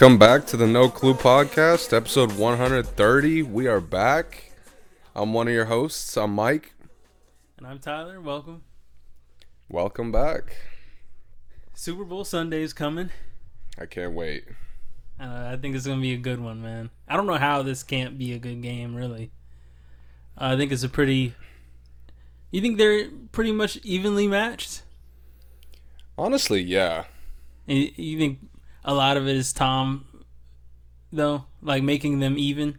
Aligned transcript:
Welcome 0.00 0.16
back 0.16 0.46
to 0.46 0.56
the 0.56 0.66
No 0.66 0.88
Clue 0.88 1.12
Podcast, 1.12 1.92
episode 1.92 2.32
130. 2.38 3.42
We 3.42 3.66
are 3.66 3.82
back. 3.82 4.50
I'm 5.14 5.34
one 5.34 5.46
of 5.46 5.52
your 5.52 5.66
hosts. 5.66 6.16
I'm 6.16 6.34
Mike. 6.34 6.72
And 7.58 7.66
I'm 7.66 7.80
Tyler. 7.80 8.18
Welcome. 8.18 8.62
Welcome 9.68 10.10
back. 10.10 10.56
Super 11.74 12.04
Bowl 12.04 12.24
Sunday's 12.24 12.72
coming. 12.72 13.10
I 13.78 13.84
can't 13.84 14.14
wait. 14.14 14.44
Uh, 15.20 15.50
I 15.52 15.58
think 15.60 15.76
it's 15.76 15.86
gonna 15.86 16.00
be 16.00 16.14
a 16.14 16.16
good 16.16 16.40
one, 16.40 16.62
man. 16.62 16.88
I 17.06 17.18
don't 17.18 17.26
know 17.26 17.34
how 17.34 17.62
this 17.62 17.82
can't 17.82 18.16
be 18.16 18.32
a 18.32 18.38
good 18.38 18.62
game, 18.62 18.94
really. 18.94 19.32
Uh, 20.34 20.54
I 20.54 20.56
think 20.56 20.72
it's 20.72 20.82
a 20.82 20.88
pretty. 20.88 21.34
You 22.50 22.62
think 22.62 22.78
they're 22.78 23.10
pretty 23.32 23.52
much 23.52 23.76
evenly 23.82 24.26
matched? 24.26 24.80
Honestly, 26.16 26.62
yeah. 26.62 27.04
And 27.68 27.92
you 27.98 28.18
think 28.18 28.38
a 28.84 28.94
lot 28.94 29.16
of 29.16 29.26
it 29.28 29.36
is 29.36 29.52
Tom, 29.52 30.04
though, 31.12 31.44
like 31.62 31.82
making 31.82 32.20
them 32.20 32.36
even? 32.38 32.78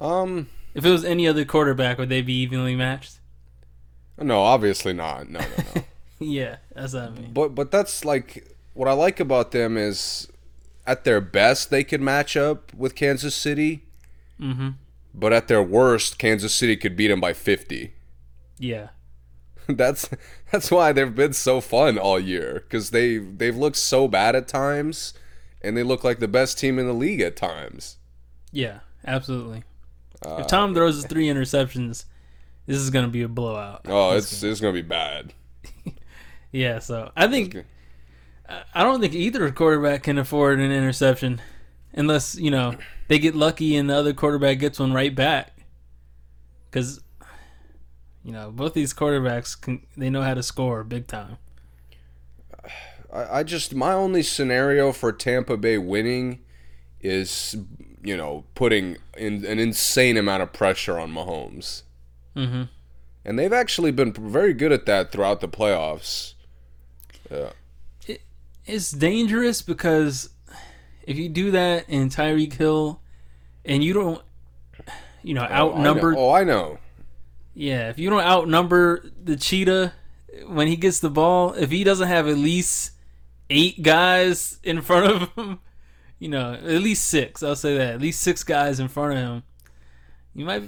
Um, 0.00 0.48
If 0.74 0.84
it 0.84 0.90
was 0.90 1.04
any 1.04 1.26
other 1.28 1.44
quarterback, 1.44 1.98
would 1.98 2.08
they 2.08 2.22
be 2.22 2.34
evenly 2.40 2.76
matched? 2.76 3.20
no, 4.20 4.40
obviously 4.42 4.92
not. 4.92 5.28
No, 5.28 5.40
no, 5.40 5.46
no. 5.74 5.82
Yeah, 6.20 6.56
that's 6.74 6.94
what 6.94 7.02
I 7.02 7.10
mean. 7.10 7.32
but 7.32 7.54
but 7.56 7.70
that's 7.72 8.04
like 8.04 8.48
what 8.72 8.88
I 8.88 8.92
like 8.92 9.18
about 9.20 9.50
them 9.50 9.76
is 9.76 10.28
at 10.86 11.04
their 11.04 11.20
best 11.20 11.70
they 11.70 11.82
could 11.84 12.00
match 12.00 12.36
up 12.36 12.72
with 12.72 12.94
Kansas 12.94 13.34
City. 13.34 13.82
Mm-hmm. 14.40 14.70
But 15.12 15.32
at 15.32 15.48
their 15.48 15.62
worst, 15.62 16.18
Kansas 16.18 16.54
City 16.54 16.76
could 16.76 16.96
beat 16.96 17.08
them 17.08 17.20
by 17.20 17.32
50. 17.34 17.92
Yeah. 18.58 18.88
that's 19.76 20.08
that's 20.50 20.70
why 20.70 20.92
they've 20.92 21.14
been 21.14 21.32
so 21.32 21.60
fun 21.60 21.98
all 21.98 22.18
year 22.20 22.64
because 22.64 22.90
they 22.90 23.18
they've 23.18 23.56
looked 23.56 23.76
so 23.76 24.08
bad 24.08 24.36
at 24.36 24.48
times 24.48 25.14
and 25.62 25.76
they 25.76 25.82
look 25.82 26.04
like 26.04 26.18
the 26.18 26.28
best 26.28 26.58
team 26.58 26.78
in 26.78 26.86
the 26.86 26.92
league 26.92 27.20
at 27.20 27.36
times 27.36 27.96
Yeah. 28.52 28.80
Absolutely. 29.06 29.64
Uh, 30.24 30.36
if 30.40 30.46
Tom 30.46 30.74
throws 30.74 30.94
his 30.96 31.06
three 31.06 31.26
interceptions, 31.26 32.06
this 32.66 32.78
is 32.78 32.88
gonna 32.90 33.08
be 33.08 33.22
a 33.22 33.28
blowout. 33.28 33.82
oh 33.86 34.14
This 34.14 34.32
it's 34.32 34.42
it's 34.42 34.60
gonna 34.60 34.72
be 34.72 34.82
bad 34.82 35.34
Yeah, 36.52 36.78
so 36.78 37.10
I 37.16 37.26
think 37.28 37.64
I 38.74 38.82
don't 38.82 39.00
think 39.00 39.14
either 39.14 39.50
quarterback 39.50 40.04
can 40.04 40.18
afford 40.18 40.60
an 40.60 40.70
interception 40.70 41.40
unless, 41.92 42.36
you 42.36 42.50
know, 42.50 42.76
they 43.08 43.18
get 43.18 43.34
lucky 43.34 43.76
and 43.76 43.88
the 43.90 43.96
other 43.96 44.12
quarterback 44.12 44.58
gets 44.58 44.78
one 44.78 44.92
right 44.92 45.14
back. 45.14 45.52
Cuz 46.70 47.00
you 48.24 48.32
know, 48.32 48.50
both 48.50 48.72
these 48.74 48.94
quarterbacks 48.94 49.60
can 49.60 49.86
they 49.96 50.10
know 50.10 50.22
how 50.22 50.34
to 50.34 50.42
score 50.42 50.82
big 50.82 51.06
time. 51.06 51.36
I, 53.12 53.38
I 53.38 53.42
just 53.42 53.74
my 53.74 53.92
only 53.92 54.22
scenario 54.22 54.92
for 54.92 55.12
Tampa 55.12 55.56
Bay 55.56 55.78
winning 55.78 56.40
is 57.00 57.56
you 58.02 58.16
know 58.16 58.44
putting 58.54 58.96
in 59.16 59.44
an 59.44 59.58
insane 59.58 60.16
amount 60.16 60.42
of 60.42 60.52
pressure 60.52 60.98
on 60.98 61.12
Mahomes. 61.12 61.82
Mhm. 62.36 62.68
and 63.24 63.38
they've 63.38 63.52
actually 63.52 63.92
been 63.92 64.12
very 64.12 64.52
good 64.52 64.72
at 64.72 64.86
that 64.86 65.12
throughout 65.12 65.40
the 65.40 65.46
playoffs. 65.48 66.34
Yeah. 67.30 67.50
It's 68.66 68.90
dangerous 68.90 69.62
because 69.62 70.30
if 71.06 71.16
you 71.16 71.28
do 71.28 71.50
that 71.52 71.88
in 71.88 72.08
Tyreek 72.08 72.54
Hill 72.54 73.00
and 73.64 73.84
you 73.84 73.92
don't 73.92 74.22
you 75.22 75.34
know, 75.34 75.42
Oh, 75.42 75.44
I 75.44 75.48
know- 75.48 75.54
outnumber 75.74 76.14
oh 76.16 76.30
I 76.32 76.44
know 76.44 76.78
Yeah, 77.54 77.88
if 77.88 77.98
you 77.98 78.10
don't 78.10 78.24
outnumber 78.24 79.04
the 79.22 79.36
cheetah 79.36 79.92
when 80.46 80.66
he 80.66 80.76
gets 80.76 81.00
the 81.00 81.10
ball, 81.10 81.52
if 81.54 81.70
he 81.70 81.84
doesn't 81.84 82.08
have 82.08 82.26
at 82.26 82.36
least 82.36 82.92
eight 83.48 83.82
guys 83.82 84.58
in 84.62 84.80
front 84.82 85.06
of 85.06 85.28
him, 85.34 85.60
you 86.18 86.28
know, 86.28 86.54
at 86.54 86.82
least 86.82 87.04
six, 87.06 87.42
I'll 87.42 87.56
say 87.56 87.76
that, 87.78 87.94
at 87.94 88.00
least 88.00 88.20
six 88.20 88.42
guys 88.42 88.80
in 88.80 88.88
front 88.88 89.12
of 89.12 89.18
him, 89.18 89.42
you 90.34 90.44
might, 90.44 90.64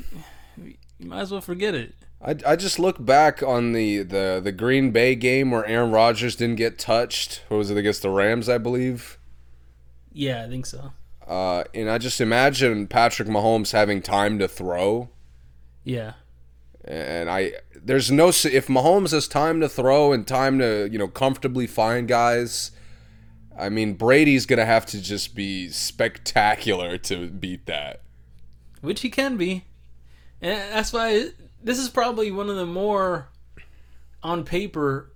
you 0.56 0.76
might 1.00 1.20
as 1.20 1.32
well 1.32 1.40
forget 1.40 1.74
it. 1.74 1.94
I, 2.22 2.36
I 2.46 2.56
just 2.56 2.78
look 2.78 3.04
back 3.04 3.42
on 3.42 3.72
the, 3.72 4.02
the, 4.02 4.40
the 4.42 4.52
Green 4.52 4.90
Bay 4.90 5.14
game 5.14 5.50
where 5.50 5.66
Aaron 5.66 5.90
Rodgers 5.90 6.36
didn't 6.36 6.56
get 6.56 6.78
touched. 6.78 7.42
What 7.48 7.58
was 7.58 7.70
it 7.70 7.76
against 7.76 8.02
the 8.02 8.10
Rams, 8.10 8.48
I 8.48 8.58
believe? 8.58 9.18
Yeah, 10.12 10.44
I 10.44 10.48
think 10.48 10.66
so. 10.66 10.92
Uh, 11.26 11.64
and 11.74 11.90
I 11.90 11.98
just 11.98 12.20
imagine 12.20 12.86
Patrick 12.86 13.28
Mahomes 13.28 13.72
having 13.72 14.00
time 14.00 14.38
to 14.38 14.48
throw. 14.48 15.10
Yeah, 15.84 16.12
And 16.86 17.28
I 17.28 17.52
there's 17.74 18.10
no 18.10 18.28
if 18.28 18.68
Mahomes 18.68 19.10
has 19.12 19.26
time 19.26 19.60
to 19.60 19.68
throw 19.68 20.12
and 20.12 20.26
time 20.26 20.58
to 20.60 20.88
you 20.90 20.98
know 20.98 21.08
comfortably 21.08 21.66
find 21.66 22.06
guys. 22.06 22.70
I 23.58 23.68
mean 23.70 23.94
Brady's 23.94 24.46
gonna 24.46 24.66
have 24.66 24.86
to 24.86 25.00
just 25.00 25.34
be 25.34 25.68
spectacular 25.70 26.98
to 26.98 27.28
beat 27.28 27.66
that. 27.66 28.02
which 28.82 29.00
he 29.00 29.10
can 29.10 29.36
be, 29.36 29.64
and 30.40 30.72
that's 30.72 30.92
why 30.92 31.30
this 31.62 31.78
is 31.78 31.88
probably 31.88 32.30
one 32.30 32.48
of 32.48 32.56
the 32.56 32.66
more, 32.66 33.28
on 34.22 34.44
paper, 34.44 35.10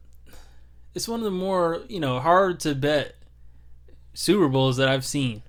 it's 0.95 1.07
one 1.07 1.21
of 1.21 1.25
the 1.25 1.31
more 1.31 1.83
you 1.89 2.01
know 2.01 2.19
hard 2.19 2.59
to 2.61 2.75
bet 2.75 3.15
Super 4.15 4.49
Bowls 4.49 4.77
that 4.79 4.89
I've 4.89 5.05
seen. 5.05 5.43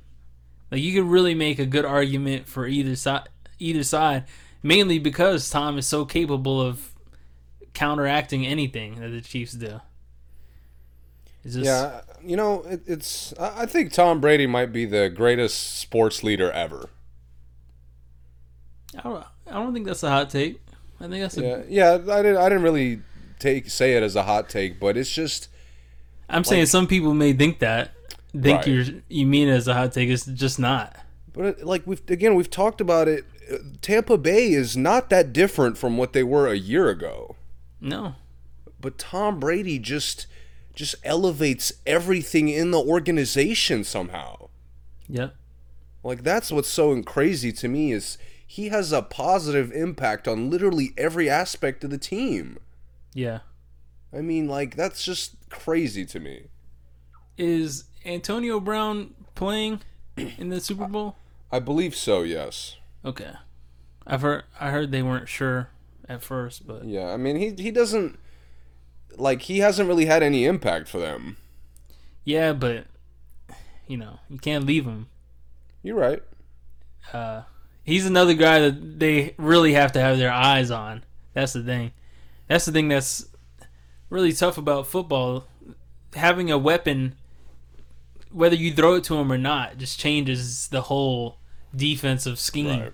Like 0.70 0.82
you 0.82 0.94
could 0.94 1.10
really 1.10 1.34
make 1.34 1.60
a 1.60 1.66
good 1.66 1.86
argument 1.86 2.48
for 2.48 2.68
either 2.68 2.96
side. 2.96 3.28
Either 3.60 3.84
side, 3.84 4.26
mainly 4.64 5.00
because 5.00 5.50
Tom 5.50 5.78
is 5.78 5.88
so 5.88 6.06
capable 6.06 6.62
of 6.62 6.92
counteracting 7.74 8.46
anything 8.46 9.00
that 9.00 9.10
the 9.10 9.22
Chiefs 9.22 9.54
do. 9.54 9.82
Just, 11.44 11.58
Yeah, 11.58 12.02
you 12.24 12.36
know 12.36 12.62
it, 12.64 12.82
it's 12.86 13.34
I 13.40 13.66
think 13.66 13.92
Tom 13.92 14.22
Brady 14.22 14.46
might 14.46 14.72
be 14.72 14.86
the 14.86 15.10
greatest 15.10 15.80
sports 15.80 16.24
leader 16.24 16.52
ever. 16.52 16.90
I 18.98 19.02
don't, 19.02 19.26
I 19.48 19.54
don't 19.54 19.74
think 19.74 19.86
that's 19.88 20.04
a 20.04 20.10
hot 20.10 20.30
take. 20.30 20.62
I 21.00 21.08
think 21.08 21.22
that's 21.22 21.38
a. 21.38 21.42
Yeah, 21.42 21.62
yeah. 21.68 22.14
I 22.14 22.22
didn't 22.22 22.38
I 22.38 22.50
didn't 22.50 22.64
really 22.64 23.02
take 23.40 23.70
say 23.70 23.94
it 23.94 24.04
as 24.04 24.16
a 24.16 24.24
hot 24.24 24.50
take, 24.50 24.80
but 24.80 24.98
it's 24.98 25.12
just 25.12 25.48
I'm 26.30 26.44
saying 26.44 26.68
some 26.68 26.88
people 26.88 27.14
may 27.14 27.34
think 27.34 27.60
that, 27.60 27.92
think 28.32 28.60
Right. 28.60 28.68
you're 28.68 28.86
you 29.10 29.26
mean 29.26 29.48
it 29.48 29.54
as 29.54 29.68
a 29.68 29.74
hot 29.74 29.94
take. 29.94 30.10
It's 30.10 30.26
just 30.26 30.60
not. 30.60 30.96
But 31.34 31.46
it, 31.46 31.66
like 31.66 31.88
we've 31.88 32.02
again 32.08 32.36
we've 32.36 32.50
talked 32.50 32.82
about 32.82 33.08
it. 33.08 33.26
Tampa 33.82 34.18
Bay 34.18 34.52
is 34.52 34.78
not 34.78 35.10
that 35.10 35.34
different 35.34 35.78
from 35.78 35.98
what 35.98 36.14
they 36.14 36.24
were 36.24 36.48
a 36.48 36.56
year 36.56 36.90
ago. 36.90 37.36
No. 37.80 38.16
But 38.80 38.98
Tom 38.98 39.40
Brady 39.40 39.80
just 39.80 40.28
just 40.74 40.96
elevates 41.04 41.74
everything 41.86 42.48
in 42.48 42.72
the 42.72 42.80
organization 42.80 43.84
somehow. 43.84 44.50
Yeah. 45.08 45.30
Like 46.04 46.24
that's 46.24 46.52
what's 46.52 46.70
so 46.70 47.02
crazy 47.04 47.52
to 47.54 47.68
me 47.68 47.92
is 47.92 48.18
he 48.46 48.70
has 48.70 48.92
a 48.92 49.02
positive 49.02 49.72
impact 49.72 50.28
on 50.28 50.50
literally 50.50 50.94
every 50.98 51.30
aspect 51.30 51.84
of 51.84 51.90
the 51.90 51.98
team. 51.98 52.58
Yeah. 53.14 53.40
I 54.14 54.22
mean, 54.22 54.48
like 54.48 54.76
that's 54.76 55.04
just 55.04 55.36
crazy 55.50 56.06
to 56.06 56.20
me. 56.20 56.48
Is 57.38 57.86
Antonio 58.06 58.60
Brown 58.60 59.14
playing 59.36 59.82
in 60.18 60.50
the 60.50 60.60
Super 60.60 60.88
Bowl? 60.88 61.16
I 61.52 61.60
believe 61.60 61.96
so, 61.96 62.22
yes. 62.22 62.78
Okay. 63.04 63.32
I've 64.06 64.22
heard 64.22 64.44
I 64.60 64.70
heard 64.72 64.92
they 64.92 65.02
weren't 65.04 65.30
sure 65.30 65.70
at 66.10 66.24
first, 66.24 66.66
but 66.68 66.86
Yeah, 66.86 67.08
I 67.08 67.18
mean 67.18 67.36
he 67.36 67.54
he 67.62 67.72
doesn't 67.72 68.18
like 69.18 69.44
he 69.44 69.60
hasn't 69.60 69.88
really 69.88 70.06
had 70.06 70.24
any 70.24 70.46
impact 70.46 70.88
for 70.88 71.00
them. 71.00 71.38
yeah, 72.24 72.54
but 72.54 72.86
you 73.88 73.98
know, 73.98 74.20
you 74.30 74.38
can't 74.38 74.66
leave 74.66 74.86
him. 74.86 75.08
You're 75.84 75.98
right. 75.98 76.24
Uh 77.14 77.44
he's 77.84 78.06
another 78.06 78.34
guy 78.34 78.60
that 78.60 79.00
they 79.00 79.34
really 79.38 79.74
have 79.74 79.92
to 79.94 80.00
have 80.02 80.18
their 80.18 80.32
eyes 80.32 80.72
on. 80.72 81.04
That's 81.34 81.54
the 81.54 81.64
thing. 81.64 81.92
That's 82.48 82.66
the 82.66 82.72
thing 82.72 82.90
that's 82.90 83.26
really 84.10 84.34
tough 84.34 84.58
about 84.58 84.88
football. 84.88 85.46
Having 86.16 86.52
a 86.52 86.58
weapon 86.58 87.16
whether 88.32 88.56
you 88.56 88.72
throw 88.74 88.96
it 88.96 89.04
to 89.06 89.16
him 89.18 89.30
or 89.32 89.38
not 89.38 89.78
just 89.78 90.00
changes 90.00 90.68
the 90.70 90.84
whole 90.84 91.38
defensive 91.76 92.40
scheme. 92.40 92.80
Right. 92.80 92.94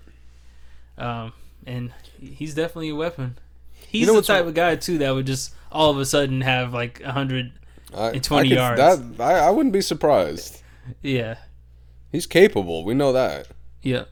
Um, 0.98 1.32
and 1.66 1.92
he's 2.20 2.54
definitely 2.54 2.90
a 2.90 2.94
weapon. 2.96 3.38
He's 3.72 4.06
know 4.06 4.12
the 4.14 4.18
what's- 4.18 4.26
type 4.26 4.46
of 4.46 4.54
guy 4.54 4.76
too 4.76 4.98
that 4.98 5.10
would 5.14 5.26
just 5.26 5.54
all 5.72 5.90
of 5.90 5.98
a 5.98 6.04
sudden 6.04 6.40
have 6.42 6.72
like 6.72 7.00
a 7.02 7.12
hundred. 7.12 7.52
20 7.90 8.30
I 8.32 8.42
yards. 8.42 8.78
That, 8.78 9.22
I, 9.22 9.46
I 9.46 9.50
wouldn't 9.50 9.72
be 9.72 9.80
surprised. 9.80 10.62
Yeah, 11.02 11.36
He's 12.12 12.26
capable. 12.26 12.84
We 12.84 12.92
know 12.94 13.12
that. 13.12 13.48
yeah. 13.82 14.04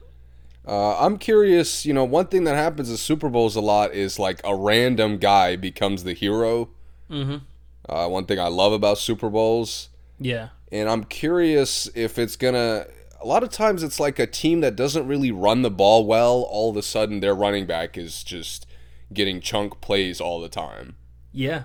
Uh, 0.67 0.97
I'm 0.99 1.17
curious. 1.17 1.85
You 1.85 1.93
know, 1.93 2.03
one 2.03 2.25
thing 2.27 2.43
that 2.45 2.55
happens 2.55 2.91
at 2.91 2.97
Super 2.99 3.29
Bowls 3.29 3.55
a 3.55 3.61
lot 3.61 3.93
is 3.93 4.19
like 4.19 4.41
a 4.43 4.53
random 4.55 5.17
guy 5.17 5.55
becomes 5.55 6.03
the 6.03 6.13
hero. 6.13 6.69
Mm-hmm. 7.09 7.37
Uh, 7.87 8.07
one 8.09 8.25
thing 8.25 8.37
I 8.39 8.47
love 8.49 8.73
about 8.73 8.97
Super 8.97 9.29
Bowls, 9.29 9.89
Yeah. 10.19 10.49
and 10.71 10.89
I'm 10.89 11.03
curious 11.05 11.87
if 11.95 12.17
it's 12.19 12.35
gonna. 12.35 12.87
A 13.21 13.25
lot 13.25 13.43
of 13.43 13.49
times, 13.49 13.83
it's 13.83 13.99
like 13.99 14.19
a 14.19 14.27
team 14.27 14.61
that 14.61 14.75
doesn't 14.75 15.07
really 15.07 15.31
run 15.31 15.61
the 15.63 15.71
ball 15.71 16.05
well. 16.05 16.41
All 16.49 16.69
of 16.69 16.77
a 16.77 16.81
sudden, 16.83 17.19
their 17.19 17.33
running 17.35 17.65
back 17.65 17.97
is 17.97 18.23
just 18.23 18.67
getting 19.13 19.41
chunk 19.41 19.81
plays 19.81 20.21
all 20.21 20.39
the 20.39 20.49
time. 20.49 20.95
Yeah. 21.31 21.63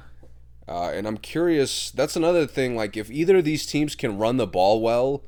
Uh, 0.69 0.91
and 0.95 1.07
I'm 1.07 1.19
curious. 1.19 1.91
That's 1.91 2.17
another 2.17 2.47
thing. 2.47 2.75
Like, 2.77 2.97
if 2.97 3.11
either 3.11 3.39
of 3.39 3.45
these 3.45 3.67
teams 3.67 3.95
can 3.95 4.17
run 4.19 4.37
the 4.39 4.47
ball 4.47 4.81
well, 4.81 5.25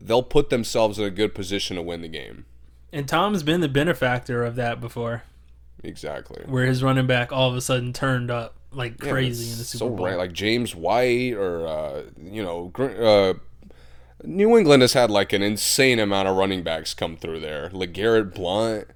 they'll 0.00 0.22
put 0.22 0.50
themselves 0.50 0.98
in 0.98 1.04
a 1.04 1.10
good 1.10 1.34
position 1.34 1.76
to 1.76 1.82
win 1.82 2.02
the 2.02 2.08
game. 2.08 2.44
And 2.92 3.08
Tom's 3.08 3.42
been 3.42 3.60
the 3.60 3.68
benefactor 3.68 4.44
of 4.44 4.56
that 4.56 4.80
before, 4.80 5.22
Exactly. 5.82 6.42
where 6.46 6.66
his 6.66 6.82
running 6.82 7.06
back 7.06 7.32
all 7.32 7.48
of 7.50 7.56
a 7.56 7.60
sudden 7.60 7.92
turned 7.92 8.30
up 8.30 8.56
like 8.72 8.98
crazy 8.98 9.44
it's 9.44 9.52
in 9.52 9.58
the 9.58 9.64
Super 9.64 9.78
so 9.78 9.90
Bowl. 9.90 10.06
ra- 10.06 10.16
Like 10.16 10.32
James 10.32 10.74
White 10.76 11.34
or 11.34 11.66
uh, 11.66 12.02
you 12.22 12.42
know, 12.42 12.70
uh, 12.78 13.34
New 14.24 14.56
England 14.56 14.82
has 14.82 14.92
had 14.92 15.10
like 15.10 15.32
an 15.32 15.42
insane 15.42 15.98
amount 15.98 16.28
of 16.28 16.36
running 16.36 16.62
backs 16.62 16.94
come 16.94 17.16
through 17.16 17.40
there. 17.40 17.70
LeGarrette 17.70 18.34
Blount. 18.34 18.88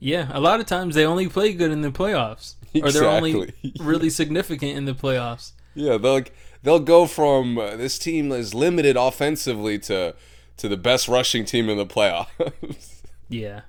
yeah, 0.00 0.28
a 0.32 0.40
lot 0.40 0.60
of 0.60 0.66
times 0.66 0.94
they 0.94 1.04
only 1.04 1.28
play 1.28 1.52
good 1.52 1.70
in 1.70 1.82
the 1.82 1.90
playoffs, 1.90 2.54
exactly. 2.74 2.80
or 2.80 2.90
they're 2.92 3.08
only 3.08 3.52
really 3.80 4.10
significant 4.10 4.76
in 4.76 4.84
the 4.84 4.94
playoffs. 4.94 5.52
Yeah, 5.74 5.98
they'll 5.98 6.14
like, 6.14 6.34
they'll 6.62 6.80
go 6.80 7.06
from 7.06 7.58
uh, 7.58 7.76
this 7.76 7.98
team 7.98 8.32
is 8.32 8.54
limited 8.54 8.96
offensively 8.96 9.78
to 9.80 10.14
to 10.56 10.68
the 10.68 10.76
best 10.76 11.06
rushing 11.06 11.44
team 11.44 11.68
in 11.68 11.76
the 11.76 11.86
playoffs. 11.86 12.92
Yeah. 13.28 13.62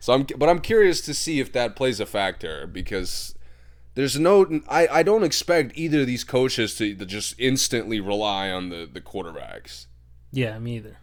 So 0.00 0.12
I'm, 0.12 0.26
but 0.36 0.48
I'm 0.48 0.60
curious 0.60 1.00
to 1.02 1.14
see 1.14 1.40
if 1.40 1.52
that 1.52 1.76
plays 1.76 2.00
a 2.00 2.06
factor 2.06 2.66
because 2.66 3.34
there's 3.94 4.18
no, 4.18 4.60
I, 4.68 4.86
I 4.88 5.02
don't 5.02 5.22
expect 5.22 5.76
either 5.76 6.00
of 6.00 6.06
these 6.06 6.24
coaches 6.24 6.74
to, 6.76 6.94
to 6.94 7.06
just 7.06 7.34
instantly 7.38 8.00
rely 8.00 8.50
on 8.50 8.68
the, 8.68 8.88
the 8.92 9.00
quarterbacks. 9.00 9.86
Yeah, 10.34 10.58
me 10.58 10.76
either. 10.76 10.96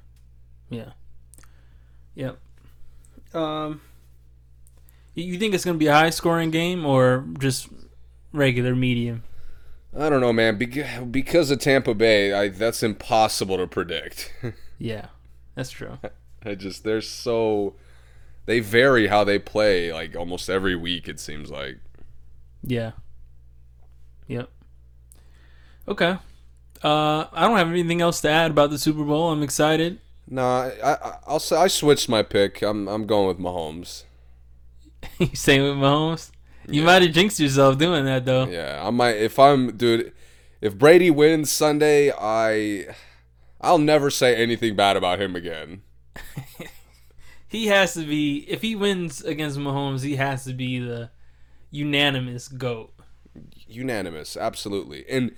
Yeah. 0.70 0.92
Yep. 2.16 2.38
Um, 3.34 3.82
you- 5.16 5.40
think 5.40 5.54
it's 5.54 5.64
going 5.64 5.76
to 5.76 5.80
be 5.80 5.88
a 5.88 5.94
high 5.94 6.10
scoring 6.10 6.52
game 6.52 6.86
or 6.86 7.26
just 7.40 7.70
regular 8.34 8.76
medium? 8.76 9.24
I 9.98 10.10
don't 10.10 10.20
know, 10.22 10.34
man. 10.34 10.58
Because, 10.58 11.06
because 11.06 11.50
of 11.52 11.60
Tampa 11.60 11.94
Bay, 11.94 12.34
I, 12.34 12.50
that's 12.50 12.84
impossible 12.84 13.58
to 13.58 13.68
predict. 13.68 14.34
Yeah, 14.84 15.10
that's 15.54 15.70
true. 15.70 16.00
I 16.44 16.56
just 16.56 16.84
they're 16.84 17.02
so 17.02 17.76
they 18.48 18.62
vary 18.62 19.06
how 19.06 19.24
they 19.24 19.38
play 19.38 19.94
like 19.94 20.16
almost 20.16 20.50
every 20.50 20.76
week. 20.76 21.08
It 21.08 21.20
seems 21.20 21.52
like. 21.52 21.78
Yeah. 22.64 22.94
Yep. 24.28 24.50
Okay. 25.88 26.18
Uh, 26.84 27.26
I 27.32 27.48
don't 27.48 27.58
have 27.58 27.70
anything 27.70 28.02
else 28.02 28.22
to 28.22 28.30
add 28.30 28.52
about 28.52 28.70
the 28.70 28.80
Super 28.80 29.04
Bowl. 29.04 29.32
I'm 29.32 29.44
excited. 29.44 30.00
Nah, 30.28 30.70
I, 30.84 30.94
I 30.94 31.18
I'll 31.28 31.40
say 31.40 31.56
I 31.56 31.68
switched 31.68 32.10
my 32.10 32.24
pick. 32.24 32.62
I'm 32.62 32.88
I'm 32.88 33.06
going 33.06 33.28
with 33.28 33.40
Mahomes. 33.40 34.04
you 35.20 35.36
saying 35.36 35.64
with 35.64 35.74
Mahomes? 35.74 36.32
You 36.68 36.84
might 36.84 37.02
have 37.02 37.12
jinxed 37.12 37.40
yourself 37.40 37.78
doing 37.78 38.06
that 38.06 38.26
though. 38.26 38.46
Yeah, 38.46 38.82
I 38.84 38.90
might 38.92 39.18
if 39.18 39.38
I'm 39.38 39.76
dude. 39.76 40.14
If 40.62 40.78
Brady 40.78 41.10
wins 41.10 41.52
Sunday, 41.52 42.12
I 42.12 42.96
I'll 43.60 43.80
never 43.80 44.10
say 44.10 44.36
anything 44.36 44.76
bad 44.76 44.96
about 44.96 45.20
him 45.20 45.36
again. 45.36 45.82
He 47.52 47.68
has 47.68 47.96
to 47.96 48.06
be. 48.06 48.46
If 48.48 48.62
he 48.62 48.78
wins 48.78 49.22
against 49.22 49.60
Mahomes, 49.60 50.04
he 50.04 50.16
has 50.16 50.46
to 50.46 50.54
be 50.54 50.80
the 50.80 51.10
unanimous 51.70 52.48
goat. 52.48 52.94
Unanimous, 53.68 54.38
absolutely. 54.38 55.04
And 55.10 55.36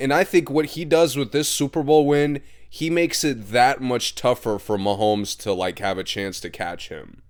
and 0.00 0.12
I 0.12 0.24
think 0.24 0.50
what 0.50 0.66
he 0.66 0.84
does 0.84 1.16
with 1.16 1.30
this 1.32 1.48
Super 1.48 1.82
Bowl 1.82 2.06
win, 2.06 2.40
he 2.68 2.90
makes 2.90 3.22
it 3.24 3.50
that 3.52 3.80
much 3.80 4.14
tougher 4.14 4.58
for 4.58 4.76
Mahomes 4.78 5.36
to 5.40 5.52
like 5.52 5.78
have 5.80 5.98
a 5.98 6.04
chance 6.04 6.40
to 6.40 6.50
catch 6.50 6.88
him. 6.88 7.22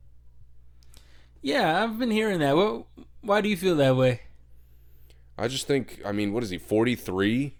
Yeah, 1.42 1.82
I've 1.82 1.98
been 1.98 2.10
hearing 2.10 2.40
that. 2.40 2.56
What? 2.56 2.84
Why 3.22 3.40
do 3.40 3.48
you 3.48 3.56
feel 3.56 3.76
that 3.76 3.96
way? 3.96 4.22
I 5.38 5.48
just 5.48 5.66
think, 5.66 6.00
I 6.04 6.12
mean, 6.12 6.32
what 6.32 6.42
is 6.42 6.50
he, 6.50 6.58
43? 6.58 7.54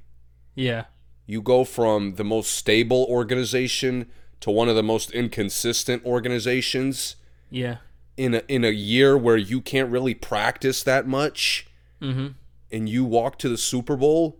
Yeah. 0.55 0.85
You 1.27 1.41
go 1.41 1.65
from 1.65 2.15
the 2.17 2.25
most 2.25 2.51
stable 2.55 3.07
organization 3.09 4.07
to 4.41 4.51
one 4.51 4.69
of 4.69 4.77
the 4.77 4.83
most 4.83 5.11
inconsistent 5.13 6.05
organizations 6.05 7.17
Yeah. 7.51 7.77
in 8.17 8.35
a, 8.35 8.43
in 8.49 8.65
a 8.65 8.71
year 8.71 9.17
where 9.17 9.37
you 9.37 9.61
can't 9.61 9.91
really 9.91 10.15
practice 10.15 10.83
that 10.83 11.07
much 11.07 11.67
Mm-hmm. 12.03 12.29
and 12.73 12.89
you 12.89 13.05
walk 13.05 13.39
to 13.39 13.49
the 13.51 13.59
Super 13.59 13.95
Bowl. 13.97 14.39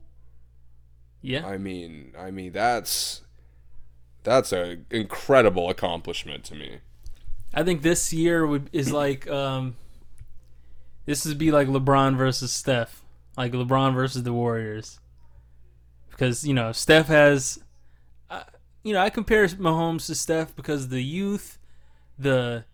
Yeah. 1.23 1.47
I 1.47 1.59
mean, 1.59 2.13
I 2.19 2.31
mean 2.31 2.53
that's 2.53 3.23
that's 4.23 4.53
an 4.53 4.87
incredible 4.91 5.71
accomplishment 5.71 6.45
to 6.45 6.55
me. 6.55 6.79
I 7.55 7.63
think 7.65 7.83
this 7.83 8.13
year 8.13 8.47
would 8.47 8.71
is 8.73 8.93
like 9.05 9.29
um 9.29 9.77
this 11.07 11.25
would 11.27 11.39
be 11.39 11.51
like 11.51 11.67
LeBron 11.69 12.17
versus 12.17 12.53
Steph. 12.53 13.03
Like 13.37 13.53
LeBron 13.53 13.95
versus 13.95 14.23
the 14.23 14.33
Warriors. 14.33 14.99
Because, 16.11 16.47
you 16.47 16.53
know, 16.55 16.73
Steph 16.73 17.07
has 17.07 17.59
uh, 18.31 18.43
you 18.85 18.93
know, 18.93 19.01
I 19.01 19.11
compare 19.11 19.47
Mahomes 19.47 20.07
to 20.07 20.15
Steph 20.15 20.55
because 20.55 20.89
the 20.89 21.03
youth, 21.03 21.59
the 22.19 22.65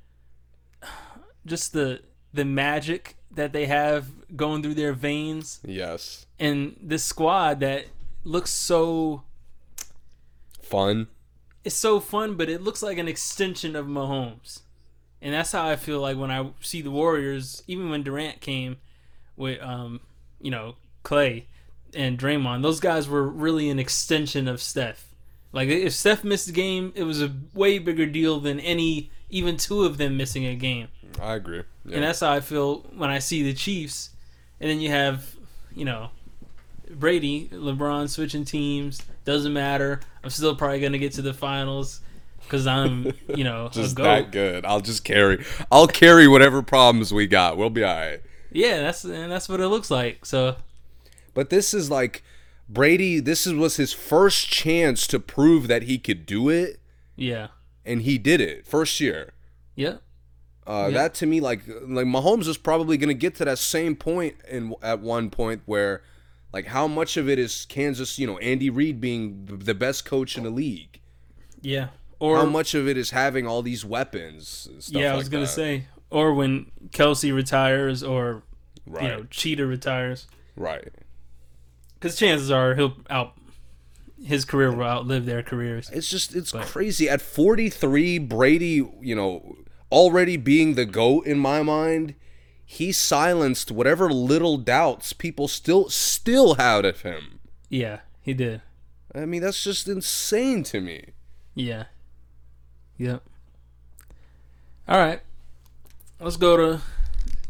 just 1.47 1.73
the 1.73 2.01
the 2.33 2.45
magic 2.45 3.17
that 3.31 3.53
they 3.53 3.67
have 3.67 4.07
going 4.37 4.63
through 4.63 4.75
their 4.75 4.93
veins 4.93 5.61
Yes. 5.65 6.27
and 6.39 6.77
this 6.83 7.05
squad 7.05 7.61
that 7.61 7.85
looks 8.27 8.51
so 8.51 9.23
Fun. 10.63 11.07
it's 11.65 11.77
so 11.77 12.01
fun, 12.01 12.35
but 12.35 12.49
it 12.49 12.63
looks 12.63 12.83
like 12.83 12.99
an 12.99 13.09
extension 13.09 13.77
of 13.77 13.87
Mahomes. 13.87 14.61
And 15.23 15.33
that's 15.33 15.53
how 15.53 15.67
I 15.67 15.77
feel 15.77 16.01
like 16.01 16.17
when 16.19 16.31
I 16.31 16.51
see 16.61 16.83
the 16.83 16.91
Warriors, 16.91 17.63
even 17.67 17.89
when 17.89 18.03
Durant 18.03 18.41
came 18.41 18.77
with 19.37 19.63
um, 19.63 20.01
you 20.41 20.51
know, 20.51 20.77
Clay 21.03 21.47
and 21.95 22.19
Draymond, 22.19 22.63
those 22.63 22.81
guys 22.81 23.09
were 23.09 23.27
really 23.27 23.71
an 23.71 23.79
extension 23.79 24.49
of 24.49 24.61
Steph. 24.61 25.15
Like 25.53 25.69
if 25.69 25.95
Steph 25.95 26.25
missed 26.25 26.49
a 26.49 26.53
game, 26.53 26.93
it 26.95 27.05
was 27.05 27.23
a 27.23 27.33
way 27.55 27.79
bigger 27.79 28.07
deal 28.07 28.41
than 28.41 28.61
any 28.61 29.11
even 29.31 29.57
two 29.57 29.85
of 29.85 29.99
them 29.99 30.17
missing 30.17 30.45
a 30.45 30.55
game. 30.55 30.89
I 31.21 31.35
agree. 31.35 31.63
Yeah. 31.85 31.97
And 31.97 32.05
that's 32.05 32.21
how 32.21 32.33
I 32.33 32.41
feel 32.41 32.81
when 32.95 33.11
I 33.11 33.21
see 33.21 33.43
the 33.43 33.55
Chiefs. 33.55 34.11
And 34.61 34.71
then 34.71 34.81
you 34.81 34.91
have, 34.91 35.35
you 35.75 35.85
know, 35.85 36.11
Brady, 36.91 37.49
LeBron 37.53 38.09
switching 38.09 38.45
teams. 38.45 39.03
Doesn't 39.25 39.53
matter. 39.53 40.01
I'm 40.23 40.31
still 40.31 40.55
probably 40.55 40.81
going 40.81 40.93
to 40.93 40.99
get 40.99 41.13
to 41.13 41.23
the 41.23 41.35
finals 41.35 42.01
because 42.43 42.67
I'm, 42.67 43.13
you 43.29 43.45
know, 43.45 43.67
a 43.71 43.71
just 43.71 43.97
that 43.97 44.31
good. 44.31 44.65
I'll 44.65 44.81
just 44.81 45.05
carry. 45.05 45.45
I'll 45.71 45.89
carry 45.89 46.29
whatever 46.29 46.63
problems 46.63 47.13
we 47.13 47.27
got. 47.27 47.57
We'll 47.57 47.71
be 47.71 47.83
all 47.85 47.95
right. 47.95 48.21
Yeah, 48.53 48.81
that's 48.81 49.05
and 49.05 49.31
that's 49.31 49.49
what 49.49 49.61
it 49.61 49.69
looks 49.69 49.91
like. 49.91 50.25
So 50.25 50.57
But 51.35 51.51
this 51.51 51.75
is 51.75 51.91
like 51.91 52.23
Brady. 52.69 53.21
This 53.21 53.47
is, 53.47 53.55
was 53.55 53.77
his 53.77 53.93
first 53.93 54.49
chance 54.49 55.07
to 55.09 55.21
prove 55.21 55.69
that 55.69 55.83
he 55.83 55.99
could 55.99 56.25
do 56.25 56.49
it, 56.49 56.81
yeah, 57.17 57.49
and 57.85 58.03
he 58.03 58.17
did 58.17 58.41
it 58.41 58.67
first 58.67 59.01
year. 59.01 59.33
yeah, 59.75 59.97
Uh, 60.67 60.89
Yeah. 60.91 60.99
That 60.99 61.15
to 61.15 61.27
me, 61.27 61.41
like 61.41 61.67
like 61.67 62.07
Mahomes 62.07 62.47
is 62.49 62.57
probably 62.57 62.97
going 62.97 63.09
to 63.09 63.15
get 63.15 63.35
to 63.37 63.45
that 63.45 63.59
same 63.59 63.95
point 63.97 64.37
in 64.49 64.75
at 64.83 65.01
one 65.01 65.29
point 65.29 65.63
where, 65.67 66.03
like, 66.53 66.67
how 66.67 66.87
much 66.87 67.17
of 67.17 67.29
it 67.29 67.39
is 67.39 67.67
Kansas? 67.69 68.19
You 68.19 68.27
know, 68.27 68.39
Andy 68.39 68.71
Reid 68.71 69.01
being 69.01 69.45
the- 69.47 69.75
best 69.75 70.05
coach 70.05 70.37
in 70.37 70.45
the 70.45 70.51
league. 70.51 71.01
yeah. 71.61 71.89
Or 72.19 72.39
how 72.39 72.47
much 72.47 72.75
of 72.75 72.89
it 72.89 72.97
is 72.97 73.11
having 73.11 73.47
all 73.47 73.61
these 73.61 73.85
weapons? 73.85 74.67
And 74.73 74.83
stuff 74.83 75.03
yeah, 75.03 75.09
I 75.09 75.11
like 75.11 75.19
was 75.19 75.29
gonna 75.29 75.45
that. 75.45 75.49
say, 75.51 75.85
or 76.09 76.33
when 76.33 76.71
Kelce 76.89 77.35
retires, 77.35 78.03
or 78.03 78.43
right, 78.87 79.03
you 79.03 79.09
know, 79.11 79.27
Cheetah 79.31 79.67
retires, 79.67 80.27
right. 80.57 80.89
because 81.95 82.17
chances 82.19 82.51
are 82.51 82.75
he'll 82.75 82.95
out 83.11 83.35
his 84.25 84.47
career 84.47 84.73
will 84.73 84.87
outlive 84.87 85.27
their 85.27 85.43
careers. 85.43 85.91
It's 85.91 86.09
just 86.09 86.35
it's 86.35 86.53
But- 86.53 86.65
crazy. 86.65 87.07
At 87.07 87.21
43, 87.21 88.19
Brady, 88.19 88.83
you 89.03 89.15
know, 89.15 89.59
already 89.93 90.39
being 90.39 90.73
the 90.75 90.87
goat 90.87 91.27
in 91.27 91.39
my 91.39 91.63
mind, 91.63 92.15
he 92.69 92.91
silenced 92.91 93.71
whatever 93.71 94.11
little 94.13 94.59
doubts 94.59 95.13
people 95.13 95.47
still 95.47 95.89
still 95.89 96.57
had 96.57 96.85
of 96.85 97.03
him. 97.03 97.39
Yeah, 97.69 98.01
he 98.21 98.35
did. 98.35 98.61
I 99.15 99.25
mean, 99.25 99.41
that's 99.41 99.63
just 99.63 99.89
insane 99.89 100.65
to 100.65 100.81
me. 100.81 101.11
Yeah. 101.55 101.85
Yep. 102.99 103.23
All 104.89 104.99
right. 104.99 105.21
Let's 106.21 106.37
go 106.37 106.57
to 106.57 106.81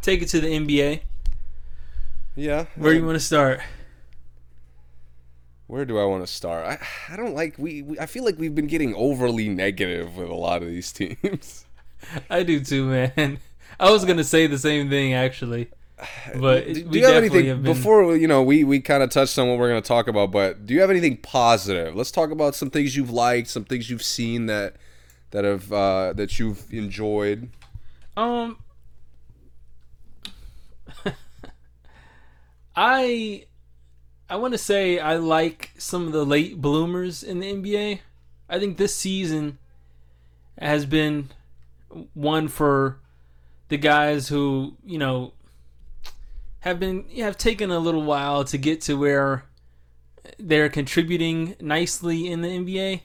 take 0.03 0.23
it 0.23 0.29
to 0.29 0.41
the 0.41 0.49
NBA. 0.49 1.01
Yeah. 2.35 2.67
Where 2.77 2.93
do 2.93 3.01
you 3.01 3.07
want 3.07 3.17
to 3.17 3.25
start? 3.25 3.61
Where 5.67 5.85
do 5.85 5.99
I 5.99 6.05
want 6.05 6.25
to 6.25 6.33
start? 6.33 6.67
I 6.67 7.13
I 7.13 7.17
don't 7.17 7.35
like 7.35 7.59
we, 7.59 7.83
we 7.83 7.99
I 7.99 8.07
feel 8.07 8.25
like 8.25 8.39
we've 8.39 8.55
been 8.55 8.67
getting 8.67 8.95
overly 8.95 9.49
negative 9.49 10.17
with 10.17 10.29
a 10.29 10.35
lot 10.35 10.63
of 10.63 10.69
these 10.69 10.93
teams. 10.93 11.65
I 12.29 12.43
do 12.43 12.61
too, 12.61 12.87
man. 12.87 13.39
I 13.79 13.91
was 13.91 14.05
gonna 14.05 14.25
say 14.25 14.47
the 14.47 14.59
same 14.59 14.89
thing 14.91 15.13
actually, 15.15 15.69
but 16.37 16.67
do, 16.67 16.83
do 16.83 16.99
you 16.99 17.07
have 17.07 17.17
anything 17.17 17.47
have 17.47 17.63
been- 17.63 17.73
before 17.75 18.17
you 18.17 18.27
know 18.29 18.43
we 18.43 18.65
we 18.65 18.81
kind 18.81 19.03
of 19.03 19.11
touched 19.11 19.39
on 19.39 19.49
what 19.49 19.59
we're 19.59 19.69
going 19.69 19.83
to 19.83 19.87
talk 19.87 20.09
about 20.09 20.31
but 20.31 20.67
do 20.67 20.75
you 20.75 20.81
have 20.81 20.91
anything 20.91 21.17
positive? 21.19 21.95
Let's 21.95 22.11
talk 22.11 22.31
about 22.31 22.55
some 22.55 22.71
things 22.71 22.97
you've 22.97 23.11
liked 23.11 23.49
some 23.49 23.65
things 23.65 23.89
you've 23.91 24.03
seen 24.03 24.47
that 24.47 24.77
that 25.31 25.45
have 25.45 25.73
uh 25.73 26.13
that 26.15 26.39
you've 26.39 26.73
enjoyed. 26.73 27.51
Um, 28.17 28.57
I 32.75 33.45
I 34.29 34.37
want 34.37 34.53
to 34.55 34.59
say 34.59 34.99
I 34.99 35.17
like 35.17 35.73
some 35.79 36.07
of 36.07 36.13
the 36.13 36.25
late 36.27 36.61
bloomers 36.61 37.23
in 37.23 37.41
the 37.41 37.53
NBA. 37.53 38.01
I 38.49 38.59
think 38.59 38.77
this 38.77 38.95
season 38.95 39.59
has 40.59 40.87
been 40.87 41.31
one 42.15 42.49
for 42.49 42.99
the 43.69 43.77
guys 43.77 44.29
who 44.29 44.77
you 44.85 44.99
know 44.99 45.33
have 46.61 46.81
been 46.81 47.09
have 47.19 47.37
taken 47.37 47.71
a 47.71 47.79
little 47.79 48.03
while 48.03 48.45
to 48.45 48.59
get 48.59 48.81
to 48.83 48.95
where 48.95 49.45
they're 50.39 50.69
contributing 50.69 51.55
nicely 51.61 52.31
in 52.31 52.43
the 52.43 52.49
NBA 52.49 53.03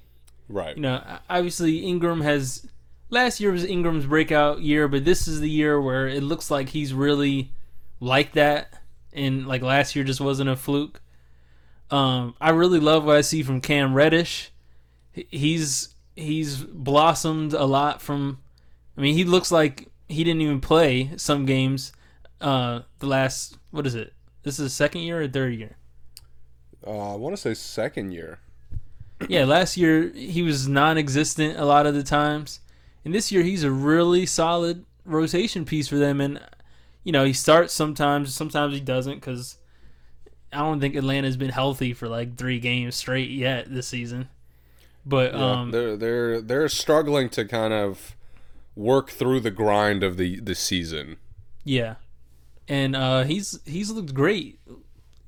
right 0.50 0.76
you 0.76 0.82
know, 0.82 1.02
obviously 1.30 1.86
Ingram 1.86 2.22
has 2.22 2.68
last 3.12 3.40
year 3.40 3.52
was 3.52 3.64
Ingram's 3.64 4.08
breakout 4.08 4.62
year, 4.62 4.88
but 4.88 5.06
this 5.06 5.28
is 5.28 5.40
the 5.40 5.50
year 5.50 5.80
where 5.80 6.08
it 6.08 6.24
looks 6.24 6.50
like 6.50 6.70
he's 6.70 6.94
really 6.94 7.52
like 8.00 8.34
that, 8.34 8.82
and 9.14 9.46
like 9.46 9.62
last 9.62 9.96
year 9.96 10.04
just 10.04 10.22
wasn't 10.22 10.50
a 10.50 10.56
fluke. 10.56 11.02
Um, 11.92 12.36
I 12.42 12.50
really 12.50 12.80
love 12.80 13.04
what 13.04 13.18
I 13.18 13.22
see 13.22 13.44
from 13.44 13.62
Cam 13.62 13.94
Reddish. 13.94 14.52
He's 15.12 15.94
he's 16.16 16.64
blossomed 16.64 17.54
a 17.54 17.66
lot 17.66 18.02
from. 18.02 18.40
I 18.98 19.02
mean, 19.02 19.16
he 19.16 19.24
looks 19.24 19.52
like 19.52 19.90
he 20.12 20.24
didn't 20.24 20.42
even 20.42 20.62
play 20.62 21.12
some 21.18 21.46
games. 21.46 21.94
Uh, 22.40 22.82
the 23.00 23.08
last 23.08 23.58
what 23.72 23.88
is 23.88 23.96
it? 23.96 24.14
This 24.44 24.60
is 24.60 24.66
the 24.66 24.70
second 24.70 25.02
year 25.02 25.22
or 25.22 25.28
third 25.28 25.54
year? 25.54 25.78
uh, 26.86 27.14
i 27.14 27.16
want 27.16 27.36
to 27.36 27.42
say 27.42 27.54
second 27.54 28.12
year 28.12 28.40
yeah, 29.30 29.46
last 29.46 29.78
year 29.78 30.10
he 30.10 30.42
was 30.42 30.68
non-existent 30.68 31.58
a 31.58 31.66
lot 31.66 31.86
of 31.86 31.94
the 31.94 32.04
times, 32.04 32.60
and 33.06 33.14
this 33.14 33.32
year 33.32 33.44
he's 33.44 33.64
a 33.64 33.72
really 33.72 34.26
solid 34.26 34.86
rotation 35.06 35.66
piece 35.66 35.88
for 35.88 35.98
them. 35.98 36.22
And 36.22 36.40
you 37.04 37.12
know, 37.12 37.24
he 37.24 37.34
starts 37.34 37.74
sometimes, 37.74 38.34
sometimes 38.34 38.74
he 38.74 38.80
doesn't 38.80 39.16
because 39.16 39.58
I 40.54 40.60
don't 40.60 40.80
think 40.80 40.96
Atlanta's 40.96 41.38
been 41.38 41.50
healthy 41.50 41.94
for 41.94 42.08
like 42.08 42.38
three 42.38 42.60
games 42.60 42.96
straight 42.96 43.30
yet 43.30 43.72
this 43.74 43.88
season. 43.88 44.30
But 45.06 45.34
Yeah, 45.34 45.52
um, 45.52 45.72
they're 45.72 45.98
they're 45.98 46.42
they're 46.42 46.70
struggling 46.70 47.30
to 47.32 47.46
kind 47.46 47.74
of 47.74 48.16
work 48.76 49.10
through 49.10 49.40
the 49.40 49.52
grind 49.52 50.04
of 50.04 50.18
the 50.18 50.40
the 50.40 50.56
season 50.56 51.18
Yeah, 51.64 51.96
and 52.68 52.96
uh, 52.96 53.24
he's 53.24 53.60
he's 53.66 53.92
looked 53.92 54.14
great. 54.14 54.60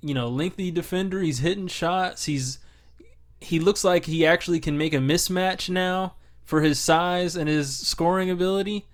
You 0.02 0.14
know, 0.14 0.28
lengthy 0.28 0.72
defender. 0.72 1.22
He's 1.22 1.40
hitting 1.40 1.68
shots. 1.68 2.26
He's 2.26 2.60
he 3.40 3.60
looks 3.60 3.84
like 3.84 4.06
he 4.06 4.26
actually 4.26 4.60
can 4.60 4.78
make 4.78 4.94
a 4.94 4.98
mismatch 4.98 5.70
now 5.70 6.16
for 6.44 6.62
his 6.62 6.80
size 6.80 7.36
and 7.36 7.50
his 7.50 7.76
scoring 7.76 8.30
ability. 8.30 8.86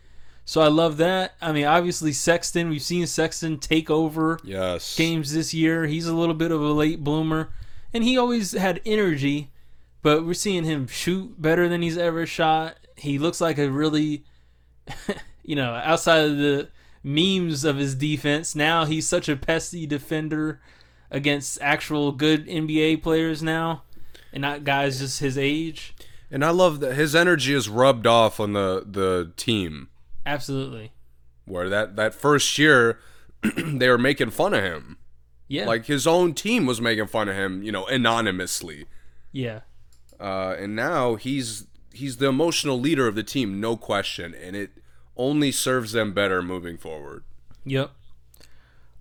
So 0.46 0.62
I 0.62 0.68
love 0.68 0.98
that. 0.98 1.36
I 1.41 1.51
mean, 1.51 1.65
obviously 1.65 2.12
Sexton. 2.12 2.70
We've 2.70 2.82
seen 2.82 3.06
Sexton 3.06 3.60
take 3.60 3.89
over 3.89 4.39
yes 4.44 4.96
games 4.98 5.34
this 5.34 5.53
year. 5.53 5.86
He's 5.86 6.08
a 6.08 6.15
little 6.15 6.34
bit 6.34 6.51
of 6.51 6.62
a 6.62 6.72
late 6.72 7.03
bloomer, 7.03 7.51
and 7.94 8.03
he 8.03 8.18
always 8.18 8.53
had 8.53 8.82
energy. 8.86 9.51
But 10.01 10.25
we're 10.25 10.34
seeing 10.34 10.63
him 10.63 10.88
shoot 10.88 11.39
better 11.39 11.70
than 11.70 11.82
he's 11.82 11.98
ever 11.98 12.25
shot. 12.25 12.77
He 12.96 13.20
looks 13.20 13.39
like 13.41 13.58
a 13.58 13.70
really, 13.70 14.24
you 15.43 15.55
know, 15.55 15.74
outside 15.74 16.19
of 16.25 16.38
the 16.38 16.69
memes 17.03 17.63
of 17.63 17.77
his 17.77 17.96
defense. 17.96 18.55
Now 18.55 18.86
he's 18.86 19.08
such 19.08 19.29
a 19.29 19.36
pesky 19.36 19.86
defender 19.86 20.60
against 21.12 21.60
actual 21.62 22.12
good 22.12 22.48
NBA 22.48 23.01
players 23.01 23.41
now, 23.41 23.84
and 24.31 24.41
not 24.41 24.63
guys 24.63 25.00
just 25.00 25.19
his 25.19 25.38
age. 25.38 25.96
and 26.31 26.46
i 26.46 26.51
love 26.51 26.79
that 26.81 26.93
his 26.93 27.15
energy 27.15 27.53
is 27.53 27.67
rubbed 27.67 28.05
off 28.05 28.39
on 28.39 28.53
the 28.53 28.86
the 28.86 29.31
team. 29.36 29.89
Absolutely, 30.25 30.91
where 31.46 31.69
that 31.69 31.96
that 31.96 32.13
first 32.13 32.58
year 32.58 33.00
they 33.58 33.89
were 33.89 33.98
making 33.98 34.29
fun 34.31 34.53
of 34.53 34.63
him. 34.63 34.98
Yeah, 35.48 35.65
like 35.65 35.86
his 35.86 36.05
own 36.05 36.34
team 36.36 36.65
was 36.67 36.79
making 36.79 37.08
fun 37.08 37.27
of 37.29 37.36
him 37.36 37.63
you 37.63 37.72
know 37.72 37.88
anonymously. 37.88 38.86
Yeah, 39.31 39.62
uh, 40.19 40.55
and 40.60 40.75
now 40.75 41.15
he's 41.15 41.65
he's 41.91 42.17
the 42.17 42.27
emotional 42.27 42.79
leader 42.79 43.08
of 43.08 43.15
the 43.15 43.24
team, 43.24 43.60
no 43.60 43.75
question, 43.75 44.36
and 44.36 44.55
it 44.55 44.72
only 45.19 45.51
serves 45.51 45.91
them 45.91 46.13
better 46.13 46.41
moving 46.41 46.77
forward. 46.77 47.23
Yep. 47.65 47.91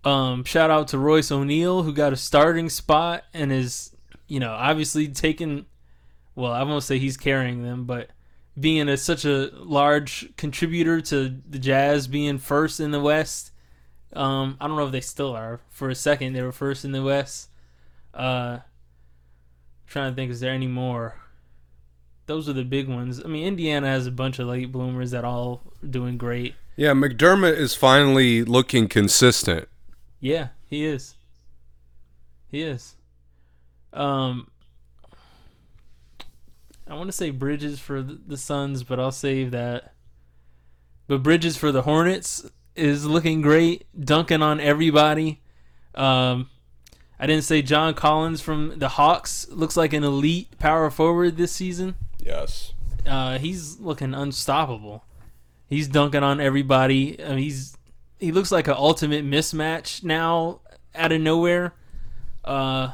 Um, 0.04 0.44
shout 0.44 0.70
out 0.70 0.88
to 0.88 0.98
Royce 0.98 1.30
O'Neale 1.30 1.84
who 1.84 1.92
got 1.92 2.12
a 2.12 2.16
starting 2.16 2.68
spot 2.68 3.24
and 3.32 3.52
is, 3.52 3.96
you 4.26 4.40
know, 4.40 4.50
obviously 4.50 5.08
taking. 5.08 5.64
Well, 6.34 6.52
I 6.52 6.62
won't 6.64 6.82
say 6.82 6.98
he's 6.98 7.16
carrying 7.16 7.62
them, 7.62 7.84
but 7.84 8.10
being 8.58 8.88
a, 8.88 8.96
such 8.96 9.24
a 9.24 9.50
large 9.54 10.34
contributor 10.36 11.00
to 11.00 11.40
the 11.48 11.58
Jazz 11.58 12.08
being 12.08 12.38
first 12.38 12.80
in 12.80 12.90
the 12.90 13.00
West. 13.00 13.52
Um, 14.12 14.56
I 14.60 14.66
don't 14.66 14.76
know 14.76 14.86
if 14.86 14.92
they 14.92 15.00
still 15.00 15.34
are. 15.34 15.60
For 15.70 15.88
a 15.88 15.94
second, 15.94 16.32
they 16.32 16.42
were 16.42 16.52
first 16.52 16.84
in 16.84 16.92
the 16.92 17.02
West. 17.02 17.50
Uh, 18.14 18.58
trying 19.86 20.12
to 20.12 20.16
think, 20.16 20.30
is 20.30 20.40
there 20.40 20.52
any 20.52 20.66
more? 20.66 21.16
Those 22.28 22.46
are 22.46 22.52
the 22.52 22.62
big 22.62 22.88
ones. 22.88 23.24
I 23.24 23.26
mean, 23.26 23.46
Indiana 23.46 23.86
has 23.86 24.06
a 24.06 24.10
bunch 24.10 24.38
of 24.38 24.48
late 24.48 24.70
bloomers 24.70 25.12
that 25.12 25.24
all 25.24 25.62
are 25.82 25.86
doing 25.86 26.18
great. 26.18 26.54
Yeah, 26.76 26.92
McDermott 26.92 27.56
is 27.56 27.74
finally 27.74 28.44
looking 28.44 28.86
consistent. 28.86 29.66
Yeah, 30.20 30.48
he 30.66 30.84
is. 30.84 31.14
He 32.50 32.60
is. 32.60 32.96
Um, 33.94 34.50
I 36.86 36.94
want 36.96 37.08
to 37.08 37.12
say 37.12 37.30
Bridges 37.30 37.80
for 37.80 38.02
the 38.02 38.20
the 38.26 38.36
Suns, 38.36 38.82
but 38.82 39.00
I'll 39.00 39.10
save 39.10 39.50
that. 39.52 39.94
But 41.06 41.22
Bridges 41.22 41.56
for 41.56 41.72
the 41.72 41.82
Hornets 41.82 42.44
is 42.76 43.06
looking 43.06 43.40
great, 43.40 43.86
dunking 43.98 44.42
on 44.42 44.60
everybody. 44.60 45.40
Um, 45.94 46.50
I 47.18 47.26
didn't 47.26 47.44
say 47.44 47.62
John 47.62 47.94
Collins 47.94 48.42
from 48.42 48.78
the 48.78 48.90
Hawks 48.90 49.48
looks 49.48 49.78
like 49.78 49.94
an 49.94 50.04
elite 50.04 50.58
power 50.58 50.90
forward 50.90 51.38
this 51.38 51.52
season. 51.52 51.94
Yes. 52.28 52.72
Uh, 53.06 53.38
he's 53.38 53.78
looking 53.80 54.12
unstoppable. 54.14 55.04
He's 55.66 55.88
dunking 55.88 56.22
on 56.22 56.40
everybody. 56.40 57.22
I 57.24 57.30
mean, 57.30 57.38
he's 57.38 57.76
he 58.18 58.32
looks 58.32 58.52
like 58.52 58.68
an 58.68 58.74
ultimate 58.76 59.24
mismatch 59.24 60.02
now 60.04 60.60
out 60.94 61.12
of 61.12 61.20
nowhere. 61.20 61.72
Uh, 62.44 62.92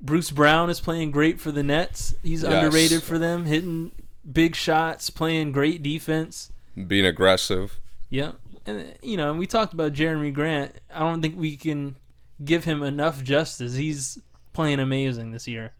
Bruce 0.00 0.30
Brown 0.30 0.68
is 0.68 0.80
playing 0.80 1.10
great 1.12 1.40
for 1.40 1.52
the 1.52 1.62
Nets. 1.62 2.14
He's 2.22 2.42
Yes. 2.42 2.52
underrated 2.52 3.02
for 3.02 3.18
them, 3.18 3.44
hitting 3.46 3.92
big 4.30 4.56
shots, 4.56 5.10
playing 5.10 5.52
great 5.52 5.82
defense. 5.82 6.50
Being 6.86 7.06
aggressive. 7.06 7.78
Yeah, 8.10 8.32
and 8.66 8.94
you 9.02 9.16
know, 9.16 9.30
and 9.30 9.38
we 9.38 9.46
talked 9.46 9.72
about 9.72 9.92
Jerami 9.92 10.32
Grant. 10.32 10.74
I 10.92 11.00
don't 11.00 11.22
think 11.22 11.38
we 11.38 11.56
can 11.56 11.96
give 12.44 12.64
him 12.64 12.82
enough 12.82 13.22
justice. 13.22 13.74
He's 13.74 14.18
playing 14.52 14.80
amazing 14.80 15.30
this 15.32 15.46
year. 15.46 15.72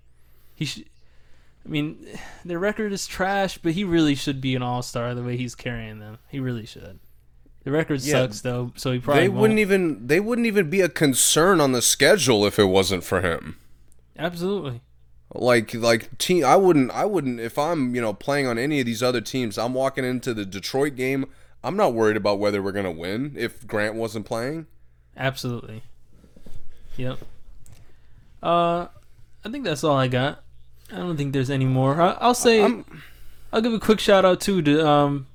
He 0.55 0.65
should. 0.65 0.85
I 1.65 1.69
mean, 1.69 2.07
their 2.45 2.59
record 2.59 2.93
is 2.93 3.07
trash, 3.07 3.59
but 3.59 3.73
he 3.73 3.85
really 3.85 4.15
should 4.15 4.41
be 4.41 4.55
an 4.57 4.63
all 4.63 4.83
star 4.83 5.15
the 5.15 5.23
way 5.23 5.37
he's 5.37 5.55
carrying 5.55 6.01
them. 6.01 6.19
He 6.29 6.41
really 6.41 6.67
should. 6.67 6.99
The 7.65 7.71
record 7.71 8.01
Yeah, 8.01 8.13
sucks 8.23 8.41
though, 8.41 8.73
so 8.75 8.91
he 8.91 8.99
probably 8.99 9.23
They 9.23 9.29
won't. 9.29 9.41
wouldn't 9.41 9.61
even 9.61 10.07
they 10.09 10.19
wouldn't 10.19 10.47
even 10.49 10.69
be 10.69 10.81
a 10.81 10.89
concern 10.89 11.61
on 11.61 11.71
the 11.73 11.83
schedule 11.83 12.45
if 12.45 12.59
it 12.59 12.65
wasn't 12.65 13.05
for 13.05 13.21
him. 13.21 13.59
Absolutely. 14.19 14.81
Like 15.35 15.73
like 15.73 16.19
team 16.19 16.45
I 16.45 16.57
wouldn't 16.57 16.91
I 16.91 17.05
wouldn't 17.05 17.39
if 17.39 17.57
I'm, 17.59 17.95
you 17.95 18.01
know, 18.01 18.13
playing 18.13 18.49
on 18.49 18.59
any 18.59 18.81
of 18.81 18.87
these 18.87 19.03
other 19.03 19.21
teams, 19.21 19.57
I'm 19.59 19.75
walking 19.75 20.05
into 20.05 20.35
the 20.35 20.45
Detroit 20.45 20.97
game, 20.97 21.27
I'm 21.63 21.77
not 21.77 21.95
worried 21.95 22.17
about 22.17 22.41
whether 22.41 22.61
we're 22.61 22.73
going 22.73 22.85
to 22.85 22.91
win 22.91 23.35
if 23.39 23.65
Grant 23.67 23.95
wasn't 23.95 24.27
playing. 24.27 24.67
Absolutely. 25.17 25.85
Yep. 26.97 27.19
Uh, 28.43 28.89
I 29.45 29.49
think 29.51 29.65
that's 29.65 29.85
all 29.85 29.97
I 29.97 30.09
got. 30.09 30.43
I 30.93 30.97
don't 30.97 31.17
think 31.17 31.33
there's 31.33 31.51
any 31.51 31.65
more. 31.65 32.01
I, 32.01 32.11
I'll 32.21 32.35
say 32.35 32.61
I'm- 32.63 32.85
I'll 33.53 33.61
give 33.63 33.73
a 33.75 33.81
quick 33.81 34.01
shout 34.01 34.25
out 34.25 34.41
too 34.41 34.63
to 34.63 34.87
um, 34.87 35.27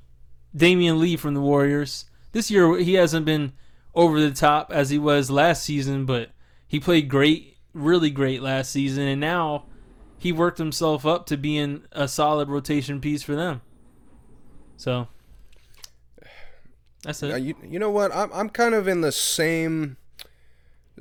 Damion 0.55 0.99
Lee 0.99 1.17
from 1.17 1.33
the 1.33 1.41
Warriors. 1.41 2.05
This 2.31 2.49
year 2.51 2.77
he 2.77 2.93
hasn't 2.95 3.25
been 3.25 3.53
over 3.93 4.19
the 4.19 4.31
top 4.31 4.71
as 4.71 4.89
he 4.89 4.97
was 4.99 5.29
last 5.31 5.63
season, 5.63 6.05
but 6.05 6.29
he 6.67 6.79
played 6.79 7.09
great, 7.09 7.57
really 7.73 8.09
great 8.09 8.41
last 8.41 8.71
season, 8.71 9.07
and 9.07 9.19
now 9.21 9.65
he 10.17 10.31
worked 10.31 10.57
himself 10.57 11.05
up 11.05 11.25
to 11.27 11.37
being 11.37 11.83
a 11.91 12.07
solid 12.07 12.49
rotation 12.49 12.99
piece 13.01 13.21
for 13.23 13.35
them. 13.35 13.61
So 14.77 15.07
that's 17.03 17.21
it. 17.23 17.41
you, 17.41 17.55
you 17.67 17.79
know 17.79 17.91
what? 17.91 18.13
I'm 18.15 18.31
I'm 18.33 18.49
kind 18.49 18.73
of 18.73 18.87
in 18.87 19.01
the 19.01 19.11
same 19.11 19.97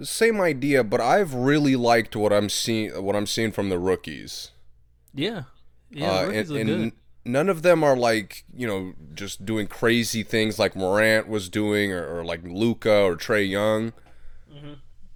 same 0.02 0.40
idea, 0.40 0.84
but 0.84 1.00
I've 1.00 1.34
really 1.34 1.76
liked 1.76 2.16
what 2.16 2.32
I'm 2.32 2.48
seeing 2.48 3.02
what 3.02 3.16
I'm 3.16 3.26
seeing 3.26 3.52
from 3.52 3.68
the 3.68 3.78
rookies. 3.78 4.50
Yeah, 5.14 5.44
yeah. 5.90 6.10
uh, 6.10 6.26
rookies 6.26 6.50
and, 6.50 6.58
and 6.58 6.68
good. 6.84 6.92
none 7.24 7.48
of 7.48 7.62
them 7.62 7.82
are 7.82 7.96
like 7.96 8.44
you 8.54 8.66
know 8.66 8.94
just 9.14 9.46
doing 9.46 9.66
crazy 9.66 10.22
things 10.22 10.58
like 10.58 10.76
Morant 10.76 11.28
was 11.28 11.48
doing, 11.48 11.92
or, 11.92 12.18
or 12.18 12.24
like 12.24 12.42
Luka 12.44 13.02
or 13.02 13.16
Trae 13.16 13.48
Young. 13.48 13.92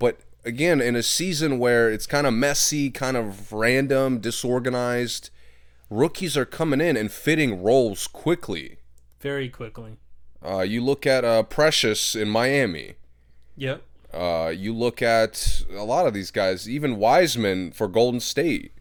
But 0.00 0.20
again, 0.44 0.80
in 0.80 0.96
a 0.96 1.02
season 1.02 1.58
where 1.58 1.90
it's 1.90 2.06
kind 2.06 2.26
of 2.26 2.34
messy, 2.34 2.90
kind 2.90 3.16
of 3.16 3.52
random, 3.52 4.18
disorganized, 4.18 5.30
rookies 5.90 6.36
are 6.36 6.46
coming 6.46 6.80
in 6.80 6.96
and 6.96 7.12
fitting 7.12 7.62
roles 7.62 8.06
quickly. 8.06 8.78
Very 9.20 9.48
quickly. 9.48 9.98
Uh, 10.42 10.60
you 10.60 10.82
look 10.82 11.06
at 11.06 11.24
uh, 11.24 11.42
Precious 11.42 12.16
in 12.16 12.30
Miami. 12.30 12.94
Yep. 13.56 13.82
Uh, 14.12 14.52
you 14.54 14.74
look 14.74 15.02
at 15.02 15.62
a 15.74 15.84
lot 15.84 16.06
of 16.06 16.14
these 16.14 16.30
guys, 16.30 16.68
even 16.68 16.96
Wiseman 16.96 17.72
for 17.72 17.88
Golden 17.88 18.20
State. 18.20 18.72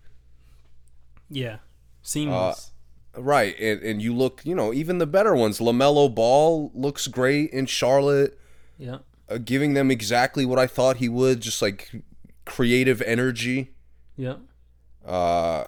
Yeah. 1.29 1.57
Seamless. 2.01 2.71
Right, 3.17 3.59
and, 3.59 3.81
and 3.81 4.01
you 4.01 4.15
look, 4.15 4.41
you 4.45 4.55
know, 4.55 4.71
even 4.71 4.99
the 4.99 5.07
better 5.07 5.35
ones. 5.35 5.59
Lamelo 5.59 6.13
Ball 6.13 6.71
looks 6.73 7.07
great 7.07 7.51
in 7.51 7.65
Charlotte, 7.65 8.39
Yeah, 8.77 8.99
uh, 9.27 9.39
giving 9.39 9.73
them 9.73 9.91
exactly 9.91 10.45
what 10.45 10.59
I 10.59 10.67
thought 10.67 10.97
he 10.97 11.09
would, 11.09 11.41
just 11.41 11.61
like 11.61 11.91
creative 12.45 13.01
energy. 13.01 13.71
Yeah. 14.15 14.35
Uh, 15.05 15.65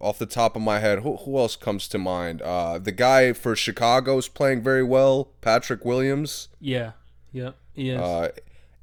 off 0.00 0.18
the 0.18 0.26
top 0.26 0.56
of 0.56 0.62
my 0.62 0.80
head, 0.80 1.00
who, 1.00 1.16
who 1.18 1.38
else 1.38 1.54
comes 1.54 1.86
to 1.88 1.98
mind? 1.98 2.42
Uh, 2.42 2.78
the 2.78 2.92
guy 2.92 3.32
for 3.34 3.54
Chicago 3.54 4.18
is 4.18 4.26
playing 4.28 4.62
very 4.62 4.82
well, 4.82 5.30
Patrick 5.42 5.84
Williams. 5.84 6.48
Yeah. 6.60 6.92
Yeah. 7.30 7.52
Yeah. 7.74 8.00
Uh, 8.00 8.28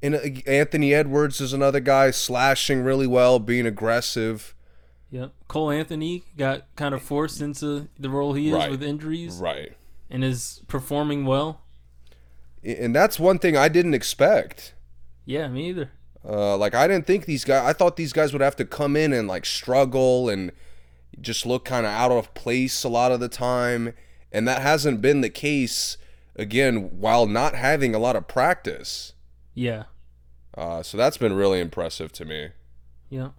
and 0.02 0.14
uh, 0.16 0.20
Anthony 0.46 0.92
Edwards 0.94 1.40
is 1.40 1.52
another 1.52 1.80
guy 1.80 2.10
slashing 2.10 2.82
really 2.82 3.06
well, 3.06 3.38
being 3.38 3.66
aggressive. 3.66 4.54
yep. 5.10 5.32
Cole 5.48 5.70
Anthony 5.70 6.24
got 6.36 6.64
kind 6.76 6.94
of 6.94 7.02
forced 7.02 7.40
into 7.40 7.88
the 7.98 8.08
role 8.10 8.32
he 8.34 8.48
is 8.48 8.54
Right. 8.54 8.70
with 8.70 8.82
injuries 8.82 9.36
Right. 9.36 9.72
and 10.10 10.24
is 10.24 10.62
performing 10.68 11.24
well. 11.26 11.60
And 12.64 12.94
that's 12.94 13.18
one 13.18 13.38
thing 13.38 13.56
I 13.56 13.68
didn't 13.68 13.94
expect. 13.94 14.74
Yeah, 15.24 15.48
me 15.48 15.68
either. 15.70 15.90
Uh, 16.24 16.56
like 16.56 16.74
I 16.74 16.86
didn't 16.86 17.06
think 17.06 17.24
these 17.24 17.44
guys. 17.44 17.64
I 17.64 17.72
thought 17.72 17.96
these 17.96 18.12
guys 18.12 18.32
would 18.32 18.42
have 18.42 18.54
to 18.56 18.64
come 18.64 18.96
in 18.96 19.12
and 19.12 19.26
like 19.26 19.44
struggle 19.44 20.28
and 20.28 20.52
just 21.20 21.44
look 21.44 21.64
kind 21.64 21.84
of 21.84 21.92
out 21.92 22.12
of 22.12 22.32
place 22.34 22.84
a 22.84 22.88
lot 22.88 23.10
of 23.12 23.18
the 23.20 23.28
time, 23.28 23.92
and 24.30 24.46
that 24.46 24.62
hasn't 24.62 25.00
been 25.00 25.20
the 25.20 25.28
case. 25.30 25.96
Again, 26.36 26.98
while 26.98 27.26
not 27.26 27.54
having 27.54 27.94
a 27.94 27.98
lot 27.98 28.16
of 28.16 28.26
practice, 28.28 29.12
Yeah. 29.54 29.84
Uh, 30.56 30.82
so 30.82 30.96
that's 30.96 31.16
been 31.16 31.32
really 31.32 31.60
impressive 31.60 32.12
to 32.12 32.24
me. 32.24 32.48
Yeah. 33.10 33.30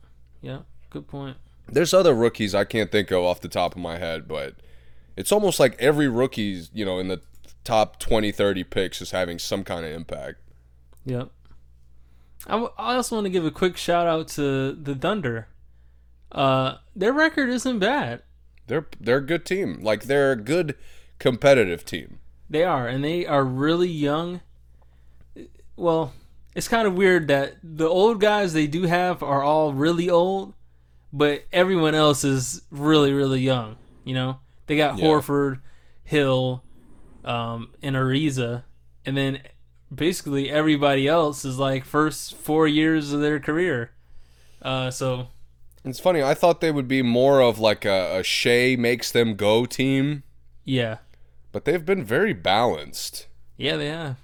Yeah. 0.42 0.60
Good 0.90 1.08
point. 1.08 1.38
There's 1.68 1.94
other 1.94 2.14
rookies 2.14 2.54
I 2.54 2.66
can't 2.66 2.92
think 2.92 3.12
of 3.12 3.24
off 3.24 3.42
the 3.42 3.48
top 3.48 3.76
of 3.76 3.82
my 3.82 3.98
head, 3.98 4.28
but 4.28 4.56
it's 5.16 5.32
almost 5.32 5.60
like 5.60 5.76
every 5.80 6.08
rookie's 6.08 6.70
you 6.74 6.86
know 6.86 7.00
in 7.00 7.08
the 7.08 7.22
top 7.64 8.00
20, 8.00 8.32
30 8.32 8.64
picks 8.66 9.02
is 9.02 9.12
having 9.12 9.40
some 9.40 9.64
kind 9.64 9.86
of 9.86 9.92
impact. 9.92 10.40
Yep. 11.06 11.30
I, 12.46 12.52
w- 12.52 12.72
I 12.78 12.96
also 12.96 13.16
want 13.16 13.26
to 13.26 13.30
give 13.30 13.46
a 13.46 13.52
quick 13.52 13.78
shout 13.78 14.06
out 14.06 14.28
to 14.30 14.74
the 14.74 14.96
Thunder. 14.96 15.48
Uh, 16.32 16.76
their 16.96 17.14
record 17.14 17.50
isn't 17.50 17.80
bad. 17.80 18.22
They're 18.68 18.88
they're 19.00 19.18
a 19.18 19.26
good 19.26 19.46
team. 19.46 19.80
Like 19.82 20.04
they're 20.04 20.32
a 20.32 20.38
good 20.38 20.76
competitive 21.20 21.86
team. 21.86 22.20
They 22.50 22.64
are, 22.64 22.88
and 22.88 23.04
they 23.04 23.26
are 23.26 23.44
really 23.44 23.90
young. 23.90 24.42
Well, 25.76 26.14
it's 26.56 26.68
kind 26.68 26.88
of 26.88 26.94
weird 26.96 27.28
that 27.28 27.56
the 27.64 27.88
old 27.88 28.20
guys 28.22 28.54
they 28.54 28.68
do 28.68 28.84
have 28.84 29.24
are 29.24 29.42
all 29.44 29.74
really 29.74 30.10
old, 30.10 30.54
but 31.12 31.46
everyone 31.52 31.96
else 31.96 32.24
is 32.24 32.62
really, 32.72 33.14
really 33.14 33.42
young. 33.42 33.78
You 34.04 34.14
know, 34.14 34.40
they 34.68 34.76
got 34.78 34.98
Yeah. 34.98 35.06
Horford, 35.06 35.60
Hill, 36.04 36.64
um, 37.26 37.70
and 37.82 37.96
Ariza, 37.96 38.64
and 39.06 39.16
then 39.16 39.40
basically 39.94 40.50
everybody 40.50 41.08
else 41.08 41.46
is 41.46 41.58
like 41.58 41.86
first 41.86 42.36
four 42.36 42.68
years 42.68 43.14
of 43.14 43.22
their 43.22 43.40
career. 43.40 43.92
Uh, 44.62 44.90
so 44.92 45.28
It's 45.86 46.00
funny. 46.00 46.22
I 46.24 46.34
thought 46.34 46.62
they 46.62 46.72
would 46.72 46.88
be 46.88 47.02
more 47.02 47.42
of 47.42 47.60
like 47.60 47.84
a, 47.86 48.20
a 48.20 48.24
Shai 48.24 48.76
makes 48.78 49.12
them 49.12 49.36
go 49.36 49.66
team, 49.66 50.24
yeah, 50.64 50.98
but 51.52 51.66
they've 51.66 51.86
been 51.86 52.04
very 52.04 52.34
balanced. 52.34 53.28
yeah, 53.58 53.76
they 53.76 53.88
have. 53.88 54.18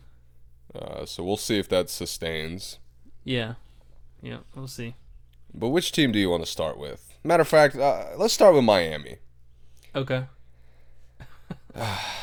Uh, 0.73 1.05
so 1.05 1.23
we'll 1.23 1.37
see 1.37 1.57
if 1.59 1.67
that 1.69 1.89
sustains. 1.89 2.77
Yeah, 3.23 3.55
yeah, 4.21 4.39
we'll 4.55 4.67
see. 4.67 4.95
But 5.53 5.69
which 5.69 5.91
team 5.91 6.11
do 6.11 6.19
you 6.19 6.29
want 6.29 6.43
to 6.45 6.49
start 6.51 6.77
with? 6.77 7.13
Matter 7.23 7.41
of 7.41 7.47
fact, 7.47 7.75
uh, 7.75 8.05
let's 8.17 8.33
start 8.33 8.53
with 8.55 8.63
Miami. 8.63 9.17
Okay. 9.95 10.25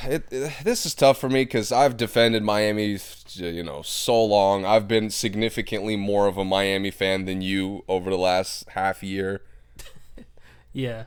It, 0.05 0.25
it- 0.31 0.53
this 0.65 0.87
is 0.87 0.95
tough 0.95 1.19
for 1.19 1.29
me 1.29 1.45
because 1.45 1.73
I've 1.73 1.97
defended 1.97 2.43
Miami, 2.43 2.99
you 3.35 3.63
know, 3.63 3.83
so 3.83 4.25
long. 4.25 4.65
I've 4.65 4.87
been 4.89 5.11
significantly 5.11 5.97
more 5.97 6.27
of 6.27 6.37
a 6.37 6.45
Miami 6.45 6.91
fan 6.91 7.25
than 7.25 7.43
you 7.43 7.85
over 7.89 8.11
the 8.11 8.19
last 8.19 8.69
half 8.71 9.03
year. 9.03 9.43
Yeah, 10.73 11.05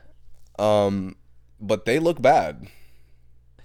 Um, 0.58 1.14
but 1.60 1.84
they 1.84 2.00
look 2.00 2.20
bad. 2.20 2.66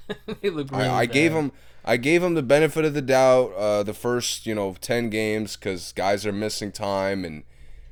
they 0.42 0.52
look 0.52 0.70
really 0.72 0.84
I, 0.84 1.00
I 1.00 1.06
gave 1.08 1.34
them 1.34 1.52
I 1.88 1.98
gave 1.98 2.22
them 2.24 2.34
the 2.34 2.42
benefit 2.44 2.84
of 2.84 2.94
the 2.96 3.02
doubt 3.02 3.54
uh, 3.54 3.84
the 3.84 3.94
first 3.94 4.46
you 4.46 4.56
know 4.56 4.76
ten 4.82 5.10
games 5.10 5.56
because 5.56 5.92
guys 5.94 6.26
are 6.26 6.32
missing 6.34 6.72
time 6.72 7.24
and 7.24 7.44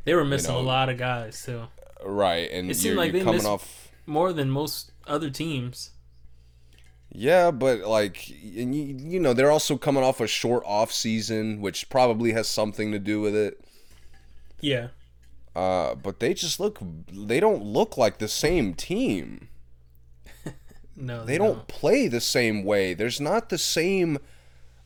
They 0.05 0.15
were 0.15 0.25
missing 0.25 0.53
know, 0.53 0.59
a 0.59 0.61
lot 0.61 0.89
of 0.89 0.97
guys 0.97 1.43
too, 1.45 1.63
right 2.03 2.49
and 2.51 2.71
It 2.71 2.75
seemed 2.75 2.97
like 2.97 3.11
they 3.11 3.19
coming 3.19 3.35
missed- 3.35 3.47
off 3.47 3.91
more 4.05 4.33
than 4.33 4.49
most 4.49 4.91
other 5.07 5.29
teams. 5.29 5.91
yeah 7.11 7.51
but 7.51 7.79
like 7.81 8.29
and 8.57 8.73
you, 8.75 8.83
you 9.13 9.19
know 9.19 9.33
they're 9.33 9.51
also 9.51 9.77
coming 9.77 10.03
off 10.03 10.19
a 10.19 10.27
short 10.27 10.63
off 10.65 10.91
season 10.91 11.61
which 11.61 11.87
probably 11.89 12.31
has 12.33 12.47
something 12.47 12.91
to 12.91 12.99
do 12.99 13.21
with 13.21 13.35
it. 13.35 13.59
Yeah, 14.59 14.87
uh, 15.55 15.93
but 15.95 16.19
they 16.19 16.33
just 16.33 16.59
look 16.59 16.79
they 17.11 17.39
don't 17.39 17.63
look 17.63 17.97
like 17.97 18.17
the 18.17 18.27
same 18.29 18.73
team 18.73 19.49
no, 20.95 21.25
they 21.25 21.37
don't 21.37 21.67
play 21.67 22.07
the 22.07 22.21
same 22.21 22.63
way 22.63 22.93
there's 22.93 23.19
not 23.19 23.49
the 23.49 23.57
same 23.57 24.17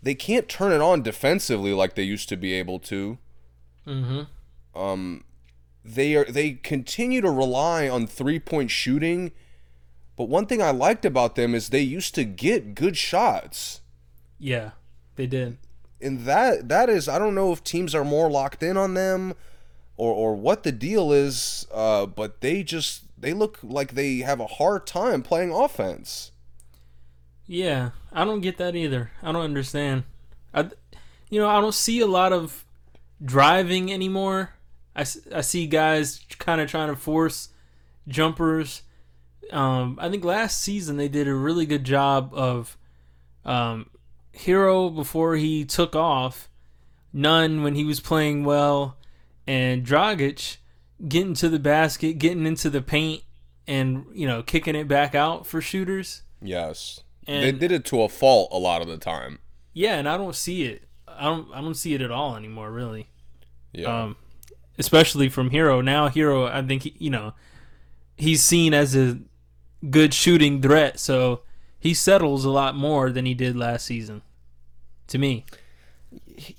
they 0.01 0.15
can't 0.15 0.47
turn 0.47 0.71
it 0.71 0.81
on 0.81 1.01
defensively 1.01 1.73
like 1.73 1.95
they 1.95 2.03
used 2.03 2.29
to 2.29 2.37
be 2.37 2.53
able 2.53 2.79
to 2.79 3.17
Mm-hmm. 3.87 4.79
um, 4.79 5.23
they 5.83 6.15
are 6.15 6.25
they 6.25 6.51
continue 6.51 7.21
to 7.21 7.31
rely 7.31 7.87
on 7.87 8.05
three 8.05 8.39
point 8.39 8.69
shooting. 8.69 9.31
But 10.17 10.25
one 10.25 10.45
thing 10.45 10.61
I 10.61 10.71
liked 10.71 11.05
about 11.05 11.35
them 11.35 11.55
is 11.55 11.69
they 11.69 11.81
used 11.81 12.13
to 12.15 12.25
get 12.25 12.75
good 12.75 12.97
shots. 12.97 13.81
Yeah, 14.39 14.71
they 15.15 15.27
did. 15.27 15.57
And 16.01 16.25
that 16.25 16.67
that 16.67 16.89
is 16.89 17.07
I 17.07 17.17
don't 17.17 17.35
know 17.35 17.53
if 17.53 17.63
teams 17.63 17.95
are 17.95 18.03
more 18.03 18.29
locked 18.29 18.61
in 18.61 18.75
on 18.75 18.93
them 18.93 19.33
or 19.95 20.13
or 20.13 20.35
what 20.35 20.63
the 20.63 20.73
deal 20.73 21.13
is, 21.13 21.65
uh, 21.73 22.05
but 22.05 22.41
they 22.41 22.63
just 22.63 23.03
they 23.17 23.33
look 23.33 23.59
like 23.63 23.93
they 23.93 24.17
have 24.17 24.39
a 24.39 24.47
hard 24.47 24.85
time 24.85 25.23
playing 25.23 25.51
offense. 25.51 26.31
Yeah, 27.45 27.91
I 28.11 28.25
don't 28.25 28.41
get 28.41 28.57
that 28.57 28.75
either. 28.75 29.11
I 29.23 29.31
don't 29.31 29.43
understand. 29.43 30.03
I, 30.53 30.69
you 31.29 31.39
know, 31.39 31.47
I 31.47 31.61
don't 31.61 31.73
see 31.73 31.99
a 32.01 32.07
lot 32.07 32.33
of 32.33 32.65
driving 33.23 33.91
anymore. 33.91 34.53
I, 34.95 35.01
I 35.33 35.41
see 35.41 35.67
guys 35.67 36.25
kind 36.37 36.61
of 36.61 36.69
trying 36.69 36.89
to 36.89 36.95
force 36.95 37.49
jumpers. 38.07 38.83
Um, 39.51 39.97
I 40.01 40.09
think 40.09 40.25
last 40.25 40.61
season 40.61 40.97
they 40.97 41.07
did 41.07 41.27
a 41.27 41.33
really 41.33 41.65
good 41.65 41.83
job 41.83 42.31
of 42.33 42.77
um, 43.45 43.89
Herro 44.35 44.93
before 44.93 45.35
he 45.35 45.63
took 45.63 45.95
off, 45.95 46.49
Nunn 47.13 47.63
when 47.63 47.75
he 47.75 47.85
was 47.85 47.99
playing 47.99 48.43
well, 48.43 48.97
and 49.47 49.85
Dragic 49.85 50.57
getting 51.05 51.33
to 51.35 51.49
the 51.49 51.59
basket, 51.59 52.19
getting 52.19 52.45
into 52.45 52.69
the 52.69 52.81
paint, 52.81 53.23
and 53.67 54.05
you 54.13 54.27
know 54.27 54.43
kicking 54.43 54.75
it 54.75 54.87
back 54.87 55.15
out 55.15 55.45
for 55.45 55.61
shooters. 55.61 56.23
Yes. 56.41 57.01
they 57.25 57.51
did 57.51 57.71
it 57.71 57.83
to 57.85 58.01
a 58.01 58.09
fault 58.09 58.49
a 58.51 58.57
lot 58.57 58.81
of 58.81 58.87
the 58.87 58.97
time. 58.97 59.39
Yeah, 59.73 59.95
and 59.97 60.07
I 60.07 60.17
don't 60.17 60.35
see 60.35 60.63
it. 60.63 60.83
I 61.07 61.25
don't. 61.25 61.49
I 61.53 61.61
don't 61.61 61.75
see 61.75 61.93
it 61.93 62.01
at 62.01 62.11
all 62.11 62.35
anymore. 62.35 62.71
Really. 62.71 63.07
Yeah. 63.73 64.03
Um, 64.03 64.15
especially 64.77 65.29
from 65.29 65.49
Herro. 65.49 65.83
Now 65.83 66.09
Herro, 66.09 66.49
I 66.49 66.61
think 66.65 66.83
he, 66.83 66.95
you 66.97 67.09
know, 67.09 67.33
he's 68.15 68.43
seen 68.43 68.73
as 68.73 68.95
a 68.95 69.19
good 69.89 70.13
shooting 70.13 70.61
threat, 70.61 70.99
so 70.99 71.41
he 71.79 71.93
settles 71.93 72.45
a 72.45 72.49
lot 72.49 72.75
more 72.75 73.11
than 73.11 73.25
he 73.25 73.33
did 73.33 73.55
last 73.55 73.85
season. 73.85 74.21
To 75.07 75.17
me, 75.17 75.45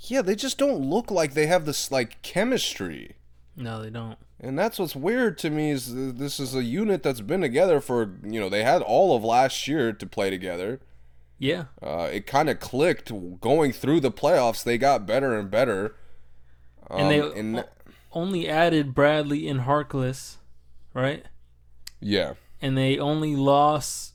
yeah, 0.01 0.23
they 0.23 0.35
just 0.35 0.59
don't 0.59 0.81
look 0.81 1.11
like 1.11 1.35
they 1.35 1.47
have 1.47 1.67
this 1.67 1.91
like 1.91 2.21
chemistry. 2.23 3.17
No, 3.59 3.83
they 3.83 3.91
don't. 3.91 4.17
And 4.41 4.57
that's 4.59 4.79
what's 4.79 4.95
weird 4.95 5.37
to 5.39 5.51
me 5.51 5.71
is 5.71 5.93
this 6.15 6.39
is 6.39 6.55
a 6.55 6.63
unit 6.63 7.03
that's 7.03 7.21
been 7.21 7.41
together 7.41 7.81
for 7.81 8.15
you 8.25 8.39
know 8.41 8.49
they 8.49 8.63
had 8.63 8.83
all 8.83 9.17
of 9.17 9.25
last 9.25 9.67
year 9.69 9.93
to 9.93 10.07
play 10.07 10.31
together. 10.31 10.81
Yeah, 11.41 11.65
Uh, 11.83 12.09
it 12.13 12.27
kind 12.27 12.49
of 12.51 12.59
clicked 12.61 13.13
going 13.41 13.73
through 13.73 14.01
the 14.01 14.11
playoffs. 14.11 14.65
They 14.65 14.77
got 14.79 15.07
better 15.07 15.39
and 15.39 15.51
better. 15.51 15.95
Um, 16.91 17.01
and 17.01 17.11
they 17.11 17.21
and 17.21 17.65
only 18.13 18.49
added 18.49 18.95
Bradley 18.95 19.49
and 19.49 19.61
Harkless, 19.61 20.37
right? 20.95 21.25
yeah, 22.01 22.35
and 22.63 22.77
they 22.79 22.99
only 22.99 23.37
lost 23.37 24.15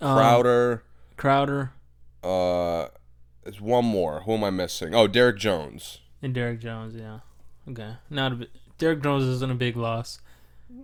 um, 0.00 0.16
Crowder. 0.16 0.84
Crowder, 1.16 1.72
Uh, 2.22 2.88
there's 3.42 3.60
one 3.60 3.84
more. 3.84 4.20
Who 4.22 4.34
am 4.34 4.44
I 4.44 4.50
missing? 4.50 4.94
Oh, 4.94 5.06
Derrick 5.08 5.36
Jones. 5.38 6.00
and 6.22 6.32
Derrick 6.34 6.60
Jones. 6.60 6.94
Yeah, 6.94 7.18
okay. 7.70 7.94
Not 8.10 8.32
a 8.32 8.36
bit. 8.36 8.50
Derrick 8.78 9.02
Jones 9.02 9.24
isn't 9.24 9.50
a 9.50 9.54
big 9.56 9.76
loss. 9.76 10.20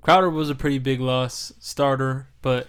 Crowder 0.02 0.30
was 0.30 0.50
a 0.50 0.54
pretty 0.54 0.78
big 0.78 1.00
loss 1.00 1.52
starter, 1.60 2.28
but 2.42 2.68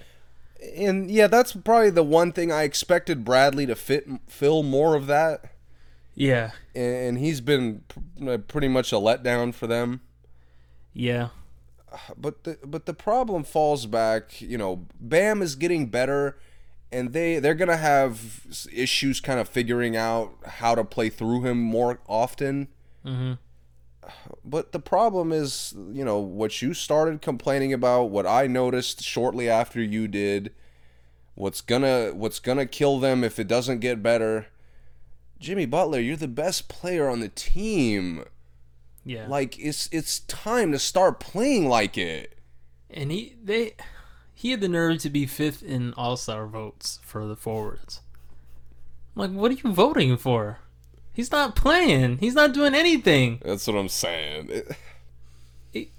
And 0.75 1.09
yeah, 1.09 1.27
that's 1.27 1.53
probably 1.53 1.89
the 1.89 2.03
one 2.03 2.31
thing 2.31 2.51
I 2.51 2.63
expected 2.63 3.23
Bradley 3.23 3.65
to 3.65 3.75
fit 3.75 4.07
fill 4.27 4.63
more 4.63 4.95
of 4.95 5.07
that. 5.07 5.53
yeah, 6.13 6.51
And 6.75 7.17
he's 7.17 7.41
been 7.41 7.83
pretty 8.47 8.67
much 8.67 8.91
a 8.91 8.95
letdown 8.97 9.53
for 9.53 9.67
them. 9.67 10.01
yeah, 10.93 11.29
but 12.17 12.43
the 12.43 12.57
but 12.65 12.85
the 12.85 12.93
problem 12.93 13.43
falls 13.43 13.85
back. 13.85 14.41
You 14.41 14.57
know, 14.57 14.85
Bam 14.99 15.41
is 15.41 15.55
getting 15.55 15.87
better, 15.87 16.37
and 16.91 17.13
they 17.13 17.39
they're 17.39 17.53
gonna 17.55 17.77
have 17.77 18.45
issues 18.71 19.19
kind 19.21 19.39
of 19.39 19.47
figuring 19.49 19.95
out 19.95 20.33
how 20.45 20.75
to 20.75 20.83
play 20.83 21.09
through 21.09 21.43
him 21.43 21.59
more 21.61 21.99
often. 22.07 22.67
hmm 23.03 23.33
But 24.43 24.71
the 24.71 24.79
problem 24.79 25.31
is, 25.31 25.73
you 25.91 26.03
know, 26.05 26.19
what 26.19 26.61
you 26.61 26.73
started 26.73 27.21
complaining 27.21 27.73
about, 27.73 28.05
what 28.05 28.25
I 28.25 28.47
noticed 28.47 29.01
shortly 29.03 29.49
after 29.49 29.81
you 29.81 30.07
did, 30.07 30.53
what's 31.35 31.61
gonna 31.61 32.11
what's 32.13 32.39
gonna 32.39 32.65
kill 32.65 32.99
them 32.99 33.23
if 33.23 33.39
it 33.39 33.47
doesn't 33.47 33.79
get 33.79 34.03
better. 34.03 34.47
Jimmy 35.39 35.65
Butler, 35.65 35.99
you're 35.99 36.15
the 36.15 36.27
best 36.27 36.69
player 36.69 37.09
on 37.09 37.19
the 37.19 37.29
team. 37.29 38.23
yeah. 39.03 39.27
Like 39.27 39.59
it's 39.59 39.89
it's 39.91 40.19
time 40.21 40.71
to 40.71 40.79
start 40.79 41.19
playing 41.19 41.67
like 41.67 41.97
it. 41.97 42.37
and 42.89 43.11
he 43.11 43.35
they 43.43 43.73
he 44.33 44.51
had 44.51 44.61
the 44.61 44.69
nerve 44.69 44.99
to 44.99 45.09
be 45.09 45.25
fifth 45.25 45.63
in 45.63 45.93
All 45.93 46.17
Star 46.17 46.47
votes 46.47 46.99
for 47.03 47.25
the 47.25 47.35
forwards. 47.35 48.01
I'm 49.15 49.21
like, 49.21 49.31
what 49.31 49.51
are 49.51 49.55
you 49.55 49.73
voting 49.73 50.17
for? 50.17 50.59
He's 51.15 51.31
not 51.31 51.55
playing. 51.55 52.17
He's 52.17 52.35
not 52.35 52.53
doing 52.53 52.75
anything. 52.75 53.39
That's 53.43 53.65
what 53.67 53.77
I'm 53.77 53.89
saying. 53.89 54.49
It, 55.73 55.89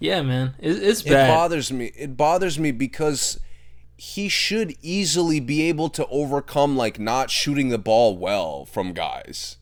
Yeah, 0.00 0.22
man, 0.22 0.54
it, 0.58 0.82
it's 0.82 1.02
it 1.02 1.10
bothers 1.10 1.72
me. 1.72 1.92
It 1.96 2.16
bothers 2.16 2.58
me 2.58 2.70
because 2.70 3.40
he 3.96 4.28
should 4.28 4.74
easily 4.80 5.40
be 5.40 5.62
able 5.62 5.88
to 5.90 6.06
overcome 6.06 6.76
like 6.76 6.98
not 7.00 7.30
shooting 7.30 7.68
the 7.68 7.78
ball 7.78 8.16
well 8.16 8.64
from 8.64 8.92
guys. 8.92 9.56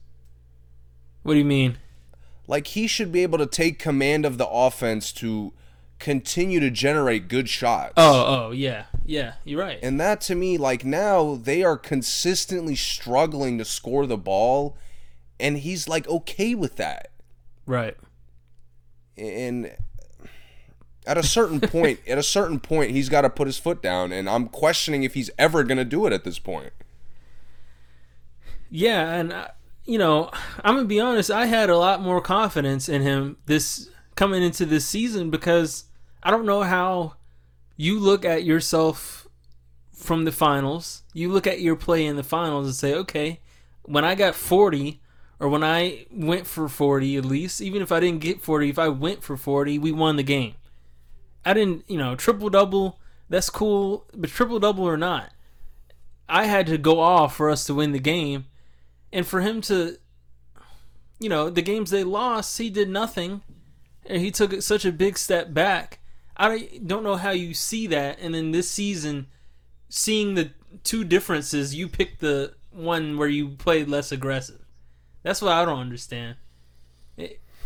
what 1.22 1.32
do 1.32 1.38
you 1.38 1.44
mean? 1.44 1.78
Like 2.46 2.68
he 2.68 2.86
should 2.86 3.10
be 3.10 3.22
able 3.22 3.38
to 3.38 3.46
take 3.46 3.78
command 3.78 4.24
of 4.24 4.38
the 4.38 4.46
offense 4.46 5.10
to 5.14 5.52
continue 5.98 6.60
to 6.60 6.70
generate 6.70 7.28
good 7.28 7.48
shots. 7.48 7.94
Oh, 7.96 8.46
oh, 8.46 8.50
yeah, 8.50 8.84
yeah. 9.04 9.34
You're 9.44 9.60
right. 9.60 9.78
And 9.82 10.00
that 10.00 10.20
to 10.22 10.34
me, 10.34 10.58
like 10.58 10.84
now 10.84 11.36
they 11.36 11.62
are 11.62 11.76
consistently 11.76 12.76
struggling 12.76 13.58
to 13.58 13.64
score 13.64 14.06
the 14.06 14.16
ball, 14.18 14.76
and 15.40 15.58
he's 15.58 15.88
like 15.88 16.08
okay 16.08 16.54
with 16.54 16.76
that. 16.76 17.10
right. 17.66 17.96
and 19.16 19.72
at 21.06 21.16
a 21.16 21.22
certain 21.22 21.60
point 21.76 22.00
at 22.08 22.18
a 22.18 22.22
certain 22.22 22.58
point 22.58 22.90
he's 22.90 23.08
got 23.08 23.20
to 23.20 23.30
put 23.30 23.46
his 23.46 23.56
foot 23.56 23.80
down 23.80 24.10
and 24.10 24.28
i'm 24.28 24.48
questioning 24.48 25.04
if 25.04 25.14
he's 25.14 25.30
ever 25.38 25.62
going 25.62 25.78
to 25.78 25.84
do 25.84 26.04
it 26.04 26.12
at 26.12 26.24
this 26.24 26.38
point 26.40 26.72
Yeah, 28.68 29.12
and 29.14 29.32
uh, 29.32 29.48
you 29.84 29.98
know, 29.98 30.30
I'm 30.64 30.74
gonna 30.74 30.88
be 30.88 30.98
honest. 31.00 31.30
I 31.30 31.46
had 31.46 31.70
a 31.70 31.78
lot 31.78 32.02
more 32.02 32.20
confidence 32.20 32.88
in 32.88 33.02
him 33.02 33.36
this 33.46 33.88
coming 34.16 34.42
into 34.42 34.66
this 34.66 34.84
season 34.84 35.30
because 35.30 35.84
I 36.22 36.30
don't 36.30 36.46
know 36.46 36.62
how 36.62 37.14
you 37.76 37.98
look 37.98 38.24
at 38.24 38.44
yourself 38.44 39.26
from 39.92 40.24
the 40.24 40.32
finals. 40.32 41.02
You 41.12 41.30
look 41.30 41.46
at 41.46 41.60
your 41.60 41.76
play 41.76 42.04
in 42.06 42.16
the 42.16 42.22
finals 42.22 42.66
and 42.66 42.74
say, 42.74 42.94
okay, 42.94 43.40
when 43.82 44.04
I 44.04 44.14
got 44.14 44.34
40, 44.34 45.00
or 45.38 45.48
when 45.48 45.62
I 45.62 46.06
went 46.10 46.46
for 46.46 46.68
40 46.68 47.16
at 47.16 47.24
least, 47.24 47.60
even 47.60 47.82
if 47.82 47.92
I 47.92 48.00
didn't 48.00 48.20
get 48.20 48.40
40, 48.40 48.70
if 48.70 48.78
I 48.78 48.88
went 48.88 49.22
for 49.22 49.36
40, 49.36 49.78
we 49.78 49.92
won 49.92 50.16
the 50.16 50.22
game. 50.22 50.54
I 51.44 51.54
didn't, 51.54 51.84
you 51.88 51.98
know, 51.98 52.16
triple 52.16 52.50
double. 52.50 52.98
That's 53.28 53.50
cool, 53.50 54.06
but 54.14 54.30
triple 54.30 54.58
double 54.58 54.84
or 54.84 54.96
not, 54.96 55.32
I 56.28 56.46
had 56.46 56.66
to 56.68 56.78
go 56.78 57.00
off 57.00 57.36
for 57.36 57.50
us 57.50 57.64
to 57.66 57.74
win 57.74 57.92
the 57.92 57.98
game, 57.98 58.46
and 59.12 59.26
for 59.26 59.40
him 59.40 59.60
to, 59.62 59.96
you 61.18 61.28
know, 61.28 61.50
the 61.50 61.62
games 61.62 61.90
they 61.90 62.04
lost, 62.04 62.58
he 62.58 62.70
did 62.70 62.88
nothing, 62.88 63.42
and 64.06 64.22
he 64.22 64.30
took 64.30 64.60
such 64.62 64.84
a 64.84 64.92
big 64.92 65.18
step 65.18 65.52
back. 65.52 66.00
I 66.36 66.80
don't 66.84 67.02
know 67.02 67.16
how 67.16 67.30
you 67.30 67.54
see 67.54 67.86
that, 67.86 68.18
and 68.20 68.34
then 68.34 68.50
this 68.50 68.70
season, 68.70 69.26
seeing 69.88 70.34
the 70.34 70.50
two 70.84 71.04
differences, 71.04 71.74
you 71.74 71.88
pick 71.88 72.18
the 72.18 72.54
one 72.70 73.16
where 73.16 73.28
you 73.28 73.50
played 73.50 73.88
less 73.88 74.12
aggressive. 74.12 74.60
That's 75.22 75.40
what 75.40 75.52
I 75.52 75.64
don't 75.64 75.78
understand. 75.78 76.36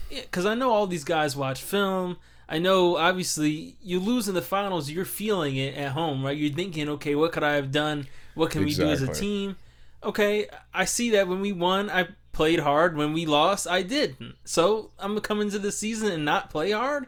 Because 0.09 0.47
I 0.47 0.55
know 0.55 0.71
all 0.71 0.87
these 0.87 1.05
guys 1.05 1.37
watch 1.37 1.63
film. 1.63 2.17
I 2.49 2.59
know, 2.59 2.97
obviously, 2.97 3.77
you 3.83 4.01
lose 4.01 4.29
in 4.29 4.35
the 4.35 4.43
finals, 4.43 4.91
you're 4.91 5.05
feeling 5.05 5.57
it 5.57 5.77
at 5.77 5.93
home, 5.93 6.25
right? 6.25 6.37
You're 6.37 6.55
thinking, 6.55 6.89
okay, 6.89 7.15
what 7.15 7.33
could 7.33 7.45
I 7.45 7.55
have 7.55 7.71
done? 7.71 8.07
What 8.35 8.51
can 8.51 8.65
we 8.65 8.75
do 8.75 8.89
as 8.89 9.03
a 9.03 9.13
team? 9.13 9.57
Okay, 10.03 10.47
I 10.73 10.85
see 10.85 11.11
that 11.11 11.29
when 11.29 11.41
we 11.41 11.53
won, 11.53 11.91
I 11.91 12.09
played 12.33 12.61
hard. 12.61 12.97
When 12.97 13.13
we 13.13 13.27
lost, 13.27 13.69
I 13.69 13.83
didn't. 13.83 14.37
So 14.45 14.91
I'm 14.99 15.11
gonna 15.11 15.21
come 15.21 15.41
into 15.41 15.59
the 15.59 15.71
season 15.71 16.11
and 16.11 16.25
not 16.25 16.51
play 16.51 16.71
hard. 16.71 17.07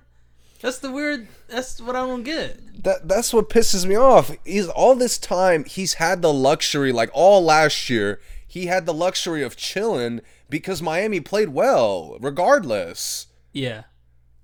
That's 0.62 0.78
the 0.78 0.90
weird. 0.92 1.26
That's 1.48 1.80
what 1.80 1.96
I 1.96 2.06
don't 2.06 2.22
get. 2.22 2.82
that 2.84 3.08
that's 3.08 3.34
what 3.34 3.50
pisses 3.50 3.84
me 3.84 3.96
off 3.96 4.30
He's 4.44 4.68
all 4.68 4.94
this 4.94 5.18
time 5.18 5.64
he's 5.64 5.94
had 5.94 6.22
the 6.22 6.32
luxury 6.32 6.92
like 6.92 7.10
all 7.12 7.42
last 7.44 7.90
year 7.90 8.20
he 8.46 8.66
had 8.66 8.86
the 8.86 8.94
luxury 8.94 9.42
of 9.42 9.56
chilling 9.56 10.20
because 10.48 10.82
miami 10.82 11.20
played 11.20 11.50
well 11.50 12.16
regardless 12.20 13.26
Yeah, 13.52 13.82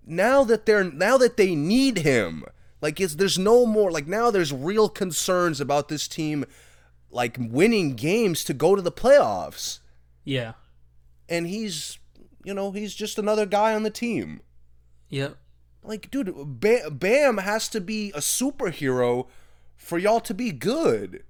now 0.07 0.44
that 0.44 0.66
they're 0.66 0.85
now 0.85 1.18
that 1.18 1.37
they 1.37 1.54
need 1.54 1.98
him 1.98 2.44
like 2.81 3.00
it's 3.00 3.14
there's 3.16 3.38
no 3.38 3.66
more 3.66 3.90
like 3.90 4.07
now 4.07 4.31
there's 4.31 4.52
real 4.52 4.88
concerns 4.88 5.61
about 5.61 5.88
this 5.88 6.07
team 6.07 6.44
like 7.11 7.37
winning 7.40 7.94
games 7.96 8.44
to 8.44 8.54
go 8.54 8.76
to 8.76 8.83
the 8.83 8.92
playoffs 8.92 9.81
yeah, 10.24 10.52
and 11.28 11.46
he's 11.46 11.98
you 12.44 12.54
know 12.54 12.70
he's 12.72 12.94
just 12.94 13.18
another 13.18 13.46
guy 13.46 13.74
on 13.74 13.83
the 13.83 13.90
team 13.90 14.40
yep. 15.09 15.37
Like 15.82 16.10
dude 16.10 16.32
bam, 16.60 16.96
bam 16.98 17.38
has 17.38 17.68
to 17.70 17.80
be 17.80 18.10
a 18.10 18.18
superhero 18.18 19.26
for 19.76 19.98
y'all 19.98 20.20
to 20.20 20.34
be 20.34 20.50
good. 20.52 21.22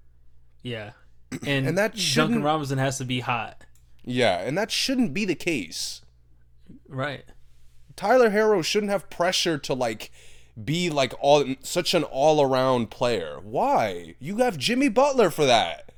Yeah, 0.62 0.92
and, 1.46 1.66
And 1.66 1.78
that 1.78 1.92
Duncan 1.92 1.98
shouldn't- 2.00 2.44
Robinson 2.44 2.78
has 2.78 2.98
to 2.98 3.04
be 3.04 3.20
hot, 3.20 3.64
yeah 4.04 4.38
and 4.40 4.56
that 4.58 4.70
shouldn't 4.70 5.14
be 5.14 5.24
the 5.24 5.34
case. 5.34 6.02
Right? 6.88 7.24
tyler 7.96 8.30
herro 8.30 8.62
shouldn't 8.64 8.92
have 8.92 9.11
pressure 9.11 9.58
to 9.58 9.74
like 9.74 10.12
be 10.64 10.88
like 10.88 11.12
all 11.20 11.44
such 11.62 11.94
an 11.94 12.04
all-around 12.04 12.90
player. 12.90 13.38
Why? 13.42 14.14
You 14.20 14.37
have 14.38 14.56
jimmy 14.58 14.88
butler 14.88 15.30
for 15.30 15.46
that. 15.46 15.92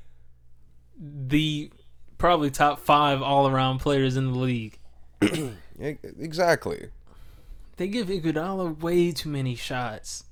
The 0.98 1.70
probably 2.18 2.50
top 2.50 2.78
five 2.80 3.20
all-around 3.22 3.78
players 3.80 4.16
in 4.16 4.32
the 4.32 4.38
league. 4.38 4.78
Exactly 5.78 6.88
They 7.80 7.88
give 7.88 8.08
Iguodala 8.08 8.78
way 8.80 9.10
too 9.10 9.30
many 9.30 9.54
shots. 9.54 10.24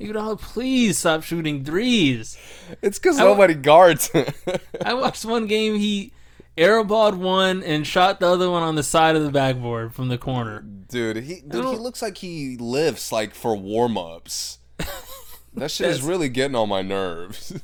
Iguodala, 0.00 0.40
please 0.40 0.96
stop 0.96 1.22
shooting 1.22 1.62
threes. 1.62 2.38
it's 2.80 2.98
because 2.98 3.18
nobody 3.18 3.52
guards 3.52 4.08
him. 4.08 4.24
I 4.82 4.94
watched 4.94 5.26
one 5.26 5.46
game. 5.46 5.74
He 5.74 6.12
airballed 6.56 7.16
one 7.18 7.62
and 7.62 7.86
shot 7.86 8.20
the 8.20 8.26
other 8.26 8.50
one 8.50 8.62
on 8.62 8.76
the 8.76 8.82
side 8.82 9.16
of 9.16 9.22
the 9.22 9.30
backboard 9.30 9.92
from 9.92 10.08
the 10.08 10.16
corner. 10.16 10.60
dude 10.62 11.16
he 11.18 11.42
dude, 11.42 11.66
he 11.66 11.76
looks 11.76 12.00
like 12.00 12.16
he 12.16 12.56
lifts 12.56 13.12
like 13.12 13.34
for 13.34 13.54
warm-ups 13.54 14.60
that 15.54 15.70
shit 15.70 15.90
is 15.90 16.00
really 16.00 16.30
getting 16.30 16.56
on 16.56 16.70
my 16.70 16.80
nerves 16.80 17.60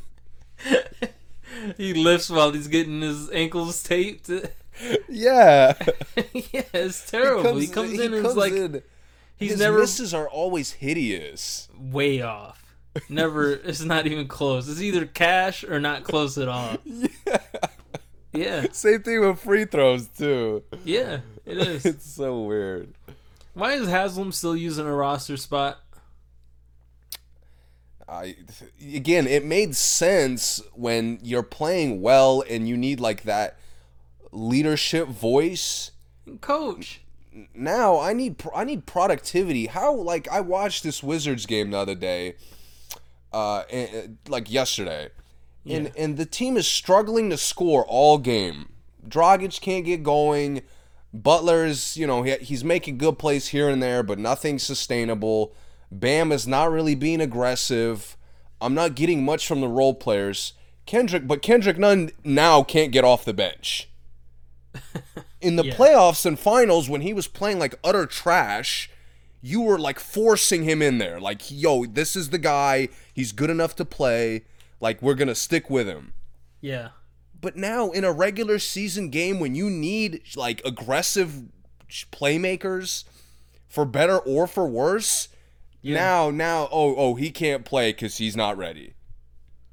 He 1.79 1.95
lifts 1.95 2.29
while 2.29 2.53
he's 2.53 2.69
getting 2.69 3.01
his 3.01 3.31
ankles 3.31 3.83
taped. 3.83 4.29
yeah 5.09 5.73
yeah, 6.35 6.63
it's 6.75 7.11
terrible. 7.11 7.57
He 7.57 7.69
comes, 7.69 7.93
in 7.93 8.01
and 8.01 8.15
it's 8.17 8.23
comes 8.23 8.37
like 8.37 8.53
in, 8.53 8.83
he's 9.41 9.53
his 9.53 9.61
never 9.61 9.81
misses 9.81 10.15
are 10.15 10.29
always 10.29 10.73
hideous 10.73 11.69
way 11.77 12.23
off. 12.23 12.77
Never. 13.09 13.53
it's 13.65 13.83
not 13.83 14.07
even 14.07 14.29
close. 14.29 14.69
It's 14.69 14.81
either 14.81 15.07
cash 15.07 15.65
or 15.65 15.81
not 15.81 16.05
close 16.05 16.39
at 16.39 16.49
all. 16.49 16.77
Yeah, 18.33 18.63
Yeah. 18.63 18.67
Same 18.71 19.03
thing 19.03 19.21
with 19.21 19.41
free 19.41 19.65
throws 19.65 20.07
too. 20.07 20.63
yeah, 20.85 21.19
it 21.45 21.59
is. 21.67 21.85
It's 21.85 22.07
so 22.09 22.43
weird. 22.43 22.95
Why 23.55 23.73
is 23.73 23.89
Haslem 23.89 24.31
still 24.33 24.57
using 24.57 24.87
a 24.87 24.95
roster 24.95 25.37
spot? 25.37 25.81
I 28.09 28.37
again, 28.95 29.27
it 29.27 29.45
made 29.45 29.75
sense 29.77 30.61
when 30.75 31.19
you're 31.23 31.43
playing 31.43 32.03
well 32.03 32.43
and 32.49 32.69
you 32.69 32.77
need 32.77 33.01
like 33.01 33.23
that 33.25 33.57
leadership 34.33 35.09
voice. 35.09 35.91
Coach. 36.41 37.00
Now 37.55 37.99
I 37.99 38.13
need 38.13 38.43
I 38.55 38.65
need 38.65 38.87
productivity. 38.87 39.67
How 39.67 39.95
like 39.95 40.29
I 40.29 40.41
watched 40.41 40.83
this 40.83 41.03
Wizards 41.03 41.47
game 41.47 41.71
the 41.71 41.79
other 41.79 41.95
day, 41.95 42.37
uh, 43.33 43.63
and, 43.71 44.19
like 44.29 44.51
yesterday, 44.51 45.11
and 45.67 45.87
Yeah. 45.87 46.03
and 46.05 46.17
the 46.17 46.27
team 46.27 46.57
is 46.57 46.67
struggling 46.67 47.31
to 47.31 47.37
score 47.37 47.85
all 47.87 48.19
game. 48.19 48.71
Dragic 49.07 49.61
can't 49.61 49.85
get 49.85 50.03
going. 50.03 50.63
Butler's 51.13 51.97
you 51.97 52.07
know 52.07 52.23
he, 52.23 52.37
he's 52.37 52.65
making 52.65 52.99
good 52.99 53.19
plays 53.19 53.49
here 53.49 53.69
and 53.69 53.83
there, 53.83 54.03
but 54.03 54.19
nothing 54.19 54.59
sustainable. 54.59 55.55
Bam 55.93 56.31
is 56.31 56.47
not 56.47 56.71
really 56.71 56.95
being 56.95 57.21
aggressive. 57.21 58.17
I'm 58.61 58.75
not 58.75 58.95
getting 58.95 59.25
much 59.25 59.47
from 59.47 59.61
the 59.61 59.69
role 59.69 59.95
players. 59.95 60.53
Kendrick, 60.87 61.27
but 61.27 61.43
Kendrick 61.43 61.79
Nunn 61.79 62.11
now 62.25 62.63
can't 62.63 62.93
get 62.93 63.05
off 63.05 63.25
the 63.25 63.33
bench 63.35 63.90
in 65.41 65.57
the 65.57 65.65
Yeah. 65.67 65.75
playoffs 65.75 66.25
and 66.27 66.39
finals 66.39 66.89
when 66.89 67.01
he 67.01 67.13
was 67.13 67.27
playing 67.27 67.59
like 67.59 67.75
utter 67.85 68.07
trash 68.07 68.91
you 69.43 69.63
were 69.63 69.79
like 69.79 69.99
forcing 69.99 70.65
him 70.65 70.83
in 70.83 70.99
there. 70.99 71.19
Like 71.19 71.51
yo 71.51 71.87
this 71.87 72.15
is 72.15 72.29
the 72.29 72.37
guy. 72.39 72.89
He's 73.15 73.33
good 73.33 73.49
enough 73.49 73.75
to 73.77 73.87
play. 73.87 74.43
Like 74.81 75.01
we're 75.01 75.15
gonna 75.15 75.35
stick 75.35 75.71
with 75.71 75.87
him. 75.87 76.13
Yeah. 76.61 76.91
but 77.41 77.57
now 77.57 77.91
in 77.91 78.05
a 78.05 78.13
regular 78.13 78.59
season 78.59 79.09
game 79.09 79.41
when 79.41 79.55
you 79.55 79.71
need 79.71 80.21
like 80.37 80.61
aggressive 80.63 81.45
playmakers 82.13 83.05
for 83.67 83.85
better 83.85 84.19
or 84.19 84.47
for 84.47 84.67
worse 84.69 85.29
now 85.83 86.31
now 86.31 86.69
oh 86.71 86.95
oh 86.97 87.15
he 87.15 87.31
can't 87.31 87.65
play 87.65 87.93
because 87.93 88.19
he's 88.19 88.37
not 88.37 88.57
ready. 88.59 88.93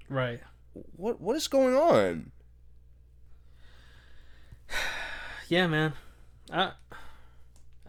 Right. 0.10 0.40
what 0.74 1.20
what 1.20 1.36
is 1.36 1.50
going 1.50 1.76
on 1.76 2.32
Yeah, 5.50 5.68
man. 5.68 5.94
I 6.52 6.72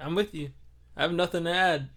I'm 0.01 0.14
with 0.14 0.33
you. 0.33 0.51
I 0.97 1.03
have 1.03 1.12
nothing 1.12 1.43
to 1.43 1.51
add. 1.53 1.88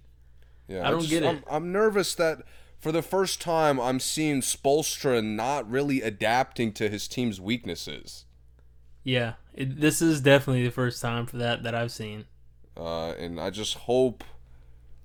Yeah, 0.68 0.88
I 0.88 0.90
don't 0.90 1.08
get 1.08 1.22
it. 1.22 1.28
I'm, 1.28 1.44
I'm 1.48 1.72
nervous 1.72 2.16
that 2.16 2.42
for 2.80 2.92
the 2.92 3.04
first 3.04 3.40
time 3.40 3.80
I'm 3.80 4.00
seeing 4.00 4.42
Spoelstra 4.42 5.24
not 5.24 5.70
really 5.70 6.02
adapting 6.02 6.74
to 6.74 6.90
his 6.90 7.08
team's 7.08 7.40
weaknesses. 7.40 8.26
Yeah. 9.04 9.34
It, 9.54 9.80
this 9.80 10.02
is 10.02 10.22
definitely 10.22 10.64
the 10.64 10.72
first 10.72 11.02
time 11.02 11.26
for 11.26 11.38
that 11.38 11.64
that 11.64 11.76
I've 11.76 11.92
seen. 11.92 12.26
Uh, 12.76 13.12
and 13.12 13.40
I 13.40 13.50
just 13.50 13.76
hope. 13.76 14.24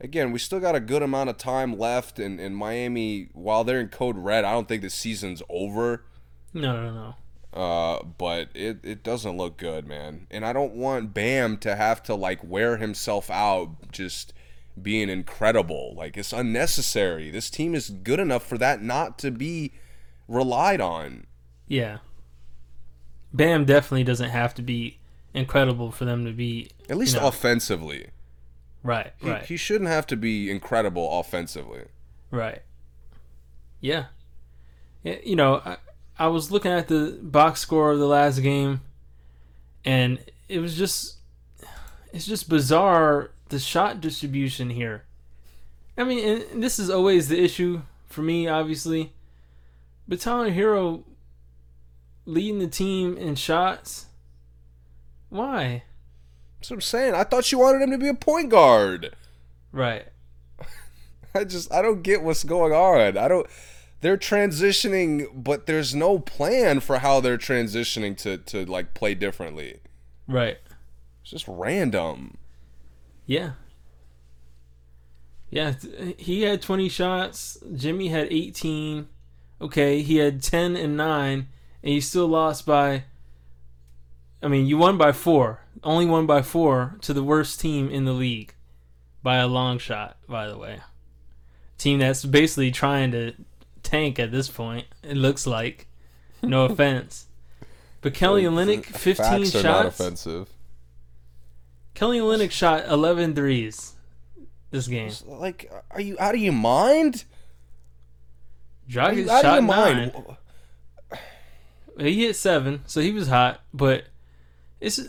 Again, 0.00 0.30
we 0.30 0.38
still 0.38 0.60
got 0.60 0.74
a 0.74 0.80
good 0.80 1.02
amount 1.02 1.30
of 1.30 1.38
time 1.38 1.78
left, 1.78 2.18
and 2.18 2.38
in 2.38 2.54
Miami, 2.54 3.30
while 3.32 3.64
they're 3.64 3.80
in 3.80 3.88
code 3.88 4.18
red, 4.18 4.44
I 4.44 4.52
don't 4.52 4.68
think 4.68 4.82
the 4.82 4.90
season's 4.90 5.42
over. 5.48 6.04
No, 6.52 6.82
no, 6.82 6.92
no. 6.92 7.14
Uh, 7.56 8.02
but 8.18 8.50
it, 8.54 8.80
it 8.84 9.02
doesn't 9.02 9.38
look 9.38 9.56
good, 9.56 9.86
man. 9.86 10.26
And 10.30 10.44
I 10.44 10.52
don't 10.52 10.74
want 10.74 11.14
Bam 11.14 11.56
to 11.58 11.74
have 11.74 12.02
to 12.02 12.14
like 12.14 12.44
wear 12.44 12.76
himself 12.76 13.30
out 13.30 13.90
just 13.90 14.34
being 14.80 15.08
incredible. 15.08 15.94
Like 15.96 16.18
it's 16.18 16.34
unnecessary. 16.34 17.30
This 17.30 17.48
team 17.48 17.74
is 17.74 17.88
good 17.88 18.20
enough 18.20 18.44
for 18.44 18.58
that 18.58 18.82
not 18.82 19.18
to 19.20 19.30
be 19.30 19.72
relied 20.28 20.82
on. 20.82 21.26
Yeah. 21.66 21.98
Bam 23.32 23.64
definitely 23.64 24.04
doesn't 24.04 24.30
have 24.30 24.54
to 24.56 24.62
be 24.62 24.98
incredible 25.32 25.90
for 25.90 26.04
them 26.04 26.26
to 26.26 26.32
be 26.32 26.68
At 26.90 26.98
least 26.98 27.14
you 27.14 27.20
know, 27.20 27.28
offensively. 27.28 28.08
right, 28.82 29.12
He, 29.18 29.30
right, 29.30 29.44
he 29.46 29.56
shouldn't 29.56 29.88
have 29.88 30.06
to 30.08 30.16
be 30.16 30.50
incredible 30.50 31.20
offensively. 31.20 31.84
right. 32.30 32.60
Yeah. 33.80 34.06
You 35.02 35.36
know, 35.36 35.62
I, 35.64 35.76
I 36.18 36.28
was 36.28 36.50
looking 36.50 36.72
at 36.72 36.88
the 36.88 37.18
box 37.22 37.60
score 37.60 37.92
of 37.92 37.98
the 37.98 38.06
last 38.06 38.40
game, 38.40 38.80
and 39.84 40.18
it 40.48 40.60
was 40.60 40.76
just, 40.76 41.16
it's 42.12 42.26
just 42.26 42.48
bizarre 42.48 43.30
the 43.48 43.58
shot 43.58 44.00
distribution 44.00 44.70
here. 44.70 45.04
I 45.98 46.04
mean, 46.04 46.42
and 46.52 46.62
this 46.62 46.78
is 46.78 46.90
always 46.90 47.28
the 47.28 47.42
issue 47.42 47.82
for 48.06 48.22
me, 48.22 48.48
obviously. 48.48 49.12
But 50.08 50.20
Tyler 50.20 50.50
Herro 50.50 51.02
leading 52.24 52.58
the 52.58 52.66
team 52.66 53.16
in 53.16 53.34
shots. 53.34 54.06
Why? 55.28 55.84
That's 56.58 56.70
what 56.70 56.76
I'm 56.76 56.80
saying. 56.80 57.14
I 57.14 57.24
thought 57.24 57.50
you 57.50 57.58
wanted 57.58 57.82
him 57.82 57.90
to 57.90 57.98
be 57.98 58.08
a 58.08 58.14
point 58.14 58.50
guard. 58.50 59.14
Right. 59.72 60.06
I 61.34 61.44
just 61.44 61.72
I 61.72 61.82
don't 61.82 62.02
get 62.02 62.22
what's 62.22 62.44
going 62.44 62.72
on. 62.72 63.16
I 63.16 63.28
don't 63.28 63.46
they're 64.06 64.16
transitioning, 64.16 65.26
but 65.34 65.66
there's 65.66 65.92
no 65.92 66.20
plan 66.20 66.78
for 66.78 67.00
how 67.00 67.18
they're 67.18 67.36
transitioning 67.36 68.16
to 68.18 68.36
to 68.38 68.64
like 68.64 68.94
play 68.94 69.16
differently. 69.16 69.80
Right. 70.28 70.58
It's 71.22 71.32
just 71.32 71.48
random. 71.48 72.38
Yeah. 73.26 73.52
Yeah, 75.50 75.74
he 76.18 76.42
had 76.42 76.62
20 76.62 76.88
shots. 76.88 77.58
Jimmy 77.74 78.06
had 78.06 78.28
18. 78.30 79.08
Okay, 79.60 80.02
he 80.02 80.18
had 80.18 80.40
10 80.40 80.76
and 80.76 80.96
9 80.96 81.48
and 81.82 81.92
you 81.92 82.00
still 82.00 82.28
lost 82.28 82.64
by 82.64 83.04
I 84.40 84.46
mean, 84.46 84.66
you 84.66 84.78
won 84.78 84.96
by 84.96 85.10
4. 85.10 85.62
Only 85.82 86.06
won 86.06 86.26
by 86.26 86.42
4 86.42 86.98
to 87.00 87.12
the 87.12 87.24
worst 87.24 87.58
team 87.60 87.90
in 87.90 88.04
the 88.04 88.12
league 88.12 88.54
by 89.24 89.38
a 89.38 89.48
long 89.48 89.78
shot, 89.78 90.16
by 90.28 90.46
the 90.46 90.56
way. 90.56 90.78
Team 91.76 91.98
that's 91.98 92.24
basically 92.24 92.70
trying 92.70 93.10
to 93.10 93.34
tank 93.86 94.18
at 94.18 94.30
this 94.32 94.48
point. 94.48 94.86
It 95.02 95.16
looks 95.16 95.46
like. 95.46 95.86
No 96.42 96.64
offense. 96.70 97.26
But 98.02 98.14
Kelly 98.14 98.44
Olynyk 98.44 98.84
15 98.84 99.14
Facts 99.14 99.54
are 99.54 99.62
not 99.62 99.84
shots. 99.84 100.00
offensive. 100.00 100.48
Kelly 101.94 102.18
Olynyk 102.18 102.50
shot 102.50 102.86
11 102.88 103.34
threes 103.34 103.94
this 104.70 104.86
game. 104.86 105.10
Like, 105.26 105.70
are 105.90 106.00
you 106.00 106.16
out 106.20 106.34
of 106.34 106.40
your 106.40 106.52
mind? 106.52 107.24
Dragic 108.88 109.28
out 109.28 109.44
of 109.44 109.52
your 109.54 109.62
nine. 109.62 110.12
mind? 110.12 110.12
He 111.98 112.26
hit 112.26 112.36
seven, 112.36 112.82
so 112.86 113.00
he 113.00 113.12
was 113.12 113.28
hot. 113.28 113.62
But 113.72 114.04
it's 114.80 115.00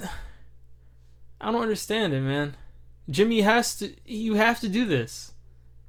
I 1.41 1.51
don't 1.51 1.61
understand 1.61 2.13
it, 2.13 2.21
man. 2.21 2.55
Jimmy 3.09 3.41
has 3.41 3.75
to. 3.79 3.93
You 4.05 4.35
have 4.35 4.59
to 4.61 4.69
do 4.69 4.85
this. 4.85 5.33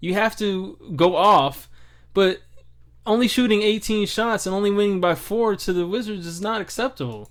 You 0.00 0.14
have 0.14 0.36
to 0.38 0.92
go 0.96 1.16
off, 1.16 1.68
but 2.14 2.40
only 3.08 3.26
shooting 3.26 3.62
18 3.62 4.06
shots 4.06 4.46
and 4.46 4.54
only 4.54 4.70
winning 4.70 5.00
by 5.00 5.14
four 5.14 5.56
to 5.56 5.72
the 5.72 5.86
Wizards 5.86 6.26
is 6.26 6.40
not 6.40 6.60
acceptable. 6.60 7.30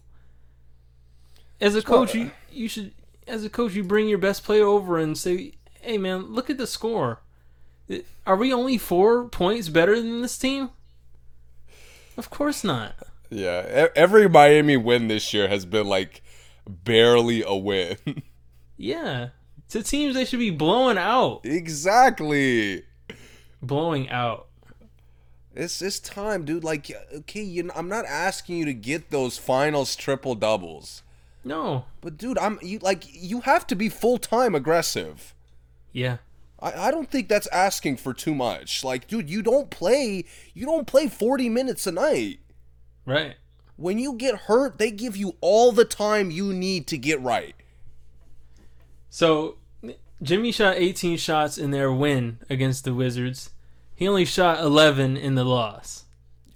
As 1.62 1.76
a 1.76 1.82
coach, 1.82 2.14
you 2.14 2.32
you 2.52 2.68
should. 2.68 2.94
As 3.28 3.44
a 3.44 3.50
coach, 3.50 3.74
you 3.74 3.84
bring 3.84 4.08
your 4.08 4.18
best 4.18 4.44
player 4.44 4.66
over 4.66 4.98
and 5.00 5.18
say, 5.18 5.54
"Hey, 5.82 5.98
man, 5.98 6.34
look 6.34 6.50
at 6.50 6.58
the 6.58 6.68
score. 6.68 7.22
Are 8.26 8.36
we 8.36 8.54
only 8.54 8.78
four 8.78 9.28
points 9.30 9.70
better 9.70 9.96
than 9.96 10.22
this 10.22 10.38
team?" 10.38 10.70
Of 12.16 12.30
course 12.30 12.64
not. 12.64 12.96
Yeah, 13.30 13.88
every 13.96 14.30
Miami 14.30 14.78
win 14.78 15.08
this 15.08 15.34
year 15.34 15.48
has 15.48 15.66
been 15.66 15.88
like 15.88 16.22
barely 16.68 17.44
a 17.44 17.56
win. 17.56 17.98
Yeah. 18.80 19.30
To 19.70 19.82
teams 19.82 20.14
they 20.14 20.24
should 20.24 20.38
be 20.38 20.52
blowing 20.52 21.00
out. 21.00 21.42
exactly. 21.44 22.84
Blowing 23.60 24.08
out. 24.12 24.48
It's 25.60 25.82
it's 25.82 26.00
time, 26.00 26.46
dude. 26.46 26.64
Like, 26.64 26.92
okay, 27.12 27.42
you 27.42 27.72
I'm 27.76 27.90
not 27.90 28.06
asking 28.06 28.58
you 28.58 28.66
to 28.66 28.76
get 28.76 29.10
those 29.10 29.40
finals 29.40 29.96
triple 29.96 30.36
doubles, 30.36 31.02
No. 31.44 31.86
but 32.00 32.16
dude, 32.16 32.38
I'm 32.38 32.60
you 32.62 32.78
like 32.80 33.06
you 33.12 33.42
have 33.42 33.66
to 33.68 33.76
be 33.76 33.90
full 33.90 34.20
time 34.20 34.54
aggressive. 34.54 35.34
Yeah. 35.92 36.18
I, 36.60 36.88
I 36.88 36.92
don't 36.92 37.10
think 37.10 37.28
that's 37.28 37.48
asking 37.48 37.98
for 37.98 38.14
too 38.14 38.36
much. 38.36 38.84
Like, 38.84 39.08
dude, 39.08 39.32
you 39.32 39.42
don't 39.42 39.72
play 39.72 40.26
you 40.54 40.66
don't 40.68 40.86
play 40.86 41.08
40 41.08 41.50
minutes 41.50 41.88
a 41.88 41.92
night. 41.92 42.40
Right. 43.04 43.36
When 43.78 43.98
you 43.98 44.14
get 44.14 44.42
hurt, 44.42 44.78
they 44.78 44.92
give 44.92 45.18
you 45.18 45.38
all 45.42 45.72
the 45.72 45.86
time 45.86 46.30
you 46.30 46.54
need 46.54 46.86
to 46.88 47.00
get 47.00 47.20
right. 47.20 47.56
So 49.10 49.58
Jimmy 50.22 50.52
shot 50.52 50.76
18 50.78 51.18
shots 51.18 51.58
in 51.58 51.72
their 51.72 51.92
win 51.92 52.40
against 52.48 52.84
the 52.84 52.94
Wizards. 52.94 53.50
He 53.98 54.08
only 54.08 54.26
shot 54.26 54.60
11 54.60 55.18
in 55.18 55.34
the 55.34 55.44
loss. 55.44 56.06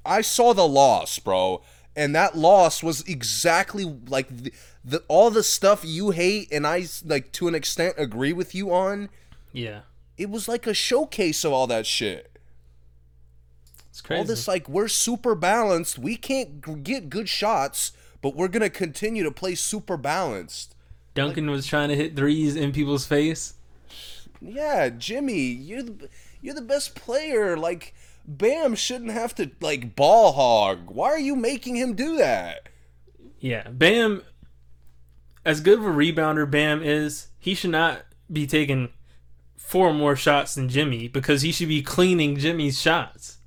I 0.06 0.22
saw 0.22 0.54
the 0.54 0.68
loss, 0.68 1.18
bro, 1.18 1.64
and 1.96 2.16
that 2.16 2.38
loss 2.38 2.84
was 2.84 3.02
exactly 3.08 3.84
like 3.84 4.30
the, 4.30 4.54
the 4.86 5.04
all 5.08 5.32
the 5.32 5.42
stuff 5.42 5.82
you 5.84 6.12
hate 6.12 6.50
and 6.52 6.68
I 6.68 6.86
like 7.04 7.32
to 7.34 7.48
an 7.48 7.56
extent 7.56 7.96
agree 7.98 8.32
with 8.32 8.54
you 8.54 8.72
on. 8.72 9.10
Yeah. 9.52 9.82
It 10.20 10.30
was 10.30 10.48
like 10.48 10.68
a 10.68 10.76
showcase 10.76 11.44
of 11.44 11.52
all 11.52 11.66
that 11.66 11.88
shit. 11.88 12.38
It's 13.90 14.02
crazy. 14.02 14.20
All 14.20 14.26
this 14.26 14.48
like 14.48 14.70
we're 14.70 14.88
super 14.88 15.34
balanced. 15.34 15.98
We 15.98 16.18
can't 16.18 16.64
g- 16.64 16.76
get 16.76 17.10
good 17.10 17.28
shots, 17.28 17.92
but 18.22 18.36
we're 18.36 18.50
going 18.50 18.62
to 18.62 18.70
continue 18.70 19.24
to 19.24 19.32
play 19.32 19.56
super 19.56 19.98
balanced. 19.98 20.76
Duncan 21.16 21.50
was 21.50 21.66
trying 21.66 21.90
to 21.90 21.96
hit 21.96 22.16
threes 22.16 22.56
in 22.56 22.72
people's 22.72 23.08
face. 23.08 23.56
Yeah, 24.40 24.90
Jimmy, 24.90 25.42
you're 25.42 25.84
the 25.84 26.10
you're 26.42 26.56
the 26.56 26.62
best 26.62 26.96
player. 26.96 27.58
Like 27.58 27.94
Bam 28.26 28.76
shouldn't 28.76 29.12
have 29.12 29.36
to 29.36 29.52
like 29.60 29.96
ball 29.96 30.34
hog. 30.34 30.92
Why 30.92 31.10
are 31.10 31.20
you 31.20 31.36
making 31.36 31.76
him 31.76 31.94
do 31.94 32.18
that? 32.18 32.70
Yeah. 33.40 33.70
Bam 33.70 34.24
as 35.46 35.62
good 35.62 35.80
of 35.80 35.86
a 35.86 35.90
rebounder 35.90 36.50
Bam 36.50 36.84
is, 36.84 37.28
he 37.40 37.54
should 37.54 37.72
not 37.72 38.04
be 38.32 38.46
taking 38.46 38.90
four 39.58 39.94
more 39.94 40.16
shots 40.16 40.56
than 40.56 40.70
Jimmy 40.70 41.08
because 41.08 41.42
he 41.42 41.52
should 41.52 41.68
be 41.68 41.82
cleaning 41.82 42.38
Jimmy's 42.38 42.80
shots. 42.80 43.38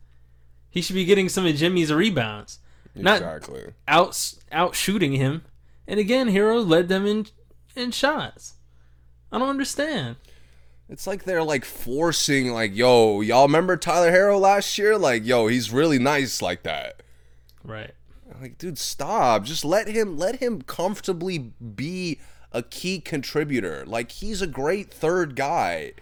He 0.70 0.82
should 0.82 0.94
be 0.94 1.04
getting 1.04 1.28
some 1.28 1.46
of 1.46 1.54
Jimmy's 1.54 1.92
rebounds, 1.92 2.58
not 2.94 3.22
out 3.86 4.34
out 4.50 4.74
shooting 4.74 5.12
him. 5.12 5.44
And 5.86 6.00
again, 6.00 6.28
Herro 6.30 6.66
led 6.66 6.88
them 6.88 7.06
in 7.06 7.26
in 7.76 7.92
shots. 7.92 8.54
I 9.30 9.38
don't 9.38 9.48
understand. 9.48 10.16
It's 10.94 11.08
like 11.08 11.24
they're 11.24 11.42
like 11.42 11.64
forcing, 11.64 12.52
like, 12.52 12.72
yo, 12.76 13.20
y'all 13.20 13.46
remember 13.48 13.76
Tyler 13.76 14.12
Herro 14.12 14.40
last 14.40 14.78
year? 14.78 14.96
Like, 14.96 15.26
yo, 15.26 15.48
he's 15.48 15.72
really 15.72 15.98
nice 15.98 16.40
like 16.40 16.62
that. 16.62 17.02
Right. 17.64 17.90
Like, 18.40 18.58
dude, 18.58 18.78
stop. 18.78 19.42
Just 19.42 19.64
let 19.64 19.88
him 19.88 20.16
let 20.16 20.36
him 20.36 20.62
comfortably 20.62 21.38
be 21.38 22.20
a 22.52 22.62
key 22.62 23.00
contributor. 23.00 23.82
Like, 23.84 24.12
he's 24.12 24.40
a 24.40 24.46
great 24.46 24.94
third 24.94 25.34
guy. 25.34 25.94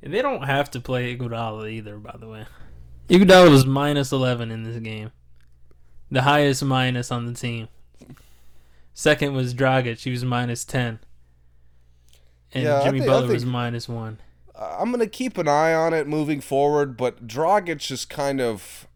And 0.00 0.14
they 0.14 0.22
don't 0.22 0.44
have 0.44 0.70
to 0.70 0.80
play 0.80 1.16
Iguodala 1.16 1.68
either, 1.68 1.96
by 1.96 2.14
the 2.16 2.28
way. 2.28 2.46
Iguodala 3.08 3.50
was 3.50 3.66
minus 3.66 4.12
11 4.12 4.52
in 4.52 4.62
this 4.62 4.78
game. 4.78 5.10
The 6.12 6.22
highest 6.22 6.62
minus 6.62 7.10
on 7.10 7.26
the 7.26 7.34
team. 7.34 7.66
Second 8.94 9.34
was 9.34 9.52
Dragic. 9.52 9.98
He 9.98 10.12
was 10.12 10.24
minus 10.24 10.64
10. 10.64 11.00
And 12.52 12.64
Yeah, 12.64 12.82
Jimmy 12.84 13.00
think- 13.00 13.10
Butler 13.10 13.32
was 13.34 13.44
minus 13.44 13.88
1. 13.88 14.18
Uh, 14.54 14.76
I'm 14.80 14.90
gonna 14.90 15.06
keep 15.06 15.36
an 15.36 15.48
eye 15.48 15.74
on 15.74 15.92
it 15.92 16.06
moving 16.06 16.40
forward, 16.40 16.96
but 16.96 17.26
Dragic 17.26 17.90
is 17.90 18.04
kind 18.06 18.40
of 18.40 18.88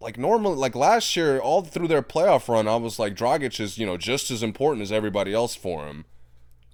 like 0.00 0.18
normally, 0.18 0.56
like 0.56 0.74
last 0.74 1.14
year, 1.16 1.38
all 1.38 1.62
through 1.62 1.88
their 1.88 2.02
playoff 2.02 2.48
run, 2.48 2.66
I 2.68 2.76
was 2.76 2.98
like, 2.98 3.14
Dragic 3.14 3.58
is 3.60 3.78
you 3.78 3.86
know 3.86 3.96
just 3.96 4.30
as 4.30 4.42
important 4.42 4.82
as 4.82 4.92
everybody 4.92 5.32
else 5.32 5.54
for 5.54 5.86
him. 5.86 6.04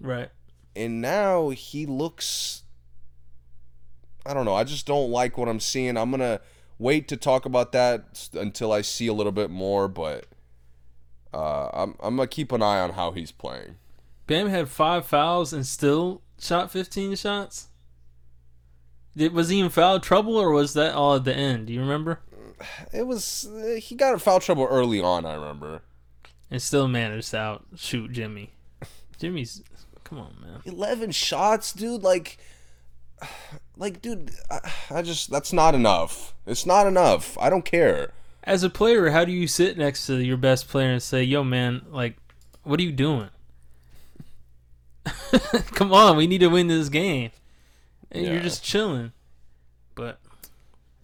Right. 0.01 0.29
and 0.75 1.01
now 1.01 1.49
he 1.51 1.87
looks 1.87 2.63
I 4.27 4.35
don't 4.35 4.45
know, 4.45 4.55
I 4.55 4.65
just 4.65 4.87
don't 4.87 5.11
like 5.11 5.39
what 5.39 5.49
I'm 5.49 5.61
seeing. 5.61 5.97
I'm 5.97 6.11
going 6.11 6.21
to 6.21 6.41
wait 6.79 7.07
to 7.09 7.17
talk 7.17 7.47
about 7.47 7.71
that 7.73 8.29
until 8.35 8.73
I 8.73 8.83
see 8.83 9.07
a 9.07 9.13
little 9.13 9.31
bit 9.33 9.51
more, 9.51 9.87
but 9.89 10.27
uh, 11.33 11.69
I'm 11.73 11.95
I'm 12.01 12.17
going 12.17 12.29
to 12.29 12.35
keep 12.35 12.51
an 12.53 12.61
eye 12.61 12.81
on 12.81 12.91
how 12.91 13.13
he's 13.13 13.31
playing. 13.31 13.77
Bam 14.27 14.49
had 14.49 14.69
five 14.69 15.07
fouls 15.07 15.53
and 15.53 15.65
still 15.67 16.23
shot 16.39 16.71
15 16.71 17.15
shots. 17.17 17.69
Did, 19.17 19.33
was 19.33 19.49
he 19.49 19.61
in 19.61 19.71
foul 19.71 20.01
trouble 20.01 20.37
or 20.37 20.51
was 20.51 20.75
that 20.75 20.95
all 20.95 21.15
at 21.15 21.25
the 21.25 21.35
end? 21.35 21.69
Do 21.69 21.73
you 21.73 21.81
remember? 21.81 22.21
It 22.93 23.07
was 23.07 23.49
he 23.79 23.95
got 23.95 24.13
in 24.13 24.19
foul 24.19 24.41
trouble 24.41 24.67
early 24.69 25.01
on, 25.01 25.25
I 25.25 25.35
remember. 25.35 25.83
And 26.51 26.61
still 26.61 26.89
managed 26.89 27.31
to 27.31 27.39
out 27.39 27.67
shoot 27.77 28.13
Jimmy. 28.13 28.53
Jimmy's. 29.19 29.63
Come 30.05 30.19
on, 30.19 30.37
man. 30.41 30.61
11 30.65 31.11
shots, 31.11 31.73
dude, 31.73 32.03
like 32.03 32.39
like 33.77 34.03
dude, 34.03 34.33
I, 34.51 34.73
I 34.91 35.03
just 35.03 35.31
that's 35.31 35.53
not 35.53 35.75
enough. 35.75 36.35
It's 36.47 36.67
not 36.67 36.87
enough. 36.87 37.39
I 37.39 37.49
don't 37.49 37.65
care. 37.65 38.13
As 38.45 38.63
a 38.63 38.71
player, 38.71 39.11
how 39.11 39.25
do 39.25 39.33
you 39.33 39.49
sit 39.49 39.77
next 39.77 40.07
to 40.07 40.23
your 40.23 40.37
best 40.37 40.69
player 40.69 40.91
and 40.93 41.03
say, 41.03 41.25
"Yo, 41.25 41.43
man, 41.43 41.83
like, 41.91 42.17
what 42.63 42.79
are 42.79 42.85
you 42.85 42.93
doing? 42.93 43.29
Come 45.73 45.93
on, 45.93 46.17
we 46.17 46.27
need 46.27 46.39
to 46.41 46.49
win 46.49 46.67
this 46.69 46.89
game." 46.89 47.31
And 48.11 48.25
Yeah. 48.25 48.33
you're 48.35 48.43
just 48.43 48.63
chilling. 48.65 49.13
But 49.95 50.19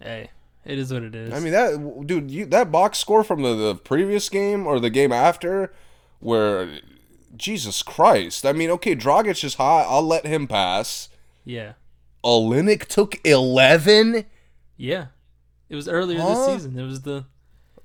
hey, 0.01 0.29
it 0.65 0.77
is 0.79 0.91
what 0.93 1.03
it 1.03 1.15
is. 1.15 1.33
I 1.33 1.39
mean 1.39 1.51
that 1.53 2.03
dude, 2.07 2.31
you 2.31 2.45
that 2.47 2.71
box 2.71 2.99
score 2.99 3.23
from 3.23 3.41
the, 3.41 3.55
the 3.55 3.75
previous 3.75 4.29
game 4.29 4.65
or 4.67 4.79
the 4.79 4.89
game 4.89 5.11
after, 5.11 5.73
where 6.19 6.79
Jesus 7.35 7.81
Christ. 7.83 8.45
I 8.45 8.53
mean, 8.53 8.69
okay, 8.71 8.95
Dragic 8.95 9.43
is 9.43 9.55
hot. 9.55 9.85
I'll 9.89 10.05
let 10.05 10.25
him 10.25 10.47
pass. 10.47 11.09
yeah, 11.43 11.73
Olynyk 12.23 12.85
took 12.85 13.15
eleven. 13.25 14.25
yeah. 14.77 15.07
It 15.69 15.75
was 15.75 15.87
earlier 15.87 16.19
Huh? 16.21 16.35
this 16.35 16.45
season. 16.45 16.77
It 16.77 16.83
was 16.85 17.01
the 17.01 17.25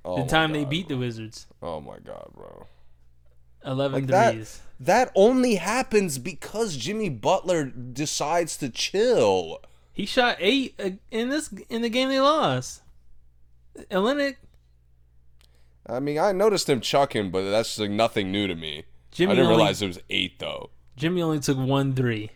Oh 0.04 0.22
the 0.22 0.28
time 0.28 0.52
they 0.52 0.60
God, 0.62 0.70
beat 0.70 0.88
the 0.88 0.96
Wizards. 0.98 1.46
Oh 1.62 1.80
my 1.80 1.98
god, 2.04 2.28
bro. 2.34 2.66
11 3.64 3.92
Like 3.94 4.06
that. 4.08 4.32
threes. 4.34 4.60
That 4.80 5.10
only 5.14 5.56
happens 5.56 6.18
because 6.18 6.76
Jimmy 6.76 7.08
Butler 7.08 7.64
decides 7.64 8.56
to 8.58 8.68
chill. 8.68 9.58
He 9.92 10.06
shot 10.06 10.36
eight 10.38 10.74
uh, 10.78 10.90
in 11.10 11.28
this 11.30 11.52
in 11.68 11.82
the 11.82 11.88
game 11.88 12.08
they 12.08 12.20
lost. 12.20 12.82
Olynyk, 13.90 14.36
I 15.86 15.98
mean, 16.00 16.18
I 16.18 16.30
noticed 16.32 16.68
him 16.68 16.80
chucking, 16.80 17.30
but 17.32 17.50
that's 17.50 17.78
like 17.78 17.90
nothing 17.90 18.30
new 18.30 18.46
to 18.46 18.54
me. 18.54 18.84
Jimmy 19.10 19.32
I 19.32 19.34
didn't 19.36 19.46
only, 19.46 19.56
realize 19.58 19.82
it 19.82 19.86
was 19.88 20.00
eight 20.10 20.38
though. 20.38 20.70
Jimmy 20.96 21.22
only 21.22 21.40
took 21.40 21.58
one 21.58 21.94
three. 21.94 22.30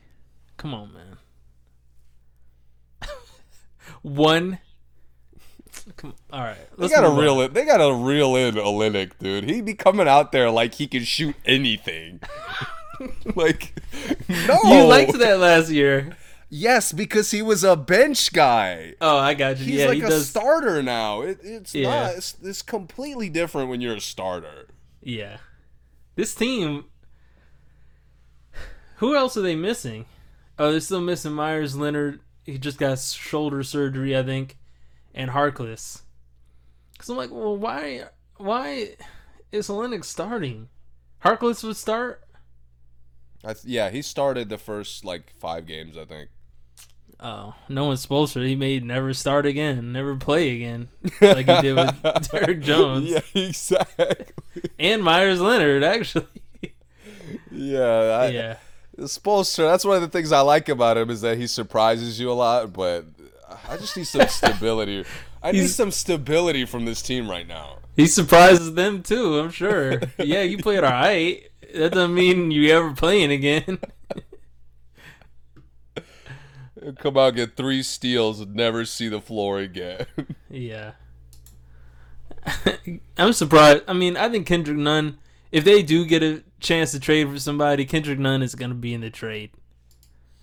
Come 0.57 0.75
on, 0.75 0.93
man. 0.93 1.17
one. 4.03 4.59
All 6.05 6.41
right, 6.41 6.57
They 6.79 6.89
gotta 6.89 7.09
on. 7.09 7.19
reel 7.19 7.41
it. 7.43 7.55
They 7.55 7.65
gotta 7.65 7.93
reel 7.95 8.35
in 8.37 8.55
Olynyk, 8.57 9.13
dude. 9.19 9.49
He 9.49 9.61
be 9.61 9.75
coming 9.75 10.09
out 10.09 10.33
there 10.33 10.51
like 10.51 10.75
he 10.75 10.87
can 10.87 11.05
shoot 11.05 11.37
anything. 11.45 12.21
like, 13.37 13.75
no. 14.29 14.59
You 14.65 14.85
liked 14.85 15.19
that 15.19 15.39
last 15.39 15.71
year. 15.71 16.17
Yes, 16.55 16.93
because 16.93 17.31
he 17.31 17.41
was 17.41 17.65
a 17.65 17.77
bench 17.77 18.33
guy. 18.33 18.95
Oh, 19.01 19.17
I 19.19 19.33
got 19.35 19.59
you. 19.59 19.65
He's 19.65 19.75
yeah, 19.81 19.87
like 19.87 19.97
he 19.97 20.03
a 20.03 20.09
does. 20.09 20.29
starter 20.29 20.83
now. 20.83 21.23
It, 21.23 21.39
it's 21.43 21.75
Yeah. 21.75 21.89
not. 21.89 22.15
It's, 22.17 22.37
it's 22.43 22.63
completely 22.63 23.31
different 23.31 23.71
when 23.71 23.81
you're 23.81 23.97
a 23.97 24.01
starter. 24.01 24.69
Yeah, 25.01 25.39
this 26.15 26.35
team. 26.35 26.85
Who 28.97 29.17
else 29.17 29.37
are 29.37 29.41
they 29.43 29.57
missing? 29.57 30.05
Oh, 30.59 30.71
they're 30.71 30.81
still 30.81 31.01
missing 31.01 31.33
Meyers 31.33 31.75
Leonard. 31.77 32.21
He 32.45 32.59
just 32.59 32.79
got 32.79 32.99
shoulder 32.99 33.63
surgery, 33.63 34.17
I 34.17 34.23
think, 34.23 34.59
and 35.15 35.31
Harkless. 35.31 36.03
Because 36.93 37.09
I'm 37.09 37.17
like, 37.17 37.31
well, 37.31 37.57
why? 37.57 38.05
Why 38.37 38.97
is 39.51 39.69
Olynyk 39.69 40.05
starting? 40.05 40.69
Harkless 41.25 41.63
would 41.65 41.77
start. 41.77 42.23
Th- 43.45 43.57
yeah, 43.65 43.91
he 43.91 44.03
started 44.03 44.49
the 44.49 44.59
first 44.59 45.05
like 45.05 45.33
five 45.39 45.67
games, 45.67 45.97
I 45.97 46.05
think. 46.05 46.31
Oh, 47.25 47.55
no 47.69 47.85
one's 47.87 48.01
supposed 48.01 48.33
to. 48.35 48.41
He 48.41 48.57
may 48.57 48.81
never 48.81 49.15
start 49.15 49.47
again, 49.47 49.93
never 49.93 50.17
play 50.17 50.57
again, 50.57 50.89
like 51.21 51.47
he 51.49 51.61
did 51.61 51.77
with 51.77 52.31
Derrick 52.31 52.61
Jones 52.63 53.09
yeah, 53.09 53.21
exactly. 53.35 54.27
and 54.79 55.05
Meyers 55.05 55.41
Leonard. 55.41 55.85
Actually, 55.85 56.27
Yeah, 57.53 57.81
I, 58.21 58.27
yeah, 58.29 58.57
Spoelstra, 58.99 59.71
that's 59.71 59.85
one 59.85 59.97
of 59.97 60.03
the 60.03 60.09
things 60.09 60.33
I 60.33 60.41
like 60.41 60.69
about 60.69 60.97
him 60.97 61.11
is 61.11 61.21
that 61.21 61.39
he 61.39 61.47
surprises 61.47 62.19
you 62.19 62.29
a 62.31 62.35
lot, 62.35 62.73
but 62.73 63.05
I 63.69 63.77
just 63.77 63.97
need 63.97 64.07
some 64.07 64.27
stability. 64.29 65.05
I 65.43 65.53
need 65.53 65.59
He's- 65.61 65.75
some 65.75 65.91
stability 65.91 66.65
from 66.67 66.85
this 66.85 67.03
team 67.03 67.29
right 67.31 67.47
now. 67.47 67.79
he 67.97 68.07
surprises 68.07 68.75
them 68.75 69.03
too. 69.03 69.39
I'm 69.39 69.51
sure. 69.51 70.01
Yeah, 70.19 70.43
you 70.43 70.59
played 70.59 70.85
all 70.85 70.91
right. 70.91 71.43
That 71.75 71.93
doesn't 71.93 72.15
mean 72.15 72.51
you 72.51 72.71
ever 72.75 72.93
playing 72.93 73.31
again. 73.33 73.79
Come 76.99 77.17
out, 77.17 77.37
get 77.37 77.57
three 77.57 77.83
steals, 77.83 78.41
and 78.41 78.55
never 78.57 78.85
see 78.85 79.09
the 79.09 79.21
floor 79.21 79.61
again. 79.61 80.05
yeah, 80.51 80.93
I'm 83.17 83.33
surprised. 83.33 83.85
I 83.87 83.93
mean, 83.93 84.17
I 84.17 84.29
think 84.29 84.47
Kendrick 84.49 84.77
Nunn. 84.79 85.19
If 85.53 85.65
they 85.65 85.83
do 85.83 86.05
get 86.05 86.23
a 86.25 86.43
chance 86.61 86.91
to 86.93 86.99
trade 86.99 87.29
for 87.29 87.39
somebody, 87.39 87.85
Kendrick 87.85 88.19
Nunn 88.19 88.43
is 88.43 88.55
going 88.57 88.71
to 88.71 88.75
be 88.77 88.95
in 88.95 89.03
the 89.03 89.11
trade. 89.11 89.51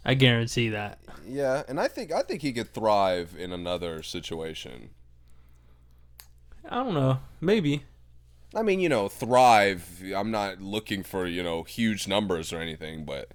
I 0.09 0.15
guarantee 0.15 0.69
that. 0.69 0.97
yeah, 1.27 1.61
and 1.67 1.79
I 1.79 1.87
think 1.87 2.11
I 2.11 2.23
think 2.23 2.41
he 2.41 2.51
could 2.51 2.73
thrive 2.73 3.35
in 3.37 3.51
another 3.51 4.01
situation. 4.01 4.89
I 6.67 6.83
don't 6.83 6.95
know. 6.95 7.19
Maybe. 7.39 7.83
I 8.55 8.63
mean, 8.63 8.79
you 8.79 8.89
know, 8.89 9.07
thrive. 9.07 10.01
I'm 10.15 10.31
not 10.31 10.61
looking 10.61 11.03
for 11.03 11.27
you 11.27 11.43
know 11.43 11.61
huge 11.61 12.07
numbers 12.07 12.51
or 12.51 12.59
anything, 12.59 13.05
but 13.05 13.31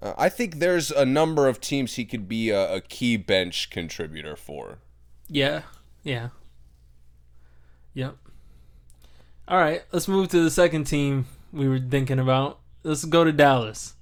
uh, 0.00 0.14
I 0.16 0.28
think 0.28 0.60
there's 0.60 0.92
a 0.92 1.04
number 1.04 1.48
of 1.48 1.60
teams 1.60 1.94
he 1.94 2.04
could 2.04 2.28
be 2.28 2.50
a, 2.50 2.74
a 2.76 2.80
key 2.80 3.16
bench 3.16 3.68
contributor 3.70 4.36
for. 4.36 4.78
Yeah. 5.28 5.62
Yeah. 6.04 6.28
Yep. 7.94 8.16
All 9.48 9.58
right, 9.58 9.82
let's 9.92 10.06
move 10.06 10.28
to 10.28 10.42
the 10.44 10.50
second 10.50 10.84
team 10.84 11.26
we 11.52 11.68
were 11.68 11.80
thinking 11.80 12.20
about. 12.20 12.60
Let's 12.84 13.04
go 13.04 13.24
to 13.24 13.32
Dallas. 13.32 13.94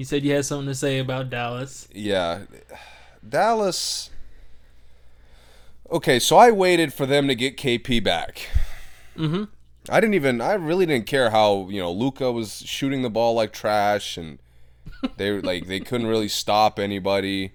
You 0.00 0.06
said 0.06 0.24
you 0.24 0.32
had 0.32 0.46
something 0.46 0.66
to 0.66 0.74
say 0.74 0.98
about 0.98 1.28
Dallas. 1.28 1.86
Yeah, 1.92 2.44
Dallas. 3.28 4.08
Okay, 5.92 6.18
so 6.18 6.38
I 6.38 6.50
waited 6.50 6.94
for 6.94 7.04
them 7.04 7.28
to 7.28 7.34
get 7.34 7.58
KP 7.58 8.02
back. 8.02 8.48
Mhm. 9.14 9.48
I 9.90 10.00
didn't 10.00 10.14
even. 10.14 10.40
I 10.40 10.54
really 10.54 10.86
didn't 10.86 11.06
care 11.06 11.28
how 11.28 11.68
you 11.68 11.82
know 11.82 11.92
Luka 11.92 12.32
was 12.32 12.62
shooting 12.64 13.02
the 13.02 13.10
ball 13.10 13.34
like 13.34 13.52
trash, 13.52 14.16
and 14.16 14.38
they 15.18 15.32
were 15.32 15.42
like 15.42 15.66
they 15.66 15.80
couldn't 15.80 16.06
really 16.06 16.28
stop 16.28 16.78
anybody. 16.78 17.52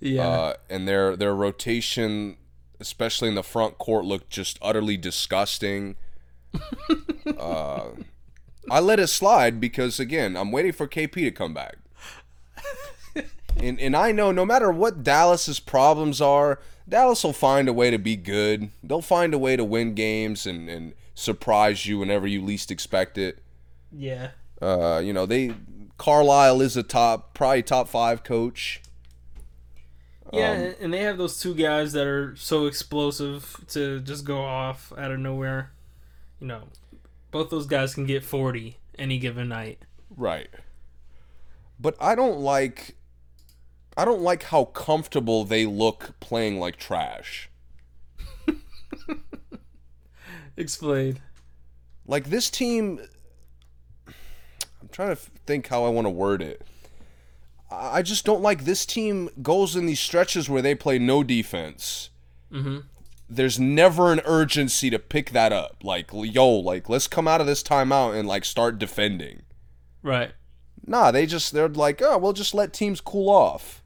Yeah. 0.00 0.26
Uh, 0.26 0.54
and 0.68 0.88
their 0.88 1.14
their 1.14 1.36
rotation, 1.36 2.36
especially 2.80 3.28
in 3.28 3.36
the 3.36 3.44
front 3.44 3.78
court, 3.78 4.04
looked 4.04 4.28
just 4.28 4.58
utterly 4.60 4.96
disgusting. 4.96 5.94
uh, 7.38 7.90
I 8.70 8.80
let 8.80 9.00
it 9.00 9.08
slide 9.08 9.60
because 9.60 10.00
again, 10.00 10.36
I'm 10.36 10.52
waiting 10.52 10.72
for 10.72 10.86
KP 10.86 11.12
to 11.12 11.30
come 11.30 11.54
back. 11.54 11.76
and 13.56 13.80
and 13.80 13.96
I 13.96 14.12
know 14.12 14.32
no 14.32 14.44
matter 14.44 14.70
what 14.70 15.02
Dallas's 15.02 15.60
problems 15.60 16.20
are, 16.20 16.60
Dallas 16.88 17.24
will 17.24 17.32
find 17.32 17.68
a 17.68 17.72
way 17.72 17.90
to 17.90 17.98
be 17.98 18.16
good. 18.16 18.70
They'll 18.82 19.02
find 19.02 19.34
a 19.34 19.38
way 19.38 19.56
to 19.56 19.64
win 19.64 19.94
games 19.94 20.46
and, 20.46 20.68
and 20.68 20.94
surprise 21.14 21.86
you 21.86 21.98
whenever 21.98 22.26
you 22.26 22.42
least 22.42 22.70
expect 22.70 23.18
it. 23.18 23.42
Yeah. 23.92 24.30
Uh, 24.60 25.00
you 25.04 25.12
know, 25.12 25.26
they 25.26 25.54
Carlisle 25.98 26.60
is 26.60 26.76
a 26.76 26.82
top 26.82 27.34
probably 27.34 27.62
top 27.62 27.88
five 27.88 28.22
coach. 28.22 28.80
Yeah, 30.32 30.72
and 30.80 30.92
they 30.92 31.00
have 31.00 31.18
those 31.18 31.38
two 31.38 31.54
guys 31.54 31.92
that 31.92 32.06
are 32.06 32.34
so 32.36 32.66
explosive 32.66 33.64
to 33.68 34.00
just 34.00 34.24
go 34.24 34.38
off 34.38 34.92
out 34.98 35.12
of 35.12 35.20
nowhere. 35.20 35.70
You 36.40 36.48
know, 36.48 36.62
both 37.30 37.50
those 37.50 37.66
guys 37.66 37.94
can 37.94 38.06
get 38.06 38.24
40 38.24 38.78
any 38.98 39.18
given 39.18 39.48
night. 39.48 39.78
Right. 40.16 40.48
But 41.78 41.96
I 42.00 42.14
don't 42.14 42.40
like 42.40 42.94
I 43.96 44.04
don't 44.04 44.22
like 44.22 44.44
how 44.44 44.66
comfortable 44.66 45.44
they 45.44 45.66
look 45.66 46.18
playing 46.20 46.60
like 46.60 46.76
trash. 46.76 47.50
Explain. 50.56 51.20
Like 52.06 52.30
this 52.30 52.50
team 52.50 53.00
I'm 54.06 54.88
trying 54.90 55.14
to 55.14 55.20
think 55.46 55.68
how 55.68 55.84
I 55.84 55.88
want 55.88 56.06
to 56.06 56.10
word 56.10 56.42
it. 56.42 56.62
I 57.70 58.02
just 58.02 58.24
don't 58.24 58.42
like 58.42 58.64
this 58.64 58.86
team 58.86 59.28
goes 59.42 59.74
in 59.74 59.86
these 59.86 60.00
stretches 60.00 60.48
where 60.48 60.62
they 60.62 60.74
play 60.74 60.98
no 60.98 61.24
defense. 61.24 62.10
Mhm. 62.52 62.84
There's 63.28 63.58
never 63.58 64.12
an 64.12 64.20
urgency 64.24 64.88
to 64.90 64.98
pick 64.98 65.30
that 65.30 65.52
up. 65.52 65.78
Like, 65.82 66.10
yo, 66.12 66.48
like 66.48 66.88
let's 66.88 67.06
come 67.08 67.26
out 67.26 67.40
of 67.40 67.46
this 67.46 67.62
timeout 67.62 68.14
and 68.18 68.28
like 68.28 68.44
start 68.44 68.78
defending. 68.78 69.42
Right. 70.02 70.32
Nah, 70.86 71.10
they 71.10 71.26
just 71.26 71.52
they're 71.52 71.68
like, 71.68 72.00
oh, 72.02 72.18
we'll 72.18 72.32
just 72.32 72.54
let 72.54 72.72
teams 72.72 73.00
cool 73.00 73.28
off. 73.28 73.82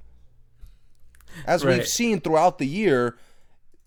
As 1.47 1.64
Right. 1.64 1.78
we've 1.78 1.88
seen 1.88 2.20
throughout 2.20 2.59
the 2.59 2.66
year, 2.66 3.16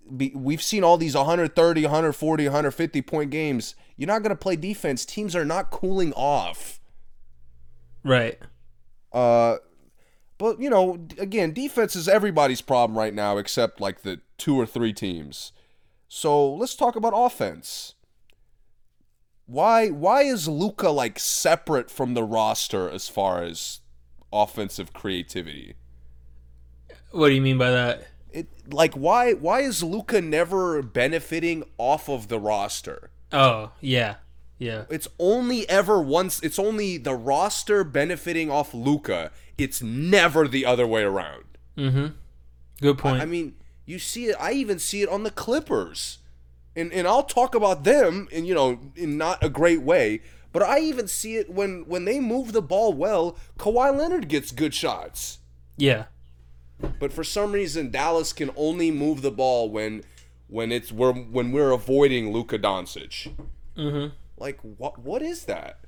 we've 0.10 0.62
seen 0.64 0.84
all 0.84 0.98
these 0.98 1.16
130, 1.16 1.84
140, 1.84 2.44
150 2.46 3.02
point 3.04 3.30
games. 3.30 3.76
You're 3.96 4.08
not 4.08 4.24
going 4.24 4.30
to 4.32 4.36
play 4.36 4.56
defense. 4.56 5.06
Teams 5.06 5.36
are 5.36 5.46
not 5.46 5.70
cooling 5.70 6.14
off. 6.14 6.80
Right. 8.04 8.40
Uh, 9.12 9.58
but 10.44 10.60
you 10.60 10.70
know, 10.70 10.96
again, 11.18 11.54
defense 11.54 11.96
is 11.96 12.10
everybody's 12.10 12.60
problem 12.60 12.98
right 12.98 13.14
now, 13.14 13.38
except 13.38 13.80
like 13.80 14.02
the 14.02 14.20
two 14.38 14.60
or 14.60 14.66
three 14.66 14.92
teams. 14.92 15.54
So 16.10 16.54
let's 16.54 16.76
talk 16.76 16.98
about 16.98 17.14
offense. 17.16 17.94
Why 19.46 19.88
why 19.88 20.24
is 20.24 20.50
Luka 20.50 20.90
like 20.90 21.18
separate 21.18 21.90
from 21.90 22.14
the 22.14 22.26
roster 22.26 22.90
as 22.90 23.08
far 23.08 23.42
as 23.42 23.80
offensive 24.34 24.92
creativity? 24.92 25.76
What 27.12 27.30
do 27.30 27.36
you 27.36 27.42
mean 27.42 27.58
by 27.58 27.72
that? 27.72 28.08
It 28.30 28.50
like 28.70 28.96
why 28.96 29.36
why 29.36 29.62
is 29.62 29.82
Luka 29.82 30.20
never 30.20 30.82
benefiting 30.82 31.64
off 31.78 32.10
of 32.10 32.28
the 32.28 32.38
roster? 32.38 33.12
Oh, 33.32 33.72
yeah. 33.80 34.16
Yeah. 34.64 34.86
It's 34.90 35.10
only 35.20 35.68
ever 35.70 36.02
once. 36.02 36.42
It's 36.42 36.58
only 36.58 36.98
the 36.98 37.14
roster 37.16 37.84
benefiting 37.84 38.50
off 38.50 38.74
Luka. 38.74 39.32
It's 39.58 39.82
never 39.82 40.48
the 40.48 40.66
other 40.66 40.88
way 40.88 41.04
around. 41.04 41.44
Mhm. 41.78 42.14
Good 42.80 42.98
point. 42.98 43.22
I 43.22 43.26
mean, 43.26 43.56
you 43.86 44.00
see 44.00 44.28
it. 44.28 44.38
I 44.40 44.54
even 44.54 44.80
see 44.80 45.02
it 45.02 45.10
on 45.10 45.24
the 45.24 45.32
Clippers, 45.32 46.20
and 46.78 46.94
and 46.94 47.06
I'll 47.08 47.24
talk 47.24 47.56
about 47.56 47.84
them, 47.84 48.30
in 48.32 48.46
you 48.46 48.54
know, 48.54 48.80
in 48.96 49.18
not 49.18 49.44
a 49.44 49.50
great 49.50 49.82
way. 49.82 50.22
But 50.54 50.64
I 50.64 50.80
even 50.80 51.08
see 51.08 51.36
it 51.36 51.50
when 51.50 51.84
when 51.88 52.06
they 52.06 52.20
move 52.22 52.54
the 52.54 52.62
ball 52.62 52.94
well. 52.94 53.38
Kawhi 53.58 53.98
Leonard 53.98 54.30
gets 54.30 54.52
good 54.52 54.74
shots, 54.74 55.40
yeah. 55.78 56.06
but 57.00 57.12
for 57.12 57.24
some 57.24 57.52
reason 57.52 57.92
Dallas 57.92 58.32
can 58.34 58.50
only 58.56 58.92
move 58.92 59.22
the 59.24 59.32
ball 59.32 59.70
when 59.70 60.04
when 60.48 60.72
it's 60.72 60.92
we're 60.92 61.14
when 61.14 61.52
we're 61.52 61.72
avoiding 61.72 62.32
Luka 62.32 62.58
Doncic. 62.60 63.34
Mhm. 63.76 64.12
Like 64.38 64.60
what 64.62 65.00
what 65.00 65.22
is 65.22 65.46
that? 65.46 65.80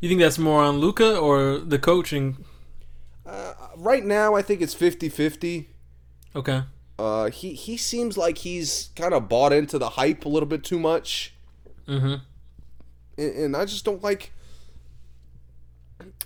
You 0.00 0.08
think 0.08 0.20
that's 0.20 0.38
more 0.38 0.62
on 0.62 0.78
Luka 0.78 1.16
or 1.18 1.58
the 1.58 1.78
coaching? 1.78 2.44
Right 3.76 4.04
now, 4.04 4.34
I 4.34 4.42
think 4.42 4.60
it's 4.60 4.74
50-50. 4.74 5.66
Okay. 6.36 6.62
Uh, 6.98 7.30
he 7.30 7.54
he 7.54 7.78
seems 7.78 8.18
like 8.18 8.38
he's 8.38 8.90
kind 8.94 9.14
of 9.14 9.26
bought 9.26 9.54
into 9.54 9.78
the 9.78 9.90
hype 9.90 10.26
a 10.26 10.28
little 10.28 10.48
bit 10.48 10.62
too 10.62 10.78
much. 10.78 11.34
Mhm. 11.88 12.20
and, 13.16 13.34
and 13.36 13.56
I 13.56 13.64
just 13.64 13.84
don't 13.86 14.02
like. 14.02 14.32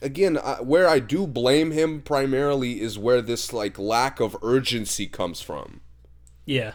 Again, 0.03 0.37
I, 0.37 0.57
where 0.62 0.89
I 0.89 0.99
do 0.99 1.26
blame 1.28 1.70
him 1.70 2.01
primarily 2.03 2.80
is 2.80 2.99
where 2.99 3.22
this 3.22 3.53
like 3.53 3.78
lack 3.78 4.18
of 4.18 4.37
urgency 4.43 5.07
comes 5.07 5.41
from. 5.41 5.80
Yeah. 6.45 6.72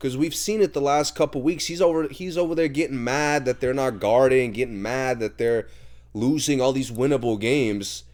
Because 0.00 0.16
we've 0.16 0.34
seen 0.34 0.62
it 0.62 0.72
the 0.72 0.80
last 0.80 1.14
couple 1.14 1.42
weeks. 1.42 1.66
He's 1.66 1.82
over. 1.82 2.08
He's 2.08 2.38
over 2.38 2.54
there 2.54 2.68
getting 2.68 3.04
mad 3.04 3.44
that 3.44 3.60
they're 3.60 3.74
not 3.74 4.00
guarding, 4.00 4.52
getting 4.52 4.80
mad 4.80 5.20
that 5.20 5.36
they're 5.36 5.68
losing 6.14 6.58
all 6.58 6.72
these 6.72 6.90
winnable 6.90 7.38
games. 7.38 8.04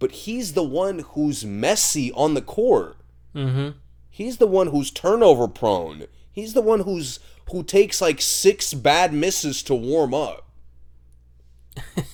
But 0.00 0.10
he's 0.10 0.54
the 0.54 0.64
one 0.64 0.98
who's 1.14 1.44
messy 1.44 2.10
on 2.12 2.34
the 2.34 2.42
court. 2.42 2.96
Mhm. 3.36 3.74
He's 4.10 4.38
the 4.38 4.48
one 4.48 4.66
who's 4.68 4.90
turnover 4.90 5.46
prone. 5.46 6.06
He's 6.32 6.54
the 6.54 6.60
one 6.60 6.80
who's 6.80 7.20
who 7.52 7.62
takes 7.62 8.00
like 8.00 8.20
six 8.20 8.74
bad 8.74 9.12
misses 9.14 9.62
to 9.62 9.74
warm 9.76 10.12
up. 10.12 10.44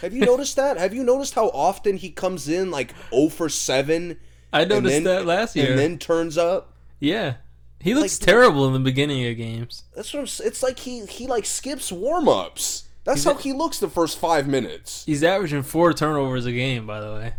Have 0.00 0.14
you 0.14 0.24
noticed 0.24 0.56
that? 0.56 0.76
Have 0.78 0.94
you 0.94 1.02
noticed 1.04 1.34
how 1.34 1.48
often 1.48 1.96
he 1.98 2.10
comes 2.10 2.48
in 2.48 2.70
like 2.70 2.94
0 3.10 3.28
for 3.28 3.48
7 3.48 4.16
I 4.52 4.64
noticed 4.64 4.94
then- 4.94 5.04
that 5.04 5.26
last 5.26 5.54
year. 5.56 5.70
and 5.70 5.78
then 5.78 5.98
turns 5.98 6.38
up? 6.38 6.72
yeah. 6.98 7.34
He 7.80 7.94
looks 7.94 8.20
Like- 8.20 8.26
terrible 8.26 8.66
in 8.66 8.72
the 8.72 8.78
beginning 8.80 9.26
of 9.30 9.36
games. 9.36 9.84
That's 9.94 10.12
what 10.12 10.20
I'm, 10.20 10.46
it's 10.46 10.62
like 10.62 10.80
he 10.80 11.06
he 11.06 11.26
like 11.26 11.46
skips 11.46 11.92
warm-ups. 11.92 12.84
That's 13.04 13.24
how 13.24 13.34
he 13.36 13.52
looks 13.54 13.78
the 13.78 13.88
first 13.88 14.18
5 14.18 14.46
minutes. 14.46 15.04
He's 15.06 15.24
averaging 15.24 15.62
four 15.62 15.94
turnovers 15.94 16.44
a 16.44 16.52
game, 16.52 16.86
by 16.86 17.00
the 17.00 17.12
way. 17.12 17.34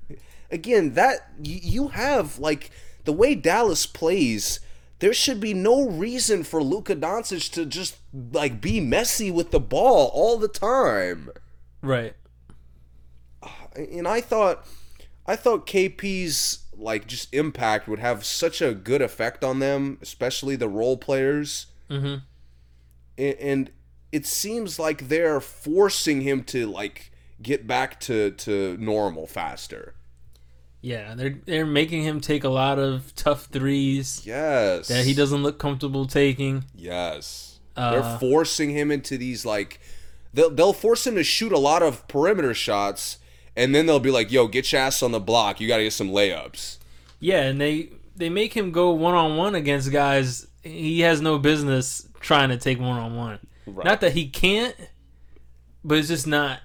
Again, 0.50 0.94
that 0.94 1.28
y- 1.38 1.60
you 1.62 1.88
have 1.88 2.38
like 2.40 2.70
the 3.04 3.12
way 3.12 3.34
Dallas 3.36 3.86
plays, 3.86 4.58
there 4.98 5.12
should 5.14 5.38
be 5.40 5.54
no 5.54 5.88
reason 5.88 6.42
for 6.42 6.60
Luka 6.62 6.96
Doncic 6.96 7.52
to 7.52 7.64
just 7.66 7.96
like 8.32 8.60
be 8.60 8.80
messy 8.80 9.30
with 9.30 9.52
the 9.52 9.60
ball 9.60 10.10
all 10.12 10.38
the 10.38 10.48
time. 10.48 11.30
Right. 11.82 12.14
and 13.76 14.08
I 14.08 14.20
thought 14.20 14.66
I 15.26 15.36
thought 15.36 15.66
KP's 15.66 16.60
like 16.80 17.06
just 17.06 17.32
impact 17.34 17.86
would 17.88 17.98
have 17.98 18.24
such 18.24 18.60
a 18.62 18.74
good 18.74 19.02
effect 19.02 19.44
on 19.44 19.58
them, 19.58 19.98
especially 20.02 20.56
the 20.56 20.68
role 20.68 20.96
players. 20.96 21.66
Mhm. 21.90 22.22
And, 23.18 23.34
and 23.38 23.70
it 24.12 24.26
seems 24.26 24.78
like 24.78 25.08
they're 25.08 25.40
forcing 25.40 26.22
him 26.22 26.42
to 26.44 26.66
like 26.66 27.12
get 27.42 27.66
back 27.66 28.00
to 28.00 28.30
to 28.32 28.76
normal 28.78 29.26
faster. 29.26 29.94
Yeah, 30.82 31.14
they're 31.14 31.38
they're 31.44 31.66
making 31.66 32.04
him 32.04 32.20
take 32.20 32.42
a 32.44 32.48
lot 32.48 32.78
of 32.78 33.14
tough 33.14 33.44
threes 33.52 34.22
Yes. 34.24 34.88
that 34.88 35.04
he 35.04 35.12
doesn't 35.14 35.42
look 35.42 35.58
comfortable 35.58 36.06
taking. 36.06 36.64
Yes. 36.74 37.60
Uh, 37.76 37.90
they're 37.92 38.18
forcing 38.18 38.70
him 38.70 38.90
into 38.90 39.16
these 39.18 39.44
like 39.44 39.80
they'll 40.32 40.50
they'll 40.50 40.72
force 40.72 41.06
him 41.06 41.14
to 41.16 41.22
shoot 41.24 41.52
a 41.52 41.58
lot 41.58 41.82
of 41.82 42.06
perimeter 42.08 42.54
shots 42.54 43.18
and 43.56 43.74
then 43.74 43.86
they'll 43.86 44.00
be 44.00 44.10
like, 44.10 44.30
"Yo, 44.30 44.46
get 44.48 44.72
your 44.72 44.80
ass 44.80 45.02
on 45.02 45.12
the 45.12 45.20
block. 45.20 45.60
You 45.60 45.68
got 45.68 45.78
to 45.78 45.84
get 45.84 45.92
some 45.92 46.10
layups." 46.10 46.78
Yeah, 47.18 47.42
and 47.42 47.60
they 47.60 47.90
they 48.16 48.28
make 48.28 48.54
him 48.54 48.70
go 48.70 48.90
one 48.90 49.14
on 49.14 49.36
one 49.36 49.54
against 49.54 49.90
guys 49.92 50.46
he 50.62 51.00
has 51.00 51.20
no 51.20 51.38
business 51.38 52.06
trying 52.20 52.50
to 52.50 52.56
take 52.56 52.78
one 52.78 52.98
on 52.98 53.16
one. 53.16 53.38
Not 53.66 54.00
that 54.00 54.12
he 54.12 54.28
can't, 54.28 54.74
but 55.84 55.98
it's 55.98 56.08
just 56.08 56.26
not. 56.26 56.60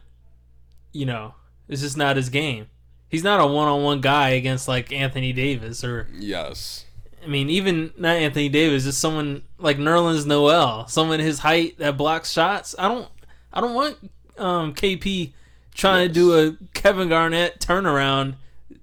You 0.91 1.05
know, 1.05 1.35
it's 1.67 1.81
just 1.81 1.97
not 1.97 2.15
his 2.15 2.29
game. 2.29 2.67
He's 3.09 3.23
not 3.23 3.39
a 3.39 3.47
one 3.47 3.67
on 3.67 3.83
one 3.83 4.01
guy 4.01 4.29
against 4.29 4.67
like 4.67 4.91
Anthony 4.91 5.33
Davis 5.33 5.83
or 5.83 6.07
Yes. 6.13 6.85
I 7.23 7.27
mean 7.27 7.49
even 7.49 7.91
not 7.97 8.17
Anthony 8.17 8.49
Davis, 8.49 8.83
just 8.83 8.99
someone 8.99 9.43
like 9.57 9.77
Nerlens 9.77 10.25
Noel, 10.25 10.87
someone 10.87 11.19
his 11.19 11.39
height 11.39 11.77
that 11.79 11.97
blocks 11.97 12.31
shots. 12.31 12.75
I 12.77 12.87
don't 12.87 13.07
I 13.53 13.61
don't 13.61 13.73
want 13.73 13.97
um 14.37 14.73
KP 14.73 15.33
trying 15.75 16.07
to 16.07 16.13
do 16.13 16.33
a 16.33 16.57
Kevin 16.73 17.09
Garnett 17.09 17.59
turnaround, 17.59 18.35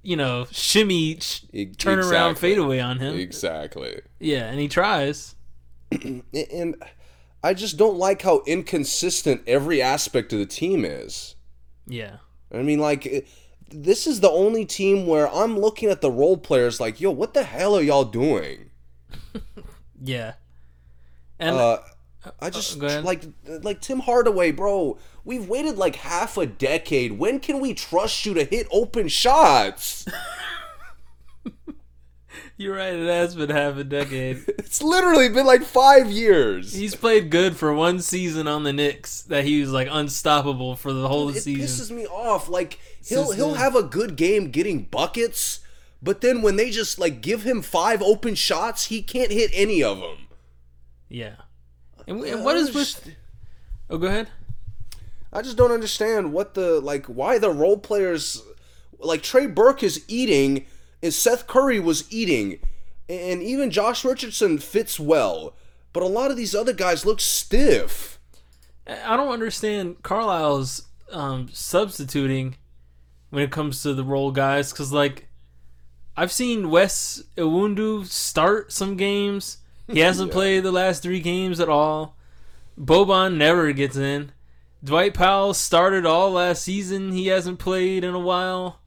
you 0.03 0.15
know, 0.17 0.47
shimmy 0.53 1.19
sh- 1.21 1.45
turnaround 1.53 1.99
exactly. 2.33 2.51
fadeaway 2.51 2.79
on 2.79 2.99
him. 3.01 3.19
Exactly. 3.19 4.01
Yeah, 4.21 4.45
and 4.45 4.61
he 4.61 4.69
tries. 4.69 5.35
And 6.33 6.77
I 7.45 7.55
just 7.55 7.77
don't 7.77 7.97
like 7.97 8.23
how 8.23 8.43
inconsistent 8.47 9.43
every 9.49 9.83
aspect 9.83 10.33
of 10.33 10.39
the 10.39 10.47
team 10.47 10.85
is. 10.85 11.35
Yeah. 11.89 12.19
I 12.55 12.63
mean, 12.63 12.79
like, 12.79 13.27
this 13.69 14.07
is 14.07 14.21
the 14.21 14.31
only 14.31 14.65
team 14.65 15.07
where 15.07 15.29
I'm 15.29 15.59
looking 15.59 15.89
at 15.91 16.01
the 16.01 16.11
role 16.11 16.37
players 16.37 16.79
like, 16.81 17.01
yo, 17.01 17.11
what 17.11 17.35
the 17.35 17.43
hell 17.43 17.77
are 17.77 17.83
y'all 17.83 18.05
doing? 18.05 18.71
Yeah. 20.05 20.35
And 21.39 21.55
Uh, 21.57 21.79
I 22.41 22.51
just 22.51 22.77
Uh, 22.77 22.81
go 22.81 22.87
ahead. 22.87 23.05
like 23.05 23.23
like 23.63 23.81
Tim 23.81 24.01
Hardaway, 24.01 24.53
bro. 24.53 24.99
We've 25.25 25.49
waited 25.49 25.77
like 25.77 25.97
half 25.97 26.37
a 26.37 26.47
decade. 26.47 27.19
When 27.19 27.41
can 27.41 27.61
we 27.61 27.75
trust 27.75 28.25
you 28.27 28.35
to 28.35 28.45
hit 28.45 28.67
open 28.71 29.09
shots? 29.09 30.05
You're 32.57 32.77
right. 32.77 32.95
It 32.95 33.09
has 33.09 33.35
been 33.35 33.51
half 33.51 33.77
a 33.77 33.85
decade. 33.85 34.45
It's 34.73 34.81
literally 34.83 35.29
been 35.29 35.45
like 35.45 35.63
five 35.65 36.11
years. 36.11 36.73
He's 36.73 36.95
played 36.95 37.29
good 37.31 37.57
for 37.59 37.75
one 37.75 38.01
season 38.01 38.49
on 38.49 38.63
the 38.63 38.73
Knicks 38.73 39.21
that 39.25 39.45
he 39.45 39.61
was 39.61 39.71
like 39.71 39.87
unstoppable 39.91 40.77
for 40.77 40.95
the 40.95 41.09
whole 41.09 41.29
it 41.29 41.41
season. 41.43 41.61
It 41.61 41.65
pisses 41.67 41.91
me 41.95 42.07
off. 42.07 42.49
Like 42.49 42.79
he'll 43.05 43.25
Since 43.27 43.37
he'll 43.37 43.49
then. 43.51 43.59
have 43.59 43.77
a 43.77 43.83
good 43.83 44.17
game 44.17 44.51
getting 44.51 44.85
buckets, 44.85 45.61
but 46.03 46.23
then 46.23 46.41
when 46.41 46.57
they 46.57 46.71
just 46.71 46.99
like 46.99 47.21
give 47.21 47.43
him 47.43 47.61
five 47.61 48.01
open 48.01 48.35
shots, 48.35 48.87
he 48.87 49.03
can't 49.03 49.31
hit 49.31 49.51
any 49.53 49.83
of 49.83 49.99
them. 50.01 50.29
yeah. 51.11 51.35
And, 52.07 52.23
and 52.25 52.45
what 52.45 52.57
is 52.57 52.75
with? 52.75 53.15
Oh, 53.89 53.99
go 53.99 54.07
ahead. 54.07 54.29
I 55.33 55.43
just 55.43 55.57
don't 55.57 55.73
understand 55.73 56.33
what 56.33 56.55
the 56.55 56.81
like 56.81 57.07
why 57.07 57.39
the 57.39 57.51
role 57.51 57.79
players 57.79 58.43
like 58.99 59.23
Trey 59.23 59.47
Burke 59.47 59.83
is 59.83 60.05
eating 60.09 60.67
and 61.03 61.13
Seth 61.13 61.47
Curry 61.47 61.81
was 61.81 62.11
eating 62.13 62.59
and 63.09 63.43
even 63.43 63.71
Josh 63.71 64.05
Richardson 64.05 64.59
fits 64.59 64.99
well, 65.01 65.55
but 65.93 66.03
a 66.03 66.07
lot 66.07 66.31
of 66.31 66.37
these 66.37 66.55
other 66.55 66.73
guys 66.73 67.05
look 67.05 67.21
stiff. 67.21 68.19
I 68.87 69.17
don't 69.17 69.33
understand 69.33 70.03
Carlisle's 70.03 70.87
um, 71.11 71.49
substituting 71.53 72.57
when 73.31 73.43
it 73.43 73.51
comes 73.51 73.83
to 73.83 73.95
the 73.95 74.05
role 74.05 74.33
guys 74.33 74.73
because 74.73 74.93
like 74.93 75.29
I've 76.17 76.33
seen 76.33 76.71
Wes 76.71 77.23
Iwundu 77.37 78.07
start 78.07 78.73
some 78.73 78.97
games. 78.97 79.59
He 79.93 80.01
hasn't 80.01 80.31
Yeah. 80.31 80.35
played 80.35 80.63
the 80.65 80.73
last 80.73 81.03
three 81.03 81.21
games 81.21 81.61
at 81.61 81.69
all. 81.69 82.17
Boban 82.81 83.37
never 83.37 83.73
gets 83.73 83.97
in. 83.97 84.33
Dwight 84.83 85.15
Powell 85.15 85.55
started 85.55 86.05
all 86.07 86.33
last 86.33 86.63
season. 86.63 87.13
He 87.13 87.29
hasn't 87.29 87.59
played 87.59 88.03
in 88.03 88.15
a 88.15 88.19
while. 88.19 88.81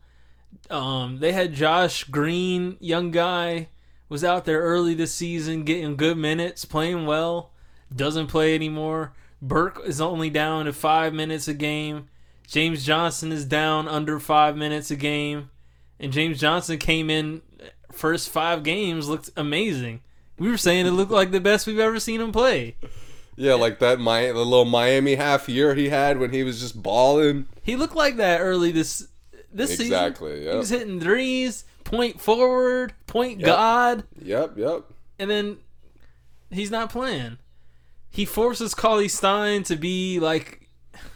Um, 0.69 1.19
they 1.19 1.31
had 1.31 1.53
Josh 1.53 2.03
Green, 2.05 2.77
young 2.79 3.11
guy, 3.11 3.69
was 4.09 4.23
out 4.23 4.45
there 4.45 4.61
early 4.61 4.93
this 4.93 5.13
season, 5.13 5.63
getting 5.63 5.95
good 5.95 6.17
minutes, 6.17 6.65
playing 6.65 7.05
well. 7.05 7.51
Doesn't 7.95 8.27
play 8.27 8.55
anymore. 8.55 9.13
Burke 9.41 9.81
is 9.85 10.01
only 10.01 10.29
down 10.29 10.65
to 10.65 10.73
five 10.73 11.13
minutes 11.13 11.47
a 11.47 11.53
game. 11.53 12.07
James 12.47 12.85
Johnson 12.85 13.31
is 13.31 13.45
down 13.45 13.87
under 13.87 14.19
five 14.19 14.57
minutes 14.57 14.91
a 14.91 14.95
game. 14.95 15.49
And 15.99 16.11
James 16.11 16.39
Johnson 16.39 16.77
came 16.77 17.09
in 17.09 17.41
first 17.91 18.29
five 18.29 18.63
games, 18.63 19.07
looked 19.07 19.29
amazing. 19.37 20.01
We 20.38 20.49
were 20.49 20.57
saying 20.57 20.86
it 20.86 20.91
looked 20.91 21.11
like 21.11 21.31
the 21.31 21.39
best 21.39 21.65
we've 21.67 21.79
ever 21.79 21.99
seen 21.99 22.19
him 22.21 22.31
play. 22.31 22.75
Yeah, 23.38 23.53
like 23.55 23.79
that 23.79 23.99
my 23.99 24.27
the 24.27 24.33
little 24.45 24.65
Miami 24.65 25.15
half 25.15 25.49
year 25.49 25.75
he 25.75 25.89
had 25.89 26.19
when 26.19 26.31
he 26.31 26.43
was 26.43 26.59
just 26.61 26.81
balling. 26.81 27.47
He 27.63 27.75
looked 27.75 27.95
like 27.95 28.17
that 28.17 28.39
early 28.39 28.71
this 28.71 29.07
this 29.51 29.71
season. 29.71 29.86
Exactly, 29.88 30.41
He 30.49 30.55
was 30.55 30.69
hitting 30.69 30.99
threes, 30.99 31.63
point 31.83 32.19
forward, 32.21 32.93
point 33.07 33.39
Yep. 33.39 33.45
God, 33.47 34.03
Yep, 34.21 34.57
yep. 34.57 34.83
and 35.19 35.29
then 35.29 35.57
he's 36.49 36.71
not 36.71 36.89
playing. 36.91 37.38
He 38.09 38.23
forces 38.25 38.73
Cauley-Stein 38.73 39.63
to 39.63 39.75
be 39.75 40.19
like 40.19 40.69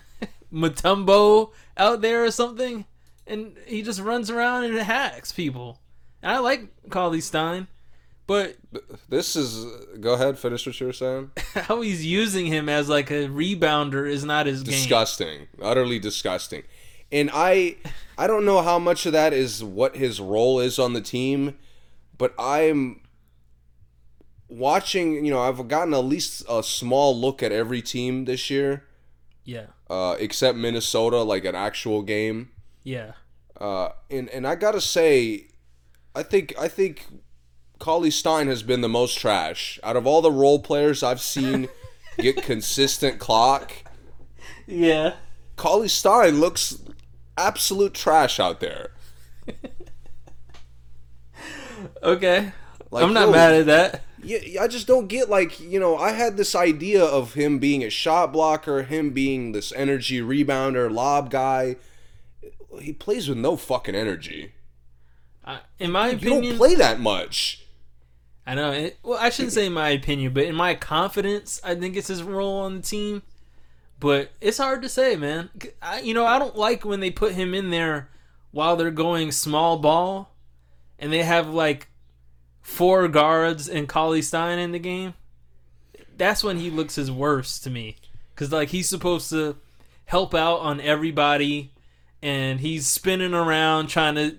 Mutombo 0.54 1.52
out 1.78 2.02
there 2.02 2.24
or 2.26 2.32
something, 2.32 2.86
and 3.28 3.56
he 3.66 3.82
just 3.82 4.00
runs 4.02 4.30
around 4.30 4.66
and 4.66 4.78
hacks 4.80 5.32
people. 5.32 5.80
And 6.22 6.32
I 6.32 6.40
like 6.40 6.68
Cauley-Stein, 6.90 7.68
but 8.30 8.56
This 9.10 9.36
is 9.36 9.66
go 10.00 10.14
ahead, 10.14 10.38
finish 10.40 10.66
what 10.66 10.80
you 10.80 10.86
were 10.88 10.94
saying. 10.94 11.32
how 11.68 11.82
he's 11.82 12.06
using 12.06 12.46
him 12.46 12.70
as 12.70 12.88
like 12.88 13.10
a 13.12 13.28
rebounder 13.28 14.10
is 14.10 14.24
not 14.24 14.46
his 14.46 14.64
game. 14.64 14.74
disgusting 14.76 15.48
utterly 15.62 16.00
disgusting 16.00 16.64
and 17.12 17.30
i 17.34 17.76
i 18.18 18.28
don't 18.28 18.46
know 18.46 18.62
how 18.62 18.78
much 18.80 19.06
of 19.08 19.12
that 19.14 19.34
is 19.34 19.64
what 19.64 19.96
his 19.98 20.22
role 20.22 20.60
is 20.60 20.78
on 20.78 20.94
the 20.94 21.02
team 21.02 21.58
but 22.18 22.34
i'm 22.38 23.02
watching 24.48 25.26
you 25.26 25.32
know 25.32 25.42
i've 25.42 25.68
gotten 25.68 25.94
at 25.94 26.06
least 26.06 26.44
a 26.50 26.62
small 26.64 27.20
look 27.20 27.44
at 27.44 27.52
every 27.52 27.82
team 27.82 28.26
this 28.26 28.50
year 28.50 28.84
Yeah, 29.44 29.68
uh, 29.90 30.16
except 30.20 30.58
minnesota 30.58 31.22
like 31.24 31.46
an 31.46 31.56
actual 31.56 32.02
game 32.02 32.50
yeah. 32.84 33.14
uh, 33.60 33.90
and 34.10 34.30
and 34.30 34.48
i 34.48 34.56
gotta 34.56 34.82
say 34.82 35.48
i 36.16 36.24
think 36.24 36.54
i 36.60 36.68
think 36.68 37.06
Cauley-Stein 37.80 38.48
has 38.48 38.62
been 38.62 38.82
the 38.82 38.90
most 38.90 39.18
trash 39.18 39.80
out 39.84 39.96
of 39.96 40.06
all 40.06 40.22
the 40.22 40.32
role 40.32 40.60
players 40.60 41.02
I've 41.02 41.22
seen 41.22 41.70
get 42.18 42.42
consistent 42.44 43.20
clock. 43.20 43.74
Yeah. 44.68 45.16
Cauley-Stein 45.56 46.40
looks 46.40 46.78
absolute 47.38 47.94
trash 47.94 48.40
out 48.40 48.60
there. 48.60 48.92
Okay. 52.04 52.52
Like, 52.92 53.04
I'm 53.04 53.14
not 53.14 53.28
yo, 53.28 53.32
mad 53.32 53.54
at 53.54 53.66
that. 53.68 54.04
Yeah, 54.24 54.64
I 54.64 54.68
just 54.68 54.88
don't 54.88 55.08
get 55.08 55.30
like 55.30 55.60
you 55.60 55.80
know. 55.80 55.98
I 55.98 56.12
had 56.12 56.38
this 56.38 56.56
idea 56.56 57.04
of 57.04 57.34
him 57.34 57.60
being 57.60 57.84
a 57.84 57.90
shot 57.90 58.34
blocker, 58.34 58.84
him 58.84 59.12
being 59.12 59.52
this 59.52 59.72
energy 59.74 60.20
rebounder, 60.20 60.92
lob 60.92 61.30
guy. 61.30 61.78
He 62.82 62.94
plays 62.94 63.30
with 63.30 63.38
no 63.38 63.56
fucking 63.56 63.96
energy. 63.96 64.54
I, 65.46 65.60
in 65.80 65.92
my 65.92 66.10
You 66.10 66.18
opinion, 66.18 66.44
don't 66.44 66.58
play 66.58 66.76
that 66.76 67.00
much. 67.00 67.66
I 68.48 68.56
know. 68.56 68.72
It, 68.72 68.98
well, 69.04 69.20
I 69.20 69.30
shouldn't 69.30 69.54
say 69.54 69.70
my 69.70 69.90
opinion, 69.90 70.34
but 70.34 70.46
in 70.46 70.56
my 70.56 70.74
confidence, 70.74 71.62
I 71.64 71.76
think 71.76 71.96
it's 71.96 72.08
his 72.08 72.24
role 72.24 72.62
on 72.62 72.78
the 72.78 72.82
team. 72.82 73.22
But 74.00 74.32
it's 74.40 74.58
hard 74.58 74.82
to 74.82 74.90
say, 74.90 75.16
man. 75.16 75.50
I, 75.82 76.00
you 76.00 76.14
know, 76.14 76.26
I 76.26 76.40
don't 76.40 76.56
like 76.56 76.86
when 76.86 77.00
they 77.00 77.12
put 77.12 77.34
him 77.34 77.54
in 77.54 77.70
there 77.70 78.10
while 78.52 78.76
they're 78.76 78.92
going 78.92 79.32
small 79.32 79.78
ball, 79.78 80.34
and 80.98 81.12
they 81.14 81.24
have 81.24 81.50
like 81.50 81.90
four 82.62 83.08
guards 83.08 83.68
and 83.68 83.90
Cauley-Stein 83.90 84.58
in 84.58 84.72
the 84.72 84.80
game. 84.80 85.14
That's 86.18 86.44
when 86.44 86.58
he 86.58 86.70
looks 86.70 86.96
his 86.96 87.12
worst 87.12 87.64
to 87.66 87.70
me, 87.70 87.98
because 88.34 88.52
like 88.52 88.70
he's 88.70 88.90
supposed 88.90 89.30
to 89.30 89.58
help 90.06 90.34
out 90.34 90.60
on 90.62 90.82
everybody, 90.82 91.74
and 92.22 92.60
he's 92.60 92.88
spinning 92.88 93.34
around 93.34 93.88
trying 93.88 94.16
to 94.16 94.38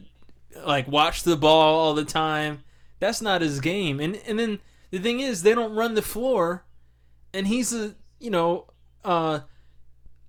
like 0.64 0.88
watch 0.88 1.22
the 1.22 1.36
ball 1.36 1.78
all 1.78 1.94
the 1.94 2.04
time. 2.04 2.64
That's 3.00 3.20
not 3.20 3.40
his 3.40 3.60
game. 3.60 3.98
And 3.98 4.20
and 4.26 4.38
then 4.38 4.60
the 4.90 4.98
thing 4.98 5.20
is 5.20 5.42
they 5.42 5.54
don't 5.54 5.74
run 5.74 5.94
the 5.94 6.02
floor 6.02 6.64
and 7.34 7.46
he's 7.46 7.72
a, 7.72 7.94
you 8.18 8.30
know, 8.30 8.66
uh 9.04 9.40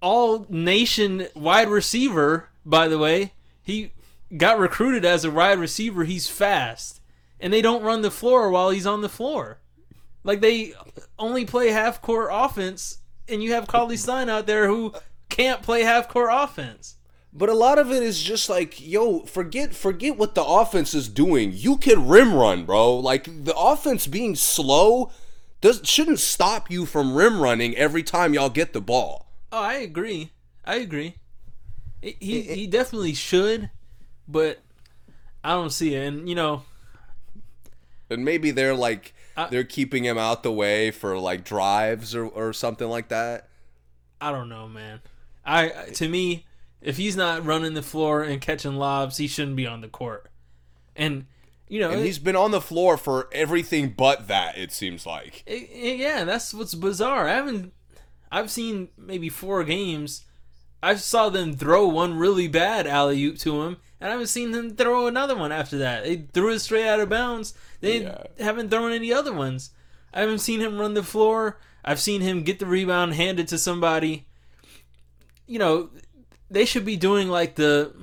all 0.02 0.48
nation 0.50 1.28
wide 1.36 1.70
receiver, 1.70 2.50
by 2.66 2.88
the 2.88 2.98
way. 2.98 3.34
He 3.62 3.92
got 4.36 4.58
recruited 4.58 5.06
as 5.06 5.24
a 5.24 5.32
wide 5.32 5.60
receiver. 5.60 6.06
He's 6.06 6.28
fast. 6.28 7.02
And 7.40 7.52
they 7.52 7.62
don't 7.62 7.84
run 7.84 8.02
the 8.02 8.12
floor 8.12 8.50
while 8.50 8.70
he's 8.72 8.88
on 8.88 9.02
the 9.02 9.10
floor. 9.10 9.60
Like 10.24 10.42
they 10.42 10.74
only 11.20 11.46
play 11.46 11.70
half 11.70 12.02
court 12.02 12.30
offense 12.32 13.00
and 13.28 13.44
you 13.44 13.54
have 13.54 13.68
Cauley-Stein 13.68 14.30
out 14.30 14.48
there 14.48 14.68
who 14.68 14.94
can't 15.30 15.62
play 15.62 15.84
half 15.84 16.08
court 16.08 16.30
offense. 16.32 16.98
But 17.34 17.48
a 17.50 17.54
lot 17.54 17.80
of 17.80 17.92
it 17.92 18.04
is 18.04 18.22
just 18.22 18.50
like, 18.50 18.86
yo, 18.86 19.22
forget 19.22 19.74
forget 19.74 20.18
what 20.18 20.36
the 20.36 20.44
offense 20.44 20.94
is 20.94 21.08
doing. 21.08 21.52
You 21.54 21.78
can 21.78 22.08
rim 22.08 22.34
run, 22.34 22.66
bro. 22.66 22.98
Like 22.98 23.46
the 23.46 23.56
offense 23.56 24.06
being 24.06 24.36
slow 24.36 25.12
does 25.62 25.82
shouldn't 25.86 26.20
stop 26.20 26.70
you 26.70 26.86
from 26.86 27.16
rim 27.16 27.40
running 27.40 27.76
every 27.78 28.04
time 28.04 28.34
y'all 28.34 28.50
get 28.50 28.74
the 28.74 28.82
ball. 28.82 29.28
Oh, 29.52 29.62
I 29.62 29.76
agree. 29.76 30.32
I 30.66 30.76
agree. 30.76 31.16
He 32.02 32.18
he, 32.20 32.42
he 32.42 32.68
definitely 32.68 33.14
should, 33.14 33.70
but 34.28 34.60
I 35.44 35.52
don't 35.52 35.70
see 35.72 35.96
it. 35.96 36.06
And 36.06 36.28
you 36.28 36.36
know, 36.36 36.64
And 38.10 38.26
maybe 38.26 38.52
they're 38.52 38.76
like 38.76 39.14
I- 39.38 39.48
they're 39.48 39.64
keeping 39.64 40.04
him 40.04 40.18
out 40.18 40.44
the 40.44 40.52
way 40.52 40.92
for 40.92 41.18
like 41.18 41.46
drives 41.46 42.14
or, 42.14 42.26
or 42.26 42.52
something 42.52 42.90
like 42.90 43.08
that. 43.08 43.48
I 44.20 44.32
don't 44.32 44.50
know, 44.50 44.68
man. 44.68 45.00
I 45.46 45.70
to 45.94 46.10
me, 46.10 46.46
if 46.82 46.98
he's 46.98 47.16
not 47.16 47.46
running 47.46 47.74
the 47.74 47.82
floor 47.82 48.24
and 48.24 48.42
catching 48.42 48.76
lobs, 48.76 49.18
he 49.18 49.28
shouldn't 49.28 49.56
be 49.56 49.68
on 49.68 49.82
the 49.82 49.88
court. 49.88 50.30
And 50.96 51.26
you 51.68 51.80
know, 51.80 51.92
And 51.92 52.02
it- 52.02 52.06
he's 52.06 52.20
been 52.20 52.36
on 52.36 52.52
the 52.52 52.60
floor 52.60 52.98
for 52.98 53.30
everything 53.32 53.94
but 53.96 54.28
that, 54.28 54.58
it 54.58 54.74
seems 54.74 55.06
like. 55.06 55.42
it- 55.46 55.70
it- 55.72 56.00
yeah, 56.00 56.26
that's 56.26 56.54
what's 56.54 56.76
bizarre. 56.76 57.30
I 57.30 57.36
haven't. 57.36 57.72
I've 58.30 58.52
seen 58.52 58.90
maybe 58.98 59.30
four 59.30 59.64
games. 59.64 60.26
I 60.84 60.96
saw 60.96 61.30
them 61.30 61.54
throw 61.56 61.88
one 61.88 62.16
really 62.18 62.48
bad 62.50 62.88
alley 62.88 63.24
oop 63.24 63.38
to 63.40 63.62
him, 63.62 63.78
and 64.02 64.10
I 64.10 64.12
haven't 64.12 64.28
seen 64.28 64.52
them 64.52 64.76
throw 64.76 65.08
another 65.08 65.36
one 65.38 65.52
after 65.54 65.78
that. 65.78 66.04
They 66.04 66.26
threw 66.34 66.50
it 66.52 66.60
straight 66.60 66.88
out 66.88 67.00
of 67.00 67.08
bounds. 67.10 67.54
They 67.80 68.02
Yeah. 68.02 68.24
haven't 68.40 68.70
thrown 68.70 68.92
any 68.92 69.14
other 69.14 69.32
ones. 69.32 69.70
I 70.14 70.22
haven't 70.22 70.40
seen 70.40 70.60
him 70.60 70.78
run 70.78 70.94
the 70.94 71.04
floor. 71.04 71.60
I've 71.86 72.02
seen 72.02 72.20
him 72.22 72.44
get 72.44 72.60
the 72.60 72.66
rebound, 72.66 73.14
hand 73.14 73.40
it 73.40 73.48
to 73.50 73.58
somebody. 73.58 74.26
You 75.48 75.60
know, 75.60 75.90
they 76.52 76.66
should 76.66 76.86
be 76.86 76.98
doing 76.98 77.30
like 77.30 77.56
the 77.56 77.94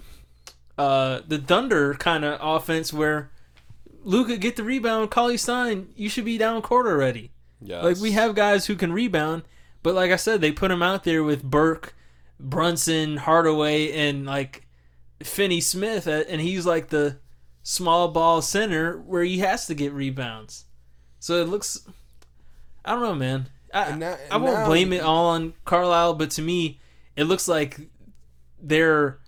uh 0.77 1.21
the 1.27 1.39
Thunder 1.39 1.95
kind 1.95 2.25
of 2.25 2.39
offense 2.41 2.93
where 2.93 3.31
Luka 4.05 4.37
get 4.37 4.57
the 4.57 4.63
rebound, 4.65 5.11
Cauley-Stein, 5.11 5.89
you 5.97 6.09
should 6.09 6.25
be 6.25 6.39
down 6.39 6.63
court 6.63 6.87
already. 6.87 7.31
Yeah, 7.61 7.83
Like 7.83 7.99
we 7.99 8.13
have 8.13 8.35
guys 8.35 8.67
who 8.67 8.77
can 8.77 8.93
rebound, 8.93 9.43
but 9.83 9.95
like 9.95 10.11
I 10.13 10.17
said, 10.17 10.41
they 10.41 10.53
put 10.53 10.71
him 10.71 10.83
out 10.83 11.03
there 11.05 11.23
with 11.25 11.43
Burke, 11.43 11.95
Brunson, 12.39 13.17
Hardaway, 13.19 13.91
and 13.93 14.25
like 14.25 14.67
Finney 15.23 15.61
Smith, 15.61 16.07
uh, 16.07 16.23
and 16.29 16.41
he's 16.41 16.65
like 16.65 16.89
the 16.89 17.17
small 17.65 18.09
ball 18.09 18.41
center 18.41 18.99
where 18.99 19.25
he 19.25 19.39
has 19.41 19.67
to 19.67 19.75
get 19.75 19.93
rebounds. 19.93 20.65
So 21.19 21.43
it 21.43 21.49
looks, 21.49 21.85
I 22.85 22.93
don't 22.93 23.03
know, 23.03 23.15
man. 23.17 23.49
I, 23.75 23.83
And 23.87 24.01
now- 24.01 24.17
I 24.31 24.37
won't 24.37 24.61
now- 24.61 24.67
blame 24.67 24.93
it 24.93 25.03
all 25.03 25.27
on 25.31 25.55
Carlisle, 25.65 26.15
but 26.15 26.31
to 26.31 26.43
me, 26.43 26.81
it 27.17 27.25
looks 27.25 27.49
like 27.49 27.81
they're. 28.63 29.19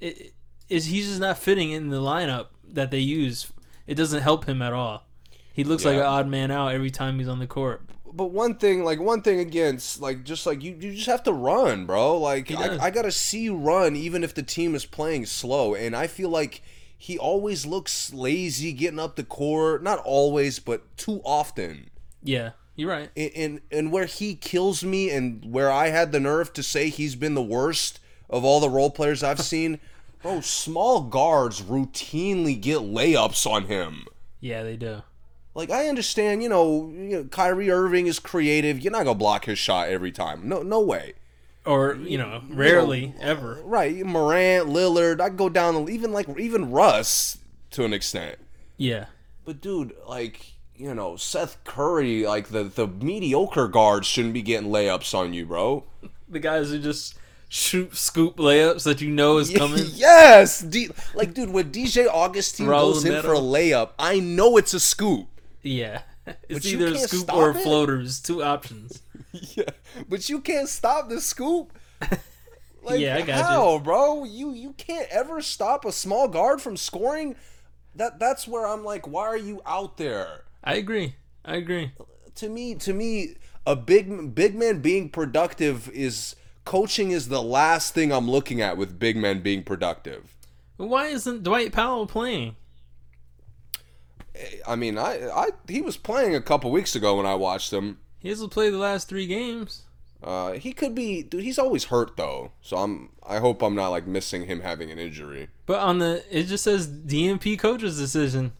It, 0.00 0.34
is 0.68 0.86
he's 0.86 1.08
just 1.08 1.20
not 1.20 1.38
fitting 1.38 1.70
in 1.70 1.88
the 1.88 1.96
lineup 1.96 2.48
that 2.72 2.90
they 2.90 2.98
use. 2.98 3.50
It 3.86 3.94
doesn't 3.94 4.22
help 4.22 4.44
him 4.44 4.60
at 4.62 4.72
all. 4.72 5.06
He 5.52 5.64
looks 5.64 5.84
like 5.84 5.96
an 5.96 6.02
odd 6.02 6.28
man 6.28 6.50
out 6.50 6.74
every 6.74 6.90
time 6.90 7.18
he's 7.18 7.26
on 7.26 7.38
the 7.38 7.46
court. 7.46 7.82
but 8.12 8.26
one 8.26 8.54
thing, 8.56 8.84
like 8.84 9.00
one 9.00 9.22
thing 9.22 9.40
against, 9.40 10.00
like 10.00 10.24
just 10.24 10.46
like 10.46 10.62
you, 10.62 10.76
you 10.78 10.92
just 10.94 11.06
have 11.06 11.22
to 11.24 11.32
run, 11.32 11.86
bro. 11.86 12.18
Like 12.18 12.52
I, 12.52 12.78
I 12.86 12.90
gotta 12.90 13.10
see 13.10 13.40
you 13.40 13.56
run, 13.56 13.96
even 13.96 14.22
if 14.22 14.34
the 14.34 14.42
team 14.42 14.74
is 14.74 14.84
playing 14.84 15.26
slow. 15.26 15.74
And 15.74 15.96
I 15.96 16.06
feel 16.06 16.28
like 16.28 16.62
he 16.96 17.18
always 17.18 17.64
looks 17.66 18.12
lazy 18.12 18.72
getting 18.72 18.98
up 18.98 19.16
the 19.16 19.24
court. 19.24 19.82
Not 19.82 20.00
always, 20.00 20.58
but 20.58 20.96
too 20.96 21.20
often. 21.24 21.90
Yeah, 22.22 22.50
you're 22.78 22.88
right. 22.88 23.10
And 23.16 23.30
and, 23.34 23.60
and 23.70 23.92
where 23.92 24.06
he 24.06 24.34
kills 24.36 24.82
me, 24.84 25.10
and 25.10 25.44
where 25.52 25.70
I 25.70 25.88
had 25.88 26.12
the 26.12 26.20
nerve 26.20 26.52
to 26.54 26.62
say 26.62 26.88
he's 26.88 27.16
been 27.16 27.34
the 27.34 27.42
worst 27.42 27.98
of 28.30 28.44
all 28.44 28.60
the 28.60 28.70
role 28.70 28.90
players 28.90 29.22
I've 29.22 29.40
seen. 29.54 29.80
Bro, 30.22 30.40
small 30.42 31.02
guards 31.02 31.60
routinely 31.62 32.58
get 32.60 32.78
layups 32.78 33.46
on 33.50 33.64
him. 33.64 34.06
Yeah, 34.40 34.62
they 34.62 34.76
do. 34.76 35.02
Like 35.54 35.70
I 35.70 35.88
understand, 35.88 36.40
you 36.42 36.48
know, 36.48 36.88
you 36.94 37.08
know, 37.08 37.24
Kyrie 37.24 37.70
Irving 37.70 38.06
is 38.06 38.20
creative. 38.20 38.78
You're 38.80 38.92
not 38.92 39.04
gonna 39.04 39.18
block 39.18 39.46
his 39.46 39.58
shot 39.58 39.88
every 39.88 40.12
time. 40.12 40.48
No, 40.48 40.62
no 40.62 40.80
way. 40.80 41.14
Or 41.66 41.96
you 41.96 42.16
know, 42.16 42.42
rarely 42.48 43.12
ever. 43.20 43.60
Right, 43.64 43.96
Morant, 44.06 44.68
Lillard. 44.68 45.20
I 45.20 45.30
go 45.30 45.48
down 45.48 45.88
even 45.90 46.12
like 46.12 46.28
even 46.38 46.70
Russ 46.70 47.38
to 47.72 47.84
an 47.84 47.92
extent. 47.92 48.38
Yeah, 48.76 49.06
But 49.44 49.60
dude, 49.60 49.92
like 50.06 50.52
you 50.78 50.94
know, 50.94 51.16
Seth 51.16 51.62
Curry, 51.64 52.24
like 52.24 52.48
the 52.48 52.64
the 52.64 52.86
mediocre 52.86 53.68
guards 53.68 54.06
shouldn't 54.06 54.34
be 54.34 54.42
getting 54.42 54.70
layups 54.70 55.12
on 55.16 55.34
you, 55.34 55.44
bro. 55.46 55.84
the 56.28 56.38
guys 56.38 56.70
who 56.70 56.78
just 56.78 57.16
shoot 57.48 57.96
scoop 57.96 58.36
layups 58.36 58.84
that 58.84 59.00
you 59.00 59.10
know 59.10 59.38
is 59.38 59.50
coming. 59.56 59.84
yes, 59.94 60.60
D- 60.60 60.90
like 61.14 61.34
dude, 61.34 61.50
when 61.50 61.70
DJ 61.72 62.06
Augustin 62.06 62.66
goes 62.66 63.04
in 63.04 63.20
for 63.22 63.34
a 63.34 63.38
layup, 63.38 63.90
I 63.98 64.20
know 64.20 64.56
it's 64.56 64.72
a 64.74 64.80
scoop. 64.80 65.26
Yeah, 65.62 66.02
it's 66.48 66.64
you 66.66 66.78
either 66.78 66.94
can't 66.94 67.08
scoop 67.10 67.34
or 67.34 67.50
it? 67.50 67.62
floaters. 67.62 68.20
Two 68.20 68.42
options. 68.42 69.02
Yeah, 69.32 69.70
but 70.08 70.28
you 70.28 70.40
can't 70.40 70.68
stop 70.68 71.08
the 71.10 71.20
scoop. 71.20 71.72
Like, 72.82 73.00
Yeah, 73.00 73.16
I 73.16 73.22
got 73.22 73.36
you. 73.36 73.42
how, 73.42 73.78
bro? 73.78 74.24
You 74.24 74.52
you 74.52 74.72
can't 74.74 75.08
ever 75.10 75.42
stop 75.42 75.84
a 75.84 75.92
small 75.92 76.28
guard 76.28 76.62
from 76.62 76.76
scoring. 76.76 77.36
That 77.94 78.18
that's 78.18 78.46
where 78.48 78.66
I'm 78.66 78.84
like, 78.84 79.06
why 79.08 79.26
are 79.26 79.36
you 79.36 79.60
out 79.66 79.96
there? 79.96 80.44
I 80.62 80.74
agree. 80.74 81.14
I 81.44 81.56
agree. 81.56 81.92
To 82.36 82.48
me, 82.48 82.74
to 82.76 82.92
me, 82.92 83.34
a 83.66 83.76
big 83.76 84.34
big 84.34 84.54
man 84.54 84.80
being 84.80 85.08
productive 85.10 85.88
is 85.90 86.36
coaching 86.64 87.10
is 87.10 87.28
the 87.28 87.42
last 87.42 87.94
thing 87.94 88.12
I'm 88.12 88.30
looking 88.30 88.60
at 88.60 88.76
with 88.76 88.98
big 88.98 89.16
men 89.16 89.40
being 89.40 89.62
productive. 89.62 90.34
Why 90.76 91.06
isn't 91.06 91.42
Dwight 91.42 91.72
Powell 91.72 92.06
playing? 92.06 92.56
I 94.66 94.76
mean, 94.76 94.98
I 94.98 95.28
I 95.28 95.48
he 95.68 95.80
was 95.80 95.96
playing 95.96 96.34
a 96.34 96.40
couple 96.40 96.70
weeks 96.70 96.94
ago 96.94 97.16
when 97.16 97.26
I 97.26 97.34
watched 97.34 97.72
him. 97.72 97.98
He 98.18 98.28
hasn't 98.28 98.52
played 98.52 98.72
the 98.72 98.78
last 98.78 99.08
three 99.08 99.26
games. 99.26 99.82
Uh, 100.22 100.52
he 100.52 100.72
could 100.72 100.94
be, 100.94 101.22
dude. 101.22 101.44
He's 101.44 101.58
always 101.58 101.84
hurt 101.84 102.16
though, 102.16 102.52
so 102.60 102.76
I'm. 102.78 103.10
I 103.26 103.38
hope 103.38 103.62
I'm 103.62 103.74
not 103.74 103.88
like 103.88 104.06
missing 104.06 104.46
him 104.46 104.60
having 104.60 104.90
an 104.90 104.98
injury. 104.98 105.48
But 105.66 105.80
on 105.80 105.98
the 105.98 106.24
it 106.30 106.44
just 106.44 106.64
says 106.64 106.88
DMP 106.88 107.58
coach's 107.58 107.98
decision. 107.98 108.52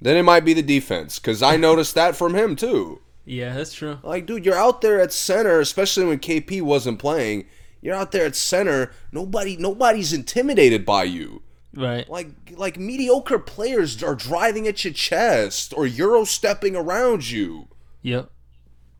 Then 0.00 0.16
it 0.16 0.22
might 0.22 0.44
be 0.44 0.54
the 0.54 0.62
defense 0.62 1.18
because 1.18 1.42
I 1.42 1.56
noticed 1.56 1.94
that 1.94 2.16
from 2.16 2.34
him 2.34 2.56
too. 2.56 3.00
Yeah, 3.24 3.54
that's 3.54 3.74
true. 3.74 3.98
Like, 4.02 4.26
dude, 4.26 4.44
you're 4.44 4.54
out 4.54 4.80
there 4.80 5.00
at 5.00 5.12
center, 5.12 5.60
especially 5.60 6.06
when 6.06 6.18
KP 6.18 6.62
wasn't 6.62 6.98
playing. 6.98 7.46
You're 7.82 7.94
out 7.94 8.12
there 8.12 8.26
at 8.26 8.36
center. 8.36 8.92
Nobody, 9.12 9.56
nobody's 9.56 10.12
intimidated 10.12 10.84
by 10.84 11.04
you. 11.04 11.42
Right. 11.74 12.08
Like, 12.08 12.28
like 12.56 12.78
mediocre 12.78 13.38
players 13.38 14.02
are 14.02 14.14
driving 14.14 14.66
at 14.66 14.84
your 14.84 14.92
chest 14.92 15.72
or 15.76 15.86
euro 15.86 16.24
stepping 16.24 16.74
around 16.74 17.30
you. 17.30 17.68
Yep. 18.02 18.30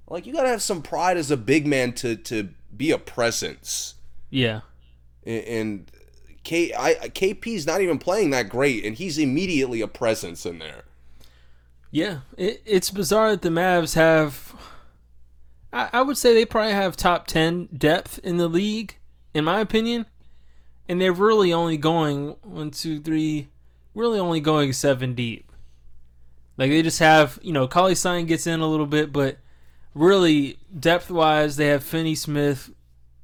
Like, 0.06 0.26
you 0.26 0.32
gotta 0.32 0.48
have 0.48 0.62
some 0.62 0.82
pride 0.82 1.16
as 1.16 1.30
a 1.30 1.36
big 1.36 1.66
man 1.66 1.92
to 1.94 2.16
to 2.16 2.50
be 2.76 2.90
a 2.90 2.98
presence. 2.98 3.94
Yeah. 4.28 4.60
And, 5.24 5.44
and 5.44 5.92
K, 6.44 6.72
I, 6.76 6.94
KP's 7.08 7.66
not 7.66 7.80
even 7.80 7.98
playing 7.98 8.30
that 8.30 8.48
great, 8.48 8.84
and 8.84 8.96
he's 8.96 9.18
immediately 9.18 9.80
a 9.80 9.88
presence 9.88 10.46
in 10.46 10.58
there. 10.58 10.84
Yeah, 11.90 12.20
it, 12.36 12.62
it's 12.64 12.90
bizarre 12.90 13.30
that 13.30 13.42
the 13.42 13.48
Mavs 13.48 13.94
have. 13.94 14.54
I, 15.72 15.88
I 15.92 16.02
would 16.02 16.16
say 16.16 16.34
they 16.34 16.44
probably 16.44 16.72
have 16.72 16.96
top 16.96 17.26
10 17.26 17.68
depth 17.76 18.18
in 18.20 18.36
the 18.36 18.48
league, 18.48 18.96
in 19.34 19.44
my 19.44 19.60
opinion. 19.60 20.06
And 20.88 21.00
they're 21.00 21.12
really 21.12 21.52
only 21.52 21.76
going 21.76 22.36
one, 22.42 22.72
two, 22.72 23.00
three, 23.00 23.48
really 23.94 24.18
only 24.18 24.40
going 24.40 24.72
seven 24.72 25.14
deep. 25.14 25.52
Like 26.56 26.70
they 26.70 26.82
just 26.82 26.98
have, 26.98 27.38
you 27.42 27.52
know, 27.52 27.68
Cauley-Stein 27.68 28.26
gets 28.26 28.46
in 28.46 28.60
a 28.60 28.66
little 28.66 28.86
bit, 28.86 29.12
but 29.12 29.38
really 29.94 30.58
depth 30.78 31.10
wise, 31.10 31.56
they 31.56 31.68
have 31.68 31.84
Finney 31.84 32.14
Smith, 32.14 32.70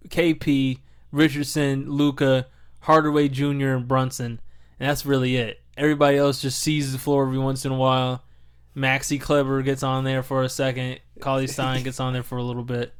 KP, 0.08 0.78
Richardson, 1.10 1.90
Luka, 1.90 2.46
Hardaway 2.80 3.28
Jr., 3.28 3.74
and 3.74 3.88
Brunson. 3.88 4.40
And 4.78 4.88
that's 4.88 5.04
really 5.04 5.36
it. 5.36 5.60
Everybody 5.76 6.16
else 6.16 6.40
just 6.40 6.60
sees 6.60 6.92
the 6.92 6.98
floor 6.98 7.26
every 7.26 7.38
once 7.38 7.64
in 7.64 7.72
a 7.72 7.76
while. 7.76 8.22
Maxi 8.76 9.20
Kleber 9.20 9.62
gets 9.62 9.82
on 9.82 10.04
there 10.04 10.22
for 10.22 10.42
a 10.42 10.48
second. 10.48 11.00
Cauley-Stein 11.20 11.82
gets 11.82 11.98
on 11.98 12.12
there 12.12 12.22
for 12.22 12.36
a 12.38 12.42
little 12.42 12.62
bit. 12.64 12.92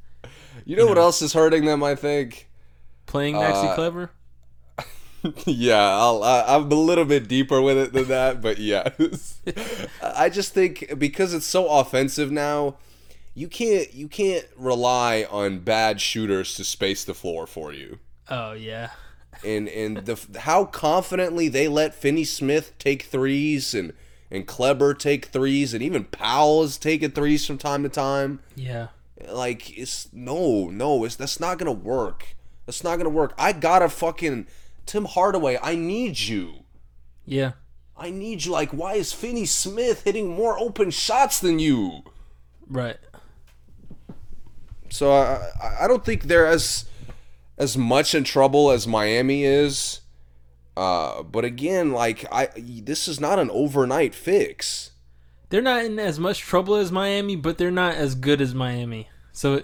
You 0.65 0.77
know, 0.77 0.87
what 0.87 0.99
else 0.99 1.21
is 1.23 1.35
hurting 1.35 1.65
them? 1.67 1.83
I 1.83 1.95
think. 1.95 2.49
Playing 3.05 3.35
Maxi 3.37 3.67
Uh, 3.71 3.75
Kleber? 3.75 4.11
yeah, 5.45 5.97
I'll, 5.97 6.23
I, 6.23 6.45
I'm 6.49 6.71
a 6.71 6.75
little 6.75 7.05
bit 7.05 7.29
deeper 7.29 7.61
with 7.61 7.77
it 7.77 7.93
than 7.93 8.09
that, 8.09 8.41
but 8.41 8.59
yes. 8.59 9.41
I 10.03 10.29
just 10.29 10.55
think 10.55 10.99
because 10.99 11.35
it's 11.35 11.47
so 11.47 11.69
offensive 11.69 12.31
now, 12.31 12.77
you 13.35 13.49
can't 13.49 13.93
you 13.93 14.09
can't 14.09 14.47
rely 14.57 15.27
on 15.31 15.59
bad 15.59 16.01
shooters 16.01 16.55
to 16.55 16.65
space 16.65 17.05
the 17.05 17.15
floor 17.15 17.47
for 17.47 17.73
you. 17.73 17.99
Oh, 18.29 18.53
yeah. 18.53 18.91
And 19.45 19.69
and 19.69 19.99
the 19.99 20.41
how 20.41 20.65
confidently 20.65 21.49
they 21.49 21.69
let 21.69 21.95
Finney 21.95 22.25
Smith 22.25 22.73
take 22.79 23.03
threes 23.03 23.75
and 23.75 23.93
and 24.31 24.47
Kleber 24.47 24.95
take 24.95 25.27
threes 25.27 25.73
and 25.75 25.83
even 25.83 26.05
Powell 26.05 26.63
is 26.63 26.79
taking 26.79 27.11
threes 27.11 27.47
from 27.47 27.59
time 27.59 27.83
to 27.83 27.89
time. 27.89 28.41
Yeah. 28.55 28.89
Like 29.29 29.77
it's 29.79 30.09
no, 30.13 30.69
no, 30.71 31.05
it's 31.05 31.17
that's 31.17 31.41
not 31.41 31.59
gonna 31.59 31.73
work. 31.73 32.35
That's 32.67 32.83
not 32.85 32.97
gonna 32.97 33.09
work. 33.09 33.35
I 33.39 33.53
gotta 33.53 33.89
fucking 33.89 34.47
Tim 34.85 35.05
Hardaway. 35.05 35.59
I 35.63 35.75
need 35.77 36.19
you. 36.21 36.65
Yeah. 37.25 37.53
I 37.97 38.11
need 38.11 38.45
you. 38.45 38.53
Like, 38.53 38.73
why 38.73 38.95
is 38.95 39.13
Finney 39.15 39.47
Smith 39.47 40.03
hitting 40.05 40.29
more 40.29 40.59
open 40.59 40.91
shots 40.91 41.41
than 41.41 41.59
you? 41.59 42.03
Right. 42.69 42.99
So 44.91 45.13
I, 45.13 45.51
I- 45.63 45.85
I 45.85 45.89
don't 45.89 46.05
think 46.05 46.25
they're 46.25 46.47
as 46.47 46.85
as 47.59 47.77
much 47.77 48.15
in 48.15 48.23
trouble 48.25 48.71
as 48.71 48.87
Miami 48.87 49.45
is. 49.45 50.01
Uh, 50.77 51.23
but 51.23 51.45
again, 51.45 51.91
like 51.93 52.25
I, 52.31 52.49
this 52.57 53.09
is 53.09 53.19
not 53.19 53.39
an 53.39 53.51
overnight 53.51 54.15
fix. 54.15 54.91
They're 55.49 55.63
not 55.63 55.85
in 55.85 55.99
as 55.99 56.19
much 56.19 56.41
trouble 56.41 56.75
as 56.75 56.93
Miami, 56.93 57.37
but 57.37 57.57
they're 57.57 57.71
not 57.71 57.95
as 57.95 58.15
good 58.15 58.41
as 58.41 58.55
Miami. 58.55 59.09
So 59.33 59.63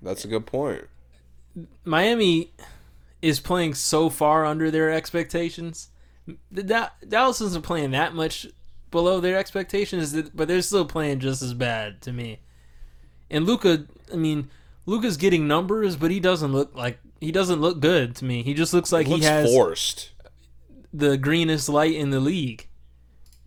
That's 0.00 0.24
a 0.24 0.28
good 0.28 0.46
point. 0.46 0.84
Miami 1.84 2.52
is 3.22 3.40
playing 3.40 3.74
so 3.74 4.08
far 4.08 4.44
under 4.44 4.70
their 4.70 4.90
expectations. 4.90 5.88
Dallas 6.52 7.40
isn't 7.40 7.64
playing 7.64 7.90
that 7.92 8.14
much 8.14 8.46
below 8.90 9.20
their 9.20 9.36
expectations, 9.36 10.14
but 10.34 10.48
they're 10.48 10.62
still 10.62 10.84
playing 10.84 11.20
just 11.20 11.42
as 11.42 11.54
bad 11.54 12.00
to 12.02 12.12
me. 12.12 12.40
And 13.30 13.44
Luka, 13.46 13.86
I 14.12 14.16
mean, 14.16 14.50
Luka's 14.86 15.16
getting 15.16 15.48
numbers, 15.48 15.96
but 15.96 16.10
he 16.10 16.20
doesn't 16.20 16.52
look 16.52 16.74
like 16.74 16.98
he 17.20 17.32
doesn't 17.32 17.60
look 17.60 17.80
good 17.80 18.14
to 18.16 18.24
me. 18.24 18.42
He 18.42 18.54
just 18.54 18.72
looks 18.72 18.92
like 18.92 19.06
It 19.06 19.10
looks 19.10 19.24
he 19.24 19.30
has 19.30 19.50
forced. 19.50 20.10
The 20.96 21.16
greenest 21.16 21.68
light 21.68 21.94
in 21.94 22.10
the 22.10 22.20
league. 22.20 22.66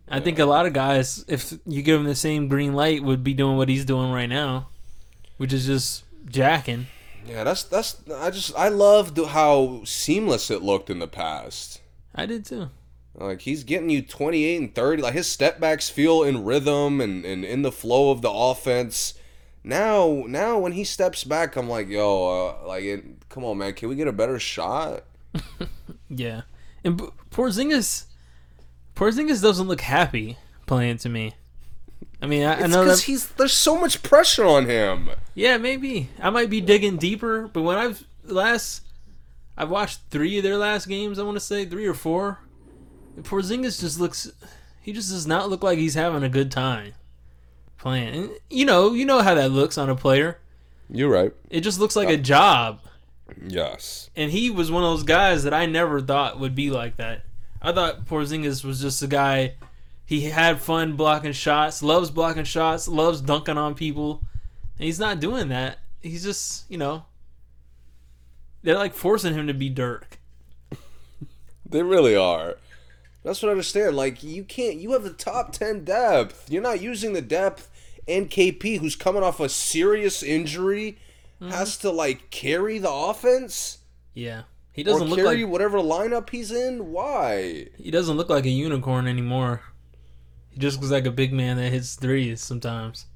I 0.08 0.20
think 0.20 0.38
a 0.38 0.44
lot 0.44 0.66
of 0.66 0.72
guys, 0.72 1.24
if 1.28 1.54
you 1.66 1.82
give 1.82 2.00
him 2.00 2.06
the 2.06 2.16
same 2.16 2.48
green 2.48 2.72
light, 2.74 3.02
would 3.02 3.22
be 3.22 3.34
doing 3.34 3.56
what 3.56 3.68
he's 3.68 3.84
doing 3.84 4.10
right 4.10 4.28
now, 4.28 4.68
which 5.36 5.52
is 5.52 5.66
just 5.66 6.04
jacking. 6.26 6.86
Yeah, 7.24 7.44
that's 7.44 7.62
that's. 7.62 7.96
I 8.10 8.30
just 8.30 8.56
I 8.56 8.68
loved 8.68 9.18
how 9.18 9.82
seamless 9.84 10.50
it 10.50 10.62
looked 10.62 10.90
in 10.90 10.98
the 10.98 11.06
past. 11.06 11.80
I 12.14 12.26
did 12.26 12.44
too. 12.44 12.70
Like 13.14 13.42
he's 13.42 13.64
getting 13.64 13.90
you 13.90 14.02
28 14.02 14.60
and 14.60 14.74
30. 14.74 15.02
Like 15.02 15.14
his 15.14 15.26
step 15.28 15.60
backs 15.60 15.90
feel 15.90 16.22
in 16.22 16.44
rhythm 16.44 17.00
and, 17.00 17.24
and 17.24 17.44
in 17.44 17.62
the 17.62 17.72
flow 17.72 18.10
of 18.10 18.22
the 18.22 18.30
offense. 18.30 19.14
Now, 19.62 20.24
now 20.26 20.58
when 20.58 20.72
he 20.72 20.84
steps 20.84 21.22
back, 21.22 21.54
I'm 21.54 21.68
like, 21.68 21.88
yo, 21.88 22.56
uh, 22.62 22.66
like, 22.66 22.82
it, 22.82 23.28
come 23.28 23.44
on, 23.44 23.58
man, 23.58 23.74
can 23.74 23.90
we 23.90 23.94
get 23.94 24.08
a 24.08 24.12
better 24.12 24.38
shot? 24.38 25.04
Yeah, 26.12 26.42
and 26.84 26.96
B- 26.96 27.08
Porzingis, 27.30 28.04
Porzingis 28.94 29.42
doesn't 29.42 29.68
look 29.68 29.82
happy 29.82 30.36
playing 30.66 30.98
to 30.98 31.08
me. 31.08 31.34
I 32.22 32.26
mean, 32.26 32.44
I, 32.44 32.62
I 32.62 32.66
know 32.66 32.84
because 32.84 33.04
he's 33.04 33.28
there's 33.30 33.52
so 33.52 33.78
much 33.78 34.02
pressure 34.02 34.44
on 34.44 34.66
him. 34.66 35.10
Yeah, 35.34 35.56
maybe 35.56 36.10
I 36.20 36.30
might 36.30 36.50
be 36.50 36.60
digging 36.60 36.96
deeper, 36.96 37.48
but 37.48 37.62
when 37.62 37.78
I've 37.78 38.04
last, 38.24 38.82
I've 39.56 39.70
watched 39.70 40.00
three 40.10 40.36
of 40.38 40.44
their 40.44 40.58
last 40.58 40.86
games. 40.86 41.18
I 41.18 41.22
want 41.22 41.36
to 41.36 41.40
say 41.40 41.64
three 41.64 41.86
or 41.86 41.94
four. 41.94 42.38
Porzingis 43.22 43.80
just 43.80 43.98
looks. 43.98 44.30
He 44.82 44.92
just 44.92 45.10
does 45.10 45.26
not 45.26 45.48
look 45.50 45.62
like 45.62 45.78
he's 45.78 45.94
having 45.94 46.22
a 46.22 46.28
good 46.28 46.50
time 46.50 46.94
playing. 47.78 48.14
And 48.14 48.30
you 48.50 48.64
know, 48.64 48.92
you 48.92 49.04
know 49.04 49.22
how 49.22 49.34
that 49.34 49.50
looks 49.50 49.78
on 49.78 49.88
a 49.88 49.96
player. 49.96 50.38
You're 50.90 51.10
right. 51.10 51.32
It 51.48 51.60
just 51.60 51.78
looks 51.78 51.96
like 51.96 52.08
uh, 52.08 52.12
a 52.12 52.16
job. 52.16 52.80
Yes. 53.46 54.10
and 54.16 54.30
he 54.30 54.50
was 54.50 54.70
one 54.70 54.82
of 54.84 54.90
those 54.90 55.02
guys 55.04 55.44
that 55.44 55.54
I 55.54 55.66
never 55.66 56.00
thought 56.00 56.38
would 56.40 56.54
be 56.54 56.70
like 56.70 56.96
that. 56.96 57.22
I 57.62 57.72
thought 57.72 58.06
Porzingis 58.06 58.64
was 58.64 58.80
just 58.80 59.02
a 59.02 59.06
guy. 59.06 59.54
He 60.06 60.22
had 60.30 60.60
fun 60.60 60.94
blocking 60.96 61.32
shots, 61.32 61.82
loves 61.82 62.10
blocking 62.10 62.44
shots, 62.44 62.88
loves 62.88 63.20
dunking 63.20 63.58
on 63.58 63.74
people, 63.74 64.22
and 64.78 64.84
he's 64.86 64.98
not 64.98 65.20
doing 65.20 65.48
that. 65.48 65.78
He's 66.00 66.24
just, 66.24 66.70
you 66.70 66.78
know, 66.78 67.04
they're 68.62 68.76
like 68.78 68.94
forcing 68.94 69.34
him 69.34 69.46
to 69.46 69.54
be 69.54 69.68
Dirk. 69.68 70.18
They 71.68 71.82
really 71.84 72.16
are. 72.16 72.56
That's 73.22 73.40
what 73.42 73.48
I 73.48 73.52
understand. 73.52 73.94
Like 73.96 74.22
you 74.24 74.42
can't. 74.42 74.76
You 74.78 74.90
have 74.92 75.04
the 75.04 75.12
top 75.12 75.52
ten 75.52 75.84
depth. 75.84 76.50
You're 76.50 76.62
not 76.62 76.80
using 76.80 77.12
the 77.12 77.22
depth. 77.22 77.68
And 78.08 78.28
KP, 78.28 78.78
who's 78.80 78.96
coming 78.96 79.22
off 79.22 79.38
a 79.38 79.48
serious 79.48 80.22
injury, 80.24 80.98
Mm-hmm. 81.40 81.52
has 81.52 81.78
to 81.78 81.90
like 81.90 82.30
carry 82.30 82.78
the 82.78 82.90
offense 82.90 83.78
Yeah, 84.12 84.42
he 84.72 84.82
doesn't 84.82 85.08
look 85.08 85.18
carry 85.20 85.42
like 85.44 85.50
whatever 85.52 85.78
lineup 85.78 86.28
he's 86.30 86.50
in. 86.52 86.92
Why? 86.92 87.68
he 87.78 87.90
doesn't 87.90 88.16
look 88.16 88.28
like 88.28 88.44
a 88.44 88.50
unicorn 88.50 89.06
anymore. 89.06 89.62
He 90.50 90.58
just 90.60 90.78
looks 90.80 90.90
like 90.92 91.06
a 91.06 91.10
big 91.10 91.32
man 91.32 91.56
that 91.56 91.70
hits 91.72 91.94
threes 91.94 92.40
sometimes. 92.42 93.06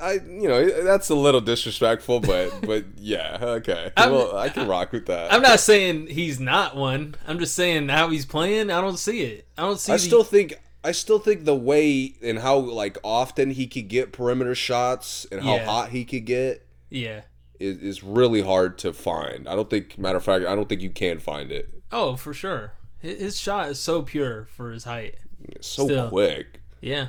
I 0.00 0.14
you 0.26 0.48
know 0.48 0.82
that's 0.84 1.10
a 1.10 1.14
little 1.14 1.42
disrespectful, 1.42 2.20
but 2.20 2.50
but 2.66 2.84
yeah, 2.96 3.36
okay. 3.40 3.92
I'm- 3.96 4.10
well, 4.10 4.34
I 4.36 4.48
can 4.48 4.66
rock 4.66 4.92
with 4.92 5.06
that. 5.06 5.32
I'm 5.32 5.42
not 5.42 5.60
saying 5.60 6.06
he's 6.08 6.40
not 6.40 6.76
one. 6.76 7.14
I'm 7.26 7.38
just 7.38 7.54
saying 7.54 7.88
how 7.90 8.08
he's 8.08 8.24
playing. 8.24 8.70
I 8.70 8.80
don't 8.80 8.98
see 8.98 9.20
it. 9.22 9.46
I 9.58 9.62
don't 9.62 9.78
see. 9.78 9.92
I 9.92 9.96
the- 9.96 10.02
still 10.02 10.24
think 10.24 10.54
I 10.86 10.92
still 10.92 11.18
think 11.18 11.44
the 11.44 11.56
way 11.56 12.14
and 12.22 12.38
how 12.38 12.56
like 12.58 12.96
often 13.02 13.50
he 13.50 13.66
could 13.66 13.88
get 13.88 14.12
perimeter 14.12 14.54
shots 14.54 15.26
and 15.32 15.42
how 15.42 15.56
Yeah. 15.56 15.64
hot 15.64 15.88
he 15.90 16.04
could 16.04 16.24
get 16.24 16.64
yeah. 16.90 17.22
is, 17.58 17.78
is 17.78 18.02
really 18.04 18.40
hard 18.42 18.78
to 18.78 18.92
find. 18.92 19.48
I 19.48 19.56
don't 19.56 19.68
think 19.68 19.98
matter 19.98 20.16
of 20.18 20.24
fact 20.24 20.46
I 20.46 20.54
don't 20.54 20.68
think 20.68 20.80
you 20.82 20.90
can 20.90 21.18
find 21.18 21.50
it. 21.50 21.70
Oh, 21.90 22.14
for 22.14 22.32
sure. 22.32 22.72
His, 22.98 23.38
shot 23.38 23.68
is 23.68 23.78
so 23.80 24.02
pure 24.02 24.46
for 24.56 24.70
his 24.70 24.84
height. 24.84 25.16
It's 25.48 25.66
so 25.66 25.86
Still. 25.86 26.08
quick. 26.08 26.60
Yeah. 26.80 27.08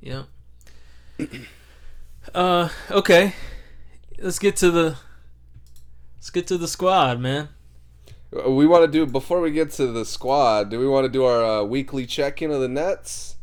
Yeah. 0.00 0.24
uh 2.34 2.68
okay. 2.90 3.34
Let's 4.18 4.38
get 4.40 4.56
to 4.56 4.70
the 4.72 4.96
Let's 6.16 6.30
get 6.30 6.46
to 6.48 6.58
the 6.58 6.68
squad, 6.68 7.20
man. 7.20 7.48
We 8.48 8.66
want 8.66 8.84
to 8.84 8.88
do 8.90 9.06
before 9.06 9.40
we 9.40 9.50
get 9.52 9.70
to 9.72 9.86
the 9.86 10.04
squad. 10.04 10.70
Do 10.70 10.78
we 10.80 10.88
want 10.88 11.04
to 11.04 11.08
do 11.08 11.24
our 11.24 11.44
uh, 11.44 11.62
weekly 11.64 12.04
check-in 12.06 12.50
of 12.50 12.60
the 12.60 12.68
Nets? 12.68 13.36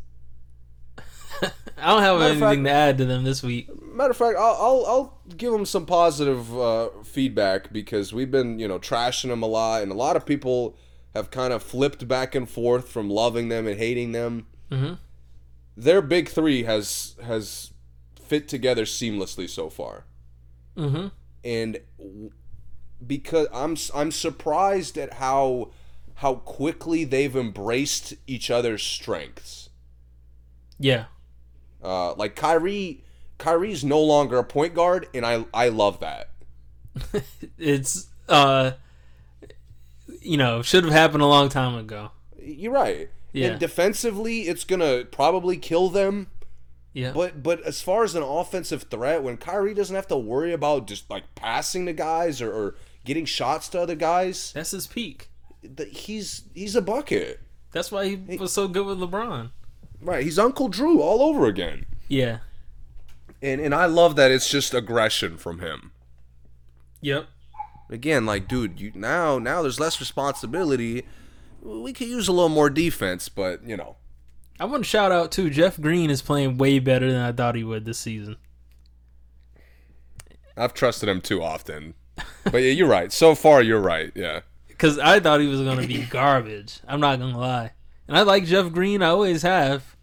I 1.42 1.94
don't 1.94 2.02
have 2.02 2.20
Matter 2.20 2.24
anything 2.32 2.40
fact- 2.40 2.64
to 2.66 2.70
add 2.72 2.98
to 3.00 3.06
them 3.06 3.24
this 3.24 3.42
week. 3.42 3.70
Matter 3.94 4.12
of 4.12 4.18
fact, 4.18 4.38
I'll 4.38 4.56
I'll, 4.60 4.86
I'll 4.88 5.20
give 5.38 5.52
them 5.52 5.66
some 5.66 5.86
positive 5.86 6.58
uh, 6.58 6.90
feedback 7.04 7.72
because 7.74 8.14
we've 8.14 8.32
been 8.32 8.60
you 8.60 8.68
know 8.68 8.80
trashing 8.80 9.30
them 9.30 9.44
a 9.44 9.48
lot, 9.48 9.82
and 9.82 9.92
a 9.92 9.96
lot 9.96 10.16
of 10.16 10.26
people 10.26 10.78
have 11.14 11.30
kind 11.32 11.52
of 11.54 11.62
flipped 11.64 12.08
back 12.08 12.36
and 12.36 12.50
forth 12.50 12.88
from 12.90 13.10
loving 13.10 13.50
them 13.50 13.68
and 13.68 13.78
hating 13.78 14.12
them. 14.14 14.48
Mhm. 14.72 14.98
Their 15.76 16.02
big 16.02 16.30
three 16.30 16.64
has 16.64 17.16
has 17.24 17.72
fit 18.22 18.48
together 18.48 18.84
seamlessly 18.86 19.50
so 19.50 19.70
far, 19.70 20.06
Mhm. 20.78 21.12
and 21.44 21.80
w- 21.98 22.32
because 23.06 23.48
I'm 23.54 23.76
I'm 23.94 24.12
surprised 24.12 24.98
at 24.98 25.14
how 25.14 25.72
how 26.16 26.36
quickly 26.36 27.04
they've 27.04 27.36
embraced 27.36 28.14
each 28.28 28.52
other's 28.52 28.84
strengths. 28.84 29.70
Yeah. 30.80 31.06
Uh, 31.84 32.14
like 32.14 32.36
Kyrie, 32.36 33.04
Kyrie's 33.38 33.84
no 33.84 34.00
longer 34.02 34.38
a 34.38 34.44
point 34.44 34.76
guard, 34.76 35.08
and 35.14 35.26
I 35.26 35.46
I 35.54 35.70
love 35.70 36.00
that. 36.00 36.30
It's 37.58 38.08
uh 38.28 38.72
you 40.22 40.38
know, 40.38 40.62
should 40.62 40.84
have 40.84 40.94
happened 40.94 41.24
a 41.24 41.28
long 41.28 41.50
time 41.50 41.76
ago. 41.76 42.12
You're 42.40 42.74
right. 42.74 43.10
Yeah. 43.34 43.48
And 43.48 43.60
defensively, 43.60 44.42
it's 44.42 44.64
gonna 44.64 45.06
probably 45.06 45.58
kill 45.58 45.90
them. 45.90 46.28
Yeah. 46.94 47.12
But 47.14 47.42
but 47.42 47.62
as 47.62 47.82
far 47.82 48.04
as 48.04 48.16
an 48.16 48.24
offensive 48.24 48.84
threat, 48.84 49.24
when 49.24 49.38
Kyrie 49.38 49.74
doesn't 49.74 49.96
have 49.96 50.08
to 50.08 50.18
worry 50.18 50.52
about 50.54 50.88
just 50.88 51.10
like 51.10 51.36
passing 51.36 51.86
to 51.86 51.94
guys 51.94 52.42
or, 52.42 52.52
or 52.52 52.76
getting 53.06 53.26
shots 53.26 53.68
to 53.70 53.82
other 53.82 53.96
guys, 53.96 54.52
That's 54.54 54.72
his 54.72 54.88
peak. 54.88 55.30
he's 55.92 56.44
he's 56.54 56.76
a 56.76 56.82
bucket. 56.82 57.40
That's 57.72 57.92
why 57.92 58.08
he 58.08 58.38
was 58.38 58.52
so 58.52 58.68
good 58.68 58.86
with 58.86 59.00
LeBron. 59.00 59.52
Right. 60.02 60.24
He's 60.24 60.40
Uncle 60.40 60.68
Drew 60.68 61.02
all 61.02 61.22
over 61.22 61.46
again. 61.46 61.86
Yeah. 62.08 62.40
And 63.42 63.62
and 63.62 63.74
I 63.74 63.86
love 63.86 64.16
that 64.18 64.32
it's 64.32 64.50
just 64.50 64.74
aggression 64.74 65.38
from 65.38 65.60
him. 65.60 65.92
Yep. 67.02 67.28
Again, 67.90 68.26
like 68.26 68.48
dude, 68.48 68.80
you 68.80 68.92
now 68.96 69.40
now 69.40 69.62
there's 69.62 69.80
less 69.80 70.00
responsibility. 70.00 71.06
We 71.62 71.94
could 71.94 72.08
use 72.08 72.28
a 72.28 72.32
little 72.32 72.50
more 72.50 72.70
defense, 72.70 73.30
but 73.30 73.64
you 73.64 73.78
know. 73.78 73.98
I 74.60 74.66
want 74.66 74.84
to 74.84 74.90
shout 74.90 75.12
out 75.12 75.32
too. 75.32 75.50
Jeff 75.50 75.80
Green 75.80 76.10
is 76.10 76.22
playing 76.22 76.58
way 76.58 76.78
better 76.80 77.12
than 77.12 77.22
I 77.22 77.32
thought 77.32 77.56
he 77.56 77.64
would 77.64 77.86
this 77.86 77.98
season. 77.98 78.38
I've 80.56 80.74
trusted 80.74 81.10
him 81.10 81.22
too 81.22 81.42
often. 81.42 81.94
But 82.44 82.58
yeah, 82.64 82.72
you're 82.72 82.88
right. 82.88 83.12
So 83.12 83.36
far, 83.36 83.62
you're 83.62 83.80
right. 83.80 84.12
Yeah. 84.16 84.42
Because 84.68 84.98
I 84.98 85.20
thought 85.20 85.42
he 85.42 85.48
was 85.48 85.62
going 85.62 85.80
to 85.80 85.88
be 85.88 86.04
garbage. 86.10 86.80
I'm 86.88 87.00
not 87.00 87.20
going 87.20 87.34
to 87.34 87.40
lie. 87.40 87.72
And 88.08 88.18
I 88.18 88.24
like 88.24 88.46
Jeff 88.46 88.72
Green. 88.72 89.02
I 89.04 89.08
always 89.10 89.44
have. 89.44 89.96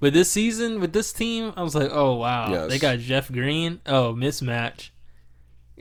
But 0.00 0.12
this 0.12 0.30
season, 0.30 0.80
with 0.80 0.92
this 0.92 1.12
team, 1.12 1.52
I 1.56 1.62
was 1.62 1.74
like, 1.74 1.90
oh, 1.92 2.14
wow. 2.14 2.50
Yes. 2.50 2.70
They 2.70 2.78
got 2.78 2.98
Jeff 2.98 3.30
Green. 3.30 3.80
Oh, 3.86 4.14
mismatch. 4.14 4.90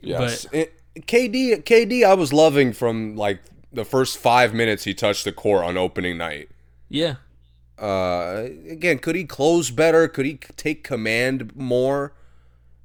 Yes. 0.02 0.46
It- 0.52 0.74
KD, 1.00 1.64
KD, 1.64 2.06
I 2.06 2.14
was 2.16 2.34
loving 2.34 2.74
from 2.74 3.16
like 3.16 3.40
the 3.72 3.86
first 3.86 4.18
five 4.18 4.54
minutes 4.54 4.84
he 4.84 4.94
touched 4.94 5.24
the 5.24 5.32
court 5.32 5.64
on 5.64 5.78
opening 5.78 6.18
night. 6.18 6.50
Yeah. 6.90 7.16
Uh, 7.80 8.48
again, 8.70 9.00
could 9.00 9.16
he 9.16 9.24
close 9.24 9.72
better? 9.72 10.10
Could 10.10 10.26
he 10.26 10.34
take 10.58 10.84
command 10.84 11.56
more? 11.56 12.12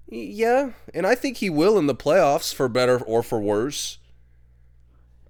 Yeah, 0.08 0.70
and 0.94 1.06
I 1.06 1.14
think 1.14 1.38
he 1.38 1.50
will 1.50 1.78
in 1.78 1.86
the 1.86 1.94
playoffs 1.94 2.54
for 2.54 2.68
better 2.68 2.98
or 2.98 3.22
for 3.22 3.40
worse. 3.40 3.98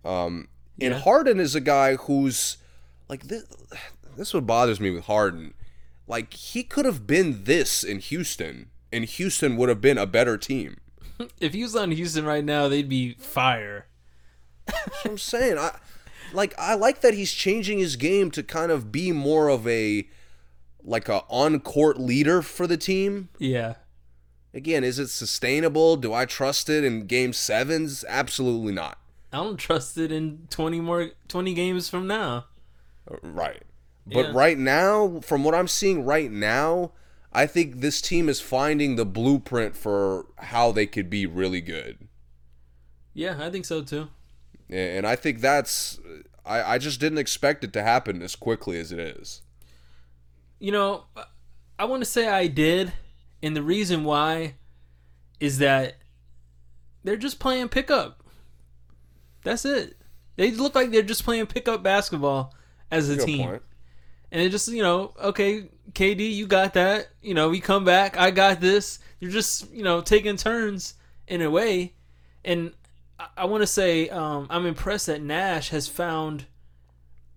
Um, 0.05 0.49
and 0.81 0.93
Yeah. 0.93 1.01
Harden 1.01 1.41
is 1.41 1.55
a 1.55 1.61
guy 1.61 1.97
who's 1.97 2.59
like 3.09 3.25
this. 3.25 3.45
This 4.17 4.33
what 4.35 4.47
bothers 4.47 4.81
me 4.81 4.91
with 4.91 5.05
Harden. 5.05 5.55
Like 6.07 6.33
he 6.35 6.63
could 6.63 6.85
have 6.85 7.07
been 7.07 7.45
this 7.45 7.83
in 7.83 7.99
Houston, 8.01 8.71
and 8.93 9.05
Houston 9.05 9.57
would 9.57 9.69
have 9.69 9.81
been 9.81 9.99
a 9.99 10.07
better 10.07 10.37
team. 10.37 10.77
If 11.41 11.55
he 11.55 11.63
was 11.63 11.75
on 11.75 11.93
Houston 11.93 12.27
right 12.27 12.45
now, 12.45 12.69
they'd 12.69 12.91
be 12.91 13.15
fire. 13.15 13.87
That's 14.67 15.05
what 15.05 15.11
I'm 15.13 15.19
saying. 15.19 15.57
I 15.57 15.79
like 16.35 16.55
I 16.59 16.75
like 16.75 17.01
that 17.01 17.15
he's 17.15 17.33
changing 17.33 17.79
his 17.79 17.97
game 17.97 18.31
to 18.33 18.43
kind 18.43 18.71
of 18.71 18.93
be 18.93 19.13
more 19.13 19.49
of 19.49 19.67
a 19.67 20.07
like 20.83 21.09
a 21.09 21.23
on 21.29 21.61
court 21.61 21.99
leader 21.99 22.43
for 22.43 22.67
the 22.67 22.77
team. 22.77 23.31
Yeah. 23.39 23.77
Again, 24.57 24.85
is 24.85 24.99
it 24.99 25.09
sustainable? 25.09 25.97
Do 25.97 26.15
I 26.15 26.25
trust 26.25 26.71
it 26.71 26.83
in 26.83 27.07
game 27.07 27.35
sevens? 27.35 28.07
Absolutely 28.09 28.73
not. 28.73 28.99
I 29.31 29.37
don't 29.37 29.59
trust 29.59 29.99
it 29.99 30.11
in 30.11 30.47
20 30.49 30.81
more 30.81 31.11
20 31.29 31.53
games 31.53 31.91
from 31.91 32.07
now. 32.07 32.47
Uh, 33.11 33.17
right. 33.23 33.63
But 34.07 34.29
Yeah. 34.29 34.33
right 34.35 34.57
now, 34.57 35.21
from 35.21 35.45
what 35.45 35.55
I'm 35.55 35.69
seeing 35.69 36.07
right 36.07 36.31
now, 36.33 36.93
I 37.35 37.47
think 37.47 37.81
this 37.81 38.01
team 38.01 38.31
is 38.31 38.41
finding 38.41 38.97
the 38.97 39.05
blueprint 39.05 39.77
for 39.77 40.25
how 40.39 40.73
they 40.73 40.87
could 40.87 41.11
be 41.11 41.27
really 41.27 41.61
good. 41.61 42.09
Yeah, 43.13 43.37
I 43.39 43.51
think 43.51 43.67
so 43.67 43.83
too. 43.83 44.09
And 44.71 45.07
I 45.07 45.17
think 45.17 45.43
that's 45.43 46.01
I, 46.47 46.63
I 46.77 46.79
just 46.79 46.99
didn't 46.99 47.19
expect 47.19 47.63
it 47.63 47.75
to 47.75 47.83
happen 47.83 48.23
as 48.23 48.35
quickly 48.37 48.81
as 48.81 48.91
it 48.91 49.01
is. 49.01 49.43
You 50.59 50.73
know, 50.73 51.05
I 51.79 51.85
want 51.85 52.03
to 52.03 52.09
say 52.09 52.27
I 52.27 52.47
did, 52.47 52.95
and 53.43 53.57
the 53.57 53.63
reason 53.63 54.05
why 54.05 54.55
is 55.41 55.59
that 55.59 55.97
they're 57.05 57.17
just 57.17 57.39
playing 57.39 57.69
pickup. 57.69 58.23
That's 59.45 59.65
it. 59.65 59.97
They 60.37 60.51
look 60.51 60.75
like 60.75 60.91
they're 60.91 61.03
just 61.03 61.25
playing 61.25 61.47
pickup 61.47 61.83
basketball 61.83 62.55
as 62.91 63.09
a 63.11 63.17
Good 63.17 63.27
team. 63.27 63.47
point. 63.47 63.63
And 64.33 64.43
it 64.43 64.51
just, 64.51 64.69
you 64.69 64.83
know, 64.83 65.15
okay, 65.23 65.69
KD, 65.93 66.35
you 66.35 66.47
got 66.47 66.75
that. 66.75 67.09
You 67.23 67.35
know, 67.35 67.49
we 67.49 67.61
come 67.61 67.85
back, 67.85 68.19
I 68.19 68.31
got 68.31 68.61
this. 68.61 68.99
You're 69.21 69.31
just, 69.31 69.73
you 69.73 69.83
know, 69.83 70.01
taking 70.01 70.37
turns 70.37 70.95
in 71.29 71.43
a 71.43 71.51
way. 71.51 71.95
And 72.45 72.73
I, 73.19 73.29
I 73.39 73.45
want 73.45 73.63
to 73.63 73.67
say 73.67 74.09
um, 74.09 74.47
I'm 74.51 74.67
impressed 74.67 75.07
that 75.07 75.23
Nash 75.23 75.71
has 75.71 75.89
found 75.89 76.47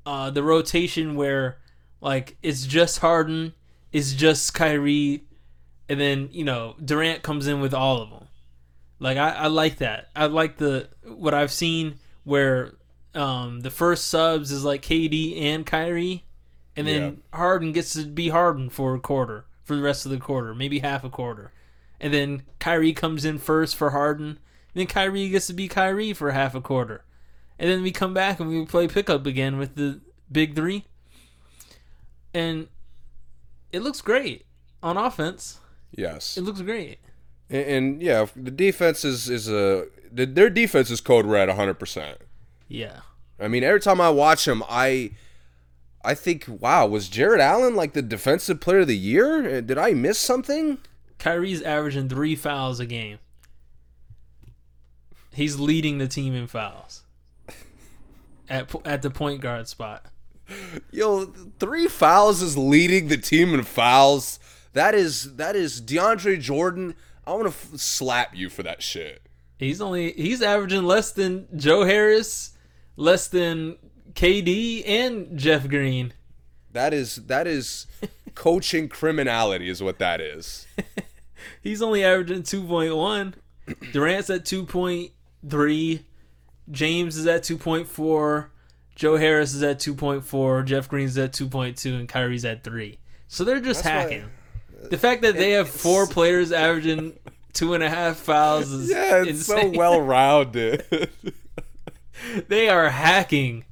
uh, 0.05 0.31
the 0.31 0.43
rotation 0.43 1.15
where, 1.15 1.59
like, 2.01 2.37
it's 2.41 2.65
just 2.65 2.99
Harden, 2.99 3.53
it's 3.91 4.13
just 4.13 4.53
Kyrie, 4.53 5.23
and 5.89 5.99
then, 5.99 6.29
you 6.31 6.45
know, 6.45 6.75
Durant 6.83 7.23
comes 7.23 7.47
in 7.47 7.59
with 7.59 7.73
all 7.73 8.01
of 8.01 8.09
them. 8.09 8.27
Like, 8.99 9.17
I, 9.17 9.31
I 9.31 9.47
like 9.47 9.77
that. 9.77 10.09
I 10.15 10.27
like 10.27 10.57
the 10.57 10.89
what 11.03 11.33
I've 11.33 11.51
seen 11.51 11.99
where 12.23 12.75
um, 13.15 13.61
the 13.61 13.71
first 13.71 14.05
subs 14.05 14.51
is 14.51 14.63
like 14.63 14.81
KD 14.81 15.41
and 15.41 15.65
Kyrie 15.65 16.23
and 16.79 16.87
then 16.87 17.23
Harden 17.33 17.73
gets 17.73 17.91
to 17.93 18.05
be 18.05 18.29
Harden 18.29 18.69
for 18.69 18.95
a 18.95 19.01
quarter, 19.01 19.43
for 19.65 19.75
the 19.75 19.81
rest 19.81 20.05
of 20.05 20.11
the 20.11 20.17
quarter, 20.17 20.55
maybe 20.55 20.79
half 20.79 21.03
a 21.03 21.09
quarter. 21.09 21.51
And 21.99 22.13
then 22.13 22.43
Kyrie 22.59 22.93
comes 22.93 23.25
in 23.25 23.37
first 23.37 23.75
for 23.75 23.89
Harden. 23.89 24.27
And 24.27 24.37
then 24.75 24.87
Kyrie 24.87 25.27
gets 25.27 25.47
to 25.47 25.53
be 25.53 25.67
Kyrie 25.67 26.13
for 26.13 26.31
half 26.31 26.55
a 26.55 26.61
quarter. 26.61 27.03
And 27.57 27.69
then 27.69 27.83
we 27.83 27.91
come 27.91 28.13
back 28.13 28.39
and 28.39 28.47
we 28.47 28.65
play 28.65 28.87
pickup 28.87 29.25
again 29.25 29.57
with 29.57 29.75
the 29.75 29.99
big 30.31 30.55
three. 30.55 30.85
And 32.33 32.69
it 33.73 33.81
looks 33.81 33.99
great 33.99 34.45
on 34.81 34.95
offense. 34.95 35.58
Yes. 35.99 36.37
It 36.37 36.41
looks 36.41 36.61
great. 36.61 36.99
And, 37.49 37.65
and 37.65 38.01
yeah, 38.01 38.27
the 38.35 38.51
defense 38.51 39.03
is 39.03 39.29
is 39.29 39.49
a 39.49 39.87
the, 40.11 40.25
their 40.25 40.49
defense 40.49 40.89
is 40.89 41.01
code 41.01 41.25
red 41.25 41.49
100%. 41.49 42.15
Yeah. 42.67 43.01
I 43.39 43.47
mean, 43.47 43.63
every 43.63 43.79
time 43.79 44.01
I 44.01 44.09
watch 44.09 44.47
him, 44.47 44.63
I 44.69 45.11
I 46.03 46.13
think, 46.15 46.45
wow, 46.47 46.87
was 46.87 47.09
Jarrett 47.09 47.41
Allen 47.41 47.75
like 47.75 47.93
the 47.93 48.01
defensive 48.01 48.61
player 48.61 48.79
of 48.79 48.87
the 48.87 48.97
year? 48.97 49.57
Uh, 49.57 49.61
Did 49.61 49.77
I 49.77 49.93
miss 49.93 50.17
something? 50.17 50.77
Kyrie's 51.17 51.61
averaging 51.61 52.07
three 52.07 52.35
fouls 52.35 52.79
a 52.79 52.85
game. 52.85 53.19
He's 55.33 55.59
leading 55.59 55.97
the 55.97 56.07
team 56.07 56.33
in 56.33 56.47
fouls 56.47 57.03
at 58.49 58.73
at 58.85 59.01
the 59.01 59.09
point 59.09 59.41
guard 59.41 59.67
spot. 59.67 60.05
Yo, 60.91 61.25
three 61.59 61.87
fouls 61.87 62.41
is 62.41 62.57
leading 62.57 63.07
the 63.07 63.17
team 63.17 63.53
in 63.53 63.63
fouls. 63.63 64.38
That 64.73 64.93
is 64.95 65.35
that 65.37 65.55
is 65.55 65.81
DeAndre 65.81 66.39
Jordan. 66.39 66.95
I 67.25 67.31
want 67.31 67.43
to 67.43 67.49
f- 67.49 67.69
slap 67.79 68.35
you 68.35 68.49
for 68.49 68.63
that 68.63 68.81
shit. 68.83 69.21
He's 69.57 69.81
only 69.81 70.11
he's 70.13 70.41
averaging 70.41 70.83
less 70.83 71.11
than 71.11 71.47
Joe 71.55 71.83
Harris, 71.83 72.51
less 72.95 73.27
than 73.27 73.77
KD 74.13 74.87
and 74.87 75.37
Jeff 75.37 75.67
Green. 75.67 76.13
That 76.71 76.93
is 76.93 77.15
that 77.27 77.47
is 77.47 77.87
coaching 78.35 78.87
criminality 78.89 79.69
is 79.69 79.81
what 79.83 79.99
that 79.99 80.21
is. 80.21 80.67
He's 81.61 81.81
only 81.81 82.03
averaging 82.03 82.43
two 82.43 82.63
point 82.63 82.95
one. 82.95 83.33
Durant's 83.91 84.29
at 84.29 84.45
two 84.45 84.65
point 84.65 85.11
three. 85.49 86.05
James 86.69 87.15
is 87.17 87.25
at 87.27 87.43
two 87.43 87.57
point 87.57 87.87
four. 87.87 88.51
Joe 88.95 89.15
Harris 89.17 89.53
is 89.53 89.63
at 89.63 89.79
two 89.79 89.95
point 89.95 90.25
four. 90.25 90.61
Jeff 90.63 90.87
Green's 90.89 91.17
at 91.17 91.33
two 91.33 91.47
point 91.47 91.77
two, 91.77 91.95
and 91.95 92.07
Kyrie's 92.09 92.45
at 92.45 92.63
three. 92.63 92.99
So 93.27 93.43
they're 93.43 93.59
just 93.61 93.83
That's 93.83 94.05
why- 94.05 94.13
hacking. 94.13 94.29
The 94.89 94.97
fact 94.97 95.21
that 95.23 95.35
they 95.35 95.51
have 95.51 95.69
four 95.69 96.07
players 96.07 96.51
averaging 96.51 97.17
two 97.53 97.73
and 97.73 97.83
a 97.83 97.89
half 97.89 98.17
fouls 98.17 98.71
is 98.71 98.89
Yeah, 98.89 99.23
it's 99.25 99.45
so 99.45 99.69
well 99.69 100.01
rounded. 100.01 101.09
they 102.47 102.69
are 102.69 102.89
hacking. 102.89 103.65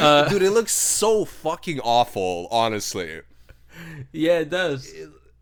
Uh, 0.00 0.28
Dude, 0.28 0.42
it 0.42 0.50
looks 0.50 0.72
so 0.72 1.24
fucking 1.24 1.80
awful, 1.80 2.48
honestly. 2.50 3.20
yeah, 4.12 4.38
it 4.40 4.50
does. 4.50 4.92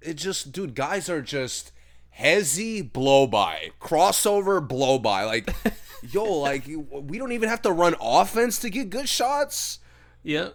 it 0.02 0.14
just 0.16 0.52
dude 0.52 0.74
guys 0.74 1.08
are 1.08 1.22
just 1.22 1.72
hezzy 2.18 2.82
blow 2.82 3.26
by 3.26 3.70
crossover 3.80 4.66
blow 4.66 4.98
by 4.98 5.24
like 5.24 5.52
yo 6.02 6.22
like 6.24 6.64
we 6.92 7.18
don't 7.18 7.32
even 7.32 7.48
have 7.48 7.62
to 7.62 7.72
run 7.72 7.94
offense 8.00 8.58
to 8.60 8.70
get 8.70 8.88
good 8.90 9.08
shots 9.08 9.78
Yep. 10.22 10.54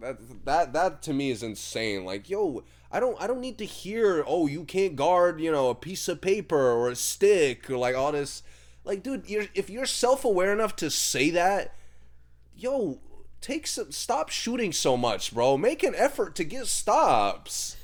that 0.00 0.16
that 0.46 0.72
that 0.72 1.02
to 1.02 1.12
me 1.12 1.30
is 1.30 1.42
insane 1.42 2.04
like 2.06 2.30
yo 2.30 2.62
i 2.90 2.98
don't 3.00 3.20
i 3.20 3.26
don't 3.26 3.40
need 3.40 3.58
to 3.58 3.64
hear 3.64 4.24
oh 4.26 4.46
you 4.46 4.64
can't 4.64 4.96
guard 4.96 5.40
you 5.40 5.50
know 5.50 5.68
a 5.70 5.74
piece 5.74 6.08
of 6.08 6.20
paper 6.20 6.70
or 6.72 6.88
a 6.88 6.96
stick 6.96 7.70
or 7.70 7.76
like 7.76 7.94
all 7.94 8.12
this 8.12 8.42
like 8.84 9.02
dude 9.02 9.28
you're, 9.28 9.46
if 9.54 9.68
you're 9.70 9.86
self-aware 9.86 10.52
enough 10.52 10.74
to 10.76 10.90
say 10.90 11.30
that 11.30 11.74
yo 12.54 12.98
take 13.40 13.66
some 13.66 13.90
stop 13.92 14.28
shooting 14.28 14.72
so 14.72 14.96
much 14.96 15.32
bro 15.34 15.56
make 15.56 15.82
an 15.82 15.94
effort 15.96 16.34
to 16.34 16.44
get 16.44 16.66
stops 16.66 17.76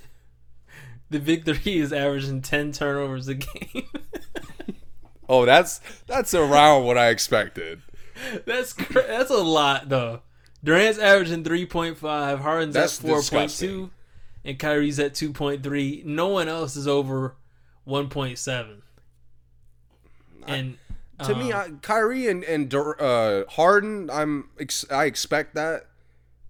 The 1.09 1.21
big 1.21 1.45
three 1.45 1.79
is 1.79 1.93
averaging 1.93 2.43
ten 2.43 2.73
turnovers 2.73 3.29
a 3.29 3.35
game. 3.35 3.85
Oh, 5.29 5.45
that's 5.45 5.81
that's 6.07 6.35
around 6.35 6.85
what 6.85 6.97
I 6.97 7.09
expected. 7.09 7.83
that's 8.45 8.73
cra- 8.73 9.07
that's 9.07 9.31
a 9.31 9.39
lot 9.43 9.89
though. 9.89 10.21
Durant's 10.63 10.99
averaging 11.01 11.43
three 11.43 11.67
point 11.67 11.97
five. 11.99 12.39
Harden's 12.41 12.75
That's 12.75 12.99
at 13.03 13.09
four 13.09 13.23
point 13.23 13.51
two, 13.51 13.91
and 14.47 14.59
Kyrie's 14.59 14.99
at 14.99 15.15
two 15.15 15.33
point 15.33 15.63
three. 15.63 16.03
No 16.07 16.29
one 16.29 16.49
else 16.49 16.77
is 16.77 16.89
over 16.89 17.37
one 17.85 18.09
point 18.09 18.39
seven. 18.39 18.81
And 20.47 20.79
To 21.25 21.35
me, 21.35 21.53
um, 21.53 21.61
I, 21.61 21.87
Kyrie 21.87 22.29
and 22.29 22.45
and 22.45 22.69
Dur- 22.71 22.97
uh, 23.01 23.45
Harden, 23.51 24.09
I'm 24.11 24.51
ex- 24.61 24.85
I 24.91 25.05
expect 25.07 25.55
that, 25.55 25.87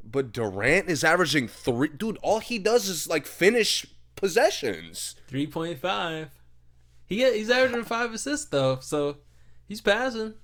but 0.04 0.32
Durant 0.32 0.88
is 0.88 1.02
averaging 1.02 1.48
three. 1.48 1.88
Dude, 1.88 2.18
all 2.22 2.40
he 2.40 2.58
does 2.58 2.88
is 2.88 3.08
like 3.08 3.26
finish 3.26 3.86
possessions. 4.16 5.14
three 5.28 5.46
point 5.46 5.78
five. 5.78 6.30
He 7.06 7.24
he's 7.32 7.50
averaging 7.50 7.84
five 7.84 8.12
assists 8.12 8.46
though, 8.46 8.78
so 8.80 9.18
he's 9.66 9.80
passing. 9.80 10.34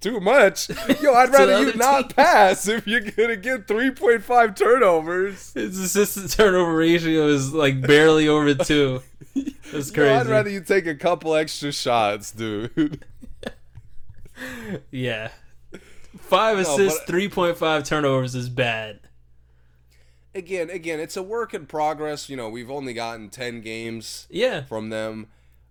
Too 0.00 0.20
much. 0.20 0.68
Yo, 1.00 1.12
I'd 1.12 1.30
rather 1.32 1.60
you 1.64 1.74
not 1.74 2.10
team. 2.10 2.16
pass 2.16 2.68
if 2.68 2.86
you're 2.86 3.00
gonna 3.00 3.36
get 3.36 3.66
three 3.66 3.90
point 3.90 4.22
five 4.22 4.54
turnovers. 4.54 5.52
His 5.54 5.78
assist 5.78 6.14
to 6.14 6.28
turnover 6.28 6.74
ratio 6.76 7.26
is 7.28 7.52
like 7.52 7.80
barely 7.80 8.28
over 8.28 8.54
two. 8.64 9.02
That's 9.72 9.88
Yo, 9.90 9.94
crazy. 9.94 10.10
I'd 10.10 10.26
rather 10.26 10.50
you 10.50 10.60
take 10.60 10.86
a 10.86 10.94
couple 10.94 11.34
extra 11.34 11.72
shots, 11.72 12.30
dude. 12.32 13.04
Yeah. 14.90 15.30
Five 16.18 16.56
No, 16.58 16.62
assists, 16.62 17.04
point 17.34 17.56
five 17.56 17.84
turnovers 17.84 18.34
is 18.34 18.48
bad. 18.48 19.00
again, 20.34 20.70
again, 20.70 21.00
it's 21.00 21.16
a 21.16 21.22
work 21.22 21.54
in 21.54 21.66
progress. 21.66 22.28
You 22.28 22.36
know, 22.36 22.48
we've 22.48 22.70
only 22.70 22.92
gotten 22.94 23.30
ten 23.30 23.60
games. 23.60 24.26
Yeah. 24.30 24.62
from 24.62 24.90
them. 24.90 25.28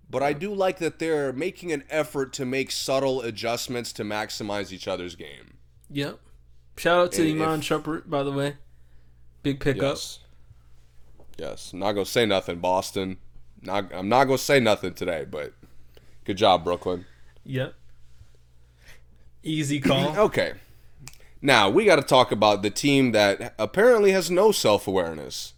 But 0.09 0.23
I 0.23 0.33
do 0.33 0.53
like 0.53 0.79
that 0.79 0.99
they're 0.99 1.33
making 1.33 1.71
an 1.71 1.83
effort 1.89 2.31
to 2.33 2.45
make 2.45 2.71
subtle 2.71 3.21
adjustments 3.21 3.91
to 3.93 4.03
maximize 4.03 4.71
each 4.71 4.87
other's 4.87 5.15
game. 5.15 5.57
Yep. 5.89 6.19
Shout 6.77 6.99
out 6.99 7.11
to 7.13 7.29
And 7.29 7.41
Iman 7.41 7.61
Shumpert, 7.61 8.09
by 8.09 8.23
the 8.23 8.31
way. 8.31 8.55
Big 9.43 9.59
pickup. 9.59 9.81
Yes. 9.81 10.19
Yes. 11.37 11.73
Not 11.73 11.93
gonna 11.93 12.05
say 12.05 12.25
nothing, 12.25 12.59
Boston. 12.59 13.17
Not 13.61 13.93
I'm 13.93 14.07
not 14.07 14.25
gonna 14.25 14.37
say 14.37 14.59
nothing 14.59 14.93
today, 14.93 15.25
but 15.29 15.53
good 16.23 16.37
job, 16.37 16.63
Brooklyn. 16.63 17.05
Yep. 17.43 17.73
Easy 19.43 19.79
call. 19.81 20.17
Okay. 20.17 20.53
Now 21.41 21.69
we 21.69 21.85
gotta 21.85 22.01
talk 22.01 22.31
about 22.31 22.61
the 22.61 22.69
team 22.69 23.11
that 23.11 23.53
apparently 23.59 24.11
has 24.11 24.31
no 24.31 24.51
self 24.51 24.87
awareness. 24.87 25.53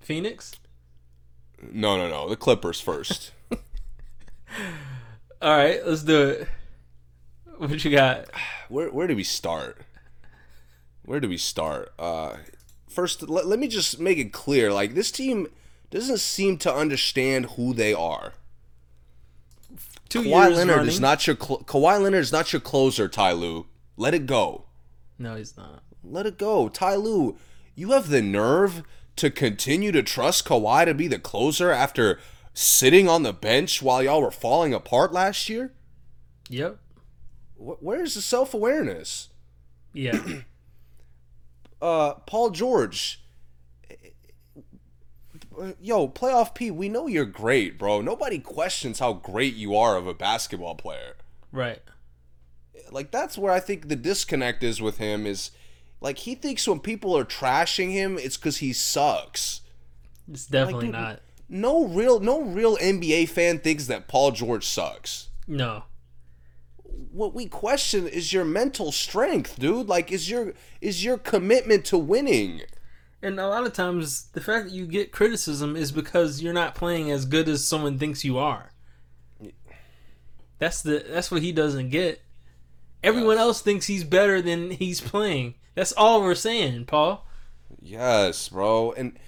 Phoenix. 0.00 0.52
No, 1.62 1.96
no, 1.96 2.08
no. 2.08 2.28
The 2.28 2.36
Clippers 2.36 2.80
first. 2.80 3.32
All 5.42 5.56
right, 5.56 5.84
let's 5.86 6.02
do 6.02 6.28
it. 6.28 6.48
What 7.56 7.84
you 7.84 7.90
got? 7.90 8.26
where 8.68 8.88
where 8.88 9.06
do 9.06 9.16
we 9.16 9.24
start? 9.24 9.78
Where 11.04 11.20
do 11.20 11.28
we 11.28 11.36
start? 11.36 11.92
Uh, 11.98 12.36
first, 12.88 13.28
let, 13.28 13.46
let 13.46 13.58
me 13.58 13.68
just 13.68 13.98
make 13.98 14.18
it 14.18 14.32
clear. 14.32 14.72
Like 14.72 14.94
this 14.94 15.10
team 15.10 15.48
doesn't 15.90 16.20
seem 16.20 16.56
to 16.58 16.72
understand 16.72 17.46
who 17.56 17.74
they 17.74 17.92
are. 17.92 18.34
Two 20.08 20.22
Kawhi 20.22 20.54
Leonard 20.54 20.76
running. 20.76 20.88
is 20.88 21.00
not 21.00 21.26
your 21.26 21.36
cl- 21.36 21.60
Kawhi 21.60 22.00
Leonard 22.00 22.20
is 22.20 22.32
not 22.32 22.52
your 22.52 22.60
closer, 22.60 23.08
Ty 23.08 23.32
Lue. 23.32 23.66
Let 23.96 24.14
it 24.14 24.26
go. 24.26 24.64
No, 25.18 25.36
he's 25.36 25.56
not. 25.56 25.82
Let 26.02 26.26
it 26.26 26.38
go, 26.38 26.68
Ty 26.68 26.96
Lue. 26.96 27.36
You 27.74 27.92
have 27.92 28.08
the 28.08 28.22
nerve 28.22 28.82
to 29.16 29.30
continue 29.30 29.92
to 29.92 30.02
trust 30.02 30.46
Kawhi 30.46 30.84
to 30.86 30.94
be 30.94 31.06
the 31.08 31.18
closer 31.18 31.70
after 31.70 32.18
sitting 32.54 33.08
on 33.08 33.22
the 33.22 33.32
bench 33.32 33.80
while 33.82 34.02
y'all 34.02 34.22
were 34.22 34.30
falling 34.30 34.74
apart 34.74 35.12
last 35.12 35.48
year. 35.48 35.72
Yep. 36.48 36.78
Wh- 37.56 37.82
Where's 37.82 38.14
the 38.14 38.22
self 38.22 38.54
awareness? 38.54 39.28
Yeah. 39.92 40.20
uh, 41.82 42.14
Paul 42.26 42.50
George. 42.50 43.22
Yo, 45.80 46.08
playoff 46.08 46.54
P, 46.54 46.70
we 46.70 46.88
know 46.88 47.06
you're 47.06 47.26
great, 47.26 47.78
bro. 47.78 48.00
Nobody 48.00 48.38
questions 48.38 48.98
how 48.98 49.12
great 49.12 49.54
you 49.54 49.76
are 49.76 49.96
of 49.96 50.06
a 50.06 50.14
basketball 50.14 50.74
player. 50.74 51.16
right. 51.52 51.80
Like 52.92 53.12
that's 53.12 53.38
where 53.38 53.52
I 53.52 53.60
think 53.60 53.86
the 53.86 53.94
disconnect 53.94 54.64
is 54.64 54.82
with 54.82 54.98
him 54.98 55.24
is 55.24 55.52
like 56.00 56.18
he 56.18 56.34
thinks 56.34 56.66
when 56.66 56.80
people 56.80 57.16
are 57.16 57.24
trashing 57.24 57.92
him 57.92 58.18
it's 58.18 58.36
cuz 58.36 58.56
he 58.56 58.72
sucks. 58.72 59.60
It's 60.28 60.46
definitely 60.46 60.86
dude, 60.86 60.94
not. 60.94 61.20
No 61.52 61.84
real 61.84 62.20
no 62.20 62.42
real 62.42 62.76
NBA 62.76 63.28
fan 63.28 63.58
thinks 63.58 63.88
that 63.88 64.06
Paul 64.06 64.30
George 64.30 64.64
sucks. 64.64 65.30
No. 65.48 65.82
What 67.12 67.34
we 67.34 67.46
question 67.46 68.06
is 68.06 68.32
your 68.32 68.44
mental 68.44 68.92
strength, 68.92 69.58
dude. 69.58 69.88
Like 69.88 70.12
is 70.12 70.30
your 70.30 70.54
is 70.80 71.04
your 71.04 71.18
commitment 71.18 71.84
to 71.86 71.98
winning. 71.98 72.62
And 73.20 73.38
a 73.38 73.48
lot 73.48 73.66
of 73.66 73.72
times, 73.72 74.28
the 74.32 74.40
fact 74.40 74.66
that 74.66 74.72
you 74.72 74.86
get 74.86 75.12
criticism 75.12 75.76
is 75.76 75.92
because 75.92 76.40
you're 76.40 76.54
not 76.54 76.74
playing 76.74 77.10
as 77.10 77.26
good 77.26 77.48
as 77.48 77.66
someone 77.66 77.98
thinks 77.98 78.24
you 78.24 78.38
are. 78.38 78.72
That's 80.58 80.82
the 80.82 81.04
that's 81.06 81.32
what 81.32 81.42
he 81.42 81.50
doesn't 81.50 81.90
get. 81.90 82.22
Everyone 83.02 83.38
else 83.38 83.60
thinks 83.60 83.86
he's 83.86 84.04
better 84.04 84.40
than 84.40 84.70
he's 84.70 85.00
playing. 85.00 85.54
That's 85.74 85.92
all 85.92 86.22
we're 86.22 86.34
saying, 86.36 86.84
Paul. 86.84 87.26
Yes, 87.80 88.50
bro. 88.50 88.92
And 88.92 89.18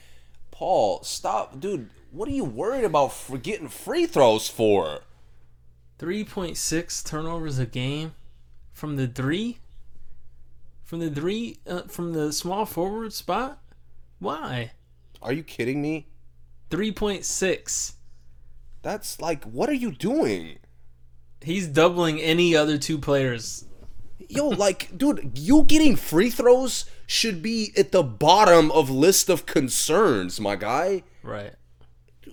Paul, 0.50 1.02
stop, 1.02 1.58
dude. 1.58 1.90
What 2.12 2.28
are 2.28 2.32
you 2.32 2.44
worried 2.44 2.84
about 2.84 3.14
for 3.14 3.38
getting 3.38 3.68
free 3.68 4.04
throws 4.04 4.46
for? 4.46 5.00
3.6 5.98 7.02
turnovers 7.06 7.58
a 7.58 7.64
game 7.64 8.12
from 8.74 8.96
the 8.96 9.08
three 9.08 9.60
from 10.84 11.00
the 11.00 11.08
three 11.08 11.60
uh, 11.66 11.82
from 11.82 12.12
the 12.12 12.30
small 12.30 12.66
forward 12.66 13.14
spot 13.14 13.62
why 14.18 14.72
Are 15.22 15.32
you 15.32 15.42
kidding 15.42 15.80
me? 15.80 16.06
3.6 16.68 17.94
That's 18.82 19.18
like, 19.18 19.44
what 19.44 19.70
are 19.70 19.74
you 19.74 19.90
doing? 19.90 20.58
he's 21.40 21.66
doubling 21.66 22.20
any 22.20 22.54
other 22.54 22.76
two 22.76 22.98
players 22.98 23.64
Yo, 24.28 24.48
like, 24.48 24.96
dude, 24.98 25.32
you 25.38 25.62
getting 25.62 25.96
free 25.96 26.28
throws 26.28 26.84
should 27.06 27.40
be 27.40 27.72
at 27.74 27.90
the 27.90 28.02
bottom 28.02 28.70
of 28.70 28.90
list 28.90 29.30
of 29.30 29.46
concerns, 29.46 30.38
my 30.38 30.56
guy. 30.56 31.04
right 31.22 31.54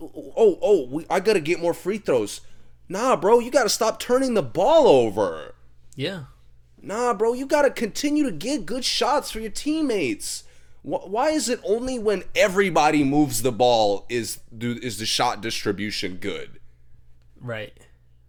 Oh, 0.01 0.57
oh, 0.61 0.87
we, 0.87 1.05
I 1.09 1.19
gotta 1.19 1.39
get 1.39 1.59
more 1.59 1.73
free 1.73 1.97
throws. 1.97 2.41
Nah, 2.87 3.15
bro, 3.15 3.39
you 3.39 3.51
gotta 3.51 3.69
stop 3.69 3.99
turning 3.99 4.33
the 4.33 4.43
ball 4.43 4.87
over. 4.87 5.55
yeah 5.95 6.23
Nah, 6.81 7.13
bro, 7.13 7.33
you 7.33 7.45
gotta 7.45 7.69
continue 7.71 8.23
to 8.23 8.31
get 8.31 8.65
good 8.65 8.85
shots 8.85 9.31
for 9.31 9.39
your 9.39 9.51
teammates. 9.51 10.43
Why 10.81 11.31
is 11.31 11.49
it 11.49 11.59
only 11.65 11.99
when 11.99 12.23
everybody 12.35 13.03
moves 13.03 13.41
the 13.41 13.51
ball 13.51 14.05
is 14.09 14.39
do 14.55 14.79
is 14.81 14.97
the 14.97 15.05
shot 15.05 15.41
distribution 15.41 16.15
good? 16.15 16.59
right 17.41 17.77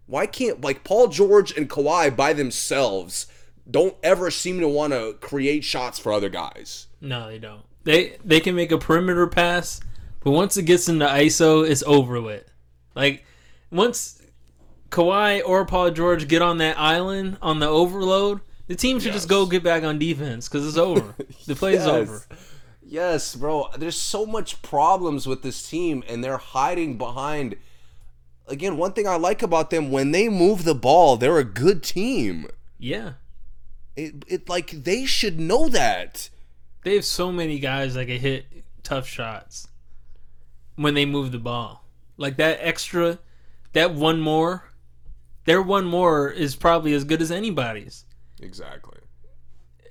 Why 0.05 0.25
can't 0.25 0.61
like 0.61 0.83
Paul 0.83 1.07
George 1.07 1.55
and 1.55 1.69
Kawhi 1.69 2.15
by 2.15 2.33
themselves 2.33 3.27
don't 3.69 3.95
ever 4.03 4.29
seem 4.29 4.59
to 4.59 4.67
want 4.67 4.91
to 4.91 5.15
create 5.21 5.63
shots 5.63 5.97
for 5.97 6.11
other 6.11 6.29
guys? 6.29 6.87
no 6.99 7.27
they 7.29 7.39
don't 7.39 7.63
they 7.85 8.17
they 8.23 8.41
can 8.41 8.53
make 8.53 8.71
a 8.71 8.77
perimeter 8.77 9.27
pass 9.27 9.79
but 10.21 10.31
once 10.31 10.57
it 10.57 10.63
gets 10.63 10.87
into 10.87 11.05
iso 11.05 11.67
it's 11.69 11.83
over 11.83 12.21
with 12.21 12.49
like 12.95 13.25
once 13.71 14.21
Kawhi 14.89 15.41
or 15.45 15.65
Paul 15.65 15.91
George 15.91 16.27
get 16.27 16.41
on 16.41 16.57
that 16.57 16.77
island 16.77 17.37
on 17.41 17.59
the 17.59 17.67
overload 17.67 18.41
the 18.67 18.75
team 18.75 18.99
should 18.99 19.13
just 19.13 19.29
go 19.29 19.45
get 19.45 19.63
back 19.63 19.83
on 19.83 19.97
defense 19.99 20.49
because 20.49 20.67
it's 20.67 20.77
over 20.77 21.15
the 21.47 21.55
play's 21.55 21.75
Yes. 21.85 21.87
over 21.87 22.25
Yes, 22.83 23.35
bro. 23.37 23.69
There's 23.77 23.95
so 23.95 24.25
much 24.25 24.61
problems 24.61 25.25
with 25.25 25.43
this 25.43 25.69
team, 25.69 26.03
and 26.09 26.21
they're 26.21 26.35
hiding 26.35 26.97
behind. 26.97 27.55
Again, 28.49 28.75
one 28.75 28.91
thing 28.91 29.07
I 29.07 29.15
like 29.15 29.41
about 29.41 29.69
them 29.69 29.91
when 29.91 30.11
they 30.11 30.27
move 30.27 30.65
the 30.65 30.75
ball, 30.75 31.15
they're 31.15 31.37
a 31.37 31.45
good 31.45 31.83
team. 31.83 32.47
yeah 32.77 33.13
It, 33.95 34.25
it 34.27 34.49
like 34.49 34.71
they 34.71 35.05
should 35.05 35.39
know 35.39 35.69
that. 35.69 36.29
They 36.83 36.95
have 36.95 37.05
so 37.05 37.31
many 37.31 37.59
guys 37.59 37.93
that 37.93 38.07
can 38.07 38.19
hit 38.19 38.45
tough 38.83 39.07
shots 39.07 39.69
when 40.75 40.93
they 40.93 41.05
move 41.05 41.31
the 41.31 41.39
ball. 41.39 41.85
Like 42.17 42.37
that 42.37 42.59
extra, 42.61 43.19
that 43.73 43.93
one 43.93 44.19
more, 44.19 44.69
their 45.45 45.61
one 45.61 45.85
more 45.85 46.29
is 46.29 46.55
probably 46.55 46.93
as 46.93 47.03
good 47.03 47.21
as 47.21 47.31
anybody's. 47.31 48.05
Exactly. 48.39 48.99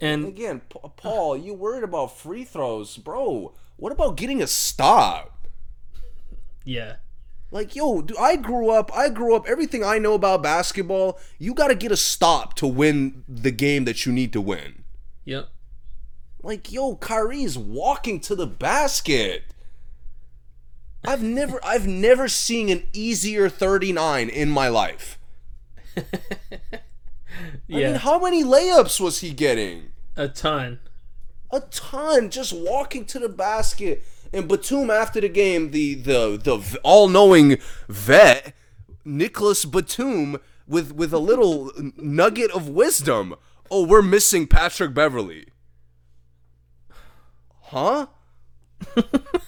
And 0.01 0.27
Again, 0.27 0.63
Paul, 0.97 1.37
you 1.37 1.53
worried 1.55 1.85
about 1.85 2.17
free 2.17 2.45
throws, 2.45 2.97
bro? 2.97 3.55
What 3.77 3.93
about 3.93 4.17
getting 4.17 4.43
a 4.43 4.47
stop? 4.47 5.47
yeah, 6.65 6.97
Like, 7.51 7.75
yo, 7.75 8.01
dude, 8.03 8.17
I 8.19 8.37
grew 8.37 8.71
up. 8.71 8.91
I 8.95 9.09
grew 9.09 9.35
up. 9.35 9.47
Everything 9.49 9.83
I 9.85 9.99
know 9.99 10.15
about 10.15 10.43
basketball, 10.43 11.19
you 11.39 11.53
got 11.55 11.69
to 11.69 11.75
get 11.75 11.91
a 11.93 11.97
stop 11.97 12.55
to 12.57 12.67
win 12.67 13.25
the 13.29 13.51
game 13.51 13.85
that 13.85 14.07
you 14.07 14.13
need 14.13 14.33
to 14.35 14.41
win. 14.41 14.85
yep, 15.25 15.49
Like, 16.43 16.71
yo, 16.73 16.97
Kyrie's 16.97 17.59
walking 17.59 18.21
to 18.21 18.35
the 18.35 18.47
basket. 18.47 19.50
I've 21.05 21.23
never 21.23 21.59
I've 21.65 21.87
never 21.87 22.29
seen 22.29 22.69
an 22.69 22.83
easier 22.93 23.49
39 23.49 24.29
in 24.29 24.51
my 24.51 24.69
life. 24.69 25.19
yeah. 25.97 26.03
I 27.71 27.91
mean, 27.91 27.95
how 27.95 28.19
many 28.21 28.45
layups 28.45 29.01
was 29.01 29.21
he 29.21 29.33
getting? 29.33 29.93
a 30.17 30.29
ton. 30.29 30.81
A 31.51 31.61
ton 31.61 32.31
just 32.31 32.53
walking 32.53 33.05
to 33.07 33.19
the 33.19 33.29
basket. 33.29 34.05
And 34.33 34.47
Batum 34.47 34.91
after 34.91 35.21
the 35.21 35.29
game, 35.29 35.71
the 35.73 35.95
the 35.95 36.37
the 36.37 36.81
all-knowing 36.85 37.59
vet 37.89 38.55
Nicolas 39.05 39.65
Batum 39.65 40.39
with 40.69 40.93
with 40.93 41.13
a 41.13 41.19
little 41.19 41.73
nugget 41.97 42.51
of 42.53 42.69
wisdom. 42.69 43.35
Oh, 43.71 43.85
we're 43.87 44.03
missing 44.03 44.47
Patrick 44.47 44.95
Beverley. 44.95 45.47
Huh? 47.63 48.07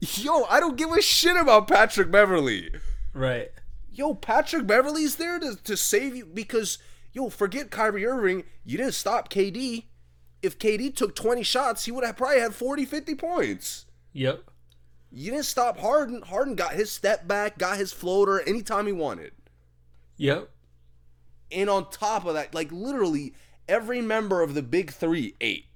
Yo, 0.00 0.44
I 0.44 0.60
don't 0.60 0.76
give 0.76 0.92
a 0.92 1.02
shit 1.02 1.36
about 1.36 1.68
Patrick 1.68 2.10
Beverley. 2.10 2.70
Right. 3.12 3.50
Yo, 3.90 4.14
Patrick 4.14 4.66
Beverley's 4.66 5.16
there 5.16 5.38
to, 5.40 5.56
to 5.64 5.76
save 5.76 6.14
you 6.14 6.24
because, 6.24 6.78
yo, 7.12 7.30
forget 7.30 7.70
Kyrie 7.70 8.06
Irving. 8.06 8.44
You 8.64 8.78
didn't 8.78 8.94
stop 8.94 9.28
KD. 9.28 9.84
If 10.40 10.58
KD 10.58 10.94
took 10.94 11.16
20 11.16 11.42
shots, 11.42 11.84
he 11.84 11.90
would 11.90 12.04
have 12.04 12.16
probably 12.16 12.38
had 12.38 12.54
40, 12.54 12.84
50 12.84 13.14
points. 13.16 13.86
Yep. 14.12 14.44
You 15.10 15.32
didn't 15.32 15.46
stop 15.46 15.78
Harden. 15.78 16.22
Harden 16.22 16.54
got 16.54 16.74
his 16.74 16.92
step 16.92 17.26
back, 17.26 17.58
got 17.58 17.78
his 17.78 17.92
floater 17.92 18.40
anytime 18.40 18.86
he 18.86 18.92
wanted. 18.92 19.32
Yep. 20.16 20.48
And 21.50 21.70
on 21.70 21.90
top 21.90 22.24
of 22.24 22.34
that, 22.34 22.54
like 22.54 22.70
literally 22.70 23.34
every 23.68 24.00
member 24.00 24.42
of 24.42 24.54
the 24.54 24.62
big 24.62 24.92
three 24.92 25.34
ate. 25.40 25.66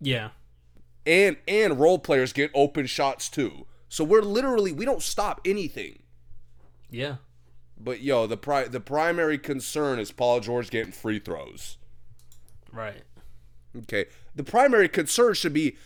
Yeah. 0.00 0.30
And 1.08 1.38
and 1.48 1.80
role 1.80 1.98
players 1.98 2.34
get 2.34 2.50
open 2.54 2.86
shots 2.86 3.30
too. 3.30 3.66
So 3.88 4.04
we're 4.04 4.22
literally 4.22 4.72
we 4.72 4.84
don't 4.84 5.02
stop 5.02 5.40
anything. 5.44 6.02
Yeah. 6.90 7.16
But 7.80 8.02
yo, 8.02 8.26
the 8.26 8.36
pri- 8.36 8.68
the 8.68 8.80
primary 8.80 9.38
concern 9.38 9.98
is 9.98 10.12
Paul 10.12 10.40
George 10.40 10.68
getting 10.68 10.92
free 10.92 11.18
throws. 11.18 11.78
Right. 12.70 13.04
Okay. 13.76 14.06
The 14.34 14.44
primary 14.44 14.88
concern 14.88 15.32
should 15.32 15.54
be 15.54 15.76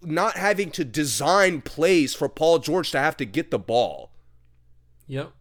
not 0.00 0.36
having 0.36 0.70
to 0.72 0.84
design 0.84 1.60
plays 1.60 2.14
for 2.14 2.28
Paul 2.28 2.58
George 2.58 2.90
to 2.92 2.98
have 2.98 3.16
to 3.18 3.26
get 3.26 3.50
the 3.50 3.58
ball. 3.58 4.12
Yep. 5.06 5.32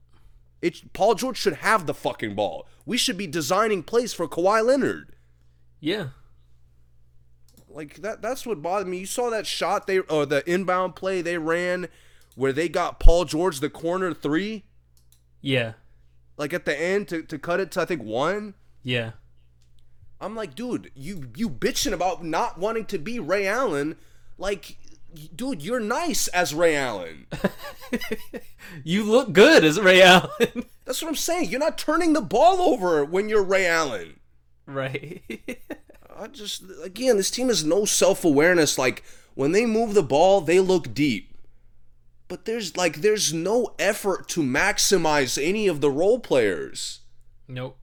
It 0.61 0.93
Paul 0.93 1.15
George 1.15 1.37
should 1.37 1.55
have 1.55 1.85
the 1.85 1.93
fucking 1.93 2.35
ball. 2.35 2.67
We 2.85 2.97
should 2.97 3.17
be 3.17 3.27
designing 3.27 3.83
plays 3.83 4.13
for 4.13 4.27
Kawhi 4.27 4.65
Leonard. 4.65 5.15
Yeah. 5.79 6.07
Like 7.73 7.95
that 8.01 8.21
that's 8.21 8.45
what 8.45 8.61
bothered 8.61 8.87
me. 8.87 8.99
You 8.99 9.05
saw 9.05 9.29
that 9.31 9.47
shot 9.47 9.87
they 9.87 9.99
or 9.99 10.25
the 10.25 10.47
inbound 10.49 10.95
play 10.95 11.21
they 11.21 11.37
ran 11.37 11.87
where 12.35 12.53
they 12.53 12.69
got 12.69 12.99
Paul 12.99 13.25
George 13.25 13.59
the 13.59 13.69
corner 13.69 14.13
3 14.13 14.63
Yeah. 15.41 15.73
like 16.37 16.53
at 16.53 16.65
the 16.65 16.79
end 16.79 17.07
to, 17.09 17.21
to 17.23 17.37
cut 17.39 17.59
it 17.59 17.71
to 17.71 17.81
I 17.81 17.85
think 17.85 18.03
1. 18.03 18.53
Yeah. 18.83 19.11
I'm 20.21 20.35
like, 20.35 20.55
dude, 20.55 20.91
you 20.95 21.29
you 21.35 21.49
bitching 21.49 21.91
about 21.93 22.23
not 22.23 22.57
wanting 22.57 22.85
to 22.85 22.97
be 22.97 23.19
Ray 23.19 23.45
Allen. 23.47 23.97
Like, 24.37 24.77
dude, 25.35 25.61
you're 25.61 25.79
nice 25.81 26.27
as 26.29 26.53
Ray 26.53 26.75
Allen. 26.75 27.27
You 28.83 29.03
look 29.03 29.33
good 29.33 29.63
as 29.63 29.79
Ray 29.79 30.01
Allen. 30.01 30.29
That's 30.85 31.01
what 31.01 31.09
I'm 31.09 31.15
saying. 31.15 31.49
You're 31.49 31.59
not 31.59 31.77
turning 31.77 32.13
the 32.13 32.21
ball 32.21 32.59
over 32.61 33.05
when 33.05 33.29
you're 33.29 33.43
Ray 33.43 33.67
Allen. 33.67 34.19
right. 34.65 35.21
I 36.17 36.27
just 36.27 36.63
again, 36.83 37.17
this 37.17 37.31
team 37.31 37.47
has 37.47 37.63
no 37.63 37.85
self-awareness. 37.85 38.77
Like 38.77 39.03
when 39.35 39.51
they 39.51 39.65
move 39.65 39.93
the 39.93 40.03
ball, 40.03 40.41
they 40.41 40.59
look 40.59 40.93
deep. 40.93 41.33
But 42.27 42.45
there's 42.45 42.75
like 42.77 43.01
there's 43.01 43.33
no 43.33 43.75
effort 43.77 44.27
to 44.29 44.41
maximize 44.41 45.41
any 45.41 45.67
of 45.67 45.81
the 45.81 45.91
role 45.91 46.19
players. 46.19 47.01
nope. 47.47 47.77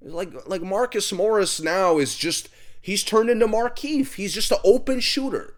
Like 0.00 0.32
like 0.48 0.62
Marcus 0.62 1.12
Morris 1.12 1.60
now 1.60 1.98
is 1.98 2.16
just 2.16 2.48
he's 2.80 3.04
turned 3.04 3.30
into 3.30 3.46
Markieff. 3.46 4.14
He's 4.14 4.34
just 4.34 4.50
an 4.50 4.58
open 4.64 4.98
shooter. 5.00 5.54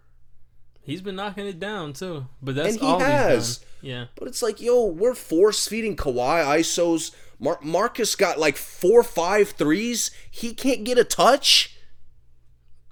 He's 0.83 1.01
been 1.01 1.15
knocking 1.15 1.47
it 1.47 1.59
down 1.59 1.93
too. 1.93 2.27
But 2.43 2.55
that's 2.55 2.73
And 2.73 2.79
he 2.79 2.85
all 2.85 2.99
has. 2.99 3.65
Yeah. 3.81 4.05
But 4.15 4.27
it's 4.27 4.43
like, 4.43 4.61
yo, 4.61 4.85
we're 4.85 5.15
force 5.15 5.67
feeding 5.67 5.95
Kawhi 5.95 6.45
ISOs. 6.59 7.11
Mar- 7.39 7.59
Marcus 7.63 8.15
got 8.15 8.39
like 8.39 8.55
four, 8.55 9.01
five 9.01 9.49
threes. 9.49 10.11
He 10.29 10.53
can't 10.53 10.83
get 10.83 10.99
a 10.99 11.03
touch. 11.03 11.74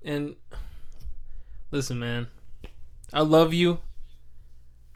And 0.05 0.35
listen, 1.71 1.99
man, 1.99 2.27
I 3.13 3.21
love 3.21 3.53
you, 3.53 3.79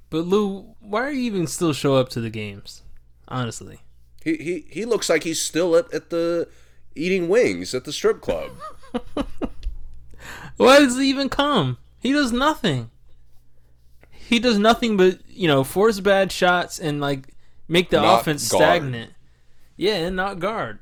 but 0.10 0.26
Lou, 0.26 0.76
why 0.80 1.04
are 1.04 1.12
you 1.12 1.22
even 1.22 1.48
still 1.48 1.74
show 1.74 1.96
up 1.96 2.10
to 2.10 2.22
the 2.22 2.30
games? 2.30 2.84
Honestly, 3.30 3.80
He 4.24 4.36
he 4.38 4.66
he 4.70 4.86
looks 4.86 5.10
like 5.10 5.24
he's 5.24 5.42
still 5.42 5.76
at, 5.76 5.94
at 5.94 6.10
the 6.10 6.48
eating 6.96 7.28
wings 7.30 7.74
at 7.74 7.84
the 7.84 7.94
strip 7.94 8.22
club. 8.22 8.52
why 10.58 10.80
does 10.80 10.98
he 10.98 11.10
even 11.10 11.30
come? 11.30 11.78
He 12.00 12.12
does 12.14 12.32
nothing. 12.32 12.90
He 14.12 14.40
does 14.40 14.58
nothing 14.60 14.98
but 14.98 15.20
you 15.30 15.48
know 15.48 15.64
force 15.64 16.00
bad 16.00 16.32
shots 16.32 16.80
and 16.80 17.00
like 17.02 17.28
make 17.68 17.90
the 17.90 18.02
Not 18.02 18.22
offense 18.22 18.50
guard. 18.50 18.62
stagnant. 18.62 19.14
Yeah, 19.76 19.96
and 19.96 20.16
not 20.16 20.40
guard. 20.40 20.80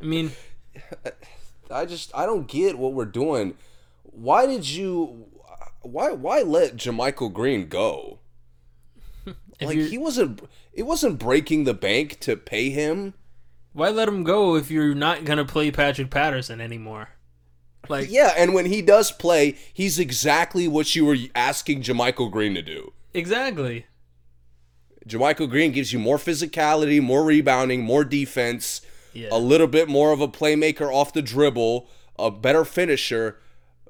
I 0.00 0.04
mean, 0.04 0.32
I 1.70 1.84
just 1.86 2.10
I 2.14 2.26
don't 2.26 2.46
get 2.48 2.78
what 2.78 2.92
we're 2.92 3.04
doing. 3.04 3.54
Why 4.02 4.46
did 4.46 4.68
you? 4.68 5.26
Why 5.82 6.10
why 6.12 6.42
let 6.42 6.76
JaMychal 6.76 7.32
Green 7.32 7.68
go? 7.68 8.18
Like 9.60 9.76
he 9.76 9.98
wasn't. 9.98 10.40
It 10.72 10.84
wasn't 10.84 11.18
breaking 11.18 11.64
the 11.64 11.74
bank 11.74 12.18
to 12.20 12.36
pay 12.36 12.70
him. 12.70 13.14
why 13.72 13.90
let 13.90 14.08
him 14.08 14.24
go 14.24 14.56
if 14.56 14.70
you're 14.70 14.94
not 14.94 15.24
gonna 15.24 15.44
play 15.44 15.70
Patrick 15.70 16.10
Patterson 16.10 16.60
anymore? 16.60 17.10
Like, 17.88 18.10
Yeah, 18.10 18.32
and 18.36 18.52
when 18.54 18.66
he 18.66 18.82
does 18.82 19.10
play, 19.10 19.56
he's 19.72 19.98
exactly 19.98 20.68
what 20.68 20.94
you 20.94 21.04
were 21.06 21.16
asking 21.34 21.82
JaMychal 21.82 22.30
Green 22.30 22.54
to 22.54 22.62
do. 22.62 22.92
exactly. 23.14 23.86
JaMychal 25.08 25.48
Green 25.50 25.72
gives 25.72 25.92
you 25.92 25.98
more 25.98 26.18
physicality, 26.18 27.00
more 27.02 27.24
rebounding, 27.24 27.82
more 27.82 28.04
defense, 28.04 28.82
Yeah. 29.12 29.28
a 29.32 29.38
little 29.38 29.66
bit 29.66 29.88
more 29.88 30.12
of 30.12 30.20
a 30.20 30.28
playmaker 30.28 30.92
off 30.92 31.12
the 31.12 31.22
dribble, 31.22 31.88
a 32.18 32.30
better 32.30 32.64
finisher. 32.64 33.38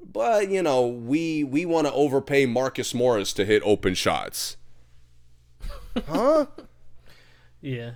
But 0.03 0.49
you 0.49 0.63
know, 0.63 0.87
we 0.87 1.43
we 1.43 1.65
want 1.65 1.87
to 1.87 1.93
overpay 1.93 2.45
Marcus 2.47 2.93
Morris 2.93 3.33
to 3.33 3.45
hit 3.45 3.61
open 3.65 3.93
shots. 3.93 4.57
Huh? 6.07 6.47
Yeah. 7.61 7.91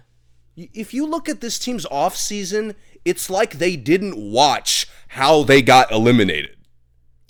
If 0.55 0.93
you 0.93 1.05
look 1.05 1.27
at 1.27 1.41
this 1.41 1.59
team's 1.59 1.85
offseason, 1.87 2.75
it's 3.03 3.29
like 3.29 3.53
they 3.57 3.75
didn't 3.75 4.15
watch 4.17 4.87
how 5.09 5.43
they 5.43 5.61
got 5.61 5.91
eliminated. 5.91 6.55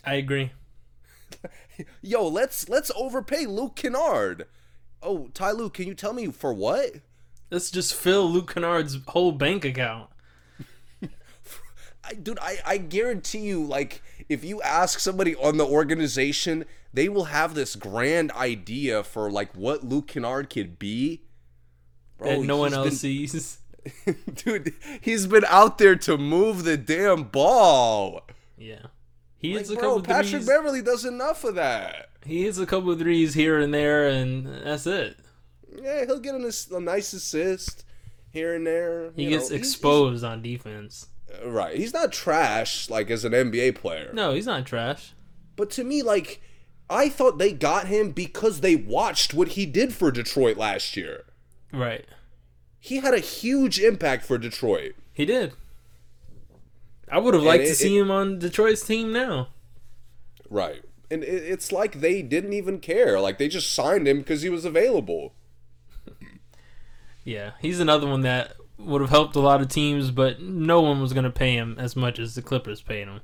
I 0.04 0.16
agree. 0.16 0.52
Yo, 2.02 2.28
let's 2.28 2.70
let's 2.70 2.92
overpay 2.96 3.46
Luke 3.46 3.76
Kennard. 3.76 4.46
Oh, 5.02 5.30
Ty 5.34 5.52
Lue, 5.52 5.70
can 5.70 5.88
you 5.88 5.94
tell 5.94 6.14
me 6.14 6.28
for 6.28 6.54
what? 6.54 6.96
Let's 7.52 7.70
just 7.72 7.94
fill 7.94 8.30
Luke 8.30 8.54
Kennard's 8.54 8.98
whole 9.08 9.32
bank 9.32 9.64
account. 9.66 10.10
I, 12.04 12.14
dude, 12.14 12.40
I, 12.40 12.58
I 12.66 12.78
guarantee 12.78 13.40
you, 13.40 13.64
like, 13.64 14.02
if 14.30 14.44
you 14.44 14.62
ask 14.62 15.00
somebody 15.00 15.36
on 15.36 15.58
the 15.58 15.66
organization, 15.66 16.66
they 16.94 17.10
will 17.10 17.26
have 17.26 17.54
this 17.56 17.76
grand 17.76 18.32
idea 18.34 19.04
for 19.04 19.30
like 19.32 19.54
what 19.56 19.84
Luke 19.84 20.08
Kennard 20.08 20.50
could 20.50 20.78
be. 20.80 21.22
Bro, 22.18 22.30
that 22.42 22.46
no 22.46 22.58
one 22.58 22.74
else 22.74 22.90
been- 22.90 22.96
sees. 22.96 23.60
dude, 24.36 24.74
he's 25.02 25.28
been 25.28 25.46
out 25.48 25.78
there 25.78 25.96
to 25.96 26.18
move 26.18 26.64
the 26.64 26.76
damn 26.78 27.24
ball. 27.24 28.22
Yeah. 28.58 28.88
He 29.38 29.50
Like, 29.52 29.60
hits 29.60 29.70
a 29.70 29.74
bro, 29.76 29.82
couple 29.84 30.02
Patrick 30.02 30.30
threes. 30.32 30.48
Beverley 30.48 30.82
does 30.82 31.06
enough 31.06 31.44
of 31.44 31.56
that. 31.56 32.10
He 32.26 32.44
hits 32.46 32.58
a 32.58 32.66
couple 32.66 32.90
of 32.92 32.98
threes 33.00 33.36
here 33.36 33.60
and 33.60 33.72
there, 33.72 34.08
and 34.08 34.48
that's 34.66 34.88
it. 34.88 35.18
Yeah, 35.82 36.06
he'll 36.06 36.20
get 36.20 36.36
an, 36.36 36.50
a 36.74 36.80
nice 36.80 37.14
assist 37.14 37.84
here 38.32 38.54
and 38.56 38.66
there. 38.66 39.12
He 39.16 39.28
gets 39.28 39.50
know, 39.50 39.56
he's- 39.58 39.68
exposed 39.68 40.24
on 40.24 40.42
defense. 40.42 41.08
Uh, 41.44 41.50
right. 41.50 41.76
He's 41.76 41.94
not 41.94 42.12
trash 42.12 42.90
like 42.90 43.10
as 43.10 43.26
an 43.26 43.34
NBA 43.34 43.76
player. 43.76 44.12
No, 44.14 44.34
he's 44.34 44.46
not 44.46 44.66
trash. 44.66 45.14
But 45.56 45.70
to 45.72 45.84
me, 45.84 46.04
like, 46.04 46.42
I 46.90 47.10
thought 47.10 47.38
they 47.40 47.52
got 47.54 47.88
him 47.88 48.12
because 48.12 48.62
they 48.62 48.76
watched 48.76 49.34
what 49.34 49.50
he 49.50 49.66
did 49.66 49.94
for 49.94 50.12
Detroit 50.12 50.58
last 50.58 50.96
year. 50.96 51.24
Right. 51.74 52.06
He 52.80 52.98
had 52.98 53.14
a 53.16 53.20
huge 53.20 53.80
impact 53.80 54.24
for 54.26 54.38
Detroit. 54.38 54.94
He 55.14 55.26
did. 55.26 55.54
I 57.10 57.18
would 57.20 57.34
have 57.34 57.44
liked 57.44 57.64
it- 57.64 57.68
to 57.70 57.76
see 57.76 57.98
him 57.98 58.12
on 58.12 58.40
Detroit's 58.40 58.86
team 58.86 59.12
now. 59.12 59.50
Right. 60.50 60.84
And 61.10 61.24
it, 61.24 61.28
it's 61.44 61.72
like 61.72 62.00
they 62.02 62.22
didn't 62.22 62.54
even 62.54 62.80
care. 62.80 63.20
Like, 63.20 63.38
they 63.38 63.48
just 63.48 63.72
signed 63.74 64.08
him 64.08 64.20
because 64.20 64.42
he 64.42 64.50
was 64.50 64.66
available. 64.66 65.34
Yeah, 67.26 67.52
he's 67.60 67.82
another 67.82 68.08
one 68.08 68.22
that 68.22 68.56
would 68.78 69.02
have 69.02 69.10
helped 69.10 69.36
a 69.36 69.42
lot 69.42 69.60
of 69.60 69.68
teams, 69.68 70.12
but 70.12 70.42
no 70.42 70.80
one 70.80 71.02
was 71.02 71.12
going 71.12 71.26
to 71.26 71.30
pay 71.30 71.54
him 71.56 71.76
as 71.78 71.96
much 71.96 72.20
as 72.20 72.36
the 72.36 72.42
Clippers 72.42 72.82
paid 72.82 73.08
him. 73.08 73.20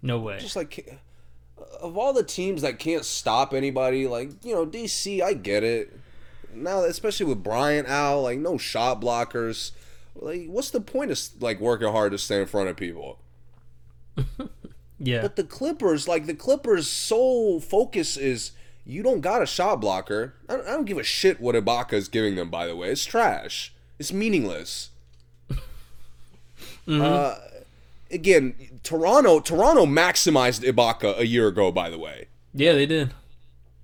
No 0.00 0.18
way. 0.18 0.38
Just 0.38 0.56
like, 0.56 0.98
of 1.80 1.98
all 1.98 2.14
the 2.14 2.22
teams 2.22 2.62
that 2.62 2.78
can't 2.78 3.04
stop 3.04 3.52
anybody, 3.52 4.06
like, 4.06 4.44
you 4.44 4.54
know, 4.54 4.64
DC, 4.64 5.20
I 5.20 5.34
get 5.34 5.62
it. 5.62 5.98
Now, 6.54 6.84
especially 6.84 7.26
with 7.26 7.42
Bryant 7.42 7.88
out, 7.88 8.20
like, 8.20 8.38
no 8.38 8.56
shot 8.56 9.00
blockers. 9.00 9.72
Like, 10.14 10.46
what's 10.46 10.70
the 10.70 10.80
point 10.80 11.10
of, 11.10 11.20
like, 11.40 11.60
working 11.60 11.90
hard 11.90 12.12
to 12.12 12.18
stay 12.18 12.40
in 12.40 12.46
front 12.46 12.70
of 12.70 12.76
people? 12.76 13.18
Yeah. 15.04 15.22
But 15.22 15.34
the 15.34 15.44
Clippers, 15.44 16.06
like 16.06 16.26
the 16.26 16.34
Clippers' 16.34 16.86
sole 16.86 17.58
focus 17.60 18.16
is 18.16 18.52
you 18.84 19.02
don't 19.02 19.20
got 19.20 19.42
a 19.42 19.46
shot 19.46 19.80
blocker. 19.80 20.34
I 20.48 20.56
don't, 20.56 20.66
I 20.66 20.70
don't 20.70 20.84
give 20.84 20.98
a 20.98 21.02
shit 21.04 21.40
what 21.40 21.54
Ibaka 21.54 21.94
is 21.94 22.08
giving 22.08 22.34
them. 22.36 22.50
By 22.50 22.66
the 22.66 22.74
way, 22.76 22.88
it's 22.90 23.04
trash. 23.04 23.72
It's 23.98 24.12
meaningless. 24.12 24.90
Uh, 26.88 27.36
again, 28.10 28.54
Toronto, 28.82 29.38
Toronto 29.40 29.86
maximized 29.86 30.64
Ibaka 30.68 31.18
a 31.18 31.26
year 31.26 31.46
ago. 31.48 31.70
By 31.70 31.88
the 31.90 31.98
way, 31.98 32.26
yeah, 32.52 32.72
they 32.72 32.86
did. 32.86 33.12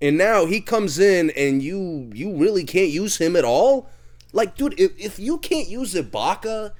and 0.01 0.17
now 0.17 0.45
he 0.45 0.59
comes 0.59 0.99
in 0.99 1.29
and 1.31 1.63
you 1.63 2.09
you 2.13 2.35
really 2.35 2.65
can't 2.65 2.89
use 2.89 3.17
him 3.17 3.35
at 3.37 3.45
all. 3.45 3.89
Like, 4.33 4.55
dude, 4.57 4.77
if, 4.79 4.91
if 4.99 5.17
you 5.17 5.37
can't 5.37 5.69
use 5.69 5.93
Ibaka, 5.93 6.73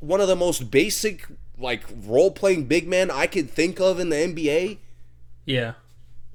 one 0.00 0.20
of 0.20 0.28
the 0.28 0.36
most 0.36 0.70
basic 0.70 1.26
like 1.58 1.82
role 2.04 2.30
playing 2.30 2.64
big 2.66 2.86
men 2.86 3.10
I 3.10 3.26
could 3.26 3.50
think 3.50 3.80
of 3.80 3.98
in 3.98 4.10
the 4.10 4.16
NBA. 4.16 4.76
Yeah. 5.46 5.72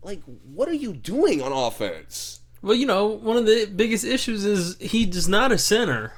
Like 0.01 0.21
what 0.43 0.67
are 0.69 0.73
you 0.73 0.93
doing 0.93 1.41
on 1.41 1.51
offense 1.51 2.39
Well, 2.61 2.75
you 2.75 2.85
know, 2.85 3.05
one 3.07 3.37
of 3.37 3.45
the 3.45 3.65
biggest 3.65 4.03
issues 4.05 4.45
is 4.45 4.77
he's 4.79 5.27
not 5.27 5.51
a 5.51 5.57
center, 5.57 6.13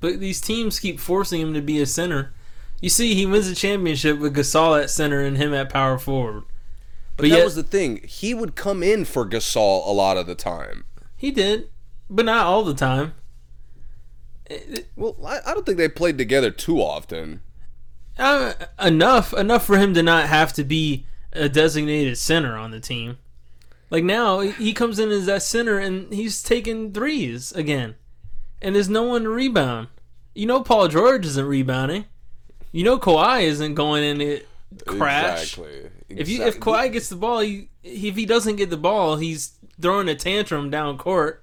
but 0.00 0.20
these 0.20 0.40
teams 0.40 0.78
keep 0.80 0.98
forcing 1.00 1.40
him 1.40 1.54
to 1.54 1.62
be 1.62 1.80
a 1.80 1.86
center. 1.86 2.32
You 2.80 2.88
see, 2.90 3.14
he 3.14 3.26
wins 3.26 3.48
the 3.48 3.54
championship 3.54 4.18
with 4.18 4.36
Gasol 4.36 4.80
at 4.82 4.90
center 4.90 5.20
and 5.20 5.36
him 5.36 5.52
at 5.54 5.68
power 5.70 5.98
forward. 5.98 6.44
but, 7.16 7.22
But 7.22 7.30
that 7.30 7.36
yet, 7.38 7.44
was 7.44 7.56
the 7.56 7.62
thing 7.62 8.00
he 8.04 8.34
would 8.34 8.54
come 8.54 8.82
in 8.82 9.04
for 9.04 9.26
gasol 9.26 9.86
a 9.86 9.90
lot 9.92 10.16
of 10.16 10.26
the 10.26 10.34
time 10.36 10.84
he 11.16 11.30
did, 11.32 11.68
but 12.08 12.24
not 12.24 12.46
all 12.46 12.62
the 12.64 12.74
time. 12.74 13.14
well 14.96 15.16
i, 15.26 15.40
I 15.46 15.54
don't 15.54 15.66
think 15.66 15.78
they 15.78 15.88
played 15.88 16.16
together 16.18 16.50
too 16.50 16.80
often 16.80 17.40
Uh, 18.18 18.52
enough, 18.82 19.32
enough 19.34 19.64
for 19.64 19.78
him 19.78 19.94
to 19.94 20.02
not 20.02 20.28
have 20.28 20.52
to 20.54 20.64
be 20.64 21.06
a 21.32 21.48
designated 21.48 22.18
center 22.18 22.56
on 22.56 22.70
the 22.70 22.80
team. 22.80 23.18
Like 23.90 24.04
now, 24.04 24.40
he 24.40 24.72
comes 24.72 24.98
in 24.98 25.10
as 25.10 25.26
that 25.26 25.42
center 25.42 25.78
and 25.78 26.12
he's 26.12 26.42
taking 26.42 26.92
threes 26.92 27.52
again, 27.52 27.94
and 28.60 28.74
there's 28.74 28.88
no 28.88 29.04
one 29.04 29.22
to 29.22 29.30
rebound. 29.30 29.88
You 30.34 30.46
know, 30.46 30.62
Paul 30.62 30.88
George 30.88 31.24
isn't 31.24 31.46
rebounding. 31.46 32.04
You 32.70 32.84
know, 32.84 32.98
Kawhi 32.98 33.42
isn't 33.44 33.74
going 33.74 34.04
in 34.04 34.18
to 34.18 34.40
crash. 34.86 35.54
exactly 35.54 35.90
If 36.08 36.28
you 36.28 36.42
if 36.42 36.60
Kawhi 36.60 36.92
gets 36.92 37.08
the 37.08 37.16
ball, 37.16 37.40
he, 37.40 37.70
if 37.82 38.14
he 38.14 38.26
doesn't 38.26 38.56
get 38.56 38.68
the 38.70 38.76
ball, 38.76 39.16
he's 39.16 39.58
throwing 39.80 40.08
a 40.08 40.14
tantrum 40.14 40.70
down 40.70 40.98
court. 40.98 41.42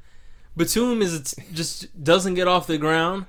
Batum 0.55 1.01
is 1.01 1.35
just 1.51 2.03
doesn't 2.03 2.35
get 2.35 2.47
off 2.47 2.67
the 2.67 2.77
ground. 2.77 3.25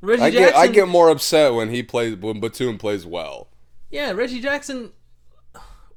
Reggie 0.00 0.22
I 0.22 0.30
get 0.30 0.54
I 0.54 0.66
get 0.66 0.88
more 0.88 1.08
upset 1.08 1.54
when 1.54 1.70
he 1.70 1.82
plays 1.82 2.16
when 2.16 2.40
Batum 2.40 2.78
plays 2.78 3.06
well. 3.06 3.48
Yeah, 3.90 4.10
Reggie 4.10 4.40
Jackson 4.40 4.90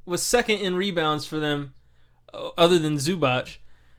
was 0.09 0.23
second 0.23 0.59
in 0.59 0.75
rebounds 0.75 1.25
for 1.25 1.39
them, 1.39 1.73
uh, 2.33 2.49
other 2.57 2.79
than 2.79 2.95
Zubac. 2.95 3.57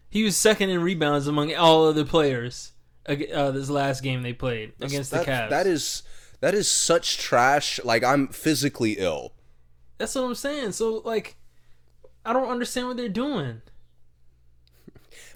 He 0.09 0.25
was 0.25 0.37
second 0.37 0.71
in 0.71 0.83
rebounds 0.83 1.27
among 1.27 1.55
all 1.55 1.87
other 1.87 2.05
players. 2.05 2.73
Uh, 3.09 3.51
this 3.51 3.71
last 3.71 4.03
game 4.03 4.23
they 4.23 4.33
played 4.33 4.73
against 4.81 5.11
that, 5.11 5.25
the 5.25 5.33
Cavs. 5.33 5.51
That 5.51 5.67
is 5.67 6.03
that 6.41 6.55
is 6.55 6.69
such 6.69 7.19
trash. 7.19 7.81
Like 7.85 8.05
I'm 8.05 8.29
physically 8.29 8.93
ill. 8.99 9.33
That's 9.99 10.15
what 10.15 10.25
I'm 10.25 10.35
saying. 10.35 10.73
So 10.73 11.03
like, 11.05 11.37
I 12.25 12.33
don't 12.33 12.51
understand 12.51 12.89
what 12.89 12.97
they're 12.97 13.09
doing. 13.09 13.63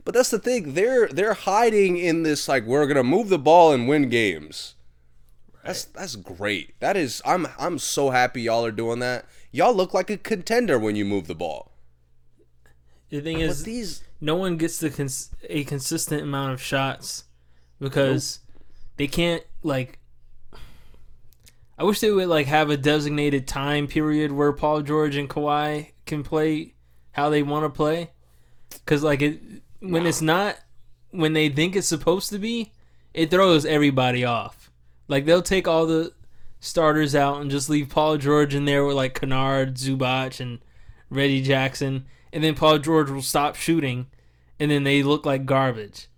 But 0.04 0.14
that's 0.14 0.30
the 0.30 0.38
thing. 0.38 0.74
They're 0.74 1.08
they're 1.08 1.34
hiding 1.34 1.96
in 1.96 2.22
this 2.22 2.48
like 2.48 2.64
we're 2.64 2.86
gonna 2.86 3.02
move 3.02 3.28
the 3.28 3.38
ball 3.38 3.72
and 3.72 3.88
win 3.88 4.08
games. 4.08 4.74
That's 5.64 5.84
that's 5.84 6.16
great. 6.16 6.78
That 6.80 6.96
is 6.96 7.22
I'm 7.24 7.46
I'm 7.58 7.78
so 7.78 8.10
happy 8.10 8.42
y'all 8.42 8.64
are 8.64 8.72
doing 8.72 8.98
that. 8.98 9.24
Y'all 9.50 9.74
look 9.74 9.94
like 9.94 10.10
a 10.10 10.16
contender 10.16 10.78
when 10.78 10.96
you 10.96 11.04
move 11.04 11.26
the 11.26 11.34
ball. 11.34 11.72
The 13.08 13.20
thing 13.20 13.36
But 13.36 13.44
is, 13.44 13.64
these 13.64 14.04
no 14.20 14.36
one 14.36 14.56
gets 14.56 14.78
the 14.78 14.90
cons- 14.90 15.30
a 15.48 15.64
consistent 15.64 16.22
amount 16.22 16.52
of 16.52 16.62
shots 16.62 17.24
because 17.78 18.40
they 18.96 19.06
can't 19.06 19.42
like. 19.62 19.98
I 21.78 21.84
wish 21.84 22.00
they 22.00 22.10
would 22.10 22.28
like 22.28 22.46
have 22.46 22.70
a 22.70 22.76
designated 22.76 23.48
time 23.48 23.86
period 23.86 24.32
where 24.32 24.52
Paul 24.52 24.82
George 24.82 25.16
and 25.16 25.28
Kawhi 25.28 25.90
can 26.06 26.22
play 26.22 26.74
how 27.12 27.30
they 27.30 27.42
want 27.42 27.64
to 27.64 27.70
play, 27.70 28.10
because 28.70 29.02
like 29.02 29.22
it 29.22 29.40
when 29.80 30.06
it's 30.06 30.22
not 30.22 30.56
when 31.10 31.32
they 31.32 31.48
think 31.48 31.76
it's 31.76 31.86
supposed 31.86 32.30
to 32.30 32.38
be, 32.38 32.72
it 33.12 33.30
throws 33.30 33.64
everybody 33.64 34.24
off. 34.24 34.63
Like 35.08 35.26
they'll 35.26 35.42
take 35.42 35.68
all 35.68 35.86
the 35.86 36.12
starters 36.60 37.14
out 37.14 37.40
and 37.40 37.50
just 37.50 37.68
leave 37.68 37.90
Paul 37.90 38.16
George 38.16 38.54
in 38.54 38.64
there 38.64 38.84
with 38.84 38.96
like 38.96 39.18
Kennard, 39.18 39.74
Zubac, 39.74 40.40
and 40.40 40.60
Reggie 41.10 41.42
Jackson, 41.42 42.06
and 42.32 42.42
then 42.42 42.54
Paul 42.54 42.78
George 42.78 43.10
will 43.10 43.22
stop 43.22 43.56
shooting, 43.56 44.06
and 44.58 44.70
then 44.70 44.84
they 44.84 45.02
look 45.02 45.26
like 45.26 45.46
garbage, 45.46 46.08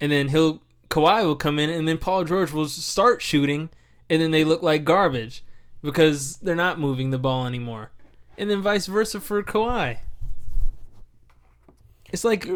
and 0.00 0.12
then 0.12 0.28
he'll 0.28 0.62
Kawhi 0.88 1.24
will 1.24 1.36
come 1.36 1.58
in, 1.58 1.68
and 1.68 1.86
then 1.86 1.98
Paul 1.98 2.24
George 2.24 2.52
will 2.52 2.68
start 2.68 3.20
shooting, 3.20 3.68
and 4.08 4.22
then 4.22 4.30
they 4.30 4.44
look 4.44 4.62
like 4.62 4.84
garbage 4.84 5.44
because 5.82 6.36
they're 6.36 6.54
not 6.54 6.78
moving 6.78 7.10
the 7.10 7.18
ball 7.18 7.46
anymore, 7.46 7.90
and 8.38 8.48
then 8.48 8.62
vice 8.62 8.86
versa 8.86 9.20
for 9.20 9.42
Kawhi. 9.42 9.98
It's 12.10 12.24
like 12.24 12.48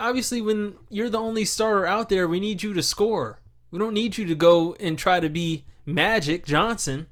obviously 0.00 0.40
when 0.40 0.74
you're 0.88 1.10
the 1.10 1.20
only 1.20 1.44
starter 1.44 1.86
out 1.86 2.08
there, 2.08 2.26
we 2.26 2.40
need 2.40 2.62
you 2.62 2.72
to 2.74 2.82
score. 2.82 3.40
We 3.70 3.78
don't 3.78 3.94
need 3.94 4.18
you 4.18 4.26
to 4.26 4.34
go 4.34 4.74
and 4.80 4.98
try 4.98 5.20
to 5.20 5.28
be 5.28 5.64
Magic 5.84 6.44
Johnson 6.44 7.06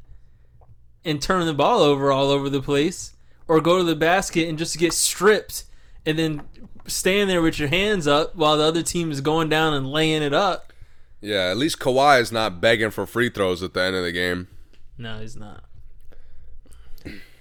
and 1.05 1.21
turn 1.21 1.47
the 1.47 1.55
ball 1.55 1.81
over 1.81 2.11
all 2.11 2.31
over 2.31 2.49
the 2.49 2.63
place 2.63 3.15
or 3.49 3.61
go 3.61 3.79
to 3.79 3.85
the 3.85 3.97
basket 3.97 4.49
and 4.49 4.59
just 4.59 4.79
get 4.79 4.93
stripped 4.93 5.65
and 6.05 6.19
then 6.19 6.43
stand 6.87 7.29
there 7.31 7.43
with 7.43 7.59
your 7.59 7.69
hands 7.69 8.07
up 8.07 8.35
while 8.35 8.57
the 8.57 8.65
other 8.65 8.83
team 8.83 9.11
is 9.11 9.21
going 9.21 9.49
down 9.49 9.75
and 9.75 9.91
laying 9.91 10.23
it 10.23 10.33
up. 10.33 10.73
Yeah, 11.21 11.51
at 11.51 11.57
least 11.57 11.79
Kawhi 11.79 12.21
is 12.21 12.33
not 12.33 12.61
begging 12.61 12.91
for 12.91 13.07
free 13.07 13.31
throws 13.31 13.63
at 13.63 13.75
the 13.75 13.83
end 13.83 13.97
of 13.97 14.05
the 14.05 14.13
game. 14.13 14.49
No, 14.99 15.19
he's 15.19 15.37
not. 15.37 15.65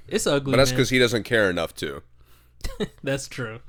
It's 0.08 0.28
ugly. 0.28 0.52
But 0.52 0.58
that's 0.58 0.72
because 0.72 0.90
he 0.90 1.00
doesn't 1.00 1.24
care 1.24 1.50
enough 1.50 1.74
to. 1.76 2.04
That's 3.04 3.28
true. 3.28 3.60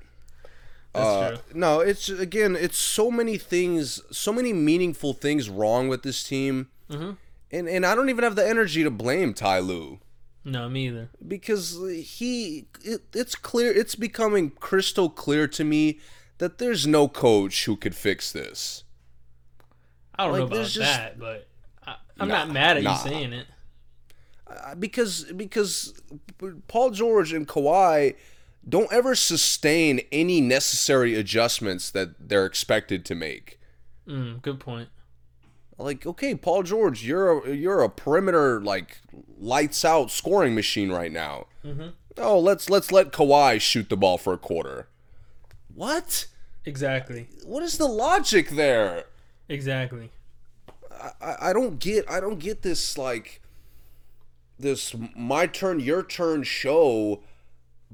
Uh, 0.99 1.29
true. 1.31 1.39
no, 1.55 1.81
it's 1.81 2.09
again, 2.09 2.57
it's 2.57 2.79
so 2.79 3.11
many 3.11 3.39
things, 3.39 4.01
so 4.11 4.33
many 4.33 4.53
meaningful 4.53 5.13
things 5.13 5.49
wrong 5.49 5.89
with 5.89 6.03
this 6.03 6.23
team, 6.23 6.69
Mm-hmm. 6.91 7.13
and 7.51 7.69
and 7.69 7.85
I 7.87 7.95
don't 7.95 8.09
even 8.11 8.25
have 8.25 8.37
the 8.37 8.47
energy 8.49 8.83
to 8.85 8.91
blame 8.91 9.35
Ty 9.35 9.59
Lue 9.61 9.99
No, 10.45 10.69
me 10.69 10.87
either. 10.89 11.11
because 11.27 11.79
he, 11.91 12.67
it, 12.85 13.03
it's 13.13 13.35
clear, 13.35 13.73
it's 13.73 13.95
becoming 13.97 14.51
crystal 14.51 15.11
clear 15.11 15.49
to 15.49 15.65
me 15.65 15.99
that 16.39 16.59
there's 16.59 16.87
no 16.87 17.09
coach 17.09 17.65
who 17.65 17.77
could 17.77 17.95
fix 17.95 18.31
this. 18.33 18.85
I 20.19 20.25
don't 20.27 20.35
know 20.37 20.45
Like, 20.45 20.53
about 20.53 20.67
just- 20.67 20.79
that, 20.79 21.19
but 21.19 21.49
I, 21.87 21.97
I'm 22.21 22.29
Nah, 22.29 22.45
not 22.45 22.51
mad 22.53 22.77
at 22.79 22.83
nah. 22.85 22.93
you 22.93 22.99
saying 23.11 23.33
it. 23.33 23.47
Uh, 24.49 24.75
because 24.77 25.25
because 25.37 25.93
Paul 26.69 26.91
George 26.91 27.33
and 27.33 27.49
Kawhi 27.49 28.15
don't 28.69 28.93
ever 28.93 29.15
sustain 29.15 30.01
any 30.11 30.41
necessary 30.41 31.15
adjustments 31.15 31.91
that 31.91 32.29
they're 32.29 32.47
expected 32.47 33.05
to 33.05 33.15
make. 33.15 33.61
Mm, 34.07 34.43
good 34.43 34.61
point. 34.61 34.89
Like, 35.79 36.07
okay, 36.07 36.35
Paul 36.35 36.63
George, 36.63 37.05
you're 37.05 37.45
a, 37.45 37.55
you're 37.55 37.83
a 37.83 37.91
perimeter 37.91 38.61
like 38.61 38.99
lights 39.39 39.85
out 39.85 40.11
scoring 40.11 40.55
machine 40.55 40.91
right 40.91 41.13
now. 41.13 41.47
Mm-hmm. 41.65 41.89
Oh, 42.19 42.39
let's 42.39 42.71
let's 42.71 42.91
let 42.91 43.13
Kawhi 43.13 43.61
shoot 43.61 43.91
the 43.91 43.97
ball 43.97 44.17
for 44.17 44.33
a 44.33 44.39
quarter. 44.39 44.89
What? 45.75 46.27
Exactly. 46.65 47.29
What 47.45 47.63
is 47.63 47.77
the 47.77 47.87
logic 47.87 48.51
there? 48.51 49.05
Exactly. 49.49 50.11
I, 51.21 51.37
I 51.41 51.53
don't 51.53 51.79
get 51.79 52.11
I 52.11 52.21
don't 52.21 52.39
get 52.39 52.63
this 52.63 52.97
like 52.97 53.43
this 54.59 54.95
my 55.15 55.47
turn 55.47 55.79
your 55.79 56.03
turn 56.03 56.43
show 56.43 57.21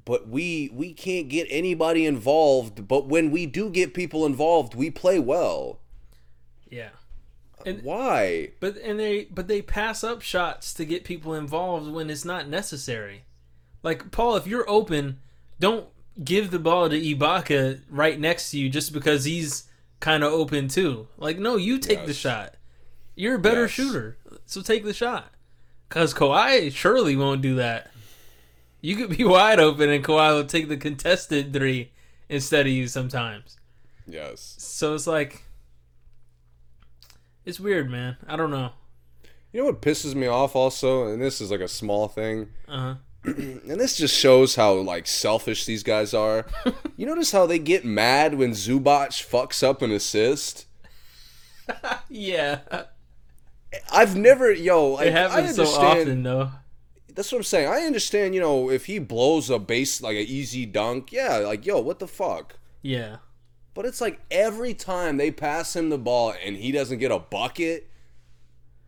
but 0.04 0.28
we 0.28 0.70
we 0.72 0.92
can't 0.92 1.28
get 1.28 1.46
anybody 1.50 2.04
involved 2.06 2.88
but 2.88 3.06
when 3.06 3.30
we 3.30 3.46
do 3.46 3.70
get 3.70 3.94
people 3.94 4.26
involved 4.26 4.74
we 4.74 4.90
play 4.90 5.18
well 5.18 5.78
Yeah. 6.70 6.90
Uh, 7.58 7.62
and- 7.66 7.82
why 7.82 8.50
But 8.60 8.76
and 8.78 8.98
they 8.98 9.24
but 9.30 9.46
they 9.48 9.62
pass 9.62 10.02
up 10.02 10.22
shots 10.22 10.74
to 10.74 10.84
get 10.84 11.04
people 11.04 11.34
involved 11.34 11.90
when 11.92 12.10
it's 12.10 12.24
not 12.24 12.48
necessary. 12.48 13.24
Like 13.84 14.10
Paul, 14.10 14.36
if 14.36 14.46
you're 14.46 14.68
open, 14.68 15.18
don't 15.60 15.86
give 16.24 16.50
the 16.50 16.58
ball 16.58 16.88
to 16.90 17.00
Ibaka 17.00 17.82
right 17.90 18.18
next 18.18 18.50
to 18.50 18.58
you 18.58 18.68
just 18.68 18.92
because 18.92 19.24
he's 19.24 19.64
kind 20.00 20.24
of 20.24 20.32
open 20.32 20.66
too. 20.68 21.06
Like 21.18 21.38
no, 21.38 21.56
you 21.56 21.78
take 21.78 22.06
the 22.06 22.14
shot. 22.14 22.54
You're 23.14 23.36
a 23.36 23.38
better 23.38 23.62
Yes. 23.62 23.70
shooter, 23.70 24.16
so 24.46 24.62
take 24.62 24.84
the 24.84 24.92
shot. 24.94 25.32
Cause 25.88 26.12
Kawhi 26.14 26.72
surely 26.72 27.14
won't 27.14 27.42
do 27.42 27.54
that. 27.56 27.91
You 28.82 28.96
could 28.96 29.16
be 29.16 29.24
wide 29.36 29.58
open 29.60 29.88
and 29.88 30.04
Kawhi 30.04 30.34
will 30.34 30.44
take 30.44 30.68
the 30.68 30.76
contested 30.76 31.52
three 31.54 31.90
instead 32.28 32.66
of 32.66 32.72
you 32.72 32.86
sometimes. 32.88 33.56
yes 34.06 34.56
So 34.58 34.94
it's 34.94 35.06
like 35.06 35.44
it's 37.44 37.58
weird, 37.58 37.90
man. 37.90 38.16
I 38.28 38.36
don't 38.36 38.50
know. 38.50 38.70
you 39.52 39.60
know 39.60 39.66
what 39.66 39.80
pisses 39.82 40.14
me 40.14 40.26
off 40.26 40.54
also 40.56 41.06
and 41.06 41.20
this 41.22 41.40
is 41.40 41.50
like 41.50 41.60
a 41.60 41.68
small 41.68 42.08
thing 42.08 42.48
Uh 42.68 42.78
huh. 42.78 42.94
and 43.24 43.80
this 43.80 43.96
just 43.96 44.16
shows 44.18 44.56
how 44.56 44.72
like 44.74 45.06
selfish 45.06 45.64
these 45.64 45.82
guys 45.84 46.12
are 46.12 46.44
you 46.96 47.06
notice 47.06 47.30
how 47.32 47.46
they 47.46 47.58
get 47.58 47.84
mad 47.84 48.34
when 48.34 48.50
Zubac 48.50 49.10
fucks 49.10 49.62
up 49.62 49.80
an 49.82 49.92
assist 49.92 50.66
Yeah. 52.10 52.58
I've 53.92 54.16
never 54.16 54.50
yo 54.52 54.88
like, 54.94 55.06
It 55.06 55.14
I 55.14 55.18
happens 55.20 55.54
so 55.56 55.64
often, 55.64 56.22
though. 56.24 56.50
That's 57.14 57.30
what 57.30 57.38
I'm 57.38 57.44
saying. 57.44 57.68
I 57.68 57.82
understand, 57.82 58.34
you 58.34 58.40
know, 58.40 58.70
if 58.70 58.86
he 58.86 58.98
blows 58.98 59.50
a 59.50 59.58
base 59.58 60.00
like 60.00 60.16
an 60.16 60.24
easy 60.26 60.64
dunk, 60.66 61.12
yeah, 61.12 61.36
like 61.38 61.66
yo, 61.66 61.80
what 61.80 61.98
the 61.98 62.08
fuck? 62.08 62.56
Yeah. 62.80 63.16
But 63.74 63.86
it's 63.86 64.00
like 64.00 64.20
every 64.30 64.74
time 64.74 65.16
they 65.16 65.30
pass 65.30 65.74
him 65.76 65.88
the 65.90 65.98
ball 65.98 66.34
and 66.44 66.56
he 66.56 66.72
doesn't 66.72 66.98
get 66.98 67.10
a 67.10 67.18
bucket, 67.18 67.88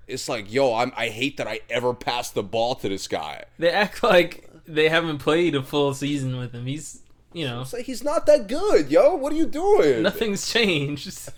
it's 0.06 0.28
like, 0.28 0.52
yo, 0.52 0.74
I'm, 0.74 0.92
I 0.96 1.08
hate 1.08 1.38
that 1.38 1.46
I 1.48 1.60
ever 1.70 1.94
passed 1.94 2.34
the 2.34 2.42
ball 2.42 2.74
to 2.76 2.88
this 2.88 3.08
guy. 3.08 3.44
They 3.58 3.70
act 3.70 4.02
like 4.02 4.50
they 4.66 4.88
haven't 4.90 5.18
played 5.18 5.54
a 5.54 5.62
full 5.62 5.94
season 5.94 6.36
with 6.36 6.52
him. 6.52 6.66
He's, 6.66 7.00
you 7.32 7.46
know, 7.46 7.62
It's 7.62 7.72
like 7.72 7.86
he's 7.86 8.04
not 8.04 8.26
that 8.26 8.46
good, 8.46 8.90
yo. 8.90 9.14
What 9.16 9.32
are 9.32 9.36
you 9.36 9.46
doing? 9.46 10.02
nothing's 10.02 10.46
changed. 10.52 11.30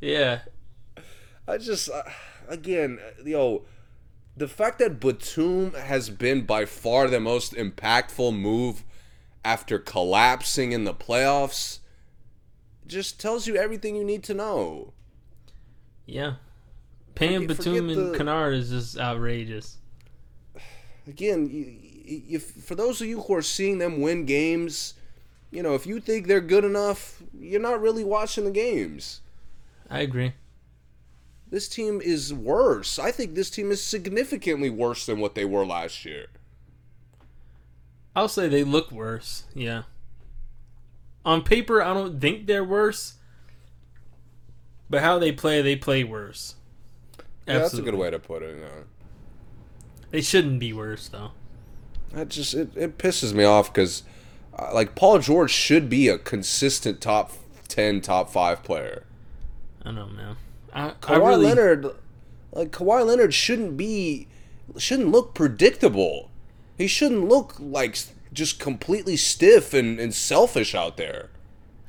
yeah. 0.00 0.40
I 1.48 1.58
just, 1.58 1.90
uh, 1.90 2.02
again, 2.48 3.00
yo, 3.24 3.64
the 4.36 4.48
fact 4.48 4.78
that 4.78 5.00
Batum 5.00 5.72
has 5.74 6.10
been 6.10 6.44
by 6.46 6.64
far 6.64 7.08
the 7.08 7.20
most 7.20 7.52
impactful 7.54 8.38
move 8.38 8.84
after 9.44 9.78
collapsing 9.78 10.72
in 10.72 10.84
the 10.84 10.94
playoffs 10.94 11.78
just 12.86 13.20
tells 13.20 13.46
you 13.46 13.56
everything 13.56 13.96
you 13.96 14.04
need 14.04 14.22
to 14.24 14.34
know. 14.34 14.92
Yeah. 16.06 16.34
Paying 17.14 17.42
Forget- 17.42 17.56
Batum 17.58 17.74
forget 17.88 17.98
and 17.98 18.14
the- 18.14 18.18
Kennard 18.18 18.54
is 18.54 18.70
just 18.70 18.98
outrageous. 18.98 19.78
Again, 21.06 21.48
you, 21.50 21.76
if 22.28 22.50
for 22.50 22.74
those 22.74 23.00
of 23.00 23.06
you 23.06 23.20
who 23.22 23.34
are 23.34 23.42
seeing 23.42 23.78
them 23.78 24.00
win 24.00 24.26
games, 24.26 24.94
you 25.50 25.62
know, 25.62 25.74
if 25.74 25.86
you 25.86 26.00
think 26.00 26.26
they're 26.26 26.40
good 26.40 26.64
enough, 26.64 27.22
you're 27.38 27.60
not 27.60 27.80
really 27.80 28.04
watching 28.04 28.44
the 28.44 28.50
games. 28.50 29.20
I 29.88 30.00
agree. 30.00 30.34
This 31.50 31.68
team 31.68 32.00
is 32.00 32.32
worse. 32.32 32.98
I 32.98 33.10
think 33.10 33.34
this 33.34 33.50
team 33.50 33.72
is 33.72 33.84
significantly 33.84 34.70
worse 34.70 35.04
than 35.06 35.18
what 35.18 35.34
they 35.34 35.44
were 35.44 35.66
last 35.66 36.04
year. 36.04 36.26
I'll 38.14 38.28
say 38.28 38.48
they 38.48 38.64
look 38.64 38.92
worse. 38.92 39.44
Yeah. 39.54 39.82
On 41.24 41.42
paper, 41.42 41.82
I 41.82 41.92
don't 41.92 42.20
think 42.20 42.46
they're 42.46 42.64
worse. 42.64 43.14
But 44.88 45.02
how 45.02 45.18
they 45.18 45.32
play, 45.32 45.60
they 45.62 45.76
play 45.76 46.04
worse. 46.04 46.54
Yeah, 47.46 47.58
that's 47.58 47.74
a 47.74 47.82
good 47.82 47.94
way 47.94 48.10
to 48.10 48.18
put 48.18 48.42
it. 48.42 48.58
Yeah. 48.60 48.84
They 50.10 50.20
shouldn't 50.20 50.60
be 50.60 50.72
worse, 50.72 51.08
though. 51.08 51.32
That 52.12 52.28
just 52.28 52.54
it, 52.54 52.76
it 52.76 52.98
pisses 52.98 53.32
me 53.32 53.44
off 53.44 53.72
because 53.72 54.02
uh, 54.56 54.70
like 54.74 54.94
Paul 54.94 55.18
George 55.18 55.52
should 55.52 55.88
be 55.88 56.08
a 56.08 56.18
consistent 56.18 57.00
top 57.00 57.32
ten, 57.68 58.00
top 58.00 58.30
five 58.30 58.62
player. 58.64 59.04
I 59.84 59.92
know, 59.92 60.06
man. 60.06 60.36
I, 60.72 60.88
I 60.88 60.90
Kawhi 60.92 61.28
really, 61.28 61.46
Leonard, 61.46 61.86
like 62.52 62.70
Kawhi 62.70 63.06
Leonard, 63.06 63.34
shouldn't 63.34 63.76
be, 63.76 64.28
shouldn't 64.76 65.10
look 65.10 65.34
predictable. 65.34 66.30
He 66.76 66.86
shouldn't 66.86 67.28
look 67.28 67.56
like 67.58 67.98
just 68.32 68.58
completely 68.58 69.16
stiff 69.16 69.74
and, 69.74 69.98
and 70.00 70.14
selfish 70.14 70.74
out 70.74 70.96
there. 70.96 71.30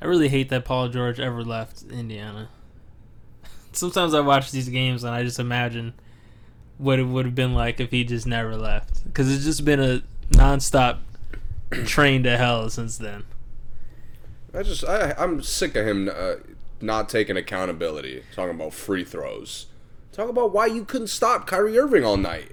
I 0.00 0.06
really 0.06 0.28
hate 0.28 0.48
that 0.48 0.64
Paul 0.64 0.88
George 0.88 1.20
ever 1.20 1.44
left 1.44 1.84
Indiana. 1.90 2.48
Sometimes 3.72 4.14
I 4.14 4.20
watch 4.20 4.50
these 4.50 4.68
games 4.68 5.04
and 5.04 5.14
I 5.14 5.22
just 5.22 5.38
imagine 5.38 5.94
what 6.78 6.98
it 6.98 7.04
would 7.04 7.24
have 7.24 7.34
been 7.34 7.54
like 7.54 7.78
if 7.78 7.92
he 7.92 8.02
just 8.02 8.26
never 8.26 8.56
left. 8.56 9.04
Because 9.04 9.32
it's 9.32 9.44
just 9.44 9.64
been 9.64 9.80
a 9.80 10.02
nonstop 10.32 10.98
train 11.84 12.22
to 12.24 12.36
hell 12.36 12.68
since 12.68 12.98
then. 12.98 13.24
I 14.54 14.62
just 14.62 14.84
I 14.84 15.14
I'm 15.16 15.42
sick 15.42 15.76
of 15.76 15.86
him 15.86 16.10
uh, 16.12 16.34
not 16.82 17.08
taking 17.08 17.36
accountability. 17.36 18.22
Talking 18.34 18.54
about 18.56 18.74
free 18.74 19.04
throws. 19.04 19.66
Talk 20.12 20.28
about 20.28 20.52
why 20.52 20.66
you 20.66 20.84
couldn't 20.84 21.06
stop 21.06 21.46
Kyrie 21.46 21.78
Irving 21.78 22.04
all 22.04 22.16
night. 22.16 22.52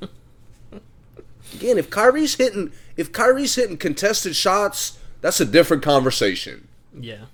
Again, 1.54 1.78
if 1.78 1.90
Kyrie's 1.90 2.34
hitting 2.34 2.72
if 2.96 3.12
Kyrie's 3.12 3.54
hitting 3.54 3.76
contested 3.76 4.34
shots, 4.34 4.98
that's 5.20 5.40
a 5.40 5.44
different 5.44 5.82
conversation. 5.82 6.68
Yeah. 6.98 7.26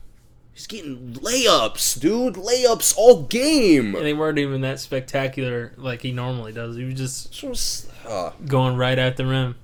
He's 0.53 0.67
getting 0.67 1.15
layups, 1.15 1.99
dude. 2.01 2.35
Layups 2.35 2.95
all 2.99 3.23
game. 3.23 3.95
And 3.95 4.05
they 4.05 4.13
weren't 4.13 4.39
even 4.39 4.61
that 4.63 4.79
spectacular 4.81 5.73
like 5.77 6.03
he 6.03 6.13
normally 6.13 6.53
does. 6.53 6.77
He 6.77 6.85
was 6.85 6.95
just 6.95 7.33
Just, 7.33 7.89
uh, 8.07 8.33
going 8.47 8.77
right 8.77 8.99
at 8.99 9.17
the 9.17 9.25
rim, 9.25 9.57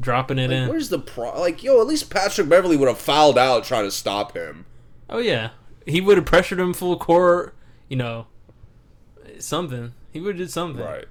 dropping 0.00 0.38
it 0.38 0.50
like, 0.50 0.58
in. 0.58 0.68
where's 0.68 0.90
the 0.90 0.98
pro? 1.00 1.40
Like, 1.40 1.64
yo, 1.64 1.80
at 1.80 1.86
least 1.88 2.08
Patrick 2.10 2.48
Beverley 2.48 2.76
would 2.76 2.88
have 2.88 2.98
fouled 2.98 3.38
out 3.38 3.64
trying 3.64 3.84
to 3.84 3.90
stop 3.90 4.36
him. 4.36 4.66
Oh 5.12 5.18
yeah, 5.18 5.50
he 5.86 6.00
would 6.00 6.16
have 6.16 6.26
pressured 6.26 6.58
him 6.58 6.72
full 6.72 6.96
court. 6.98 7.54
You 7.88 7.96
know, 7.96 8.26
something. 9.38 9.92
He 10.10 10.20
would 10.20 10.36
have 10.38 10.46
did 10.48 10.50
something. 10.50 10.82
Right. 10.84 11.04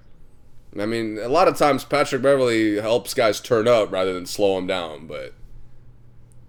I 0.79 0.85
mean, 0.85 1.17
a 1.17 1.27
lot 1.27 1.47
of 1.47 1.57
times 1.57 1.83
Patrick 1.83 2.21
Beverley 2.21 2.79
helps 2.79 3.13
guys 3.13 3.39
turn 3.41 3.67
up 3.67 3.91
rather 3.91 4.13
than 4.13 4.25
slow 4.25 4.55
them 4.55 4.67
down, 4.67 5.05
but 5.05 5.33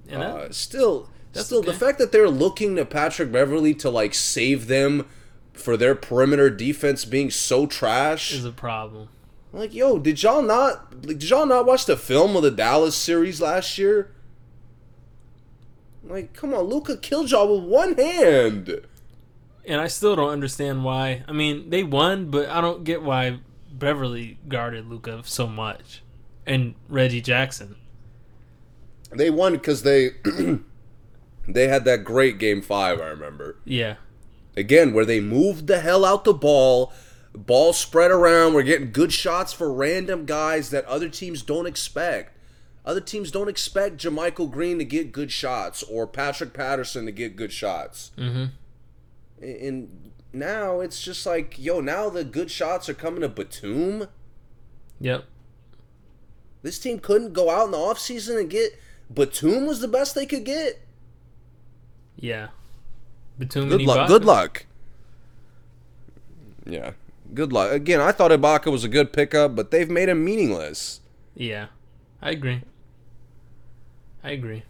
that- 0.06 0.20
uh, 0.20 0.52
still, 0.52 1.08
That's 1.32 1.46
still, 1.46 1.62
the 1.62 1.72
fact 1.72 1.98
that 1.98 2.12
they're 2.12 2.28
looking 2.28 2.76
to 2.76 2.84
Patrick 2.84 3.32
Beverley 3.32 3.74
to 3.74 3.90
like 3.90 4.14
save 4.14 4.66
them 4.68 5.06
for 5.52 5.76
their 5.76 5.94
perimeter 5.94 6.50
defense 6.50 7.04
being 7.04 7.30
so 7.30 7.66
trash, 7.66 8.32
is 8.32 8.44
a 8.44 8.52
problem. 8.52 9.08
like, 9.52 9.74
yo, 9.74 9.98
did 9.98 10.22
y'all 10.22 10.40
not, 10.42 10.94
like, 11.04 11.18
did 11.18 11.28
y'all 11.28 11.44
not 11.46 11.66
watch 11.66 11.84
the 11.86 11.96
film 11.96 12.36
of 12.36 12.42
the 12.42 12.50
Dallas 12.50 12.94
series 12.96 13.40
last 13.40 13.76
year? 13.76 14.10
Like, 16.04 16.32
come 16.34 16.52
on, 16.52 16.64
Luka 16.64 16.96
killed 16.96 17.30
y'all 17.30 17.56
with 17.56 17.68
one 17.68 17.96
hand. 17.96 18.80
And 19.64 19.80
I 19.80 19.86
still 19.86 20.16
don't 20.16 20.30
understand 20.30 20.84
why. 20.84 21.24
I 21.28 21.32
mean, 21.32 21.70
they 21.70 21.84
won, 21.84 22.30
but 22.30 22.48
I 22.48 22.60
don't 22.60 22.84
get 22.84 23.02
why 23.02 23.38
Beverley 23.72 24.38
guarded 24.48 24.88
Luka 24.88 25.22
so 25.24 25.46
much, 25.46 26.02
and 26.46 26.74
Reggie 26.88 27.20
Jackson. 27.20 27.76
They 29.12 29.30
won 29.30 29.52
because 29.52 29.82
they 29.82 30.10
they 31.48 31.68
had 31.68 31.84
that 31.84 32.02
great 32.02 32.38
game 32.38 32.60
five. 32.60 33.00
I 33.00 33.06
remember. 33.06 33.56
Yeah, 33.64 33.96
again 34.56 34.92
where 34.92 35.04
they 35.04 35.20
moved 35.20 35.66
the 35.66 35.80
hell 35.80 36.04
out 36.04 36.24
the 36.24 36.34
ball 36.34 36.92
ball 37.34 37.72
spread 37.72 38.10
around 38.10 38.52
we're 38.54 38.62
getting 38.62 38.92
good 38.92 39.12
shots 39.12 39.52
for 39.52 39.72
random 39.72 40.26
guys 40.26 40.70
that 40.70 40.84
other 40.84 41.08
teams 41.08 41.42
don't 41.42 41.66
expect 41.66 42.36
other 42.84 43.00
teams 43.00 43.30
don't 43.30 43.48
expect 43.48 43.98
JaMychal 43.98 44.50
Green 44.50 44.78
to 44.78 44.84
get 44.84 45.12
good 45.12 45.30
shots 45.30 45.82
or 45.82 46.06
Patrick 46.06 46.52
Patterson 46.52 47.06
to 47.06 47.12
get 47.12 47.36
good 47.36 47.52
shots 47.52 48.12
mm-hmm. 48.16 48.46
and 49.42 50.12
now 50.32 50.80
it's 50.80 51.02
just 51.02 51.26
like 51.26 51.56
yo 51.58 51.80
now 51.80 52.08
the 52.08 52.24
good 52.24 52.50
shots 52.50 52.88
are 52.88 52.94
coming 52.94 53.20
to 53.20 53.28
Batum 53.28 54.08
yep, 55.00 55.24
this 56.62 56.78
team 56.78 56.98
couldn't 56.98 57.32
go 57.32 57.50
out 57.50 57.66
in 57.66 57.70
the 57.70 57.78
offseason 57.78 58.40
and 58.40 58.50
get 58.50 58.78
Batum 59.12 59.66
was 59.66 59.80
the 59.80 59.88
best 59.88 60.14
they 60.14 60.26
could 60.26 60.44
get 60.44 60.80
yeah. 62.16 62.48
Batum 63.38 63.68
Good 63.68 63.82
luck. 63.82 63.98
Ibaka. 63.98 64.08
Good 64.08 64.24
luck. 64.24 64.66
Yeah. 66.64 66.92
Good 67.34 67.52
luck. 67.52 67.72
Again, 67.72 68.00
I 68.00 68.12
thought 68.12 68.30
Ibaka 68.30 68.70
was 68.70 68.84
a 68.84 68.88
good 68.88 69.12
pickup, 69.12 69.56
but 69.56 69.70
they've 69.70 69.90
made 69.90 70.08
him 70.08 70.24
meaningless. 70.24 71.00
Yeah, 71.34 71.66
I 72.20 72.30
agree. 72.30 72.60
I 74.24 74.30
agree. 74.30 74.62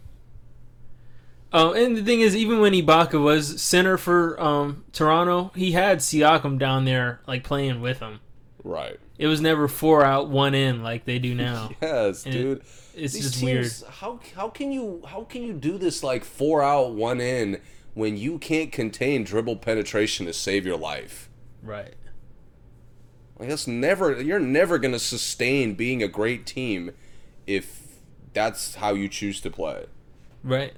Oh, 1.51 1.71
and 1.73 1.95
the 1.95 2.03
thing 2.03 2.21
is, 2.21 2.35
even 2.35 2.59
when 2.61 2.73
Ibaka 2.73 3.21
was 3.23 3.61
center 3.61 3.97
for 3.97 4.41
um, 4.41 4.83
Toronto, 4.91 5.51
he 5.55 5.73
had 5.73 5.99
Siakam 5.99 6.57
down 6.57 6.85
there, 6.85 7.21
like 7.27 7.43
playing 7.43 7.79
with 7.81 7.99
him. 7.99 8.21
Right. 8.63 8.99
It 9.19 9.27
was 9.27 9.39
never 9.39 9.67
four 9.67 10.03
out, 10.03 10.29
one 10.29 10.55
in 10.55 10.81
like 10.81 11.05
they 11.05 11.19
do 11.19 11.35
now. 11.35 11.69
Yes, 11.81 12.25
And 12.25 12.33
it- 12.35 12.37
dude. 12.41 12.61
It's 12.95 13.13
These 13.15 13.23
just 13.31 13.39
teams, 13.39 13.83
how 13.89 14.19
how 14.35 14.49
can 14.49 14.71
you 14.71 15.01
how 15.07 15.23
can 15.23 15.41
you 15.41 15.53
do 15.53 15.79
this 15.79 16.03
like 16.03 16.23
four 16.23 16.61
out, 16.61 16.91
one 16.93 17.19
in 17.19 17.59
when 17.95 18.17
you 18.17 18.37
can't 18.37 18.71
contain 18.71 19.23
dribble 19.23 19.55
penetration 19.55 20.27
to 20.27 20.33
save 20.33 20.63
your 20.63 20.77
life? 20.77 21.27
Right. 21.63 21.95
Like 23.39 23.49
that's 23.49 23.65
never 23.65 24.21
you're 24.21 24.39
never 24.39 24.77
gonna 24.77 24.99
sustain 24.99 25.73
being 25.73 26.03
a 26.03 26.07
great 26.07 26.45
team 26.45 26.91
if 27.47 27.82
that's 28.33 28.75
how 28.75 28.93
you 28.93 29.07
choose 29.07 29.39
to 29.41 29.49
play. 29.49 29.85
Right. 30.43 30.73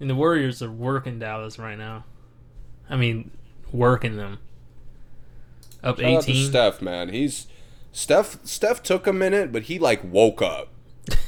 And 0.00 0.10
the 0.10 0.14
Warriors 0.14 0.62
are 0.62 0.70
working 0.70 1.18
Dallas 1.18 1.58
right 1.58 1.78
now. 1.78 2.04
I 2.88 2.96
mean, 2.96 3.30
working 3.72 4.16
them. 4.16 4.38
Up 5.82 5.98
Shout 6.00 6.24
18. 6.28 6.50
Steph, 6.50 6.82
man. 6.82 7.08
He's 7.10 7.46
Steph. 7.92 8.38
Steph 8.44 8.82
took 8.82 9.06
a 9.06 9.12
minute, 9.12 9.52
but 9.52 9.64
he 9.64 9.78
like 9.78 10.02
woke 10.04 10.42
up. 10.42 10.68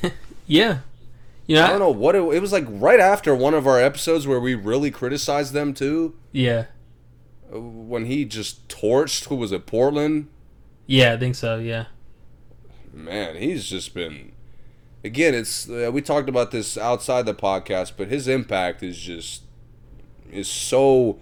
Yeah. 0.50 0.78
You 1.46 1.56
know, 1.56 1.64
I 1.64 1.68
don't 1.68 1.78
know 1.78 1.90
what 1.90 2.14
it, 2.14 2.20
it 2.22 2.40
was 2.40 2.52
like. 2.52 2.64
Right 2.66 2.98
after 2.98 3.34
one 3.34 3.52
of 3.52 3.66
our 3.66 3.78
episodes 3.78 4.26
where 4.26 4.40
we 4.40 4.54
really 4.54 4.90
criticized 4.90 5.52
them 5.52 5.74
too, 5.74 6.14
Yeah. 6.32 6.64
uh, 7.54 7.60
when 7.60 8.06
he 8.06 8.24
just 8.24 8.66
torched 8.68 9.26
who 9.26 9.36
was 9.36 9.52
it, 9.52 9.66
Portland. 9.66 10.28
Yeah, 10.86 11.12
I 11.12 11.18
think 11.18 11.34
so. 11.34 11.58
Yeah. 11.58 11.84
Man, 12.98 13.36
he's 13.36 13.68
just 13.68 13.94
been. 13.94 14.32
Again, 15.04 15.32
it's 15.32 15.68
uh, 15.70 15.90
we 15.92 16.02
talked 16.02 16.28
about 16.28 16.50
this 16.50 16.76
outside 16.76 17.26
the 17.26 17.34
podcast, 17.34 17.92
but 17.96 18.08
his 18.08 18.26
impact 18.26 18.82
is 18.82 18.98
just 18.98 19.42
is 20.32 20.48
so 20.48 21.18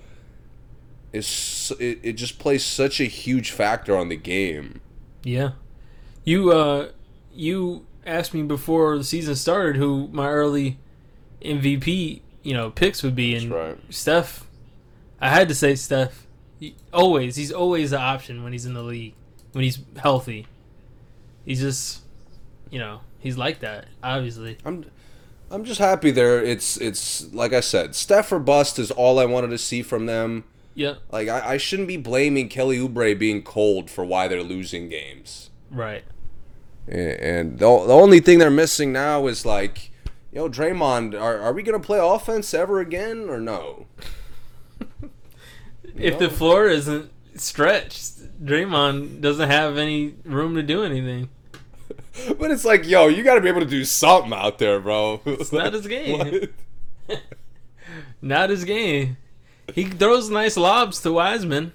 is 1.12 1.73
it, 1.78 2.01
it 2.03 2.12
just 2.15 2.39
plays 2.39 2.65
such 2.65 3.01
a 3.01 3.05
huge 3.05 3.51
factor 3.51 3.97
on 3.97 4.09
the 4.09 4.16
game. 4.16 4.81
Yeah. 5.23 5.53
You 6.24 6.51
uh 6.51 6.89
you 7.35 7.86
asked 8.07 8.32
me 8.32 8.43
before 8.43 8.97
the 8.97 9.05
season 9.05 9.36
started 9.36 9.77
who 9.77 10.09
my 10.09 10.28
early 10.28 10.78
MVP, 11.43 12.23
you 12.43 12.55
know, 12.55 12.70
picks 12.70 13.03
would 13.03 13.15
be 13.15 13.35
and 13.35 13.51
right. 13.51 13.78
Steph 13.90 14.47
I 15.20 15.28
had 15.28 15.48
to 15.48 15.55
say 15.55 15.74
Steph. 15.74 16.27
He, 16.59 16.74
always, 16.93 17.36
he's 17.36 17.53
always 17.53 17.90
the 17.90 17.98
option 17.98 18.43
when 18.43 18.53
he's 18.53 18.65
in 18.65 18.74
the 18.74 18.82
league. 18.82 19.15
When 19.53 19.65
he's 19.65 19.78
healthy. 19.97 20.47
He's 21.47 21.60
just 21.60 22.02
you 22.70 22.78
know, 22.78 23.01
he's 23.20 23.39
like 23.39 23.60
that, 23.60 23.86
obviously. 24.02 24.59
I'm 24.64 24.85
I'm 25.51 25.64
just 25.64 25.78
happy 25.81 26.10
there. 26.10 26.43
It's 26.43 26.77
it's 26.77 27.32
like 27.32 27.52
I 27.52 27.60
said, 27.60 27.94
Steph 27.94 28.32
or 28.32 28.39
bust 28.39 28.78
is 28.78 28.90
all 28.90 29.18
I 29.18 29.24
wanted 29.24 29.51
to 29.51 29.59
see 29.59 29.82
from 29.82 30.06
them. 30.06 30.44
Yeah. 30.74 30.97
Like 31.10 31.28
I, 31.28 31.52
I 31.55 31.56
shouldn't 31.56 31.89
be 31.89 31.97
blaming 31.97 32.48
Kelly 32.48 32.78
Oubre 32.78 33.18
being 33.18 33.43
cold 33.43 33.90
for 33.90 34.05
why 34.05 34.28
they're 34.28 34.43
losing 34.43 34.89
games. 34.89 35.51
Right. 35.70 36.05
And 36.89 37.59
the, 37.59 37.66
the 37.66 37.94
only 37.94 38.20
thing 38.20 38.39
they're 38.39 38.51
missing 38.51 38.93
now 38.93 39.27
is 39.27 39.44
like, 39.44 39.90
yo, 40.32 40.48
Draymond, 40.48 41.20
are, 41.20 41.40
are 41.40 41.52
we 41.52 41.62
gonna 41.62 41.81
play 41.81 41.98
offense 42.01 42.52
ever 42.52 42.81
again 42.81 43.28
or 43.28 43.40
no? 43.40 43.86
If 45.98 46.18
the 46.18 46.28
floor 46.28 46.66
isn't 46.66 47.10
stretched, 47.36 48.44
Draymond 48.44 49.23
doesn't 49.23 49.48
have 49.48 49.78
any 49.78 50.14
room 50.24 50.55
to 50.55 50.62
do 50.62 50.82
anything. 50.82 51.31
But 52.38 52.51
it's 52.51 52.64
like, 52.64 52.86
yo, 52.86 53.09
you 53.09 53.22
got 53.22 53.34
to 53.34 53.40
be 53.40 53.48
able 53.48 53.60
to 53.60 53.66
do 53.66 53.84
something 53.84 54.32
out 54.32 54.59
there, 54.59 54.80
bro. 54.80 55.20
It's 55.26 55.52
not 55.52 55.72
his 55.72 55.86
game. 55.86 56.48
Not 58.22 58.51
his 58.51 58.64
game. 58.64 59.16
He 59.74 59.84
throws 59.84 60.30
nice 60.30 60.56
lobs 60.56 61.01
to 61.02 61.12
Wiseman. 61.12 61.72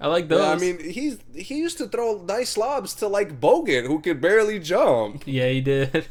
I 0.00 0.08
like 0.08 0.28
those. 0.28 0.40
Yeah, 0.40 0.50
I 0.52 0.56
mean, 0.56 0.78
he's 0.90 1.18
he 1.34 1.56
used 1.56 1.78
to 1.78 1.88
throw 1.88 2.22
nice 2.22 2.56
lobs 2.56 2.94
to 2.96 3.08
like 3.08 3.40
Bogut, 3.40 3.86
who 3.86 4.00
could 4.00 4.20
barely 4.20 4.58
jump. 4.58 5.22
yeah, 5.26 5.48
he 5.48 5.60
did. 5.60 6.06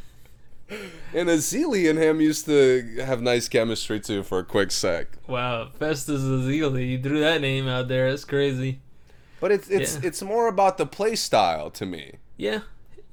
And 1.13 1.29
Ezeli 1.29 1.87
and 1.89 1.99
him 1.99 2.19
used 2.19 2.45
to 2.47 2.97
have 3.05 3.21
nice 3.21 3.47
chemistry 3.47 3.99
too 3.99 4.23
for 4.23 4.39
a 4.39 4.43
quick 4.43 4.71
sec. 4.71 5.07
Wow, 5.27 5.69
Festus 5.77 6.21
Ezeli, 6.23 6.89
you 6.89 6.99
threw 7.01 7.19
that 7.19 7.41
name 7.41 7.67
out 7.67 7.87
there. 7.87 8.09
That's 8.09 8.25
crazy. 8.25 8.79
But 9.39 9.51
it's 9.51 9.69
it's 9.69 9.95
Yeah. 9.95 10.07
it's 10.07 10.21
more 10.23 10.47
about 10.47 10.77
the 10.79 10.87
play 10.87 11.15
style 11.15 11.69
to 11.71 11.85
me. 11.85 12.13
Yeah, 12.37 12.61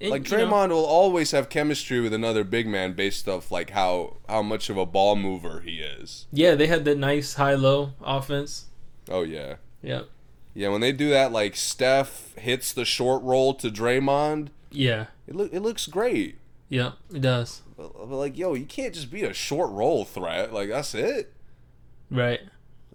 And, 0.02 0.10
Like 0.10 0.28
you 0.30 0.36
know, 0.36 0.46
Draymond 0.48 0.70
will 0.70 0.84
always 0.84 1.30
have 1.30 1.48
chemistry 1.48 2.00
with 2.00 2.12
another 2.12 2.42
big 2.44 2.66
man 2.66 2.92
based 2.92 3.28
off 3.28 3.50
like 3.50 3.70
how 3.70 4.16
how 4.28 4.42
much 4.42 4.68
of 4.68 4.76
a 4.76 4.84
ball 4.84 5.14
mover 5.16 5.60
he 5.60 5.78
is. 5.78 6.26
yeah, 6.32 6.54
they 6.56 6.66
had 6.66 6.84
that 6.86 6.98
nice 6.98 7.34
high-low 7.34 7.92
offense. 8.02 8.66
Oh 9.08 9.22
yeah. 9.22 9.56
Yep. 9.82 10.08
Yeah, 10.54 10.68
when 10.68 10.80
they 10.80 10.92
do 10.92 11.08
that 11.10 11.32
like 11.32 11.56
Steph 11.56 12.34
hits 12.36 12.72
the 12.72 12.84
short 12.84 13.22
roll 13.22 13.54
to 13.54 13.70
Draymond, 13.70 14.48
Yeah. 14.70 15.06
it 15.26 15.34
look 15.36 15.52
it 15.52 15.60
looks 15.60 15.86
great. 15.86 16.38
Yep. 16.68 16.94
It 17.14 17.20
does. 17.22 17.62
But, 17.76 17.92
but 17.94 18.16
like 18.16 18.36
yo, 18.36 18.54
you 18.54 18.66
can't 18.66 18.94
just 18.94 19.10
be 19.10 19.22
a 19.22 19.32
short 19.32 19.70
roll 19.70 20.04
threat. 20.04 20.52
Like 20.52 20.68
that's 20.70 20.94
it. 20.94 21.32
Right. 22.10 22.40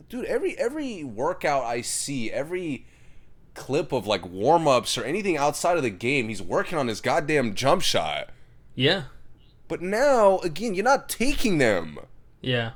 Dude, 0.09 0.25
every 0.25 0.57
every 0.57 1.03
workout 1.03 1.63
I 1.63 1.81
see, 1.81 2.31
every 2.31 2.85
clip 3.57 3.91
of 3.91 4.07
like 4.07 4.25
warm-ups 4.25 4.97
or 4.97 5.03
anything 5.03 5.35
outside 5.35 5.75
of 5.77 5.83
the 5.83 5.89
game, 5.89 6.29
he's 6.29 6.41
working 6.41 6.77
on 6.77 6.87
his 6.87 7.01
goddamn 7.01 7.53
jump 7.55 7.81
shot. 7.81 8.29
Yeah. 8.75 9.03
But 9.67 9.81
now, 9.81 10.37
again, 10.39 10.73
you're 10.73 10.83
not 10.85 11.09
taking 11.09 11.57
them. 11.57 11.99
Yeah. 12.41 12.71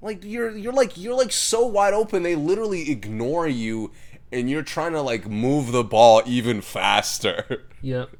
Like 0.00 0.24
you're 0.24 0.56
you're 0.56 0.72
like 0.72 0.96
you're 0.96 1.16
like 1.16 1.32
so 1.32 1.66
wide 1.66 1.94
open 1.94 2.22
they 2.22 2.36
literally 2.36 2.90
ignore 2.90 3.48
you 3.48 3.90
and 4.30 4.48
you're 4.48 4.62
trying 4.62 4.92
to 4.92 5.00
like 5.02 5.26
move 5.26 5.72
the 5.72 5.84
ball 5.84 6.22
even 6.26 6.60
faster. 6.60 7.64
Yep. 7.82 8.10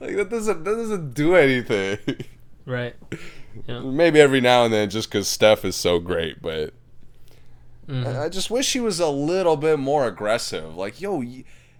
like 0.00 0.16
that 0.16 0.28
doesn't 0.28 0.64
that 0.64 0.74
doesn't 0.74 1.14
do 1.14 1.34
anything. 1.34 1.98
Right. 2.66 2.96
Yeah. 3.68 3.78
Maybe 3.80 4.20
every 4.20 4.40
now 4.40 4.64
and 4.64 4.74
then 4.74 4.90
just 4.90 5.08
cuz 5.10 5.28
Steph 5.28 5.64
is 5.64 5.76
so 5.76 6.00
great, 6.00 6.42
but 6.42 6.74
Mm-hmm. 7.88 8.20
I 8.20 8.28
just 8.28 8.50
wish 8.50 8.72
he 8.72 8.80
was 8.80 8.98
a 8.98 9.08
little 9.08 9.56
bit 9.56 9.78
more 9.78 10.06
aggressive. 10.06 10.76
Like, 10.76 11.00
yo, 11.00 11.22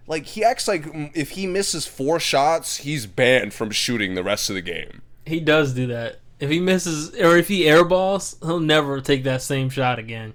like 0.07 0.25
he 0.25 0.43
acts 0.43 0.67
like 0.67 0.85
if 1.13 1.31
he 1.31 1.45
misses 1.47 1.85
four 1.85 2.19
shots, 2.19 2.77
he's 2.77 3.05
banned 3.05 3.53
from 3.53 3.71
shooting 3.71 4.15
the 4.15 4.23
rest 4.23 4.49
of 4.49 4.55
the 4.55 4.61
game. 4.61 5.01
He 5.25 5.39
does 5.39 5.73
do 5.73 5.87
that. 5.87 6.19
If 6.39 6.49
he 6.49 6.59
misses 6.59 7.13
or 7.15 7.35
if 7.35 7.47
he 7.47 7.63
airballs, 7.63 8.43
he'll 8.45 8.59
never 8.59 9.01
take 9.01 9.23
that 9.23 9.41
same 9.41 9.69
shot 9.69 9.99
again. 9.99 10.33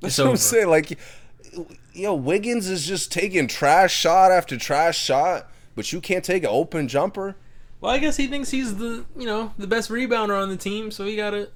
That's 0.00 0.14
It's 0.14 0.24
what 0.24 0.30
I'm 0.30 0.36
saying. 0.38 0.68
Like, 0.68 0.98
yo, 1.92 2.14
Wiggins 2.14 2.68
is 2.68 2.86
just 2.86 3.12
taking 3.12 3.46
trash 3.46 3.92
shot 3.92 4.32
after 4.32 4.56
trash 4.56 4.98
shot, 4.98 5.50
but 5.74 5.92
you 5.92 6.00
can't 6.00 6.24
take 6.24 6.44
an 6.44 6.50
open 6.50 6.88
jumper. 6.88 7.36
Well, 7.80 7.92
I 7.92 7.98
guess 7.98 8.16
he 8.16 8.26
thinks 8.26 8.50
he's 8.50 8.76
the 8.76 9.04
you 9.16 9.26
know 9.26 9.52
the 9.58 9.66
best 9.66 9.90
rebounder 9.90 10.40
on 10.40 10.48
the 10.48 10.56
team, 10.56 10.90
so 10.90 11.04
he 11.04 11.16
gotta 11.16 11.50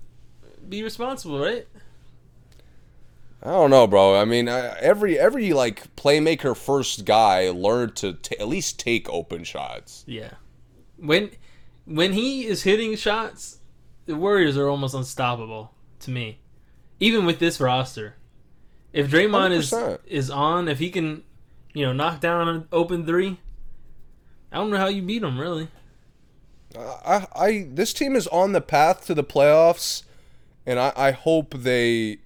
be 0.69 0.83
responsible, 0.83 1.39
right? 1.39 1.67
I 3.45 3.51
don't 3.51 3.71
know, 3.71 3.87
bro. 3.87 4.19
I 4.19 4.25
mean, 4.25 4.49
every 4.49 5.19
every 5.19 5.53
like 5.53 5.95
playmaker 5.97 6.57
first 6.57 7.05
guy 7.05 7.51
learned 7.51 7.95
to 7.97 8.15
ta 8.15 8.37
at 8.41 8.49
least 8.49 8.81
take 8.81 9.09
open 9.11 9.45
shots. 9.45 10.03
Yeah. 10.07 10.31
When 10.97 11.31
when 11.85 12.15
he 12.15 12.47
is 12.47 12.63
hitting 12.63 12.97
shots, 12.97 13.59
the 14.07 14.17
Warriors 14.17 14.57
are 14.57 14.69
almost 14.69 14.95
unstoppable 14.95 15.75
to 16.01 16.11
me. 16.11 16.39
Even 17.01 17.27
with 17.27 17.39
this 17.39 17.61
roster. 17.61 18.17
If 18.93 19.11
Draymond 19.11 19.51
is 19.51 19.71
100%. 19.71 19.99
is 20.07 20.31
on, 20.31 20.69
if 20.69 20.79
he 20.79 20.89
can, 20.89 21.25
you 21.73 21.85
know, 21.85 21.93
knock 21.93 22.21
down 22.21 22.49
an 22.49 22.69
open 22.71 23.05
three, 23.05 23.41
I 24.53 24.57
don't 24.59 24.71
know 24.71 24.77
how 24.79 24.87
you 24.87 25.03
beat 25.03 25.23
him 25.23 25.39
really. 25.39 25.69
I, 26.79 27.27
I 27.35 27.69
this 27.71 27.93
team 27.93 28.17
is 28.17 28.27
on 28.29 28.53
the 28.53 28.61
path 28.61 29.07
to 29.07 29.15
the 29.15 29.25
playoffs, 29.25 30.05
and 30.65 30.79
I, 30.79 30.93
I 30.97 31.11
hope 31.11 31.55
they, 31.55 32.19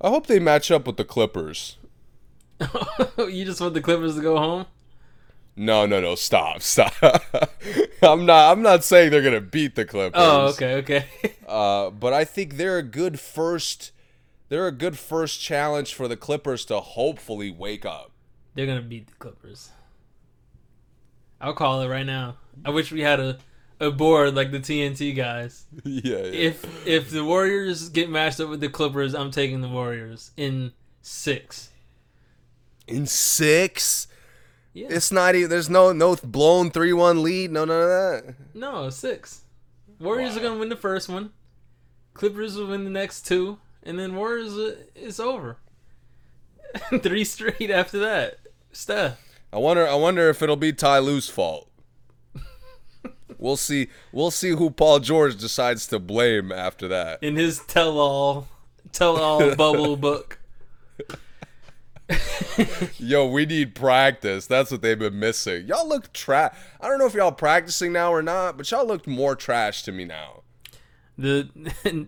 I 0.00 0.08
hope 0.08 0.26
they 0.26 0.38
match 0.38 0.70
up 0.70 0.86
with 0.86 0.96
the 0.96 1.04
Clippers. 1.04 1.76
you 3.18 3.44
just 3.44 3.60
want 3.60 3.74
the 3.74 3.80
Clippers 3.80 4.16
to 4.16 4.22
go 4.22 4.36
home? 4.36 4.66
No, 5.56 5.84
no, 5.84 6.00
no! 6.00 6.14
Stop, 6.14 6.62
stop! 6.62 6.94
I'm 8.02 8.24
not. 8.24 8.52
I'm 8.52 8.62
not 8.62 8.84
saying 8.84 9.10
they're 9.10 9.22
gonna 9.22 9.40
beat 9.40 9.74
the 9.74 9.84
Clippers. 9.84 10.20
Oh, 10.22 10.48
okay, 10.48 10.74
okay. 10.76 11.04
Uh, 11.50 11.90
but 11.90 12.12
I 12.12 12.24
think 12.24 12.58
they're 12.58 12.78
a 12.78 12.82
good 12.82 13.18
first. 13.18 13.90
They're 14.50 14.68
a 14.68 14.72
good 14.72 14.96
first 14.96 15.40
challenge 15.40 15.94
for 15.94 16.06
the 16.06 16.16
Clippers 16.16 16.64
to 16.66 16.78
hopefully 16.78 17.50
wake 17.50 17.84
up. 17.84 18.12
They're 18.54 18.66
gonna 18.66 18.82
beat 18.82 19.08
the 19.08 19.14
Clippers. 19.14 19.70
I'll 21.40 21.52
call 21.52 21.82
it 21.82 21.88
right 21.88 22.06
now. 22.06 22.36
I 22.64 22.70
wish 22.70 22.92
we 22.92 23.00
had 23.00 23.18
a, 23.18 23.38
a 23.80 23.90
board 23.90 24.34
like 24.34 24.50
the 24.52 24.60
TNT 24.60 25.16
guys. 25.16 25.64
yeah, 25.84 26.16
yeah. 26.16 26.16
If 26.18 26.86
if 26.86 27.10
the 27.10 27.24
Warriors 27.24 27.88
get 27.88 28.10
matched 28.10 28.38
up 28.40 28.48
with 28.48 28.60
the 28.60 28.68
Clippers, 28.68 29.14
I'm 29.14 29.30
taking 29.30 29.60
the 29.62 29.68
Warriors 29.68 30.30
in 30.36 30.72
six. 31.02 31.70
in 32.86 33.06
six, 33.06 34.06
Yeah. 34.74 34.88
it's 34.90 35.10
not 35.10 35.34
even. 35.34 35.48
There's 35.50 35.70
no 35.70 35.92
no 35.92 36.16
blown 36.16 36.70
three 36.70 36.92
one 36.92 37.22
lead. 37.22 37.50
No, 37.52 37.64
none 37.64 37.82
of 37.82 37.88
that. 37.88 38.34
no, 38.54 38.90
six. 38.90 39.42
Warriors 39.98 40.36
are 40.36 40.40
gonna 40.40 40.58
win 40.58 40.68
the 40.68 40.76
first 40.76 41.08
one. 41.08 41.30
Clippers 42.14 42.56
will 42.56 42.66
win 42.66 42.84
the 42.84 42.90
next 42.90 43.26
two, 43.26 43.58
and 43.82 43.98
then 43.98 44.14
Warriors 44.16 44.52
uh, 44.58 44.76
it's 44.94 45.20
over. 45.20 45.56
Three 47.02 47.24
straight 47.24 47.70
after 47.70 47.98
that. 48.00 48.38
Steph. 48.72 49.18
I 49.52 49.58
wonder. 49.58 49.86
I 49.88 49.94
wonder 49.94 50.28
if 50.28 50.42
it'll 50.42 50.56
be 50.56 50.72
Ty 50.72 50.98
Lue's 51.00 51.28
fault. 51.28 51.69
We'll 53.40 53.56
see. 53.56 53.88
We'll 54.12 54.30
see 54.30 54.50
who 54.50 54.70
Paul 54.70 55.00
George 55.00 55.36
decides 55.36 55.86
to 55.88 55.98
blame 55.98 56.52
after 56.52 56.86
that. 56.88 57.22
in 57.22 57.36
his 57.36 57.58
tell-all 57.60 58.46
tell-all 58.92 59.54
bubble 59.56 59.96
book. 59.96 60.38
Yo, 62.98 63.26
we 63.26 63.46
need 63.46 63.74
practice. 63.74 64.46
That's 64.46 64.70
what 64.70 64.82
they've 64.82 64.98
been 64.98 65.18
missing. 65.18 65.66
Y'all 65.66 65.88
look 65.88 66.12
trash. 66.12 66.54
I 66.80 66.88
don't 66.88 66.98
know 66.98 67.06
if 67.06 67.14
y'all 67.14 67.30
practicing 67.32 67.92
now 67.92 68.12
or 68.12 68.22
not, 68.22 68.56
but 68.56 68.70
y'all 68.70 68.86
looked 68.86 69.06
more 69.06 69.36
trash 69.36 69.82
to 69.84 69.92
me 69.92 70.04
now. 70.04 70.42
The 71.16 71.48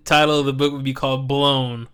title 0.05 0.41
of 0.41 0.47
the 0.47 0.53
book 0.53 0.73
would 0.73 0.83
be 0.85 0.93
called 0.95 1.29
"Blown," 1.29 1.89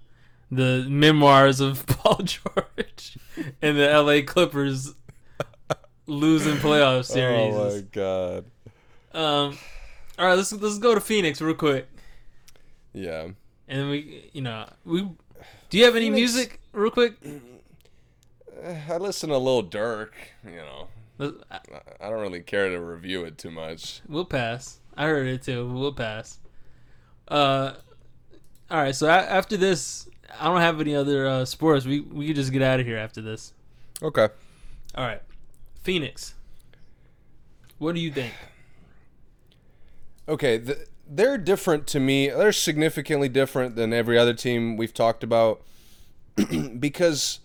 the 0.51 0.87
memoirs 0.89 1.61
of 1.61 1.85
Paul 1.87 2.19
George 2.23 3.19
and 3.61 3.77
the 3.77 3.91
L.A. 3.91 4.23
Clippers 4.23 4.95
losing 6.07 6.57
playoff 6.57 7.05
series. 7.05 7.55
Oh 7.55 7.75
my 7.75 7.81
god. 7.93 8.45
Um, 9.19 9.59
all 10.19 10.27
right, 10.27 10.35
let's 10.35 10.53
let's 10.53 10.79
go 10.79 10.95
to 10.95 11.01
Phoenix 11.01 11.41
real 11.41 11.55
quick, 11.55 11.89
Yeah. 12.93 13.23
and 13.25 13.35
then 13.81 13.89
we, 13.91 14.31
you 14.33 14.43
know, 14.43 14.69
we. 14.85 15.03
Do 15.71 15.79
you 15.79 15.85
have 15.85 15.97
any 15.97 16.07
Phoenix- 16.07 16.35
music 16.35 16.61
real 16.73 16.91
quick? 16.91 17.15
I 18.89 18.97
listen 18.97 19.31
to 19.31 19.39
Lil 19.39 19.65
Durk. 19.65 20.11
You 20.45 20.57
know, 20.57 20.89
I 21.51 21.59
I 22.01 22.11
don't 22.11 22.21
really 22.21 22.41
care 22.43 22.69
to 22.71 22.81
review 22.81 23.25
it 23.25 23.39
too 23.39 23.51
much. 23.51 24.01
We'll 24.09 24.25
pass. 24.25 24.79
I 24.97 25.07
heard 25.07 25.27
it 25.27 25.43
too. 25.43 25.69
We'll 25.69 25.93
pass. 25.93 26.39
Uh, 27.27 27.75
all 28.71 28.79
right. 28.83 28.95
So 28.95 29.07
a- 29.09 29.11
after 29.11 29.57
this, 29.57 30.09
I 30.39 30.45
don't 30.45 30.61
have 30.61 30.81
any 30.81 30.95
other 30.95 31.27
uh, 31.27 31.45
sports. 31.45 31.87
We 31.87 32.01
we 32.01 32.27
can 32.27 32.35
just 32.37 32.53
get 32.53 32.63
out 32.63 32.79
of 32.81 32.87
here 32.87 32.99
after 32.99 33.21
this. 33.21 33.53
Okay. 34.03 34.29
All 34.95 35.05
right, 35.07 35.23
Phoenix. 35.83 36.35
What 37.79 37.95
do 37.95 38.01
you 38.01 38.13
think? 38.13 38.33
Okay, 40.29 40.59
th- 40.59 40.79
they're 41.09 41.39
different 41.39 41.87
to 41.89 42.01
me. 42.01 42.29
They're 42.29 42.53
significantly 42.53 43.29
different 43.29 43.77
than 43.77 43.93
every 43.93 44.19
other 44.19 44.35
team 44.35 44.77
we've 44.77 44.93
talked 44.93 45.23
about 45.25 45.63
because 46.79 47.41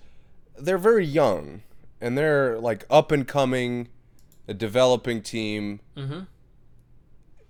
they're 0.59 0.77
very 0.77 1.05
young 1.05 1.61
and 2.01 2.17
they're 2.17 2.59
like 2.59 2.85
up 2.89 3.11
and 3.11 3.27
coming, 3.27 3.87
a 4.47 4.53
developing 4.53 5.21
team. 5.21 5.79
Mm-hmm. 5.95 6.19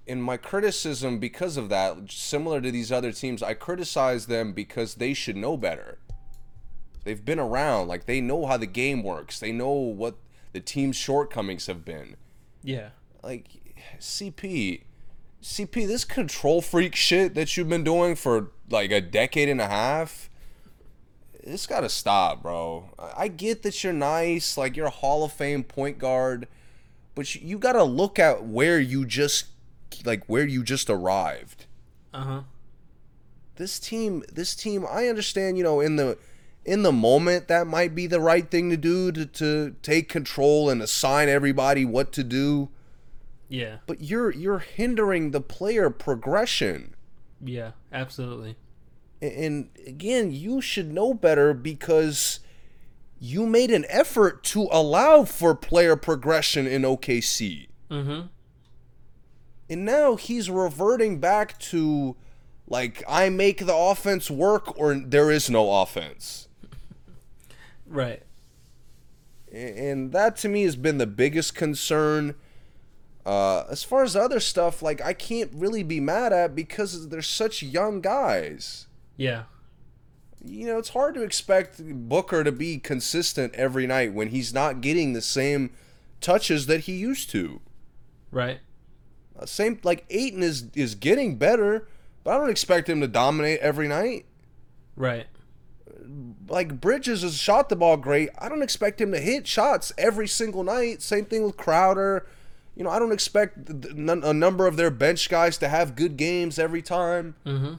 And 0.07 0.23
my 0.23 0.37
criticism 0.37 1.17
because 1.17 1.57
of 1.57 1.69
that, 1.69 2.11
similar 2.11 2.61
to 2.61 2.69
these 2.71 2.91
other 2.91 3.11
teams, 3.11 3.41
I 3.41 3.53
criticize 3.55 4.27
them 4.27 4.53
because 4.53 4.95
they 4.95 5.13
should 5.13 5.37
know 5.37 5.57
better. 5.57 5.97
They've 7.05 7.23
been 7.23 7.39
around, 7.39 7.87
like 7.87 8.05
they 8.05 8.21
know 8.21 8.45
how 8.45 8.57
the 8.57 8.65
game 8.67 9.01
works. 9.01 9.39
They 9.39 9.51
know 9.51 9.71
what 9.71 10.15
the 10.51 10.59
team's 10.59 10.95
shortcomings 10.95 11.65
have 11.67 11.83
been 11.83 12.15
Yeah. 12.61 12.89
like 13.23 13.47
CP, 13.99 14.83
CP, 15.43 15.85
this 15.85 16.05
control 16.05 16.61
freak 16.61 16.95
shit 16.95 17.35
that 17.35 17.55
you've 17.57 17.67
been 17.67 17.83
doing 17.83 18.15
for 18.15 18.51
like 18.69 18.91
a 18.91 19.01
decade 19.01 19.49
and 19.49 19.59
a 19.59 19.67
half, 19.67 20.29
it's 21.33 21.67
gotta 21.67 21.89
stop, 21.89 22.41
bro. 22.41 22.89
I 23.15 23.27
get 23.27 23.61
that 23.63 23.83
you're 23.83 23.91
nice, 23.91 24.57
like 24.57 24.77
you're 24.77 24.85
a 24.85 24.91
Hall 24.91 25.25
of 25.25 25.33
Fame 25.33 25.63
point 25.63 25.99
guard, 25.99 26.47
but 27.13 27.35
you, 27.35 27.41
you 27.43 27.57
gotta 27.59 27.83
look 27.83 28.17
at 28.17 28.45
where 28.45 28.79
you 28.79 29.05
just, 29.05 29.47
like 30.05 30.23
where 30.27 30.47
you 30.47 30.63
just 30.63 30.89
arrived. 30.89 31.65
Uh 32.13 32.23
huh. 32.23 32.41
This 33.57 33.79
team, 33.79 34.23
this 34.31 34.55
team, 34.55 34.85
I 34.89 35.07
understand, 35.07 35.57
you 35.57 35.63
know, 35.63 35.81
in 35.81 35.97
the 35.97 36.17
in 36.65 36.83
the 36.83 36.93
moment 36.93 37.49
that 37.49 37.67
might 37.67 37.93
be 37.93 38.07
the 38.07 38.21
right 38.21 38.49
thing 38.49 38.69
to 38.69 38.77
do 38.77 39.11
to, 39.11 39.25
to 39.25 39.75
take 39.81 40.07
control 40.07 40.69
and 40.69 40.81
assign 40.81 41.27
everybody 41.27 41.83
what 41.83 42.13
to 42.13 42.23
do 42.23 42.69
Yeah. 43.53 43.77
but 43.85 44.01
you're 44.01 44.31
you're 44.31 44.59
hindering 44.59 45.29
the 45.31 45.39
player 45.41 45.89
progression 45.91 46.95
Yeah. 47.39 47.71
Absolutely. 47.91 48.55
And 49.21 49.69
again 49.85 50.31
you 50.31 50.59
should 50.59 50.91
know 50.91 51.13
better 51.13 51.53
because 51.53 52.39
you 53.19 53.45
made 53.45 53.69
an 53.71 53.85
effort 53.89 54.43
to 54.45 54.67
allow 54.71 55.23
for 55.23 55.53
player 55.55 55.95
progression 55.95 56.65
in 56.67 56.81
OKC 56.81 57.67
Mm-hmm. 57.91 58.21
and 59.69 59.85
now 59.85 60.15
he's 60.15 60.49
reverting 60.49 61.19
back 61.19 61.59
to 61.59 62.15
like 62.67 63.03
I 63.07 63.29
make 63.29 63.65
the 63.67 63.75
offense 63.75 64.31
work 64.31 64.77
or 64.79 64.95
there 64.95 65.29
is 65.29 65.47
no 65.49 65.81
offense 65.81 66.47
Right. 67.85 68.23
And 69.51 70.11
that 70.13 70.35
to 70.37 70.49
me 70.49 70.63
has 70.63 70.75
been 70.75 70.97
the 70.97 71.05
biggest 71.05 71.53
concern 71.53 72.33
uh, 73.25 73.63
as 73.69 73.83
far 73.83 74.03
as 74.03 74.15
other 74.15 74.39
stuff 74.39 74.81
like 74.81 75.01
I 75.01 75.13
can't 75.13 75.51
really 75.53 75.83
be 75.83 75.99
mad 75.99 76.33
at 76.33 76.55
because 76.55 77.09
they're 77.09 77.21
such 77.21 77.63
young 77.63 78.01
guys 78.01 78.87
Yeah. 79.17 79.43
you 80.43 80.65
know, 80.67 80.77
it's 80.77 80.89
hard 80.89 81.15
to 81.15 81.21
expect 81.21 81.81
Booker 81.81 82.43
to 82.43 82.51
be 82.51 82.77
consistent 82.77 83.53
every 83.55 83.87
night 83.87 84.13
when 84.13 84.27
he's 84.29 84.53
not 84.53 84.81
getting 84.81 85.13
the 85.13 85.21
same 85.21 85.71
touches 86.19 86.65
that 86.67 86.81
he 86.81 86.93
used 86.93 87.29
to. 87.31 87.61
Right. 88.31 88.59
Uh, 89.39 89.45
same 89.45 89.79
like 89.83 90.05
Ayton 90.09 90.43
is 90.43 90.65
is 90.75 90.95
getting 90.95 91.37
better, 91.37 91.87
but 92.23 92.31
I 92.35 92.37
don't 92.37 92.49
expect 92.49 92.89
him 92.89 92.99
to 93.01 93.07
dominate 93.07 93.59
every 93.61 93.87
night. 93.87 94.25
Right. 94.95 95.27
Like 96.47 96.81
Bridges 96.81 97.21
has 97.21 97.37
shot 97.37 97.69
the 97.69 97.75
ball 97.75 97.97
great. 97.97 98.29
I 98.37 98.49
don't 98.49 98.61
expect 98.61 98.99
him 98.99 99.11
to 99.13 99.19
hit 99.19 99.47
shots 99.47 99.93
every 99.97 100.27
single 100.27 100.63
night. 100.63 101.01
Same 101.01 101.25
thing 101.25 101.43
with 101.43 101.55
Crowder. 101.57 102.27
You 102.75 102.83
know, 102.83 102.89
I 102.89 102.99
don't 102.99 103.11
expect 103.11 103.67
th- 103.67 103.81
th- 103.81 103.95
none- 103.95 104.23
a 104.23 104.33
number 104.33 104.65
of 104.67 104.77
their 104.77 104.89
bench 104.89 105.29
guys 105.29 105.57
to 105.59 105.69
have 105.69 105.95
good 105.95 106.17
games 106.17 106.57
every 106.57 106.81
time. 106.81 107.35
Mm-hmm. 107.45 107.73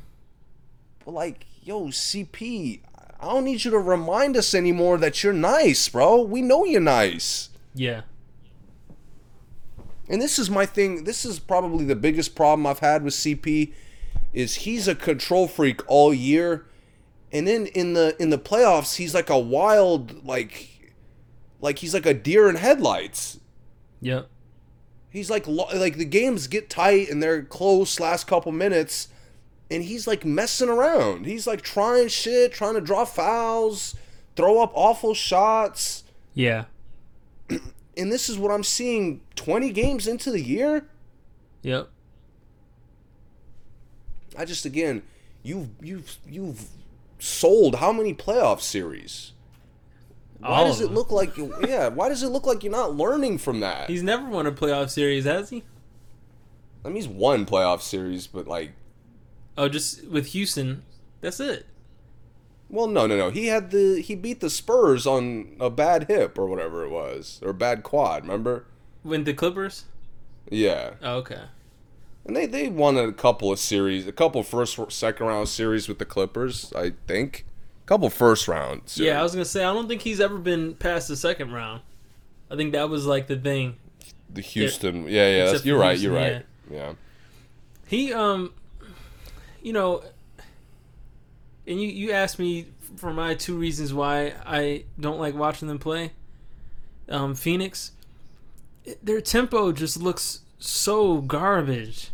But 1.04 1.10
like, 1.12 1.46
yo, 1.62 1.86
CP, 1.86 2.80
I 3.20 3.26
don't 3.26 3.44
need 3.44 3.64
you 3.64 3.70
to 3.72 3.78
remind 3.78 4.36
us 4.36 4.54
anymore 4.54 4.98
that 4.98 5.22
you're 5.22 5.32
nice, 5.32 5.88
bro. 5.88 6.22
We 6.22 6.42
know 6.42 6.64
you're 6.64 6.80
nice. 6.80 7.50
Yeah. 7.74 8.02
And 10.08 10.20
this 10.20 10.38
is 10.38 10.50
my 10.50 10.66
thing. 10.66 11.04
This 11.04 11.24
is 11.24 11.38
probably 11.38 11.84
the 11.84 11.96
biggest 11.96 12.34
problem 12.34 12.66
I've 12.66 12.80
had 12.80 13.02
with 13.02 13.14
CP 13.14 13.72
is 14.32 14.56
he's 14.56 14.86
a 14.86 14.94
control 14.94 15.48
freak 15.48 15.80
all 15.88 16.12
year. 16.12 16.66
And 17.32 17.48
then 17.48 17.66
in 17.66 17.94
the 17.94 18.14
in 18.20 18.30
the 18.30 18.38
playoffs, 18.38 18.96
he's 18.96 19.14
like 19.14 19.30
a 19.30 19.38
wild 19.38 20.24
like 20.24 20.92
like 21.60 21.78
he's 21.78 21.94
like 21.94 22.06
a 22.06 22.14
deer 22.14 22.48
in 22.48 22.56
headlights. 22.56 23.40
Yep. 24.00 24.28
He's 25.14 25.30
like 25.30 25.46
like 25.46 25.96
the 25.96 26.04
games 26.04 26.48
get 26.48 26.68
tight 26.68 27.08
and 27.08 27.22
they're 27.22 27.44
close 27.44 28.00
last 28.00 28.26
couple 28.26 28.50
minutes 28.50 29.06
and 29.70 29.84
he's 29.84 30.08
like 30.08 30.24
messing 30.24 30.68
around. 30.68 31.24
He's 31.24 31.46
like 31.46 31.62
trying 31.62 32.08
shit, 32.08 32.52
trying 32.52 32.74
to 32.74 32.80
draw 32.80 33.04
fouls, 33.04 33.94
throw 34.34 34.60
up 34.60 34.72
awful 34.74 35.14
shots. 35.14 36.02
Yeah. 36.34 36.64
And 37.96 38.10
this 38.10 38.28
is 38.28 38.36
what 38.36 38.50
I'm 38.50 38.64
seeing 38.64 39.20
20 39.36 39.70
games 39.70 40.08
into 40.08 40.32
the 40.32 40.40
year. 40.40 40.84
Yep. 41.62 41.88
I 44.36 44.44
just 44.44 44.64
again, 44.64 45.04
you've 45.44 45.68
you've 45.80 46.16
you've 46.28 46.66
sold 47.20 47.76
how 47.76 47.92
many 47.92 48.12
playoff 48.12 48.60
series? 48.60 49.30
Why 50.44 50.58
All 50.58 50.66
does 50.66 50.80
it 50.82 50.90
look 50.92 51.10
like 51.10 51.36
yeah? 51.66 51.88
Why 51.88 52.08
does 52.10 52.22
it 52.22 52.28
look 52.28 52.46
like 52.46 52.62
you're 52.62 52.70
not 52.72 52.94
learning 52.94 53.38
from 53.38 53.60
that? 53.60 53.88
He's 53.88 54.02
never 54.02 54.28
won 54.28 54.46
a 54.46 54.52
playoff 54.52 54.90
series, 54.90 55.24
has 55.24 55.48
he? 55.50 55.62
I 56.84 56.88
mean, 56.88 56.96
he's 56.96 57.08
won 57.08 57.46
playoff 57.46 57.80
series, 57.80 58.26
but 58.26 58.46
like, 58.46 58.72
Oh, 59.56 59.68
just 59.68 60.06
with 60.08 60.26
Houston. 60.28 60.82
That's 61.22 61.40
it. 61.40 61.64
well, 62.68 62.86
no, 62.86 63.06
no, 63.06 63.16
no. 63.16 63.30
He 63.30 63.46
had 63.46 63.70
the 63.70 64.02
he 64.02 64.14
beat 64.14 64.40
the 64.40 64.50
Spurs 64.50 65.06
on 65.06 65.56
a 65.60 65.70
bad 65.70 66.08
hip 66.08 66.36
or 66.38 66.46
whatever 66.46 66.84
it 66.84 66.90
was, 66.90 67.40
or 67.42 67.52
bad 67.54 67.82
quad. 67.82 68.22
Remember? 68.24 68.66
When 69.02 69.24
the 69.24 69.32
Clippers? 69.32 69.84
Yeah, 70.50 70.94
Oh, 71.02 71.16
okay. 71.18 71.40
and 72.26 72.36
they 72.36 72.44
they 72.44 72.68
won 72.68 72.98
a 72.98 73.12
couple 73.12 73.50
of 73.50 73.58
series, 73.58 74.06
a 74.06 74.12
couple 74.12 74.42
first 74.42 74.78
second 74.92 75.26
round 75.26 75.48
series 75.48 75.88
with 75.88 75.98
the 75.98 76.04
Clippers, 76.04 76.70
I 76.76 76.92
think. 77.06 77.46
Couple 77.86 78.08
first 78.08 78.48
rounds. 78.48 78.98
Yeah, 78.98 79.20
I 79.20 79.22
was 79.22 79.32
gonna 79.32 79.44
say 79.44 79.62
I 79.62 79.72
don't 79.72 79.88
think 79.88 80.02
he's 80.02 80.20
ever 80.20 80.38
been 80.38 80.74
past 80.74 81.08
the 81.08 81.16
second 81.16 81.52
round. 81.52 81.82
I 82.50 82.56
think 82.56 82.72
that 82.72 82.88
was 82.88 83.04
like 83.06 83.26
the 83.26 83.36
thing. 83.36 83.76
the 84.30 84.40
Houston. 84.40 85.04
Yeah, 85.08 85.28
yeah. 85.28 85.44
That's, 85.52 85.64
you're 85.64 85.78
right. 85.78 85.98
Houston, 85.98 86.12
You're 86.12 86.20
right. 86.20 86.46
Yeah. 86.70 86.92
He 87.86 88.12
um 88.12 88.52
you 89.62 89.72
know 89.72 90.02
and 91.66 91.80
you 91.80 91.88
you 91.88 92.12
asked 92.12 92.38
me 92.38 92.66
for 92.96 93.12
my 93.12 93.34
two 93.34 93.56
reasons 93.56 93.92
why 93.92 94.32
I 94.46 94.84
don't 94.98 95.18
like 95.18 95.34
watching 95.34 95.68
them 95.68 95.78
play. 95.78 96.12
Um 97.08 97.34
Phoenix 97.34 97.92
their 99.02 99.20
tempo 99.20 99.72
just 99.72 99.96
looks 100.00 100.40
so 100.58 101.20
garbage. 101.20 102.10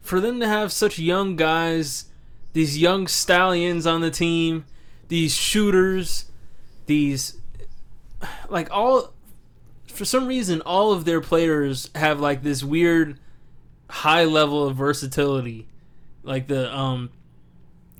For 0.00 0.20
them 0.20 0.40
to 0.40 0.46
have 0.46 0.72
such 0.72 0.98
young 0.98 1.36
guys, 1.36 2.06
these 2.52 2.78
young 2.78 3.06
stallions 3.08 3.86
on 3.86 4.02
the 4.02 4.10
team, 4.10 4.64
these 5.08 5.34
shooters, 5.34 6.26
these 6.86 7.38
like 8.48 8.68
all 8.70 9.12
for 9.86 10.04
some 10.04 10.26
reason 10.26 10.60
all 10.62 10.92
of 10.92 11.04
their 11.04 11.20
players 11.20 11.90
have 11.94 12.20
like 12.20 12.42
this 12.42 12.62
weird 12.62 13.18
high 13.88 14.24
level 14.24 14.66
of 14.66 14.76
versatility. 14.76 15.66
Like 16.22 16.48
the 16.48 16.74
um 16.74 17.10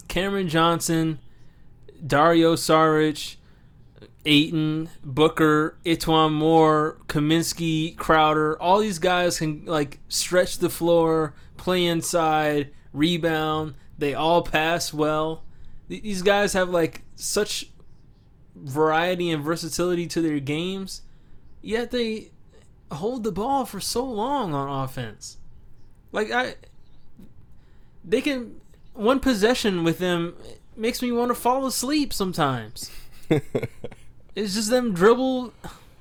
Cameron 0.09 0.49
Johnson, 0.49 1.19
Dario 2.05 2.55
Saric, 2.55 3.37
Ayton, 4.25 4.91
Booker, 5.05 5.77
E'Twaun 5.85 6.33
Moore, 6.33 6.99
Kaminsky, 7.07 7.97
Crowder, 7.97 8.61
all 8.61 8.81
these 8.81 8.99
guys 8.99 9.39
can 9.39 9.65
like 9.65 10.01
stretch 10.09 10.59
the 10.59 10.69
floor, 10.69 11.35
play 11.57 11.87
inside, 11.87 12.71
rebound. 12.93 13.75
They 13.99 14.15
all 14.15 14.43
pass 14.43 14.93
well. 14.93 15.43
Th- 15.89 16.03
These 16.03 16.23
guys 16.23 16.53
have 16.53 16.69
like 16.71 17.03
such 17.15 17.71
variety 18.55 19.31
and 19.31 19.43
versatility 19.45 20.07
to 20.09 20.21
their 20.21 20.41
games, 20.41 21.03
yet 21.63 21.91
they 21.91 22.31
hold 22.91 23.25
the 23.25 23.33
ball 23.33 23.65
for 23.67 23.81
so 23.81 24.05
long 24.05 24.55
on 24.55 24.85
offense. 24.85 25.39
Like 26.13 26.31
I 26.31 26.55
they 28.05 28.21
can 28.21 28.61
one 28.95 29.21
possession 29.21 29.85
with 29.85 29.99
them 29.99 30.35
makes 30.77 31.03
me 31.03 31.13
want 31.13 31.31
to 31.31 31.35
fall 31.35 31.67
asleep 31.67 32.13
sometimes. 32.13 32.91
It's 34.35 34.55
just 34.55 34.69
them 34.69 34.93
dribble. 34.93 35.55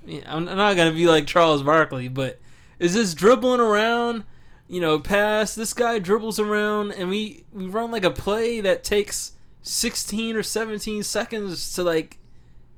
Yeah, 0.06 0.24
I'm 0.28 0.48
I'm 0.50 0.58
not 0.58 0.76
gonna 0.76 0.92
be 0.92 1.08
like 1.08 1.26
Charles 1.26 1.64
Barkley, 1.64 2.10
but 2.10 2.38
it's 2.80 2.94
just 2.94 3.18
dribbling 3.18 3.62
around. 3.62 4.26
You 4.68 4.82
know, 4.82 5.00
pass. 5.00 5.56
This 5.56 5.74
guy 5.74 6.00
dribbles 6.00 6.38
around, 6.38 6.92
and 6.92 7.08
we 7.10 7.46
we 7.54 7.66
run 7.66 7.92
like 7.92 8.04
a 8.04 8.12
play 8.12 8.60
that 8.60 8.84
takes 8.84 9.32
16 9.66 10.36
or 10.36 10.44
17 10.44 11.04
seconds 11.04 11.74
to 11.74 11.84
like 11.84 12.20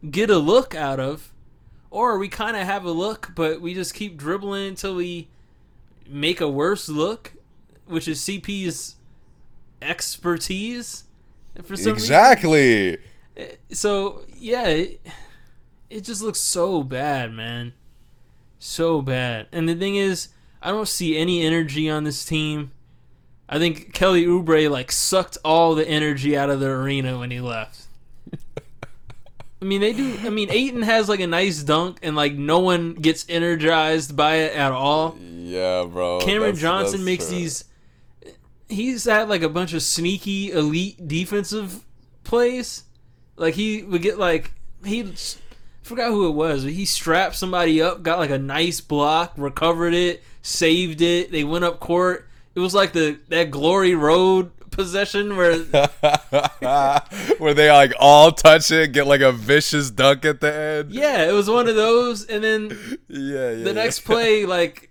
get 0.09 0.29
a 0.29 0.37
look 0.37 0.73
out 0.73 0.99
of, 0.99 1.33
or 1.91 2.17
we 2.17 2.29
kind 2.29 2.55
of 2.55 2.63
have 2.63 2.85
a 2.85 2.91
look, 2.91 3.33
but 3.35 3.61
we 3.61 3.73
just 3.73 3.93
keep 3.93 4.17
dribbling 4.17 4.69
until 4.69 4.95
we 4.95 5.27
make 6.07 6.39
a 6.39 6.47
worse 6.47 6.87
look, 6.87 7.33
which 7.85 8.07
is 8.07 8.21
CP's 8.21 8.95
expertise. 9.81 11.03
For 11.63 11.75
some 11.75 11.93
reason 11.93 11.93
Exactly. 11.93 12.97
Eh, 13.35 13.55
so 13.71 14.23
yeah 14.35 14.67
it, 14.67 15.01
it 15.89 16.03
just 16.03 16.21
looks 16.21 16.39
so 16.39 16.81
bad 16.81 17.31
man 17.31 17.73
so 18.57 19.01
bad 19.01 19.47
and 19.51 19.69
the 19.69 19.75
thing 19.75 19.95
is 19.95 20.29
i 20.61 20.71
don't 20.71 20.87
see 20.87 21.15
any 21.15 21.45
energy 21.45 21.87
on 21.87 22.03
this 22.03 22.25
team 22.25 22.71
i 23.49 23.57
think 23.57 23.93
kelly 23.93 24.25
oubre 24.25 24.69
like 24.69 24.91
sucked 24.91 25.37
all 25.43 25.75
the 25.75 25.87
energy 25.87 26.37
out 26.37 26.49
of 26.49 26.59
the 26.59 26.67
arena 26.67 27.17
when 27.19 27.31
he 27.31 27.39
left 27.39 27.83
i 29.61 29.65
mean 29.65 29.81
they 29.81 29.93
do 29.93 30.17
i 30.23 30.29
mean 30.29 30.49
Ayton 30.51 30.81
has 30.83 31.09
like 31.09 31.19
a 31.19 31.27
nice 31.27 31.63
dunk 31.63 31.97
and 32.03 32.15
like 32.15 32.33
no 32.33 32.59
one 32.59 32.93
gets 32.93 33.25
energized 33.29 34.15
by 34.15 34.35
it 34.35 34.55
at 34.55 34.71
all 34.71 35.17
Yeah, 35.19 35.85
bro. 35.85 36.19
Cameron 36.19 36.55
That's- 36.55 36.59
Johnson 36.61 36.99
that's 36.99 37.05
makes 37.05 37.27
true. 37.27 37.35
these. 37.37 37.63
He's 38.69 39.05
had 39.05 39.29
like 39.29 39.43
a 39.43 39.49
bunch 39.49 39.71
of 39.73 39.81
sneaky 39.81 40.51
elite 40.51 41.07
defensive 41.07 41.85
plays. 42.25 42.83
Like 43.37 43.53
he 43.53 43.81
would 43.81 44.01
get 44.01 44.19
like 44.19 44.51
he 44.83 45.03
I 45.03 45.13
forgot 45.83 46.09
who 46.11 46.27
it 46.27 46.31
was. 46.31 46.65
But 46.65 46.73
he 46.73 46.83
strapped 46.85 47.35
somebody 47.37 47.81
up, 47.81 48.03
got 48.03 48.19
like 48.19 48.29
a 48.29 48.37
nice 48.37 48.81
block, 48.81 49.31
recovered 49.37 49.93
it, 49.93 50.21
saved 50.41 50.99
it. 51.01 51.31
They 51.31 51.45
went 51.45 51.63
up 51.63 51.79
court. 51.79 52.26
It 52.57 52.59
was 52.59 52.73
like 52.73 52.91
the 52.91 53.19
that 53.29 53.51
Glory 53.51 53.93
Road 53.93 54.49
possession 54.71 55.37
where 55.37 55.57
Where 57.37 57.53
they 57.53 57.71
like 57.71 57.93
all 57.99 58.31
touch 58.31 58.71
it, 58.71 58.93
get 58.93 59.05
like 59.05 59.21
a 59.21 59.31
vicious 59.31 59.91
dunk 59.91 60.25
at 60.25 60.41
the 60.41 60.51
end. 60.53 60.91
yeah, 60.91 61.29
it 61.29 61.33
was 61.33 61.47
one 61.49 61.67
of 61.67 61.75
those. 61.75 62.25
And 62.25 62.43
then 62.43 62.69
yeah, 63.07 63.51
yeah. 63.51 63.63
the 63.63 63.73
next 63.73 63.99
play, 64.01 64.45
like 64.47 64.89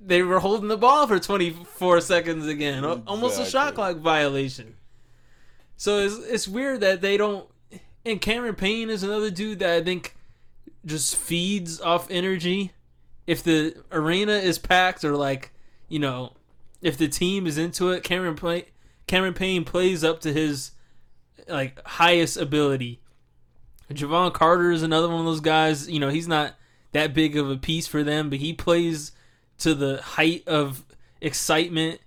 they 0.00 0.22
were 0.22 0.40
holding 0.40 0.66
the 0.68 0.76
ball 0.76 1.06
for 1.06 1.20
24 1.20 2.00
seconds 2.00 2.46
again, 2.48 2.84
Al- 2.84 3.04
almost 3.06 3.36
a 3.40 3.44
shot 3.44 3.68
Exactly. 3.68 3.74
clock 3.74 3.96
violation. 3.98 4.74
So 5.76 5.98
it's 5.98 6.16
it's 6.18 6.48
weird 6.48 6.80
that 6.80 7.00
they 7.00 7.16
don't. 7.16 7.48
And 8.04 8.20
Cameron 8.20 8.56
Payne 8.56 8.90
is 8.90 9.04
another 9.04 9.30
dude 9.30 9.60
that 9.60 9.70
I 9.70 9.84
think 9.84 10.16
just 10.84 11.14
feeds 11.14 11.80
off 11.80 12.10
energy. 12.10 12.72
If 13.26 13.44
the 13.44 13.76
arena 13.92 14.32
is 14.32 14.58
packed 14.58 15.04
or 15.04 15.16
like 15.16 15.52
you 15.88 15.98
know, 16.00 16.32
if 16.80 16.96
the 16.96 17.08
team 17.08 17.46
is 17.46 17.58
into 17.58 17.90
it, 17.90 18.02
Cameron 18.02 18.36
play 18.36 18.66
Cameron 19.06 19.34
Payne 19.34 19.64
plays 19.64 20.04
up 20.04 20.20
to 20.20 20.32
his 20.32 20.72
like 21.48 21.84
highest 21.86 22.36
ability. 22.36 23.00
Jevon 23.90 24.32
Carter 24.34 24.70
is 24.70 24.82
another 24.82 25.08
one 25.08 25.20
of 25.20 25.24
those 25.24 25.40
guys. 25.40 25.88
You 25.88 25.98
know, 25.98 26.10
he's 26.10 26.28
not 26.28 26.54
that 26.92 27.14
big 27.14 27.36
of 27.36 27.50
a 27.50 27.56
piece 27.56 27.86
for 27.86 28.02
them, 28.02 28.28
but 28.30 28.38
he 28.38 28.52
plays 28.52 29.12
to 29.58 29.74
the 29.74 30.00
height 30.02 30.46
of 30.46 30.84
excitement. 31.20 32.00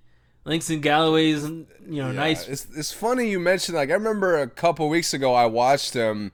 Langston 0.45 0.79
Galloway's, 0.79 1.43
you 1.43 1.67
know, 1.87 2.07
Yeah, 2.07 2.11
nice. 2.11 2.47
It's 2.47 2.67
it's 2.75 2.91
funny 2.91 3.29
you 3.29 3.39
mentioned 3.39 3.75
like 3.75 3.89
I 3.89 3.93
remember 3.93 4.37
a 4.37 4.47
couple 4.47 4.89
weeks 4.89 5.13
ago 5.13 5.33
I 5.33 5.45
watched 5.45 5.93
him, 5.93 6.31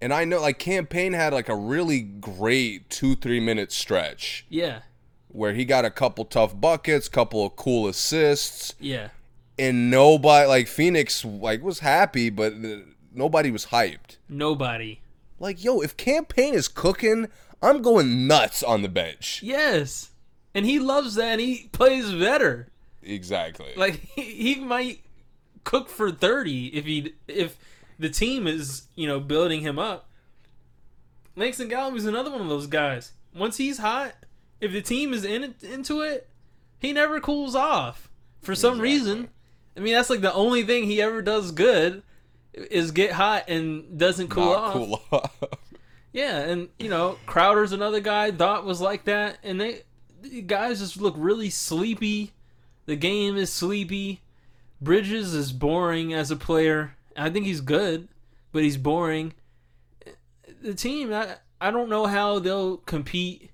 and 0.00 0.12
I 0.12 0.24
know 0.24 0.40
like 0.40 0.58
Cam 0.58 0.86
Payne 0.86 1.12
had 1.12 1.32
like 1.32 1.48
a 1.48 1.56
really 1.56 2.00
great 2.00 2.90
two 2.90 3.14
three 3.14 3.40
minute 3.40 3.72
stretch 3.72 4.44
Yeah, 4.48 4.80
where 5.28 5.52
he 5.52 5.64
got 5.64 5.84
a 5.84 5.90
couple 5.90 6.24
tough 6.24 6.58
buckets, 6.58 7.08
couple 7.08 7.44
of 7.44 7.56
cool 7.56 7.86
assists, 7.86 8.74
yeah, 8.80 9.08
and 9.58 9.90
nobody 9.90 10.46
like 10.46 10.68
Phoenix 10.68 11.24
like 11.24 11.62
was 11.62 11.80
happy, 11.80 12.30
but 12.30 12.54
nobody 13.12 13.50
was 13.50 13.66
hyped. 13.66 14.16
Nobody. 14.28 15.00
Like, 15.40 15.62
yo, 15.62 15.80
if 15.80 15.96
Cam 15.96 16.24
Payne 16.24 16.54
is 16.54 16.68
cooking, 16.68 17.28
I'm 17.62 17.82
going 17.82 18.26
nuts 18.26 18.62
on 18.62 18.82
the 18.82 18.88
bench. 18.88 19.40
Yes. 19.42 20.10
And 20.54 20.66
he 20.66 20.78
loves 20.78 21.14
that 21.14 21.32
and 21.32 21.40
he 21.40 21.68
plays 21.72 22.12
better. 22.12 22.68
Exactly. 23.02 23.72
Like 23.76 23.94
he, 24.14 24.22
he 24.22 24.54
might 24.56 25.00
cook 25.64 25.88
for 25.88 26.10
30 26.10 26.68
if 26.68 26.84
he 26.84 27.14
if 27.26 27.58
the 27.98 28.08
team 28.08 28.46
is, 28.46 28.82
you 28.94 29.06
know, 29.06 29.20
building 29.20 29.60
him 29.60 29.78
up. 29.78 30.08
Langston 31.36 31.68
Galloway's 31.68 32.06
another 32.06 32.30
one 32.30 32.40
of 32.40 32.48
those 32.48 32.66
guys. 32.66 33.12
Once 33.34 33.58
he's 33.58 33.78
hot, 33.78 34.14
if 34.60 34.72
the 34.72 34.82
team 34.82 35.12
is 35.12 35.24
in 35.24 35.54
into 35.62 36.00
it, 36.02 36.28
he 36.78 36.92
never 36.92 37.20
cools 37.20 37.54
off 37.54 38.10
for 38.40 38.54
some 38.54 38.74
Exactly. 38.80 38.90
reason. 38.90 39.28
I 39.76 39.80
mean, 39.80 39.94
that's 39.94 40.10
like 40.10 40.20
the 40.20 40.32
only 40.34 40.64
thing 40.64 40.84
he 40.84 41.00
ever 41.00 41.22
does 41.22 41.52
good 41.52 42.02
is 42.54 42.90
get 42.90 43.12
hot 43.12 43.44
and 43.48 43.98
doesn't 43.98 44.28
cool 44.28 44.46
Not 44.46 44.56
off. 44.56 44.72
cool 44.72 45.02
off. 45.12 45.42
Yeah, 46.10 46.38
and 46.38 46.68
you 46.78 46.88
know, 46.88 47.18
Crowder's 47.26 47.72
another 47.72 48.00
guy. 48.00 48.30
Dot 48.30 48.64
was 48.64 48.80
like 48.80 49.04
that, 49.04 49.38
and 49.44 49.60
they 49.60 49.82
the 50.22 50.40
guys 50.40 50.80
just 50.80 50.96
look 51.00 51.14
really 51.18 51.50
sleepy. 51.50 52.32
The 52.86 52.96
game 52.96 53.36
is 53.36 53.52
sleepy. 53.52 54.22
Bridges 54.80 55.34
is 55.34 55.52
boring 55.52 56.14
as 56.14 56.30
a 56.30 56.36
player. 56.36 56.96
I 57.14 57.28
think 57.28 57.44
he's 57.44 57.60
good, 57.60 58.08
but 58.52 58.62
he's 58.62 58.78
boring. 58.78 59.34
The 60.62 60.74
team, 60.74 61.12
I, 61.12 61.36
I 61.60 61.70
don't 61.70 61.90
know 61.90 62.06
how 62.06 62.38
they'll 62.38 62.78
compete 62.78 63.50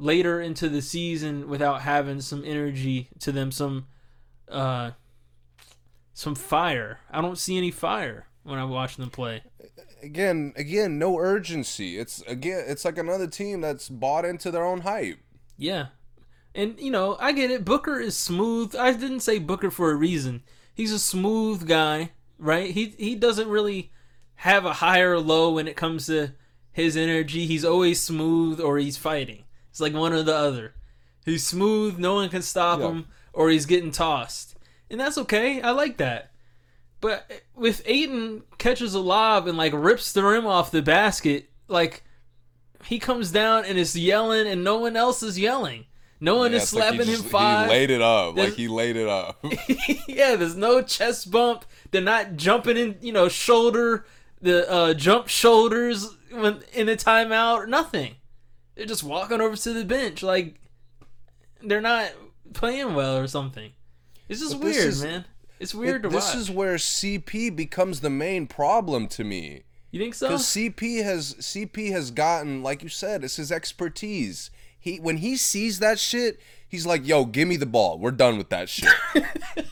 later 0.00 0.40
into 0.40 0.68
the 0.68 0.82
season 0.82 1.48
without 1.48 1.82
having 1.82 2.20
some 2.20 2.42
energy 2.44 3.08
to 3.20 3.30
them, 3.30 3.52
some 3.52 3.86
uh, 4.48 4.92
some 6.12 6.34
fire. 6.34 7.00
I 7.10 7.20
don't 7.20 7.38
see 7.38 7.56
any 7.56 7.70
fire 7.70 8.26
when 8.42 8.58
I 8.58 8.64
watch 8.64 8.96
them 8.96 9.10
play. 9.10 9.42
again, 10.02 10.52
again, 10.56 10.98
no 10.98 11.18
urgency. 11.18 11.98
It's 11.98 12.22
again, 12.22 12.64
it's 12.66 12.84
like 12.84 12.98
another 12.98 13.26
team 13.26 13.60
that's 13.60 13.88
bought 13.88 14.24
into 14.24 14.50
their 14.50 14.64
own 14.64 14.80
hype. 14.80 15.18
Yeah. 15.56 15.86
And, 16.54 16.80
you 16.80 16.90
know, 16.90 17.16
I 17.20 17.32
get 17.32 17.50
it. 17.50 17.64
Booker 17.64 18.00
is 18.00 18.16
smooth. 18.16 18.74
I 18.74 18.92
didn't 18.92 19.20
say 19.20 19.38
Booker 19.38 19.70
for 19.70 19.92
a 19.92 19.94
reason. 19.94 20.42
He's 20.74 20.92
a 20.92 20.98
smooth 20.98 21.68
guy, 21.68 22.10
right? 22.38 22.70
He 22.70 22.94
he 22.98 23.14
doesn't 23.14 23.48
really 23.48 23.92
have 24.36 24.64
a 24.64 24.74
high 24.74 25.00
or 25.00 25.18
low 25.18 25.52
when 25.52 25.68
it 25.68 25.76
comes 25.76 26.06
to 26.06 26.32
his 26.72 26.96
energy. 26.96 27.46
He's 27.46 27.64
always 27.64 28.00
smooth 28.00 28.60
or 28.60 28.78
he's 28.78 28.96
fighting. 28.96 29.44
It's 29.70 29.80
like 29.80 29.94
one 29.94 30.12
or 30.12 30.22
the 30.22 30.34
other. 30.34 30.74
He's 31.24 31.46
smooth, 31.46 31.98
no 31.98 32.14
one 32.14 32.28
can 32.28 32.42
stop 32.42 32.80
Yeah. 32.80 32.88
him, 32.88 33.06
or 33.32 33.50
he's 33.50 33.66
getting 33.66 33.90
tossed. 33.92 34.56
And 34.90 34.98
that's 35.00 35.18
okay. 35.18 35.60
I 35.62 35.70
like 35.70 35.96
that. 35.98 36.32
But 37.00 37.30
with 37.54 37.82
Ayton 37.86 38.42
catches 38.58 38.94
a 38.94 39.00
lob 39.00 39.46
and 39.46 39.56
like 39.56 39.72
rips 39.74 40.12
the 40.12 40.22
rim 40.24 40.46
off 40.46 40.70
the 40.70 40.82
basket, 40.82 41.48
like 41.68 42.02
he 42.84 42.98
comes 42.98 43.30
down 43.30 43.64
and 43.64 43.78
is 43.78 43.96
yelling 43.96 44.46
and 44.46 44.64
no 44.64 44.78
one 44.78 44.96
else 44.96 45.22
is 45.22 45.38
yelling. 45.38 45.86
No 46.22 46.36
one 46.36 46.50
Yeah, 46.50 46.58
is 46.58 46.64
it's 46.64 46.74
like 46.74 46.88
slapping 46.90 47.06
just- 47.06 47.24
him 47.24 47.30
five. 47.30 47.66
He 47.68 47.72
laid 47.72 47.90
it 47.90 48.02
up. 48.02 48.34
There's- 48.34 48.50
Like 48.50 48.58
he 48.58 48.68
laid 48.68 48.96
it 48.96 49.08
up. 49.08 49.42
yeah, 50.08 50.36
there's 50.36 50.56
no 50.56 50.82
chest 50.82 51.30
bump. 51.30 51.64
They're 51.90 52.02
not 52.02 52.36
jumping 52.36 52.76
in, 52.76 52.98
you 53.00 53.12
know, 53.12 53.28
shoulder 53.28 54.04
the 54.42 54.70
uh, 54.70 54.94
jump 54.94 55.28
shoulders 55.28 56.08
when 56.30 56.62
in 56.72 56.88
a 56.88 56.96
timeout 56.96 57.56
or 57.56 57.66
nothing. 57.66 58.16
They're 58.80 58.86
just 58.86 59.04
walking 59.04 59.42
over 59.42 59.56
to 59.56 59.72
the 59.74 59.84
bench 59.84 60.22
like 60.22 60.54
they're 61.62 61.82
not 61.82 62.12
playing 62.54 62.94
well 62.94 63.18
or 63.18 63.26
something. 63.26 63.72
It's 64.26 64.40
just 64.40 64.54
But 64.54 64.62
weird, 64.64 64.86
is- 64.86 65.04
man. 65.04 65.26
It's 65.58 65.74
weird 65.74 65.96
It- 65.96 66.02
to 66.04 66.08
this 66.08 66.24
watch. 66.24 66.32
This 66.32 66.42
is 66.44 66.50
where 66.50 66.76
CP 66.78 67.54
becomes 67.54 68.00
the 68.00 68.08
main 68.08 68.46
problem 68.46 69.06
to 69.08 69.22
me. 69.22 69.64
you 69.90 70.00
think 70.00 70.14
so? 70.14 70.28
Because 70.28 70.46
CP 70.46 71.02
has 71.04 71.34
CP 71.40 71.92
has 71.92 72.10
gotten, 72.10 72.62
like 72.62 72.82
you 72.82 72.88
said, 72.88 73.22
it's 73.22 73.36
his 73.36 73.52
expertise. 73.52 74.50
He 74.78 74.96
when 74.98 75.18
he 75.18 75.36
sees 75.36 75.78
that 75.80 75.98
shit, 75.98 76.40
he's 76.66 76.86
like, 76.86 77.06
"Yo, 77.06 77.26
give 77.26 77.48
me 77.48 77.56
the 77.56 77.66
ball. 77.66 77.98
We're 77.98 78.12
done 78.12 78.38
with 78.38 78.48
that 78.48 78.70
shit." 78.70 78.88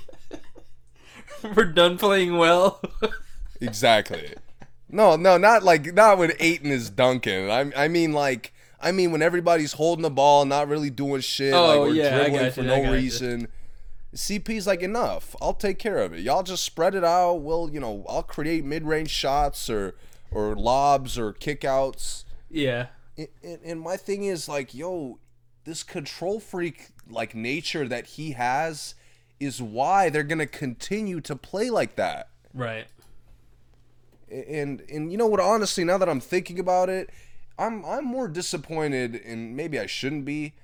We're 1.56 1.64
done 1.72 1.96
playing 1.96 2.36
well. 2.36 2.82
exactly. 3.58 4.34
No, 4.90 5.16
no, 5.16 5.38
not 5.38 5.62
like 5.62 5.94
not 5.94 6.18
when 6.18 6.32
Ayton 6.40 6.70
is 6.70 6.90
dunking. 6.90 7.50
I 7.50 7.72
I 7.74 7.88
mean 7.88 8.12
like 8.12 8.52
I 8.80 8.92
mean 8.92 9.10
when 9.12 9.22
everybody's 9.22 9.72
holding 9.72 10.02
the 10.02 10.10
ball, 10.10 10.44
not 10.44 10.68
really 10.68 10.90
doing 10.90 11.20
shit, 11.20 11.52
Oh, 11.54 11.66
like 11.66 11.78
we're 11.80 11.94
yeah, 11.94 12.16
dribbling 12.24 12.50
for 12.52 12.60
you, 12.62 12.66
no 12.68 12.82
you. 12.82 12.92
reason. 12.92 13.48
CP's 14.14 14.66
like 14.66 14.80
enough. 14.82 15.34
I'll 15.42 15.52
take 15.54 15.78
care 15.78 15.98
of 15.98 16.12
it. 16.14 16.20
Y'all 16.20 16.42
just 16.42 16.64
spread 16.64 16.94
it 16.94 17.04
out. 17.04 17.34
We'll, 17.42 17.68
you 17.70 17.78
know, 17.80 18.04
I'll 18.08 18.22
create 18.22 18.64
mid-range 18.64 19.10
shots 19.10 19.68
or 19.68 19.94
or 20.30 20.54
lobs 20.54 21.18
or 21.18 21.32
kickouts. 21.32 22.24
yeah. 22.50 22.86
and, 23.16 23.28
and, 23.42 23.58
and 23.64 23.80
my 23.80 23.96
thing 23.96 24.24
is 24.24 24.48
like 24.48 24.74
yo 24.74 25.18
this 25.64 25.82
control 25.82 26.38
freak 26.40 26.88
like 27.10 27.34
nature 27.34 27.88
that 27.88 28.06
he 28.06 28.32
has 28.32 28.94
is 29.40 29.60
why 29.62 30.08
they're 30.10 30.22
gonna 30.22 30.46
continue 30.46 31.20
to 31.20 31.34
play 31.36 31.68
like 31.70 31.96
that 31.96 32.28
Right. 32.54 32.86
and 34.30 34.82
and 34.90 35.10
you 35.10 35.16
know 35.18 35.26
what 35.26 35.40
honestly 35.40 35.84
now 35.84 35.96
that 35.98 36.08
i'm 36.08 36.20
thinking 36.20 36.58
about 36.58 36.88
it 36.90 37.08
i'm 37.58 37.84
i'm 37.84 38.04
more 38.04 38.28
disappointed 38.28 39.14
and 39.16 39.56
maybe 39.56 39.78
i 39.78 39.86
shouldn't 39.86 40.24
be 40.24 40.54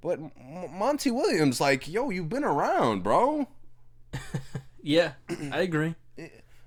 but 0.00 0.18
M- 0.18 0.32
monty 0.72 1.10
williams 1.10 1.60
like 1.60 1.86
yo 1.88 2.10
you've 2.10 2.28
been 2.28 2.44
around 2.44 3.02
bro 3.02 3.48
Yeah, 4.82 5.12
I 5.52 5.60
agree. 5.60 5.96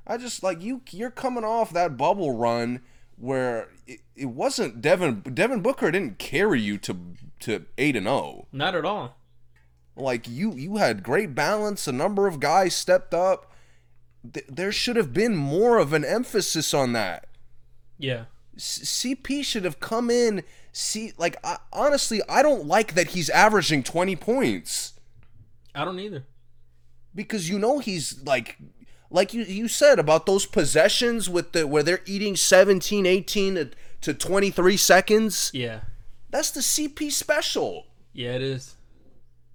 I 0.06 0.18
just 0.18 0.44
like 0.44 0.62
you. 0.62 0.82
You're 0.92 1.10
coming 1.10 1.44
off 1.44 1.72
that 1.74 1.98
bubble 1.98 2.38
run 2.38 2.82
where 3.18 3.70
it, 3.88 4.02
it 4.16 4.26
wasn't 4.28 4.82
Devin. 4.82 5.22
Devin 5.22 5.62
Booker 5.62 5.90
didn't 5.90 6.20
carry 6.20 6.62
you 6.62 6.78
to 6.80 6.98
to 7.40 7.66
eight 7.80 7.96
and 7.96 8.06
zero. 8.06 8.46
Not 8.52 8.76
at 8.76 8.86
all. 8.86 9.16
Like 9.96 10.28
you, 10.28 10.54
you 10.54 10.78
had 10.78 11.02
great 11.02 11.34
balance. 11.34 11.88
A 11.88 11.92
number 11.92 12.28
of 12.28 12.40
guys 12.40 12.76
stepped 12.76 13.14
up. 13.14 13.52
Th- 14.32 14.46
there 14.48 14.72
should 14.72 14.98
have 14.98 15.14
been 15.14 15.36
more 15.36 15.80
of 15.80 15.92
an 15.94 16.06
emphasis 16.06 16.74
on 16.76 16.94
that. 16.94 17.26
Yeah. 17.98 18.26
CP 18.58 19.44
should 19.44 19.66
have 19.66 19.80
come 19.80 20.10
in. 20.10 20.44
See, 20.74 21.14
like 21.18 21.36
I, 21.44 21.58
honestly, 21.74 22.22
I 22.30 22.42
don't 22.42 22.66
like 22.66 22.94
that 22.96 23.08
he's 23.10 23.30
averaging 23.30 23.84
twenty 23.84 24.16
points. 24.16 24.94
I 25.76 25.86
don't 25.86 26.00
either. 26.00 26.24
because 27.16 27.50
you 27.50 27.58
know 27.60 27.80
he's 27.80 28.22
like 28.24 28.58
like 29.10 29.34
you 29.34 29.44
you 29.44 29.68
said 29.68 30.00
about 30.00 30.26
those 30.26 30.46
possessions 30.46 31.30
with 31.30 31.52
the 31.54 31.66
where 31.68 31.84
they're 31.84 32.02
eating 32.06 32.36
17 32.36 33.06
18 33.06 33.56
to, 33.56 33.70
to 34.02 34.14
23 34.14 34.76
seconds 34.78 35.52
Yeah. 35.54 35.82
that's 36.30 36.52
the 36.52 36.60
CP 36.62 37.12
special 37.12 37.88
Yeah, 38.14 38.32
it 38.36 38.42
is. 38.42 38.76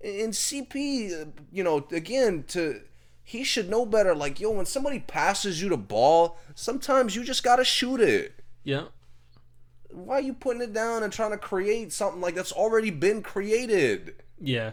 and 0.03 0.33
CP 0.33 1.33
you 1.53 1.63
know 1.65 1.87
again 1.93 2.45
to 2.49 2.81
he 3.23 3.45
should 3.45 3.69
know 3.71 3.85
better 3.87 4.15
like 4.15 4.39
yo 4.41 4.51
when 4.53 4.67
somebody 4.67 5.01
passes 5.01 5.61
you 5.63 5.69
the 5.71 5.77
ball 5.79 6.39
sometimes 6.55 7.15
you 7.17 7.25
just 7.25 7.43
got 7.43 7.57
to 7.57 7.65
shoot 7.65 8.01
it 8.01 8.36
Yeah. 8.67 8.87
why 9.91 10.17
are 10.17 10.21
you 10.21 10.35
putting 10.35 10.61
it 10.63 10.73
down 10.73 11.03
and 11.03 11.13
trying 11.13 11.31
to 11.31 11.39
create 11.39 11.93
something 11.93 12.21
like 12.21 12.35
that's 12.35 12.53
already 12.53 12.91
been 12.91 13.23
created 13.23 14.17
Yeah. 14.41 14.73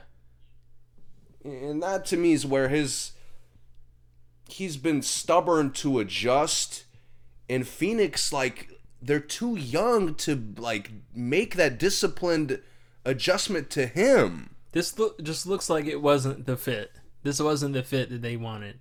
and 1.44 1.82
that 1.84 2.06
to 2.08 2.18
me 2.18 2.34
is 2.34 2.46
where 2.46 2.70
his 2.70 3.12
he's 4.50 4.78
been 4.78 5.02
stubborn 5.02 5.72
to 5.72 6.00
adjust 6.00 6.86
and 7.50 7.68
phoenix 7.68 8.34
like 8.34 8.70
they're 9.02 9.20
too 9.20 9.56
young 9.56 10.16
to 10.16 10.54
like 10.58 10.92
make 11.14 11.56
that 11.56 11.78
disciplined 11.78 12.62
adjustment 13.06 13.70
to 13.70 13.86
him 13.86 14.56
This 14.72 14.98
look 14.98 15.22
just 15.22 15.46
looks 15.46 15.70
like 15.70 15.86
it 15.86 16.02
wasn't 16.02 16.46
the 16.48 16.58
fit. 16.58 16.92
This 17.22 17.40
wasn't 17.40 17.74
the 17.74 17.84
fit 17.84 18.10
that 18.10 18.22
they 18.24 18.36
wanted. 18.38 18.80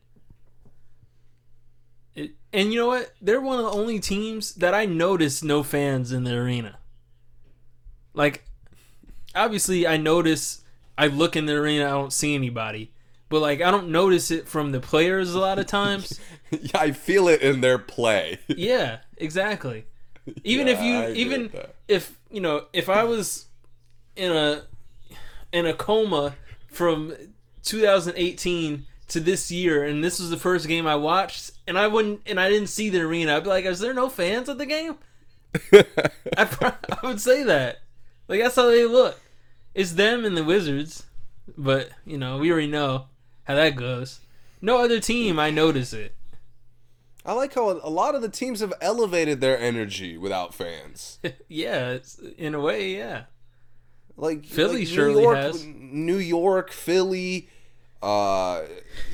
And 2.53 2.73
you 2.73 2.81
know 2.81 2.89
what? 2.89 3.13
They're 3.21 3.41
one 3.41 3.59
of 3.59 3.65
the 3.65 3.71
only 3.79 3.99
teams 3.99 4.55
that 4.57 4.75
I 4.75 4.85
noticed 4.85 5.43
no 5.43 5.63
fans 5.63 6.13
in 6.13 6.25
the 6.25 6.35
arena. 6.35 6.79
Like, 8.15 8.45
obviously, 9.35 9.87
I 9.87 9.97
notice. 9.97 10.63
I 10.99 11.07
look 11.07 11.37
in 11.37 11.47
the 11.47 11.55
arena, 11.55 11.87
I 11.87 11.91
don't 11.91 12.13
see 12.13 12.35
anybody. 12.35 12.93
But 13.31 13.41
like, 13.41 13.63
I 13.63 13.71
don't 13.71 13.89
notice 13.89 14.31
it 14.31 14.47
from 14.47 14.73
the 14.73 14.81
players 14.81 15.35
a 15.35 15.41
lot 15.41 15.59
of 15.59 15.67
times. 15.67 16.21
yeah 16.51 16.71
i 16.75 16.91
feel 16.93 17.29
it 17.29 17.41
in 17.41 17.63
their 17.63 17.79
play 17.79 18.39
yeah, 18.47 18.99
exactly. 19.17 19.87
Even 20.45 20.67
Yeah, 20.67 20.73
if 20.75 20.83
you, 20.83 20.95
I 20.95 21.13
even 21.13 21.51
if 21.89 22.19
you 22.31 22.41
know, 22.41 22.67
if 22.73 22.89
I 22.89 23.05
was 23.05 23.47
in 24.17 24.31
a 24.33 24.65
in 25.53 25.67
a 25.67 25.73
coma 25.75 26.37
from 26.69 27.15
2018 27.63 28.87
to 29.09 29.21
this 29.21 29.51
year, 29.51 29.85
and 29.85 30.05
this 30.05 30.21
was 30.21 30.31
the 30.31 30.37
first 30.37 30.69
game 30.69 30.87
I 30.87 30.97
watched, 30.97 31.52
and 31.67 31.79
I 31.79 31.89
wouldn't, 31.89 32.21
and 32.27 32.41
I 32.41 32.49
didn't 32.49 32.69
see 32.69 32.89
the 32.91 33.01
arena, 33.01 33.37
I'd 33.37 33.45
be 33.45 33.49
like, 33.49 33.65
"Is 33.65 33.81
there 33.81 33.95
no 33.95 34.09
fans 34.09 34.49
at 34.49 34.59
the 34.59 34.67
game?" 34.67 34.97
I, 36.37 36.45
pro- 36.45 36.73
I 37.03 37.07
would 37.07 37.21
say 37.21 37.43
that. 37.43 37.81
Like 38.29 38.41
that's 38.41 38.57
how 38.57 38.67
they 38.67 38.85
look. 38.85 39.21
It's 39.75 39.93
them 39.93 40.25
and 40.25 40.37
the 40.37 40.45
Wizards, 40.45 41.05
but 41.57 41.91
you 42.05 42.19
know 42.19 42.39
we 42.39 42.51
already 42.51 42.67
know 42.67 43.07
how 43.45 43.55
that 43.55 43.77
goes. 43.77 44.21
No 44.61 44.83
other 44.83 45.01
team, 45.01 45.39
I 45.39 45.51
notice 45.51 45.93
it. 45.93 46.15
I 47.25 47.33
like 47.35 47.55
how 47.55 47.71
a 47.71 47.91
lot 47.91 48.15
of 48.15 48.23
the 48.23 48.29
teams 48.29 48.61
have 48.61 48.73
elevated 48.81 49.41
their 49.41 49.59
energy 49.59 50.19
without 50.19 50.55
fans. 50.55 51.19
yeah, 51.49 51.91
it's, 51.91 52.19
in 52.19 52.55
a 52.55 52.61
way, 52.61 52.97
yeah. 52.97 53.25
Like 54.17 54.45
Philly 54.45 54.81
like 54.81 54.89
surely 54.89 55.15
New 55.15 55.21
York, 55.23 55.37
has. 55.37 55.65
New 55.65 56.17
York, 56.17 56.71
Philly, 56.71 57.49
uh, 58.03 58.63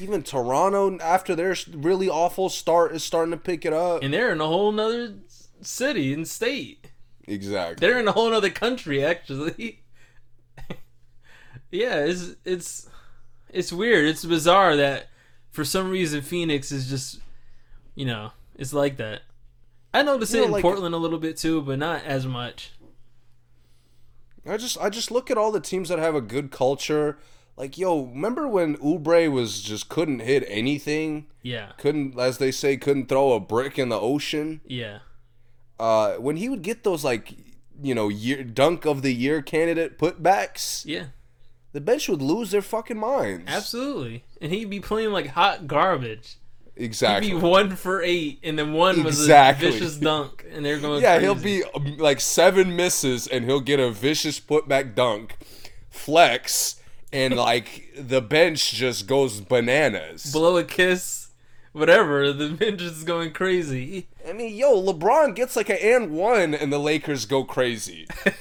even 0.00 0.22
Toronto 0.22 0.98
after 0.98 1.34
their 1.36 1.54
really 1.72 2.08
awful 2.08 2.48
start 2.48 2.92
is 2.94 3.04
starting 3.04 3.32
to 3.32 3.36
pick 3.36 3.64
it 3.64 3.72
up. 3.72 4.02
And 4.02 4.12
they're 4.14 4.32
in 4.32 4.40
a 4.40 4.46
whole 4.46 4.72
nother 4.72 5.14
city 5.60 6.12
and 6.14 6.26
state. 6.26 6.90
exactly. 7.26 7.76
They're 7.86 8.00
in 8.00 8.08
a 8.08 8.12
whole 8.12 8.32
other 8.32 8.50
country, 8.50 9.04
actually. 9.04 9.82
yeah, 11.70 11.96
it's 12.04 12.34
it's 12.44 12.88
it's 13.50 13.72
weird. 13.72 14.08
It's 14.08 14.24
bizarre 14.24 14.76
that 14.76 15.08
for 15.50 15.64
some 15.64 15.90
reason 15.90 16.22
Phoenix 16.22 16.70
is 16.72 16.88
just, 16.88 17.20
you 17.94 18.04
know, 18.06 18.32
it's 18.56 18.72
like 18.72 18.96
that. 18.98 19.22
I 19.92 20.02
noticed 20.02 20.34
You 20.34 20.42
it 20.42 20.46
in 20.46 20.50
like- 20.52 20.62
Portland 20.62 20.94
a 20.94 20.98
little 20.98 21.18
bit 21.18 21.36
too, 21.36 21.60
but 21.62 21.78
not 21.78 22.04
as 22.04 22.26
much. 22.26 22.72
I 24.46 24.56
just 24.56 24.78
I 24.78 24.88
just 24.88 25.10
look 25.10 25.30
at 25.30 25.36
all 25.36 25.52
the 25.52 25.60
teams 25.60 25.90
that 25.90 25.98
have 25.98 26.14
a 26.14 26.20
good 26.22 26.50
culture. 26.50 27.18
Like 27.58 27.76
yo, 27.76 28.02
remember 28.04 28.46
when 28.48 28.76
Oubre 28.78 29.30
was 29.30 29.60
just 29.60 29.88
couldn't 29.88 30.20
hit 30.20 30.44
anything? 30.48 31.26
Yeah, 31.42 31.72
Couldn't, 31.76 32.18
as 32.18 32.38
they 32.38 32.50
say, 32.52 32.76
couldn't 32.76 33.08
throw 33.08 33.32
a 33.32 33.40
brick 33.40 33.78
in 33.78 33.88
the 33.88 33.98
ocean. 34.00 34.60
yeah, 34.66 35.00
Uh, 35.80 36.14
when 36.14 36.36
he 36.36 36.48
would 36.48 36.62
get 36.62 36.84
those 36.84 37.04
like, 37.04 37.34
you 37.82 37.94
know, 37.94 38.08
year 38.08 38.42
dunk 38.44 38.84
of 38.86 39.02
the 39.02 39.12
year 39.14 39.42
candidate 39.42 39.98
putbacks, 39.98 40.84
yeah, 40.86 41.06
the 41.72 41.80
bench 41.80 42.08
would 42.08 42.22
lose 42.22 42.50
their 42.52 42.62
fucking 42.62 42.98
minds. 42.98 43.44
absolutely. 43.48 44.24
And 44.40 44.52
he'd 44.52 44.70
be 44.70 44.80
playing 44.80 45.10
like 45.10 45.26
hot 45.28 45.66
garbage. 45.66 46.36
He'd 46.76 46.84
Exactly. 46.84 47.30
be 47.30 47.34
one 47.36 47.74
for 47.74 48.02
eight, 48.02 48.38
and 48.44 48.56
then 48.58 48.72
one 48.72 49.02
was 49.02 49.18
Exactly. 49.18 49.68
a 49.68 49.72
vicious 49.72 49.96
dunk, 49.96 50.44
and 50.52 50.64
they're 50.64 50.78
going. 50.78 51.02
Yeah, 51.02 51.18
crazy. 51.18 51.24
he'll 51.24 51.34
be 51.34 51.64
um, 51.74 51.96
like 51.98 52.20
seven 52.20 52.76
misses 52.76 53.26
and 53.26 53.44
he'll 53.46 53.58
get 53.60 53.80
a 53.80 53.90
vicious 53.90 54.38
putback 54.38 54.94
dunk, 54.94 55.36
flex, 55.90 56.77
and 57.12 57.36
like 57.36 57.92
the 57.96 58.20
bench 58.20 58.72
just 58.72 59.06
goes 59.06 59.40
bananas. 59.40 60.32
blow 60.32 60.56
a 60.56 60.64
kiss, 60.64 61.28
whatever. 61.72 62.32
The 62.32 62.48
bench 62.58 62.82
is 62.82 63.04
going 63.04 63.32
crazy. 63.32 64.08
I 64.28 64.32
mean, 64.32 64.54
yo, 64.54 64.80
LeBron 64.80 65.34
gets 65.34 65.56
like 65.56 65.68
an 65.70 65.78
and 65.80 66.10
one 66.10 66.54
and 66.54 66.72
the 66.72 66.78
Lakers 66.78 67.26
go 67.26 67.44
crazy. 67.44 68.06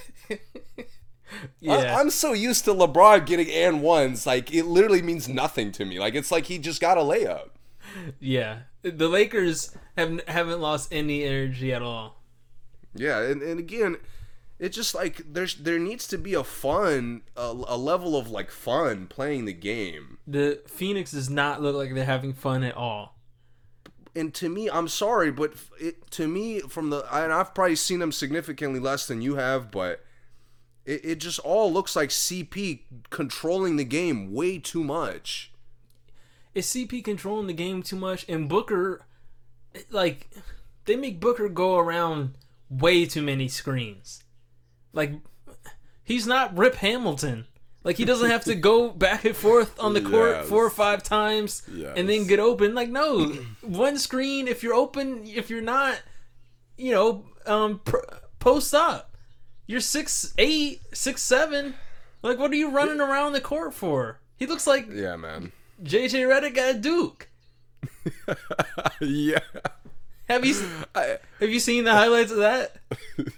Yeah, 1.59 1.73
I, 1.73 1.99
I'm 1.99 2.09
so 2.09 2.33
used 2.33 2.65
to 2.65 2.73
LeBron 2.73 3.25
getting 3.25 3.49
and 3.51 3.81
ones, 3.81 4.25
like 4.25 4.53
it 4.53 4.65
literally 4.65 5.01
means 5.01 5.27
nothing 5.27 5.71
to 5.73 5.85
me. 5.85 5.99
Like 5.99 6.15
it's 6.15 6.31
like 6.31 6.45
he 6.45 6.57
just 6.57 6.81
got 6.81 6.97
a 6.97 7.01
layup. 7.01 7.49
Yeah, 8.19 8.59
the 8.81 9.07
Lakers 9.07 9.75
have 9.97 10.21
haven't 10.27 10.61
lost 10.61 10.91
any 10.91 11.23
energy 11.23 11.73
at 11.73 11.81
all. 11.81 12.21
Yeah, 12.93 13.21
and, 13.21 13.41
and 13.41 13.59
again, 13.59 13.97
it's 14.59 14.75
just 14.75 14.95
like 14.95 15.21
there's 15.33 15.55
there 15.55 15.79
needs 15.79 16.07
to 16.07 16.17
be 16.17 16.33
a 16.33 16.43
fun, 16.43 17.21
a, 17.35 17.53
a 17.67 17.77
level 17.77 18.15
of 18.17 18.29
like 18.29 18.51
fun 18.51 19.07
playing 19.07 19.45
the 19.45 19.53
game. 19.53 20.17
The 20.25 20.61
Phoenix 20.67 21.11
does 21.11 21.29
not 21.29 21.61
look 21.61 21.75
like 21.75 21.93
they're 21.93 22.05
having 22.05 22.33
fun 22.33 22.63
at 22.63 22.75
all. 22.75 23.15
and 24.15 24.33
to 24.33 24.49
me, 24.49 24.69
I'm 24.69 24.87
sorry, 24.87 25.31
but 25.31 25.53
it 25.79 26.09
to 26.11 26.27
me 26.27 26.59
from 26.61 26.89
the 26.89 27.05
and 27.15 27.31
I've 27.31 27.53
probably 27.53 27.75
seen 27.75 27.99
them 27.99 28.11
significantly 28.11 28.79
less 28.79 29.07
than 29.07 29.21
you 29.21 29.35
have, 29.35 29.69
but 29.69 30.03
it, 30.85 31.05
it 31.05 31.15
just 31.15 31.39
all 31.39 31.71
looks 31.71 31.95
like 31.95 32.09
CP 32.09 32.81
controlling 33.11 33.75
the 33.75 33.83
game 33.85 34.33
way 34.33 34.57
too 34.57 34.83
much. 34.83 35.51
Is 36.55 36.65
CP 36.65 37.03
controlling 37.03 37.45
the 37.45 37.53
game 37.53 37.83
too 37.83 37.97
much? 37.97 38.25
And 38.27 38.49
Booker, 38.49 39.05
like, 39.91 40.31
they 40.85 40.95
make 40.95 41.19
Booker 41.19 41.49
go 41.49 41.77
around 41.77 42.33
way 42.69 43.05
too 43.05 43.21
many 43.21 43.47
screens. 43.47 44.23
Like, 44.93 45.13
he's 46.03 46.25
not 46.27 46.57
Rip 46.57 46.75
Hamilton. 46.75 47.45
Like 47.83 47.95
he 47.95 48.03
doesn't 48.03 48.29
have 48.29 48.43
to 48.45 48.55
go 48.55 48.89
back 48.89 49.23
and 49.23 49.33
forth 49.35 49.79
on 49.79 49.93
the 49.93 50.01
court 50.01 50.31
Yes. 50.31 50.49
four 50.49 50.65
or 50.65 50.69
five 50.69 51.03
times 51.03 51.61
and 51.95 52.09
then 52.09 52.27
get 52.27 52.37
open. 52.39 52.75
Like 52.75 52.89
no, 52.89 53.27
one 53.61 53.97
screen. 53.97 54.49
If 54.49 54.61
you're 54.61 54.73
open, 54.73 55.21
if 55.25 55.49
you're 55.49 55.61
not, 55.61 55.97
you 56.77 56.91
know, 56.91 57.23
um, 57.45 57.79
pr- 57.85 57.99
post 58.39 58.73
up. 58.73 59.15
You're 59.67 59.79
six 59.79 60.33
eight, 60.37 60.81
six 60.93 61.21
seven. 61.21 61.75
Like 62.21 62.37
what 62.37 62.51
are 62.51 62.55
you 62.55 62.71
running 62.71 62.99
around 62.99 63.31
the 63.31 63.39
court 63.41 63.73
for? 63.73 64.19
He 64.35 64.47
looks 64.47 64.67
like 64.67 64.87
Yeah, 64.91 65.15
man. 65.15 65.53
JJ 65.81 66.27
Redick 66.27 66.57
at 66.57 66.81
Duke. 66.81 67.29
yeah. 68.99 69.39
Have 70.27 70.45
you 70.45 70.55
have 70.93 71.49
you 71.49 71.59
seen 71.59 71.83
the 71.85 71.93
highlights 71.93 72.31
of 72.31 72.37
that? 72.39 72.75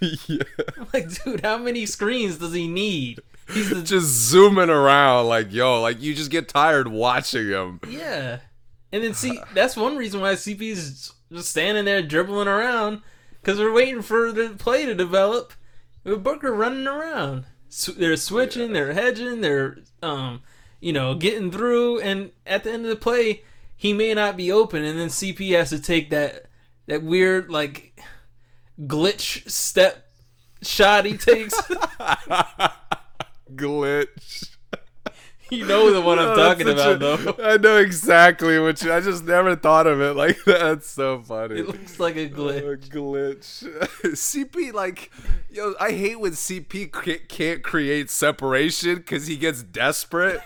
yeah. 0.00 0.42
I'm 0.76 0.86
like, 0.92 1.22
dude, 1.24 1.40
how 1.42 1.56
many 1.58 1.86
screens 1.86 2.38
does 2.38 2.52
he 2.52 2.66
need? 2.66 3.20
He's 3.52 3.70
the 3.70 3.82
Just 3.82 4.06
zooming 4.06 4.70
around 4.70 5.26
like 5.26 5.52
yo, 5.52 5.80
like 5.80 6.00
you 6.00 6.14
just 6.14 6.30
get 6.30 6.48
tired 6.48 6.88
watching 6.88 7.48
him. 7.48 7.80
yeah. 7.88 8.40
And 8.92 9.04
then 9.04 9.14
see, 9.14 9.38
that's 9.54 9.76
one 9.76 9.96
reason 9.96 10.20
why 10.20 10.32
CP's 10.34 11.12
just 11.32 11.48
standing 11.48 11.84
there 11.84 12.02
dribbling 12.02 12.48
around 12.48 13.02
because 13.40 13.58
we're 13.60 13.72
waiting 13.72 14.02
for 14.02 14.32
the 14.32 14.50
play 14.58 14.84
to 14.84 14.94
develop. 14.94 15.52
With 16.02 16.24
Booker 16.24 16.52
running 16.52 16.86
around, 16.88 17.44
Sw- 17.68 17.94
they're 17.96 18.16
switching, 18.16 18.72
they're 18.72 18.94
hedging, 18.94 19.42
they're 19.42 19.78
um, 20.02 20.42
you 20.80 20.92
know, 20.92 21.14
getting 21.14 21.52
through, 21.52 22.00
and 22.00 22.32
at 22.46 22.64
the 22.64 22.72
end 22.72 22.84
of 22.84 22.90
the 22.90 22.96
play, 22.96 23.42
he 23.76 23.92
may 23.92 24.12
not 24.14 24.36
be 24.36 24.50
open, 24.50 24.82
and 24.82 24.98
then 24.98 25.08
CP 25.08 25.50
has 25.56 25.70
to 25.70 25.78
take 25.78 26.10
that 26.10 26.46
that 26.90 27.02
weird 27.04 27.50
like 27.50 27.98
glitch 28.80 29.48
step 29.48 30.06
shot 30.62 31.04
he 31.04 31.16
takes. 31.16 31.54
Glitch. 33.54 34.56
you 35.50 35.66
know 35.66 35.92
the 35.92 36.00
one 36.00 36.18
I'm 36.18 36.28
Oh, 36.30 36.36
talking 36.36 36.68
about, 36.68 36.96
a- 36.96 36.98
though. 36.98 37.36
I 37.42 37.56
know 37.56 37.76
exactly 37.78 38.58
what 38.58 38.82
you. 38.82 38.92
I 38.92 39.00
just 39.00 39.24
never 39.24 39.54
thought 39.56 39.86
of 39.86 40.00
it 40.00 40.14
like 40.14 40.42
that. 40.46 40.60
That's 40.60 40.88
so 40.88 41.20
funny. 41.20 41.60
It 41.60 41.68
looks 41.68 41.98
like 42.00 42.16
a 42.16 42.26
oh, 42.26 42.28
glitch. 42.30 42.62
A 42.62 42.76
glitch. 42.88 43.64
CP 44.02 44.72
like, 44.72 45.10
yo, 45.50 45.74
I 45.80 45.92
hate 45.92 46.20
when 46.20 46.32
CP 46.32 47.28
can't 47.28 47.62
create 47.62 48.10
separation 48.10 48.96
because 48.96 49.26
he 49.26 49.36
gets 49.36 49.62
desperate. 49.62 50.40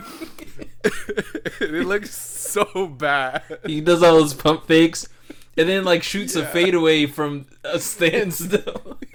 it 1.61 1.87
looks 1.87 2.15
so 2.15 2.87
bad. 2.87 3.43
He 3.67 3.81
does 3.81 4.03
all 4.03 4.15
those 4.17 4.35
pump 4.35 4.67
fakes, 4.67 5.09
and 5.57 5.69
then 5.69 5.85
like 5.85 6.03
shoots 6.03 6.37
a 6.37 6.45
fadeaway 6.47 7.07
from 7.07 7.47
a 7.65 7.79
standstill. 7.79 8.99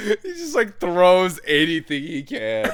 He 0.00 0.32
just 0.32 0.54
like 0.54 0.78
throws 0.78 1.40
anything 1.46 2.02
he 2.02 2.22
can. 2.22 2.70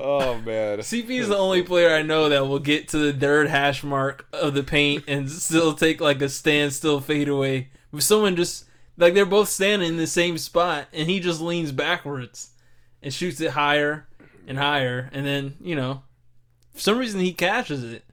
Oh 0.00 0.40
man. 0.40 0.78
CP 0.80 1.08
is 1.10 1.28
the 1.28 1.36
only 1.36 1.62
player 1.62 1.94
I 1.94 2.02
know 2.02 2.28
that 2.28 2.48
will 2.48 2.58
get 2.58 2.88
to 2.88 2.98
the 2.98 3.12
third 3.12 3.48
hash 3.48 3.84
mark 3.84 4.26
of 4.32 4.54
the 4.54 4.64
paint 4.64 5.04
and 5.06 5.30
still 5.30 5.74
take 5.74 6.00
like 6.00 6.20
a 6.22 6.28
standstill 6.28 7.00
fadeaway. 7.00 7.68
With 7.92 8.02
someone 8.02 8.34
just 8.34 8.64
like 8.96 9.14
they're 9.14 9.26
both 9.26 9.48
standing 9.48 9.88
in 9.88 9.96
the 9.96 10.06
same 10.06 10.38
spot, 10.38 10.88
and 10.92 11.08
he 11.08 11.20
just 11.20 11.40
leans 11.40 11.72
backwards 11.72 12.50
and 13.02 13.12
shoots 13.14 13.40
it 13.40 13.52
higher 13.52 14.08
and 14.46 14.58
higher, 14.58 15.10
and 15.12 15.24
then 15.26 15.56
you 15.60 15.76
know, 15.76 16.02
for 16.72 16.80
some 16.80 16.98
reason 16.98 17.20
he 17.20 17.32
catches 17.32 17.84
it. 17.84 18.04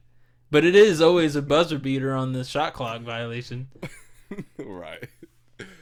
But 0.52 0.66
it 0.66 0.76
is 0.76 1.00
always 1.00 1.34
a 1.34 1.40
buzzer 1.40 1.78
beater 1.78 2.14
on 2.14 2.34
the 2.34 2.44
shot 2.44 2.74
clock 2.74 3.00
violation. 3.00 3.68
right. 4.58 5.08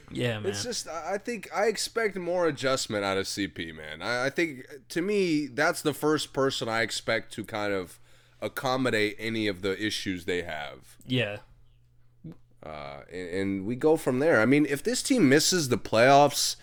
Yeah, 0.09 0.39
man. 0.39 0.49
It's 0.49 0.63
just 0.63 0.87
I 0.87 1.17
think 1.17 1.49
I 1.53 1.65
expect 1.65 2.15
more 2.15 2.47
adjustment 2.47 3.03
out 3.03 3.17
of 3.17 3.25
CP, 3.25 3.75
man. 3.75 4.01
I, 4.01 4.27
I 4.27 4.29
think 4.29 4.65
to 4.87 5.01
me 5.01 5.47
that's 5.47 5.81
the 5.81 5.93
first 5.93 6.31
person 6.31 6.69
I 6.69 6.83
expect 6.83 7.33
to 7.33 7.43
kind 7.43 7.73
of 7.73 7.99
accommodate 8.41 9.17
any 9.19 9.47
of 9.47 9.61
the 9.61 9.77
issues 9.77 10.23
they 10.23 10.41
have. 10.43 10.95
yeah. 11.05 11.37
Uh, 12.63 13.01
and, 13.11 13.29
and 13.29 13.65
we 13.65 13.75
go 13.75 13.97
from 13.97 14.19
there. 14.19 14.39
I 14.39 14.45
mean, 14.45 14.67
if 14.69 14.83
this 14.83 15.01
team 15.01 15.27
misses 15.27 15.69
the 15.69 15.79
playoffs, 15.79 16.55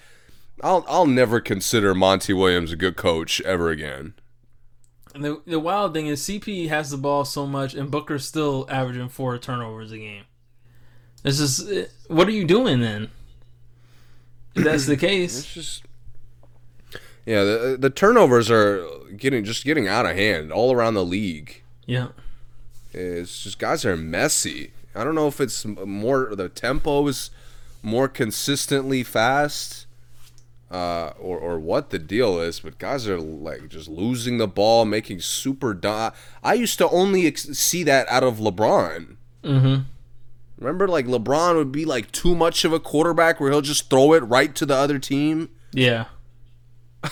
I'll 0.62 0.84
I'll 0.88 1.06
never 1.06 1.40
consider 1.40 1.94
Monty 1.94 2.32
Williams 2.32 2.72
a 2.72 2.76
good 2.76 2.96
coach 2.96 3.40
ever 3.42 3.68
again. 3.70 4.14
The 5.20 5.40
the 5.46 5.60
wild 5.60 5.94
thing 5.94 6.06
is 6.06 6.20
CP 6.22 6.68
has 6.68 6.90
the 6.90 6.96
ball 6.96 7.24
so 7.24 7.46
much, 7.46 7.74
and 7.74 7.90
Booker's 7.90 8.24
still 8.26 8.66
averaging 8.70 9.08
four 9.08 9.36
turnovers 9.38 9.92
a 9.92 9.98
game. 9.98 10.24
This 11.22 11.40
is 11.40 11.70
eh, 11.70 11.86
what 12.08 12.28
are 12.28 12.32
you 12.32 12.44
doing 12.44 12.80
then? 12.80 13.10
If 14.54 14.64
that's 14.64 14.86
the 14.86 14.96
case, 15.08 15.38
It's 15.40 15.54
just 15.54 15.82
yeah, 17.26 17.44
the 17.44 17.76
the 17.78 17.90
turnovers 17.90 18.50
are 18.50 18.84
getting 19.16 19.44
just 19.44 19.64
getting 19.64 19.88
out 19.88 20.06
of 20.06 20.16
hand 20.16 20.52
all 20.52 20.72
around 20.72 20.94
the 20.94 21.04
league. 21.04 21.62
yeah, 21.86 22.08
It's 22.92 23.42
just 23.42 23.58
guys 23.58 23.84
are 23.84 23.96
messy. 23.96 24.72
I 24.94 25.04
don't 25.04 25.14
know 25.14 25.28
if 25.28 25.40
it's 25.40 25.64
more 25.64 26.34
the 26.34 26.48
tempo 26.48 27.06
is 27.06 27.30
more 27.82 28.08
consistently 28.08 29.02
fast 29.02 29.86
uh, 30.70 31.12
or 31.18 31.38
or 31.38 31.58
what 31.58 31.90
the 31.90 31.98
deal 31.98 32.40
is, 32.40 32.60
but 32.60 32.78
guys 32.78 33.08
are 33.08 33.20
like 33.20 33.68
just 33.68 33.88
losing 33.88 34.38
the 34.38 34.48
ball, 34.48 34.84
making 34.84 35.20
super. 35.20 35.78
I 36.42 36.54
used 36.54 36.78
to 36.78 36.88
only 36.90 37.26
ex- 37.26 37.58
see 37.58 37.82
that 37.84 38.08
out 38.08 38.22
of 38.22 38.36
LeBron. 38.36 39.16
Mm-hmm. 39.44 39.82
Remember, 40.58 40.88
like 40.88 41.06
LeBron 41.06 41.56
would 41.56 41.72
be 41.72 41.84
like 41.84 42.12
too 42.12 42.34
much 42.34 42.64
of 42.64 42.72
a 42.72 42.80
quarterback 42.80 43.40
where 43.40 43.50
he'll 43.50 43.60
just 43.60 43.88
throw 43.88 44.12
it 44.12 44.22
right 44.24 44.54
to 44.56 44.66
the 44.66 44.74
other 44.74 44.98
team. 44.98 45.50
Yeah. 45.72 46.06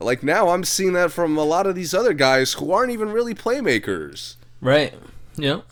Like 0.00 0.22
now, 0.22 0.50
I'm 0.50 0.64
seeing 0.64 0.92
that 0.92 1.12
from 1.12 1.36
a 1.36 1.44
lot 1.44 1.66
of 1.66 1.74
these 1.74 1.92
other 1.92 2.12
guys 2.12 2.54
who 2.54 2.72
aren't 2.72 2.92
even 2.92 3.10
really 3.10 3.34
playmakers. 3.34 4.36
Right. 4.60 4.94
Yeah. 5.36 5.62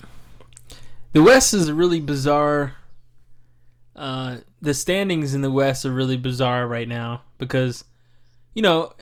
The 1.13 1.23
West 1.23 1.55
is 1.55 1.69
a 1.69 1.75
really 1.75 2.01
bizarre. 2.01 2.75
Uh, 3.95 4.39
the 4.61 4.75
standings 4.75 5.35
in 5.35 5.43
the 5.43 5.51
West 5.51 5.85
are 5.85 5.93
really 5.93 6.17
bizarre 6.17 6.67
right 6.67 6.89
now 6.89 7.23
because, 7.39 7.85
you 8.55 8.63
know, 8.63 8.93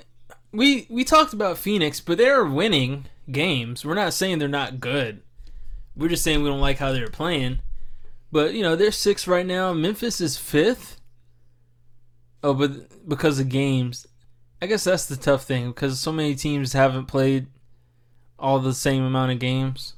we 0.53 0.87
we 0.89 1.05
talked 1.05 1.33
about 1.33 1.59
Phoenix, 1.59 2.01
but 2.01 2.19
they're 2.19 2.45
winning 2.45 3.07
games. 3.31 3.85
We're 3.85 3.95
not 3.95 4.15
saying 4.15 4.39
they're 4.39 4.49
not 4.49 4.81
good. 4.81 5.23
We're 5.97 6.09
just 6.09 6.25
saying 6.25 6.43
we 6.43 6.49
don't 6.49 6.61
like 6.61 6.79
how 6.79 6.93
they're 6.93 7.09
playing. 7.09 7.61
But 8.33 8.55
you 8.55 8.63
know, 8.63 8.77
they're 8.77 8.93
sixth 8.93 9.29
right 9.29 9.47
now. 9.47 9.73
Memphis 9.73 10.21
is 10.21 10.37
fifth. 10.37 11.01
Oh, 12.43 12.55
but 12.55 13.09
because 13.09 13.39
of 13.39 13.49
games, 13.49 14.07
I 14.61 14.67
guess 14.67 14.85
that's 14.85 15.07
the 15.07 15.17
tough 15.17 15.45
thing 15.45 15.69
because 15.69 16.01
so 16.01 16.13
many 16.13 16.35
teams 16.35 16.73
haven't 16.73 17.07
played 17.07 17.47
all 18.39 18.59
the 18.59 18.75
same 18.75 19.03
amount 19.03 19.33
of 19.33 19.39
games. 19.39 19.95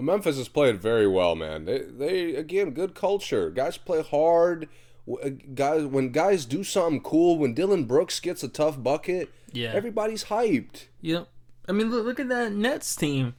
Well, 0.00 0.06
Memphis 0.16 0.38
has 0.38 0.48
played 0.48 0.80
very 0.80 1.06
well, 1.06 1.36
man. 1.36 1.66
They, 1.66 1.80
they 1.80 2.34
again, 2.34 2.70
good 2.70 2.94
culture. 2.94 3.50
Guys 3.50 3.76
play 3.76 4.02
hard. 4.02 4.66
Uh, 5.06 5.28
Guys, 5.54 5.84
when 5.84 6.10
guys 6.10 6.46
do 6.46 6.64
something 6.64 7.02
cool, 7.02 7.36
when 7.36 7.52
Dillon 7.52 7.84
Brooks 7.84 8.18
gets 8.18 8.42
a 8.42 8.48
tough 8.48 8.82
bucket, 8.82 9.28
Yeah. 9.52 9.72
everybody's 9.74 10.24
hyped. 10.24 10.86
Yep. 11.02 11.28
I 11.68 11.72
mean, 11.72 11.90
look, 11.90 12.06
look 12.06 12.18
at 12.20 12.30
that 12.30 12.52
Nets 12.52 12.96
team. 12.96 13.34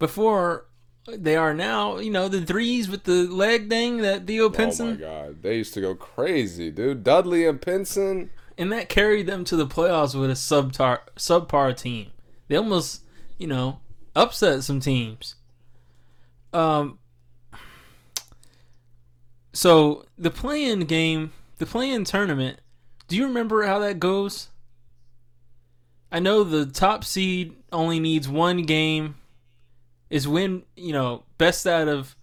Before 0.00 0.66
they 1.06 1.36
are 1.36 1.54
now, 1.54 1.98
you 1.98 2.10
know, 2.10 2.26
the 2.28 2.44
threes 2.44 2.88
with 2.88 3.04
the 3.04 3.28
leg 3.28 3.68
thing 3.68 3.98
that 3.98 4.26
Theo 4.26 4.46
Oh 4.52 4.84
my 4.84 4.92
god, 4.94 5.42
they 5.42 5.56
used 5.58 5.74
to 5.74 5.80
go 5.80 5.94
crazy, 5.94 6.72
dude. 6.72 7.04
Dudley 7.04 7.46
and 7.46 7.62
Pinson. 7.62 8.30
and 8.58 8.72
that 8.72 8.88
carried 8.88 9.28
them 9.28 9.44
to 9.44 9.54
the 9.56 9.66
playoffs 9.68 10.18
with 10.18 10.30
a 10.30 10.34
subtar 10.34 10.98
subpar 11.16 11.76
team. 11.76 12.08
They 12.48 12.56
almost, 12.56 13.02
you 13.38 13.46
know, 13.46 13.78
upset 14.16 14.64
some 14.64 14.80
teams. 14.80 15.36
Um. 16.52 16.98
So 19.52 20.06
the 20.16 20.30
play-in 20.30 20.80
game, 20.80 21.32
the 21.58 21.66
play-in 21.66 22.04
tournament. 22.04 22.60
Do 23.08 23.16
you 23.16 23.26
remember 23.26 23.64
how 23.64 23.78
that 23.80 24.00
goes? 24.00 24.48
I 26.10 26.18
know 26.18 26.44
the 26.44 26.66
top 26.66 27.04
seed 27.04 27.54
only 27.72 28.00
needs 28.00 28.28
one 28.28 28.62
game. 28.62 29.16
Is 30.10 30.28
when 30.28 30.64
you 30.76 30.92
know, 30.92 31.24
best 31.38 31.66
out 31.66 31.88
of 31.88 32.16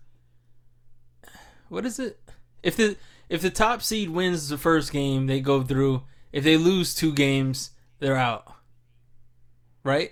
what 1.69 1.85
is 1.85 1.99
it? 1.99 2.19
If 2.61 2.76
the 2.76 2.97
if 3.30 3.41
the 3.41 3.49
top 3.49 3.81
seed 3.81 4.10
wins 4.10 4.49
the 4.49 4.57
first 4.57 4.91
game, 4.91 5.27
they 5.27 5.39
go 5.39 5.64
through. 5.64 6.03
If 6.31 6.43
they 6.43 6.57
lose 6.57 6.93
two 6.93 7.14
games, 7.14 7.72
they're 7.99 8.18
out. 8.18 8.53
Right? 9.84 10.11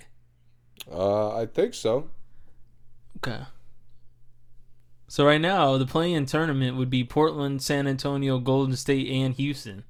Uh, 0.91 1.35
I 1.35 1.45
think 1.45 1.73
so. 1.73 2.09
Okay. 3.17 3.41
So 5.07 5.25
right 5.25 5.39
now, 5.39 5.77
the 5.77 5.85
play-in 5.85 6.25
tournament 6.25 6.75
would 6.75 6.89
be 6.89 7.03
Portland, 7.03 7.61
San 7.61 7.87
Antonio, 7.87 8.39
Golden 8.39 8.75
State, 8.75 9.09
and 9.09 9.33
Houston, 9.35 9.85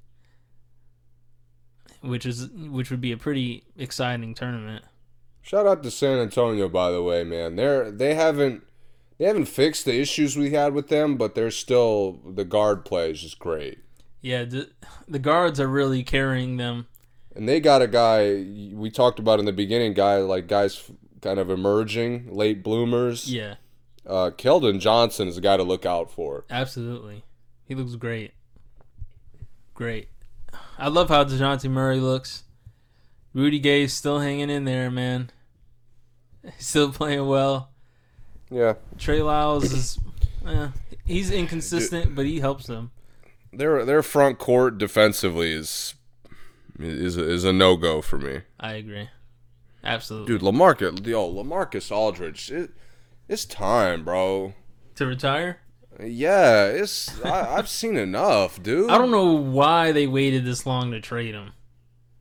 which 2.01 2.25
is 2.25 2.49
which 2.49 2.91
would 2.91 3.01
be 3.01 3.11
a 3.11 3.17
pretty 3.17 3.63
exciting 3.75 4.35
tournament. 4.35 4.85
Shout 5.41 5.65
out 5.65 5.81
to 5.83 5.91
San 5.91 6.19
Antonio, 6.19 6.69
by 6.69 6.91
the 6.91 7.01
way, 7.01 7.23
man. 7.23 7.55
They're 7.55 7.89
they 7.89 8.13
haven't 8.13 8.63
they 9.17 9.25
haven't 9.25 9.45
fixed 9.45 9.85
the 9.85 9.99
issues 9.99 10.37
we 10.37 10.51
had 10.51 10.73
with 10.73 10.89
them, 10.89 11.17
but 11.17 11.33
they're 11.33 11.51
still 11.51 12.19
the 12.25 12.45
guard 12.45 12.85
play 12.85 13.11
is 13.11 13.21
just 13.21 13.39
great. 13.39 13.79
Yeah, 14.21 14.43
the 14.43 14.69
the 15.07 15.19
guards 15.19 15.59
are 15.59 15.67
really 15.67 16.03
carrying 16.03 16.57
them. 16.57 16.87
And 17.35 17.47
they 17.47 17.59
got 17.59 17.81
a 17.81 17.87
guy 17.87 18.45
we 18.73 18.91
talked 18.91 19.19
about 19.19 19.39
in 19.39 19.45
the 19.45 19.53
beginning, 19.53 19.93
guy 19.93 20.17
like 20.17 20.47
guys 20.47 20.91
kind 21.21 21.39
of 21.39 21.49
emerging, 21.49 22.33
late 22.33 22.63
bloomers. 22.63 23.31
Yeah, 23.31 23.55
Uh, 24.07 24.31
Keldon 24.31 24.79
Johnson 24.79 25.27
is 25.27 25.37
a 25.37 25.41
guy 25.41 25.57
to 25.57 25.63
look 25.63 25.85
out 25.85 26.09
for. 26.09 26.45
absolutely. 26.49 27.23
He 27.65 27.75
looks 27.75 27.95
great. 27.95 28.31
Great. 29.73 30.07
I 30.77 30.87
love 30.87 31.09
how 31.09 31.23
Dejounte 31.25 31.69
Murray 31.69 31.99
looks. 31.99 32.43
Rudy 33.33 33.59
Gay's 33.59 33.93
still 33.93 34.19
hanging 34.19 34.49
in 34.49 34.63
there, 34.63 34.89
man. 34.89 35.29
He's 36.43 36.65
still 36.65 36.91
playing 36.93 37.27
well. 37.27 37.71
Yeah, 38.49 38.75
Trey 38.97 39.21
Lyles 39.21 39.65
is, 39.73 39.99
eh, 40.47 40.69
he's 41.05 41.29
inconsistent, 41.29 42.15
but 42.15 42.25
he 42.25 42.39
helps 42.39 42.65
them. 42.67 42.91
their 43.51 43.83
their 43.83 44.01
front 44.01 44.39
court 44.39 44.77
defensively 44.77 45.51
is 45.51 45.95
is 46.79 47.17
is 47.17 47.43
a 47.43 47.51
no 47.51 47.75
go 47.75 48.01
for 48.01 48.17
me. 48.17 48.43
I 48.57 48.73
agree. 48.75 49.09
Absolutely. 49.83 50.27
Dude, 50.37 50.41
LaMarcus, 50.41 51.05
yo, 51.05 51.29
LaMarcus 51.33 51.91
Aldridge, 51.91 52.49
it, 52.51 52.71
it's 53.27 53.45
time, 53.45 54.03
bro. 54.03 54.53
To 54.95 55.05
retire? 55.05 55.59
Yeah, 56.03 56.65
it's 56.65 57.23
I, 57.23 57.57
I've 57.57 57.69
seen 57.69 57.97
enough, 57.97 58.61
dude. 58.61 58.89
I 58.91 58.97
don't 58.97 59.11
know 59.11 59.33
why 59.33 59.91
they 59.91 60.07
waited 60.07 60.45
this 60.45 60.65
long 60.65 60.91
to 60.91 61.01
trade 61.01 61.33
him. 61.33 61.53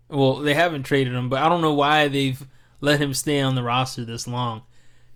Well, 0.08 0.36
they 0.36 0.54
haven't 0.54 0.84
traded 0.84 1.14
him, 1.14 1.28
but 1.28 1.42
I 1.42 1.48
don't 1.48 1.60
know 1.62 1.74
why 1.74 2.08
they've 2.08 2.42
let 2.80 3.00
him 3.00 3.12
stay 3.12 3.40
on 3.40 3.54
the 3.54 3.62
roster 3.62 4.04
this 4.04 4.26
long. 4.26 4.62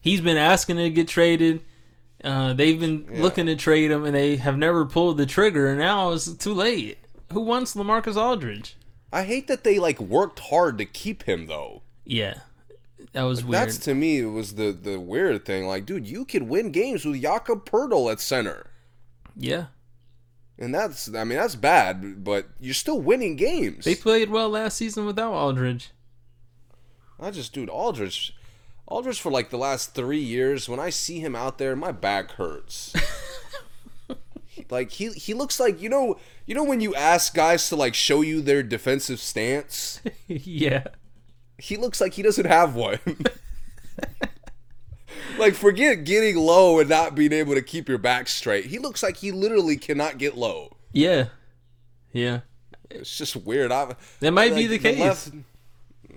He's 0.00 0.20
been 0.20 0.36
asking 0.36 0.76
to 0.76 0.90
get 0.90 1.08
traded. 1.08 1.62
Uh, 2.22 2.52
they've 2.52 2.78
been 2.78 3.06
looking 3.22 3.46
to 3.46 3.56
trade 3.56 3.90
him, 3.90 4.04
and 4.04 4.14
they 4.14 4.36
have 4.36 4.58
never 4.58 4.84
pulled 4.84 5.16
the 5.16 5.26
trigger. 5.26 5.68
And 5.68 5.78
now 5.78 6.12
it's 6.12 6.32
too 6.34 6.52
late. 6.52 6.98
Who 7.32 7.40
wants 7.40 7.74
LaMarcus 7.74 8.16
Aldridge? 8.16 8.76
I 9.12 9.24
hate 9.24 9.46
that 9.48 9.64
they 9.64 9.78
like 9.78 10.00
worked 10.00 10.38
hard 10.38 10.78
to 10.78 10.84
keep 10.84 11.24
him 11.24 11.46
though. 11.46 11.82
Yeah, 12.04 12.40
that 13.12 13.22
was 13.22 13.44
weird. 13.44 13.62
That's 13.62 13.78
to 13.78 13.94
me 13.94 14.20
it 14.20 14.26
was 14.26 14.54
the 14.54 14.72
the 14.72 14.98
weird 15.00 15.44
thing. 15.44 15.66
Like, 15.66 15.86
dude, 15.86 16.06
you 16.06 16.24
could 16.24 16.44
win 16.44 16.70
games 16.70 17.04
with 17.04 17.20
Jakob 17.20 17.68
Poeltl 17.68 18.10
at 18.10 18.20
center, 18.20 18.70
yeah, 19.36 19.66
and 20.58 20.74
that's 20.74 21.12
I 21.14 21.24
mean 21.24 21.38
that's 21.38 21.56
bad, 21.56 22.22
but 22.22 22.46
you're 22.60 22.74
still 22.74 23.00
winning 23.00 23.36
games. 23.36 23.84
they 23.84 23.94
played 23.94 24.30
well 24.30 24.50
last 24.50 24.76
season 24.76 25.06
without 25.06 25.32
Aldridge. 25.32 25.90
I 27.18 27.30
just, 27.30 27.52
dude, 27.52 27.68
Aldridge, 27.68 28.34
Aldridge 28.86 29.20
for 29.20 29.30
like 29.30 29.50
the 29.50 29.58
last 29.58 29.94
three 29.94 30.20
years. 30.20 30.68
When 30.68 30.80
I 30.80 30.90
see 30.90 31.20
him 31.20 31.36
out 31.36 31.58
there, 31.58 31.76
my 31.76 31.92
back 31.92 32.32
hurts. 32.32 32.94
like 34.70 34.92
he 34.92 35.10
he 35.12 35.34
looks 35.34 35.60
like 35.60 35.80
you 35.80 35.88
know 35.88 36.18
you 36.46 36.54
know 36.54 36.64
when 36.64 36.80
you 36.80 36.94
ask 36.94 37.34
guys 37.34 37.68
to 37.68 37.76
like 37.76 37.94
show 37.94 38.22
you 38.22 38.40
their 38.40 38.62
defensive 38.62 39.20
stance. 39.20 40.00
yeah, 40.26 40.84
he 41.60 41.76
looks 41.76 42.00
like 42.00 42.14
he 42.14 42.22
doesn't 42.22 42.46
have 42.46 42.74
one. 42.74 42.98
like 45.38 45.54
forget 45.54 46.04
getting 46.04 46.36
low 46.36 46.78
and 46.80 46.88
not 46.88 47.14
being 47.14 47.32
able 47.32 47.54
to 47.54 47.62
keep 47.62 47.88
your 47.88 47.98
back 47.98 48.28
straight. 48.28 48.66
He 48.66 48.78
looks 48.78 49.02
like 49.02 49.16
he 49.18 49.32
literally 49.32 49.76
cannot 49.76 50.18
get 50.18 50.36
low. 50.36 50.76
yeah, 50.92 51.26
yeah. 52.12 52.40
It's 52.90 53.16
just 53.16 53.36
weird. 53.36 53.70
I, 53.70 53.94
That 54.18 54.32
might 54.32 54.52
be 54.54 54.66
like, 54.66 54.82
the 54.82 54.90
case. 54.90 54.98
left- 54.98 55.30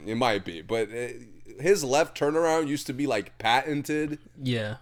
it 0.07 0.15
might 0.17 0.43
be, 0.43 0.61
but 0.63 0.89
uh, 0.89 1.07
his 1.61 1.83
left 1.83 2.17
turnaround 2.19 2.67
used 2.67 2.87
to 2.87 2.93
be 2.93 3.05
like 3.05 3.37
patented. 3.37 4.17
Yeah, 4.41 4.77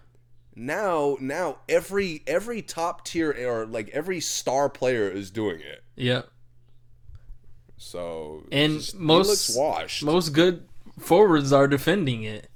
Now, 0.56 1.18
now 1.20 1.58
every 1.68 2.24
every 2.26 2.62
top 2.62 3.04
tier 3.06 3.36
or 3.48 3.66
like 3.66 3.90
every 3.90 4.22
star 4.22 4.70
player 4.70 5.10
is 5.10 5.30
doing 5.30 5.60
it. 5.60 5.84
yeah. 5.96 6.22
So 7.84 8.44
And 8.52 8.80
just- 8.80 8.96
most- 8.96 9.26
he 9.26 9.30
looks 9.32 9.56
washed. 9.56 10.04
most 10.04 10.30
good 10.30 10.68
forwards 11.00 11.52
are 11.52 11.68
defending 11.68 12.22
it, 12.24 12.48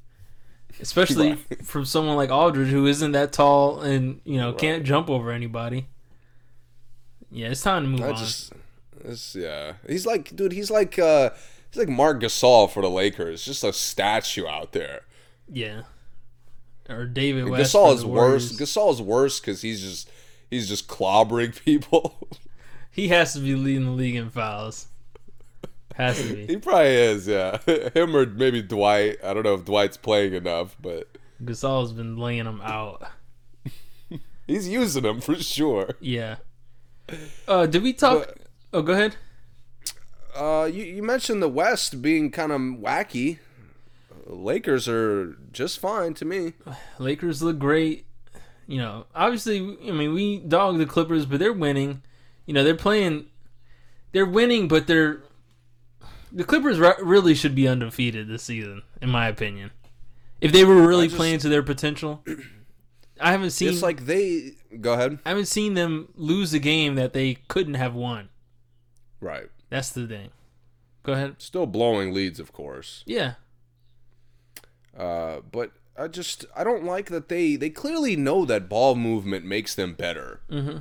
especially 0.79 1.29
Right. 1.49 1.65
from 1.65 1.83
someone 1.83 2.15
like 2.15 2.29
Aldridge 2.29 2.69
who 2.69 2.85
isn't 2.85 3.11
that 3.13 3.33
tall 3.33 3.81
and 3.81 4.21
you 4.23 4.37
know 4.37 4.53
can't 4.53 4.83
jump 4.83 5.09
over 5.09 5.31
anybody. 5.31 5.87
Yeah, 7.31 7.47
it's 7.47 7.63
time 7.63 7.83
to 7.83 7.89
move 7.89 8.01
I 8.01 8.09
on. 8.11 8.15
just, 8.17 8.53
it's, 9.03 9.35
yeah, 9.35 9.73
he's 9.87 10.05
like, 10.05 10.35
dude, 10.35 10.51
he's 10.53 10.69
like, 10.71 10.97
uh, 10.99 11.31
he's 11.71 11.79
like 11.79 11.89
Marc 11.89 12.21
Gasol 12.21 12.69
for 12.69 12.81
the 12.83 12.89
Lakers, 12.89 13.43
just 13.43 13.63
a 13.63 13.73
statue 13.73 14.45
out 14.47 14.73
there. 14.73 15.01
yeah, 15.51 15.81
or 16.87 17.05
David 17.07 17.49
West. 17.49 17.73
Gasol 17.73 17.95
is 17.95 18.05
worse. 18.05 18.53
Gasol 18.57 18.93
is 18.93 19.01
worse 19.01 19.39
because 19.39 19.63
he's 19.63 19.81
just, 19.81 20.09
he's 20.51 20.69
just 20.69 20.87
clobbering 20.87 21.59
people. 21.65 22.29
He 22.91 23.07
has 23.09 23.33
to 23.33 23.39
be 23.39 23.55
leading 23.55 23.85
the 23.85 23.91
league 23.91 24.15
in 24.15 24.29
fouls. 24.29 24.87
Has 25.95 26.21
to 26.21 26.33
be. 26.33 26.45
he 26.47 26.57
probably 26.57 26.87
is, 26.95 27.27
yeah. 27.27 27.57
Him 27.93 28.15
or 28.15 28.25
maybe 28.25 28.61
Dwight. 28.61 29.17
I 29.23 29.33
don't 29.33 29.43
know 29.43 29.53
if 29.55 29.65
Dwight's 29.65 29.97
playing 29.97 30.33
enough, 30.33 30.75
but 30.81 31.17
Gasol's 31.43 31.93
been 31.93 32.17
laying 32.17 32.43
them 32.45 32.61
out. 32.61 33.07
he's 34.47 34.67
using 34.67 35.03
them 35.03 35.21
for 35.21 35.35
sure. 35.35 35.91
Yeah. 35.99 36.37
Uh, 37.47 37.65
did 37.65 37.81
we 37.83 37.93
talk? 37.93 38.27
But- 38.27 38.37
oh, 38.73 38.81
go 38.81 38.93
ahead. 38.93 39.15
Uh, 40.35 40.69
you, 40.71 40.83
you 40.83 41.01
mentioned 41.01 41.41
the 41.41 41.47
West 41.47 42.01
being 42.01 42.29
kind 42.29 42.51
of 42.51 42.59
wacky. 42.59 43.39
Lakers 44.27 44.87
are 44.89 45.37
just 45.53 45.79
fine 45.79 46.13
to 46.15 46.25
me. 46.25 46.53
Lakers 46.99 47.41
look 47.41 47.57
great. 47.57 48.05
You 48.67 48.79
know, 48.79 49.05
obviously, 49.15 49.59
I 49.87 49.91
mean, 49.91 50.13
we 50.13 50.39
dog 50.39 50.77
the 50.77 50.85
Clippers, 50.85 51.25
but 51.25 51.39
they're 51.39 51.53
winning. 51.53 52.01
You 52.47 52.53
know, 52.53 52.63
they're 52.63 52.75
playing. 52.75 53.27
They're 54.11 54.25
winning, 54.25 54.67
but 54.67 54.87
they're. 54.87 55.21
The 56.35 56.43
Clippers 56.43 56.77
re- 56.79 56.93
really 57.01 57.33
should 57.33 57.55
be 57.55 57.67
undefeated 57.67 58.27
this 58.27 58.43
season, 58.43 58.83
in 59.01 59.09
my 59.09 59.27
opinion. 59.27 59.71
If 60.41 60.51
they 60.51 60.65
were 60.65 60.85
really 60.85 61.07
just- 61.07 61.15
playing 61.17 61.39
to 61.39 61.49
their 61.49 61.63
potential, 61.63 62.23
I 63.19 63.31
haven't 63.31 63.51
seen. 63.51 63.69
It's 63.69 63.81
like 63.81 64.05
they 64.05 64.51
go 64.81 64.93
ahead. 64.93 65.19
I 65.25 65.29
haven't 65.29 65.47
seen 65.47 65.73
them 65.75 66.09
lose 66.15 66.53
a 66.53 66.59
game 66.59 66.95
that 66.95 67.13
they 67.13 67.35
couldn't 67.47 67.75
have 67.75 67.95
won. 67.95 68.29
Right. 69.21 69.47
That's 69.69 69.89
the 69.89 70.05
thing. 70.05 70.29
Go 71.03 71.13
ahead. 71.13 71.35
Still 71.37 71.65
blowing 71.65 72.13
leads, 72.13 72.39
of 72.39 72.51
course. 72.51 73.03
Yeah. 73.05 73.35
Uh, 74.97 75.39
but 75.51 75.71
I 75.97 76.07
just 76.09 76.45
I 76.55 76.63
don't 76.65 76.83
like 76.83 77.09
that 77.09 77.29
they 77.29 77.55
they 77.55 77.69
clearly 77.69 78.15
know 78.15 78.43
that 78.45 78.67
ball 78.67 78.95
movement 78.95 79.45
makes 79.45 79.73
them 79.73 79.93
better. 79.93 80.41
Mm-hmm. 80.51 80.79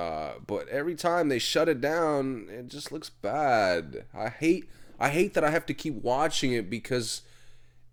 Uh, 0.00 0.32
but 0.46 0.66
every 0.68 0.94
time 0.94 1.28
they 1.28 1.38
shut 1.38 1.68
it 1.68 1.78
down, 1.78 2.46
it 2.48 2.68
just 2.68 2.90
looks 2.90 3.10
bad. 3.10 4.06
I 4.14 4.30
hate 4.30 4.64
I 4.98 5.10
hate 5.10 5.34
that 5.34 5.44
I 5.44 5.50
have 5.50 5.66
to 5.66 5.74
keep 5.74 5.94
watching 5.94 6.52
it 6.52 6.70
because 6.70 7.20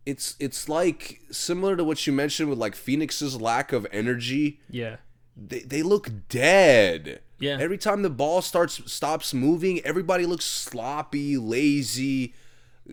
it's 0.06 0.38
it's 0.40 0.70
like 0.70 1.20
similar 1.32 1.76
to 1.76 1.84
what 1.84 2.08
you 2.08 2.14
mentioned 2.14 2.50
with 2.50 2.60
like 2.60 2.76
Phoenix's 2.76 3.42
lack 3.42 3.74
of 3.74 3.86
energy. 3.92 4.62
Yeah. 4.70 4.98
They 5.36 5.60
they 5.60 5.84
look 5.84 6.10
dead. 6.30 7.20
Yeah. 7.40 7.58
Every 7.60 7.78
time 7.78 8.04
the 8.04 8.10
ball 8.10 8.42
starts 8.42 8.90
stops 8.90 9.34
moving, 9.34 9.82
everybody 9.82 10.26
looks 10.26 10.46
sloppy, 10.46 11.36
lazy. 11.36 12.34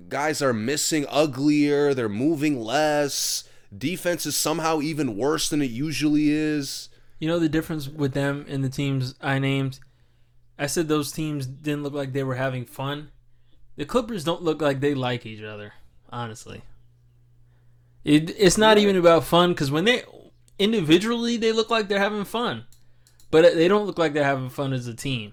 Guys 0.09 0.43
are 0.43 0.53
missing 0.53 1.07
uglier, 1.09 1.95
they're 1.95 2.09
moving 2.09 2.61
less. 2.61 3.45
Defense 3.77 4.27
is 4.27 4.36
somehow 4.36 4.81
even 4.81 5.16
worse 5.16 5.49
than 5.49 5.62
it 5.62 5.70
usually 5.70 6.31
is. 6.31 6.89
You 7.25 7.31
know 7.31 7.39
the 7.39 7.49
difference 7.49 7.89
with 7.89 8.13
them 8.13 8.45
and 8.51 8.63
the 8.63 8.69
teams 8.69 9.15
I 9.19 9.39
named? 9.39 9.81
I 10.59 10.67
said 10.67 10.89
those 10.89 11.11
teams 11.11 11.47
didn't 11.47 11.83
look 11.83 11.95
like 11.95 12.13
they 12.13 12.23
were 12.23 12.35
having 12.35 12.67
fun. 12.67 13.13
The 13.77 13.87
Clippers 13.87 14.25
don't 14.25 14.43
look 14.43 14.61
like 14.61 14.81
they 14.81 14.93
like 14.93 15.25
each 15.25 15.43
other, 15.43 15.73
honestly. 16.11 16.65
It, 18.05 18.29
it's 18.39 18.59
not 18.59 18.77
even 18.77 18.95
about 18.97 19.25
fun 19.25 19.55
because 19.55 19.71
when 19.71 19.87
they 19.87 20.03
individually 20.59 21.39
they 21.39 21.51
look 21.51 21.71
like 21.71 21.89
they're 21.89 21.99
having 21.99 22.27
fun, 22.27 22.67
but 23.31 23.55
they 23.55 23.69
don't 23.69 23.87
look 23.87 23.97
like 23.97 24.13
they're 24.13 24.23
having 24.23 24.51
fun 24.51 24.75
as 24.75 24.87
a 24.87 24.93
team. 24.93 25.33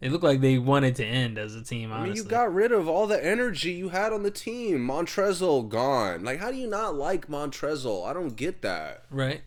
They 0.00 0.08
look 0.08 0.22
like 0.22 0.40
they 0.40 0.56
wanted 0.56 0.96
to 0.96 1.04
end 1.04 1.36
as 1.36 1.54
a 1.54 1.62
team. 1.62 1.92
I 1.92 2.02
mean, 2.02 2.16
you 2.16 2.24
got 2.24 2.54
rid 2.54 2.72
of 2.72 2.88
all 2.88 3.06
the 3.06 3.22
energy 3.22 3.72
you 3.72 3.90
had 3.90 4.14
on 4.14 4.22
the 4.22 4.30
team. 4.30 4.78
Montrezl 4.78 5.68
gone. 5.68 6.24
Like, 6.24 6.40
how 6.40 6.50
do 6.50 6.56
you 6.56 6.68
not 6.68 6.94
like 6.94 7.28
Montrezl? 7.28 8.08
I 8.08 8.14
don't 8.14 8.34
get 8.34 8.62
that. 8.62 9.02
right. 9.10 9.42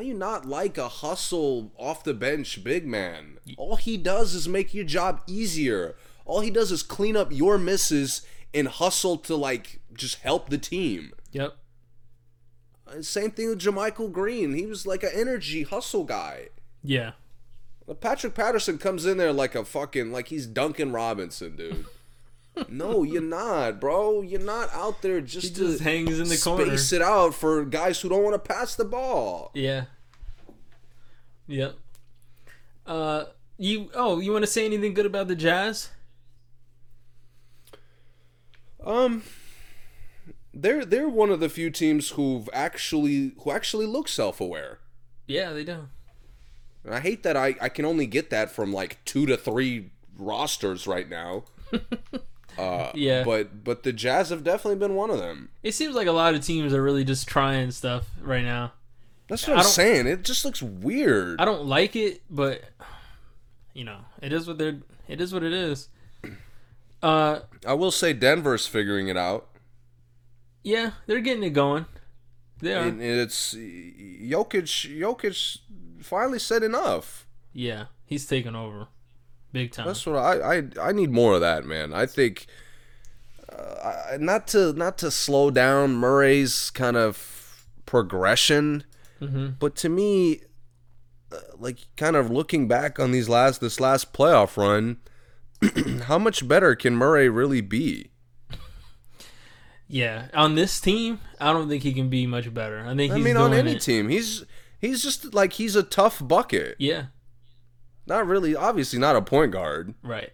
How 0.00 0.04
do 0.04 0.08
you 0.08 0.14
not 0.14 0.46
like 0.46 0.78
a 0.78 0.88
hustle 0.88 1.72
off 1.76 2.04
the 2.04 2.14
bench 2.14 2.64
big 2.64 2.86
man? 2.86 3.36
All 3.58 3.76
he 3.76 3.98
does 3.98 4.34
is 4.34 4.48
make 4.48 4.72
your 4.72 4.86
job 4.86 5.20
easier. 5.26 5.94
All 6.24 6.40
he 6.40 6.48
does 6.48 6.72
is 6.72 6.82
clean 6.82 7.18
up 7.18 7.30
your 7.30 7.58
misses 7.58 8.22
and 8.54 8.66
hustle 8.66 9.18
to 9.18 9.36
like 9.36 9.80
just 9.92 10.20
help 10.20 10.48
the 10.48 10.56
team. 10.56 11.12
Yep. 11.32 11.54
Uh, 12.88 13.02
Same 13.02 13.30
thing 13.30 13.50
with 13.50 13.60
JaMychal 13.60 14.10
Green. 14.10 14.54
He 14.54 14.64
was 14.64 14.86
like 14.86 15.02
an 15.02 15.10
energy 15.12 15.64
hustle 15.64 16.04
guy. 16.04 16.48
Yeah. 16.82 17.12
Patrick 18.00 18.34
Patterson 18.34 18.78
comes 18.78 19.04
in 19.04 19.18
there 19.18 19.34
like 19.34 19.54
a 19.54 19.66
fucking 19.66 20.12
like 20.12 20.28
he's 20.28 20.46
Duncan 20.46 20.92
Robinson, 20.92 21.56
dude. 21.56 21.84
No, 22.68 23.02
you're 23.02 23.22
not, 23.22 23.80
bro. 23.80 24.22
You're 24.22 24.40
not 24.40 24.72
out 24.72 25.02
there 25.02 25.20
just 25.20 25.48
He 25.48 25.54
to 25.54 25.66
just 25.72 25.82
hangs 25.82 26.18
in 26.18 26.28
the 26.28 26.36
space 26.36 26.44
corner. 26.44 26.72
it 26.74 27.02
out 27.02 27.34
for 27.34 27.64
guys 27.64 28.00
who 28.00 28.08
don't 28.08 28.22
want 28.22 28.34
to 28.42 28.48
pass 28.52 28.74
the 28.74 28.84
ball. 28.84 29.50
Yeah. 29.54 29.84
Yep. 31.46 31.74
Uh, 32.86 33.24
you 33.58 33.90
oh, 33.94 34.20
you 34.20 34.32
want 34.32 34.44
to 34.44 34.50
say 34.50 34.64
anything 34.64 34.94
good 34.94 35.06
about 35.06 35.28
the 35.28 35.36
Jazz? 35.36 35.90
Um, 38.84 39.22
they're 40.54 40.84
they're 40.84 41.08
one 41.08 41.30
of 41.30 41.40
the 41.40 41.48
few 41.48 41.70
teams 41.70 42.10
who've 42.10 42.48
actually 42.52 43.32
who 43.42 43.50
actually 43.50 43.86
look 43.86 44.08
self 44.08 44.40
aware. 44.40 44.78
Yeah, 45.26 45.52
they 45.52 45.64
do. 45.64 45.88
And 46.84 46.94
I 46.94 47.00
hate 47.00 47.22
that 47.22 47.36
I 47.36 47.54
I 47.60 47.68
can 47.68 47.84
only 47.84 48.06
get 48.06 48.30
that 48.30 48.50
from 48.50 48.72
like 48.72 49.04
two 49.04 49.26
to 49.26 49.36
three 49.36 49.90
rosters 50.16 50.86
right 50.86 51.08
now. 51.08 51.44
uh, 52.58 52.90
Yeah. 52.94 53.24
But 53.24 53.64
but 53.64 53.82
the 53.82 53.92
Jazz 53.92 54.30
have 54.30 54.44
definitely 54.44 54.76
been 54.78 54.94
one 54.94 55.10
of 55.10 55.18
them. 55.18 55.50
It 55.62 55.72
seems 55.74 55.94
like 55.94 56.06
a 56.06 56.12
lot 56.12 56.34
of 56.34 56.44
teams 56.44 56.72
are 56.74 56.82
really 56.82 57.04
just 57.04 57.26
trying 57.28 57.70
stuff 57.70 58.08
right 58.20 58.44
now. 58.44 58.72
That's 59.28 59.46
what 59.46 59.56
I 59.58 59.60
I'm 59.60 59.66
saying. 59.66 60.06
It 60.06 60.22
just 60.24 60.44
looks 60.44 60.60
weird. 60.62 61.40
I 61.40 61.44
don't 61.44 61.66
like 61.66 61.94
it, 61.96 62.22
but 62.28 62.62
you 63.74 63.84
know, 63.84 63.98
it 64.20 64.32
is 64.32 64.46
what 64.46 64.58
they're. 64.58 64.78
It 65.08 65.20
is 65.20 65.32
what 65.32 65.42
it 65.42 65.52
is. 65.52 65.88
Uh, 67.02 67.40
I 67.66 67.72
will 67.72 67.90
say 67.90 68.12
Denver's 68.12 68.66
figuring 68.66 69.08
it 69.08 69.16
out. 69.16 69.48
yeah, 70.62 70.90
they're 71.06 71.20
getting 71.22 71.42
it 71.42 71.54
going. 71.54 71.86
They 72.58 72.74
are. 72.74 72.82
And 72.84 73.00
it's 73.00 73.54
Jokic. 73.54 74.98
Jokic 75.00 75.58
finally 76.02 76.38
said 76.38 76.62
enough. 76.62 77.26
yeah, 77.54 77.86
he's 78.04 78.26
taking 78.26 78.54
over, 78.54 78.88
big 79.52 79.72
time. 79.72 79.86
That's 79.86 80.04
what 80.06 80.16
I 80.16 80.58
I, 80.58 80.62
I 80.80 80.92
need 80.92 81.10
more 81.10 81.34
of 81.34 81.40
that, 81.40 81.64
man. 81.64 81.92
I 81.92 82.06
think 82.06 82.46
uh, 83.52 84.16
not 84.18 84.46
to 84.48 84.72
not 84.72 84.98
to 84.98 85.10
slow 85.10 85.50
down 85.50 85.94
Murray's 85.94 86.70
kind 86.70 86.96
of 86.96 87.66
progression, 87.86 88.84
Mhm. 89.20 89.58
but 89.58 89.74
to 89.76 89.88
me, 89.88 90.40
uh, 91.32 91.36
like 91.58 91.78
kind 91.96 92.16
of 92.16 92.30
looking 92.30 92.68
back 92.68 92.98
on 93.00 93.10
these 93.12 93.28
last 93.28 93.60
this 93.60 93.80
last 93.80 94.12
playoff 94.12 94.56
run, 94.56 94.98
how 96.04 96.18
much 96.18 96.46
better 96.46 96.74
can 96.74 96.94
Murray 96.96 97.28
really 97.28 97.60
be? 97.60 98.10
Yeah, 99.88 100.28
on 100.34 100.54
this 100.54 100.80
team, 100.80 101.18
I 101.40 101.52
don't 101.52 101.68
think 101.68 101.82
he 101.82 101.92
can 101.92 102.08
be 102.08 102.24
much 102.26 102.52
better. 102.54 102.84
I 102.86 102.94
think 102.94 103.12
I 103.12 103.16
he's 103.16 103.24
mean, 103.24 103.34
doing 103.34 103.52
on 103.52 103.54
any 103.54 103.72
it. 103.72 103.80
team, 103.80 104.08
he's 104.08 104.44
he's 104.80 105.02
just 105.02 105.34
like 105.34 105.54
he's 105.54 105.74
a 105.74 105.82
tough 105.82 106.22
bucket. 106.26 106.76
Yeah, 106.78 107.06
Not 108.10 108.26
really, 108.26 108.56
obviously 108.56 108.98
not 108.98 109.14
a 109.14 109.22
point 109.22 109.52
guard. 109.52 109.94
right. 110.02 110.32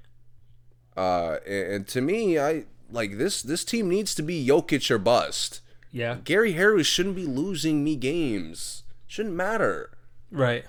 Uh, 0.96 1.36
and, 1.46 1.72
and 1.72 1.88
to 1.88 2.00
me, 2.00 2.38
I 2.38 2.64
like 2.90 3.18
this. 3.18 3.42
This 3.42 3.66
team 3.66 3.90
needs 3.90 4.14
to 4.14 4.22
be 4.22 4.46
Jokic 4.46 4.90
or 4.90 4.96
bust. 4.96 5.60
Yeah, 5.92 6.16
Gary 6.24 6.52
Harris 6.52 6.86
shouldn't 6.86 7.16
be 7.16 7.26
losing 7.26 7.84
me 7.84 7.94
games. 7.94 8.84
Shouldn't 9.06 9.34
matter. 9.34 9.90
right. 10.30 10.64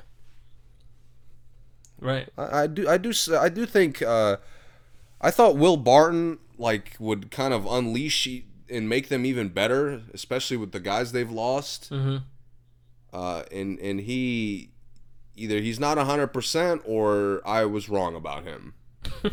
Right. 2.00 2.28
I, 2.38 2.64
I 2.64 2.68
do. 2.68 2.90
I 2.90 2.98
do. 2.98 3.14
I 3.40 3.48
do 3.48 3.66
think. 3.66 4.02
Uh, 4.02 4.36
I 5.22 5.32
thought 5.32 5.56
Will 5.56 5.78
Barton 5.78 6.40
like 6.58 6.98
would 7.00 7.32
kind 7.32 7.54
of 7.54 7.66
unleash 7.66 8.28
and 8.70 8.90
make 8.90 9.08
them 9.08 9.26
even 9.26 9.48
better, 9.48 10.02
especially 10.14 10.58
with 10.58 10.74
the 10.74 10.82
guys 10.82 11.14
they've 11.14 11.32
lost. 11.32 11.90
Mm-hmm. 11.90 12.18
Uh, 13.14 13.44
and 13.50 13.80
and 13.80 14.02
he 14.02 14.72
either 15.38 15.62
he's 15.62 15.80
not 15.80 15.98
hundred 15.98 16.28
percent 16.28 16.82
or 16.86 17.42
I 17.46 17.64
was 17.66 17.88
wrong 17.88 18.16
about 18.16 18.44
him. 18.44 18.74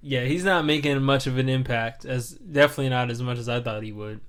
Yeah, 0.00 0.24
he's 0.24 0.44
not 0.44 0.64
making 0.64 1.02
much 1.02 1.26
of 1.26 1.38
an 1.38 1.48
impact. 1.48 2.04
As 2.04 2.30
definitely 2.30 2.88
not 2.90 3.10
as 3.10 3.22
much 3.22 3.38
as 3.38 3.48
I 3.48 3.60
thought 3.60 3.82
he 3.82 3.92
would. 3.92 4.20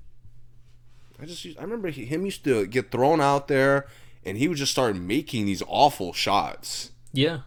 I 1.22 1.26
just 1.26 1.46
I 1.58 1.62
remember 1.62 1.90
he, 1.90 2.06
him 2.06 2.26
used 2.26 2.44
to 2.46 2.66
get 2.66 2.92
thrown 2.92 3.22
out 3.22 3.48
there, 3.48 3.88
and 4.26 4.38
he 4.38 4.48
would 4.48 4.58
just 4.58 4.72
start 4.72 4.96
making 4.96 5.46
these 5.46 5.62
awful 5.68 6.14
shots. 6.14 6.92
Yeah. 7.14 7.42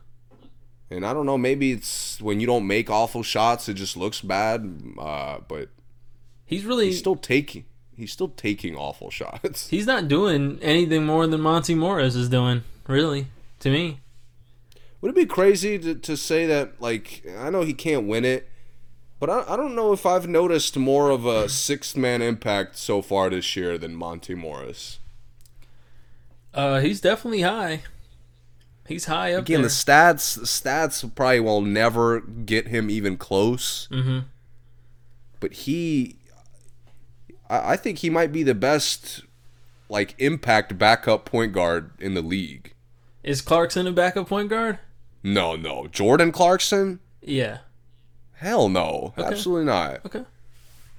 And 0.90 1.06
I 1.06 1.14
don't 1.14 1.24
know, 1.24 1.38
maybe 1.38 1.72
it's 1.72 2.20
when 2.20 2.38
you 2.38 2.46
don't 2.46 2.66
make 2.66 2.90
awful 2.90 3.22
shots, 3.22 3.68
it 3.68 3.74
just 3.74 3.96
looks 3.96 4.20
bad. 4.20 4.94
Uh, 4.98 5.38
but 5.48 5.70
He's 6.44 6.66
really 6.66 6.86
he's 6.86 6.98
still 6.98 7.16
taking 7.16 7.64
he's 8.02 8.12
still 8.12 8.28
taking 8.28 8.76
awful 8.76 9.10
shots. 9.10 9.68
he's 9.68 9.86
not 9.86 10.08
doing 10.08 10.58
anything 10.60 11.06
more 11.06 11.26
than 11.26 11.40
Monte 11.40 11.74
Morris 11.74 12.14
is 12.14 12.28
doing, 12.28 12.62
really, 12.86 13.28
to 13.60 13.70
me. 13.70 14.00
Would 15.00 15.10
it 15.10 15.14
be 15.16 15.26
crazy 15.26 15.78
to, 15.78 15.94
to 15.94 16.16
say 16.16 16.46
that 16.46 16.80
like 16.80 17.24
I 17.38 17.48
know 17.50 17.62
he 17.62 17.74
can't 17.74 18.06
win 18.06 18.24
it, 18.24 18.48
but 19.18 19.30
I, 19.30 19.44
I 19.54 19.56
don't 19.56 19.74
know 19.74 19.92
if 19.92 20.04
I've 20.06 20.28
noticed 20.28 20.76
more 20.76 21.10
of 21.10 21.26
a 21.26 21.48
sixth 21.48 21.96
man 21.96 22.22
impact 22.22 22.76
so 22.76 23.02
far 23.02 23.30
this 23.30 23.56
year 23.56 23.78
than 23.78 23.94
Monte 23.94 24.34
Morris. 24.34 24.98
Uh 26.54 26.80
he's 26.80 27.00
definitely 27.00 27.40
high. 27.42 27.82
He's 28.86 29.06
high 29.06 29.32
up 29.32 29.42
Again, 29.42 29.62
there. 29.62 29.68
the 29.68 29.74
stats 29.74 30.34
the 30.36 30.42
stats 30.46 31.14
probably 31.14 31.40
will 31.40 31.62
never 31.62 32.20
get 32.20 32.68
him 32.68 32.90
even 32.90 33.16
close. 33.16 33.88
mm-hmm. 33.90 34.20
but 35.40 35.52
he 35.52 36.16
I, 37.52 37.72
I 37.72 37.76
think 37.76 37.98
he 37.98 38.10
might 38.10 38.32
be 38.32 38.42
the 38.42 38.54
best 38.54 39.22
like 39.88 40.14
impact 40.18 40.78
backup 40.78 41.24
point 41.24 41.52
guard 41.52 41.90
in 41.98 42.14
the 42.14 42.22
league. 42.22 42.72
Is 43.22 43.40
Clarkson 43.42 43.86
a 43.86 43.92
backup 43.92 44.28
point 44.28 44.48
guard? 44.48 44.78
No, 45.22 45.54
no. 45.54 45.86
Jordan 45.86 46.32
Clarkson? 46.32 46.98
Yeah. 47.20 47.58
Hell 48.34 48.68
no. 48.68 49.12
Absolutely 49.16 49.66
not. 49.66 50.04
Okay. 50.06 50.24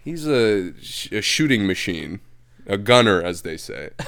He's 0.04 0.28
a, 0.28 0.74
sh- 0.82 1.12
a 1.12 1.22
shooting 1.22 1.66
machine, 1.68 2.20
a 2.68 2.78
gunner, 2.78 3.22
as 3.22 3.42
they 3.42 3.58
say. 3.58 3.90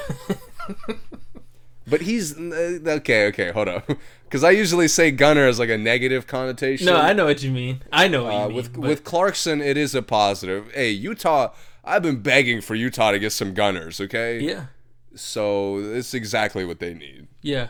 but 1.88 2.02
he's 2.02 2.38
uh, 2.38 2.80
okay. 2.86 3.28
Okay, 3.28 3.52
hold 3.52 3.68
up, 3.68 3.88
because 4.24 4.44
I 4.44 4.52
usually 4.52 4.88
say 4.88 5.12
gunner 5.12 5.48
as 5.48 5.60
like 5.60 5.70
a 5.70 5.78
negative 5.78 6.28
connotation. 6.28 6.88
No, 6.88 6.96
I 6.98 7.14
know 7.14 7.26
what 7.26 7.44
you 7.44 7.52
mean. 7.52 7.82
I 7.92 8.08
know 8.08 8.24
what 8.24 8.32
you 8.34 8.40
Uh, 8.40 8.48
mean. 8.48 8.56
with 8.56 8.74
but- 8.74 8.82
with 8.82 9.04
Clarkson, 9.04 9.62
it 9.62 9.78
is 9.78 9.96
a 9.96 10.02
positive. 10.02 10.72
Hey, 10.74 10.92
Utah. 10.92 11.52
I've 11.86 12.02
been 12.02 12.22
begging 12.22 12.62
for 12.62 12.76
Utah 12.76 13.12
to 13.12 13.20
get 13.20 13.32
some 13.32 13.54
gunners. 13.54 14.02
Okay. 14.02 14.40
yeah, 14.40 14.66
So 15.14 15.78
it's 15.78 16.14
exactly 16.14 16.66
what 16.66 16.80
they 16.80 16.94
need. 16.94 17.28
yeah. 17.42 17.68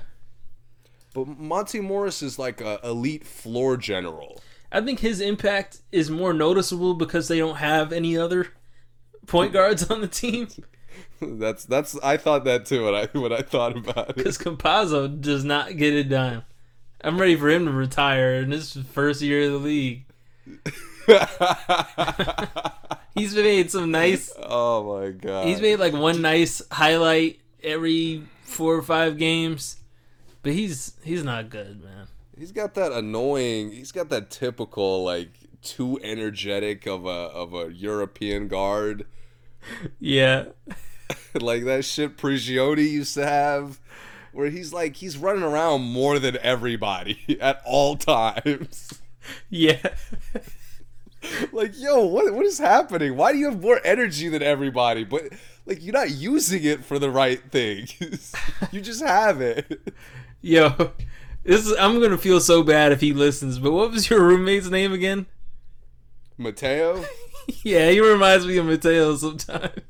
But 1.14 1.28
Monte 1.28 1.80
Morris 1.80 2.22
is 2.22 2.38
like 2.38 2.60
a 2.60 2.78
elite 2.84 3.26
floor 3.26 3.78
general. 3.78 4.42
I 4.70 4.82
think 4.82 5.00
his 5.00 5.22
impact 5.22 5.80
is 5.94 6.10
more 6.12 6.34
noticeable 6.34 6.94
because 6.94 7.30
they 7.30 7.38
don't 7.38 7.56
have 7.56 7.94
any 7.94 8.18
other 8.18 8.48
point 9.26 9.54
guards 9.54 9.90
on 9.90 10.02
the 10.02 10.08
team. 10.10 10.50
That's 11.22 11.64
that's. 11.64 11.98
I 12.04 12.18
thought 12.18 12.44
that 12.44 12.66
too 12.66 12.84
when 12.84 12.94
I 12.96 13.08
when 13.18 13.32
I 13.32 13.42
thought 13.42 13.78
about 13.78 14.10
it. 14.10 14.16
Because 14.18 14.38
Campazzo 14.38 15.22
does 15.22 15.46
not 15.46 15.78
get 15.78 15.94
it 15.94 16.10
done. 16.10 16.44
I'm 17.02 17.18
ready 17.20 17.38
for 17.38 17.50
him 17.50 17.66
to 17.66 17.72
retire 17.72 18.36
in 18.36 18.52
his 18.52 18.74
first 18.92 19.22
year 19.22 19.44
of 19.46 19.54
the 19.54 19.58
league. 19.60 20.06
He's 23.16 23.36
made 23.36 23.72
some 23.72 23.92
nice. 23.92 24.32
oh 24.38 25.00
my 25.02 25.10
god. 25.12 25.48
He's 25.48 25.62
made 25.62 25.80
like 25.80 25.94
one 25.94 26.22
nice 26.22 26.62
highlight 26.72 27.40
every 27.64 28.24
four 28.44 28.76
or 28.76 28.82
five 28.82 29.18
games, 29.18 29.78
but 30.44 30.54
he's 30.54 30.94
he's 31.04 31.24
not 31.24 31.50
good, 31.50 31.82
man. 31.84 32.08
He's 32.38 32.52
got 32.52 32.74
that 32.74 32.92
annoying. 32.92 33.72
He's 33.72 33.94
got 33.94 34.10
that 34.10 34.30
typical 34.30 35.04
like 35.04 35.30
too 35.62 36.00
energetic 36.04 36.86
of 36.86 37.06
a 37.06 37.10
of 37.10 37.54
a 37.54 37.72
European 37.74 38.48
guard, 38.48 39.06
Yeah, 40.00 40.46
like 41.34 41.64
that 41.66 41.86
shit 41.86 42.18
Prigioni 42.18 42.90
used 42.92 43.14
to 43.16 43.26
have, 43.26 43.80
where 44.34 44.50
he's 44.50 44.74
like 44.74 44.98
he's 44.98 45.18
running 45.18 45.44
around 45.44 45.82
more 45.84 46.20
than 46.20 46.38
everybody 46.42 47.38
at 47.42 47.62
all 47.66 47.96
times. 47.96 49.00
yeah, 49.50 49.80
like, 51.52 51.72
yo, 51.76 52.06
what 52.06 52.34
what 52.34 52.46
is 52.46 52.58
happening? 52.58 53.16
Why 53.16 53.32
do 53.32 53.38
you 53.38 53.50
have 53.50 53.62
more 53.62 53.80
energy 53.84 54.30
than 54.30 54.42
everybody? 54.42 55.04
But 55.04 55.34
like 55.66 55.84
you're 55.84 55.94
not 55.94 56.12
using 56.12 56.64
it 56.64 56.84
for 56.84 57.00
the 57.00 57.10
right 57.10 57.42
things. 57.52 58.34
you 58.72 58.82
just 58.82 59.04
have 59.04 59.42
it. 59.42 59.94
yo. 60.42 60.92
This 61.44 61.68
is, 61.68 61.78
I'm 61.78 62.02
gonna 62.02 62.18
feel 62.18 62.40
so 62.40 62.64
bad 62.64 62.92
if 62.92 63.02
he 63.02 63.14
listens. 63.14 63.60
But 63.60 63.72
what 63.72 63.92
was 63.92 64.10
your 64.10 64.24
roommate's 64.24 64.70
name 64.70 64.94
again? 64.94 65.28
Mateo. 66.38 67.04
Yeah, 67.64 67.92
he 67.92 68.00
reminds 68.00 68.48
me 68.48 68.58
of 68.58 68.66
Mateo 68.66 69.16
sometimes. 69.16 69.84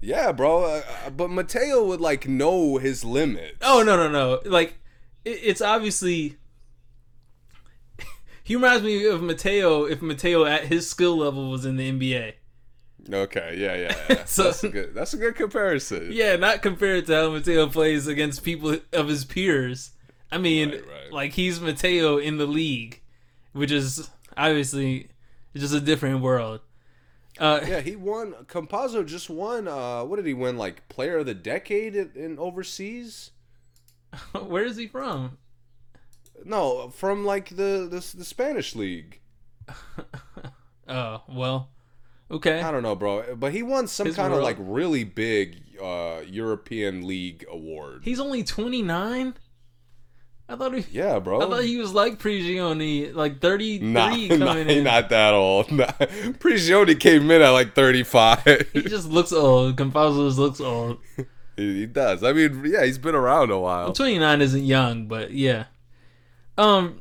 Yeah, 0.00 0.32
bro. 0.32 0.64
Uh, 0.64 0.82
uh, 1.06 1.10
but 1.10 1.30
Mateo 1.30 1.84
would 1.84 2.00
like 2.00 2.26
know 2.26 2.78
his 2.78 3.04
limits. 3.04 3.58
Oh 3.62 3.84
no 3.84 3.96
no 3.96 4.08
no! 4.10 4.40
Like 4.44 4.78
it, 5.24 5.38
it's 5.42 5.60
obviously 5.60 6.36
he 8.44 8.54
reminds 8.54 8.84
me 8.84 9.04
of 9.06 9.20
Mateo 9.22 9.84
if 9.84 10.00
Mateo 10.00 10.44
at 10.44 10.66
his 10.66 10.88
skill 10.88 11.16
level 11.16 11.50
was 11.50 11.64
in 11.66 11.76
the 11.76 11.90
NBA. 11.90 12.34
Okay, 13.12 13.56
yeah, 13.58 13.74
yeah. 13.76 13.96
yeah. 14.08 14.24
So- 14.26 14.44
that's 14.44 14.64
a 14.64 14.68
good. 14.68 14.94
That's 14.94 15.12
a 15.14 15.16
good 15.18 15.34
comparison. 15.34 16.10
Yeah, 16.12 16.36
not 16.36 16.62
compared 16.62 17.06
to 17.06 17.14
how 17.14 17.30
Mateo 17.30 17.68
plays 17.68 18.06
against 18.06 18.44
people 18.44 18.78
of 18.92 19.08
his 19.08 19.24
peers. 19.24 19.90
I 20.30 20.38
mean, 20.38 20.70
Right, 20.70 20.86
right. 20.86 21.12
like 21.12 21.32
he's 21.32 21.60
Mateo 21.60 22.16
in 22.18 22.38
the 22.38 22.46
league, 22.46 23.02
which 23.52 23.70
is 23.70 24.08
obviously 24.36 25.08
just 25.56 25.74
a 25.74 25.80
different 25.80 26.20
world. 26.22 26.60
Uh, 27.38 27.60
Yeah, 27.66 27.80
he 27.80 27.94
won. 27.96 28.32
Campazzo 28.46 29.04
just 29.06 29.28
won. 29.28 29.68
Uh, 29.68 30.04
what 30.04 30.16
did 30.16 30.26
he 30.26 30.34
win? 30.34 30.56
Like 30.56 30.88
Player 30.88 31.18
of 31.18 31.26
the 31.26 31.34
Decade 31.34 31.94
in, 31.96 32.10
in 32.14 32.38
overseas? 32.38 33.32
where 34.32 34.64
is 34.64 34.76
he 34.76 34.86
from? 34.86 35.38
No, 36.44 36.88
from 36.90 37.24
like 37.24 37.50
the 37.50 37.88
the, 37.90 38.16
the 38.16 38.24
Spanish 38.24 38.74
league. 38.76 39.20
Oh 40.88 41.22
well, 41.28 41.70
okay. 42.30 42.60
I 42.60 42.70
don't 42.70 42.82
know, 42.82 42.94
bro. 42.94 43.34
But 43.36 43.52
he 43.52 43.62
won 43.62 43.86
some 43.88 44.06
His 44.06 44.16
kind 44.16 44.32
of 44.32 44.42
like 44.42 44.56
really 44.60 45.04
big 45.04 45.62
uh, 45.82 46.20
European 46.26 47.06
League 47.06 47.44
award. 47.50 48.02
He's 48.04 48.20
only 48.20 48.44
twenty 48.44 48.82
nine. 48.82 49.34
I 50.46 50.56
thought 50.56 50.74
he. 50.74 50.84
yeah, 50.92 51.18
bro. 51.20 51.40
I 51.40 51.48
thought 51.48 51.64
he 51.64 51.78
was 51.78 51.94
like 51.94 52.18
Prigioni, 52.18 53.14
like 53.14 53.40
thirty 53.40 53.78
three 53.78 53.88
Nah, 53.88 54.10
coming 54.10 54.38
nah, 54.40 54.52
in. 54.56 54.84
not 54.84 55.08
that 55.08 55.32
old. 55.32 55.70
Nah. 55.72 55.86
Prigioni 55.86 57.00
came 57.00 57.30
in 57.30 57.40
at 57.40 57.48
like 57.50 57.74
35. 57.74 58.68
He 58.74 58.82
just 58.82 59.08
looks 59.08 59.32
old. 59.32 59.76
Campazzo's 59.76 60.36
looks 60.38 60.60
old. 60.60 60.98
he, 61.56 61.80
he 61.80 61.86
does. 61.86 62.22
I 62.22 62.34
mean, 62.34 62.62
yeah, 62.66 62.84
he's 62.84 62.98
been 62.98 63.14
around 63.14 63.52
a 63.52 63.58
while. 63.58 63.94
29 63.94 64.42
isn't 64.42 64.64
young, 64.64 65.06
but 65.06 65.30
yeah. 65.30 65.64
Um, 66.56 67.00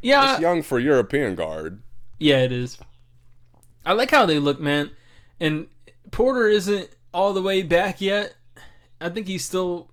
yeah, 0.00 0.32
It's 0.32 0.40
young 0.40 0.62
for 0.62 0.78
European 0.78 1.34
guard. 1.34 1.82
yeah, 2.18 2.38
it 2.38 2.52
is. 2.52 2.78
I 3.84 3.92
like 3.92 4.10
how 4.10 4.26
they 4.26 4.38
look, 4.38 4.60
man. 4.60 4.90
And 5.40 5.68
Porter 6.10 6.48
isn't 6.48 6.90
all 7.12 7.32
the 7.32 7.42
way 7.42 7.62
back 7.62 8.00
yet. 8.00 8.34
I 9.00 9.08
think 9.08 9.26
he's 9.26 9.44
still. 9.44 9.90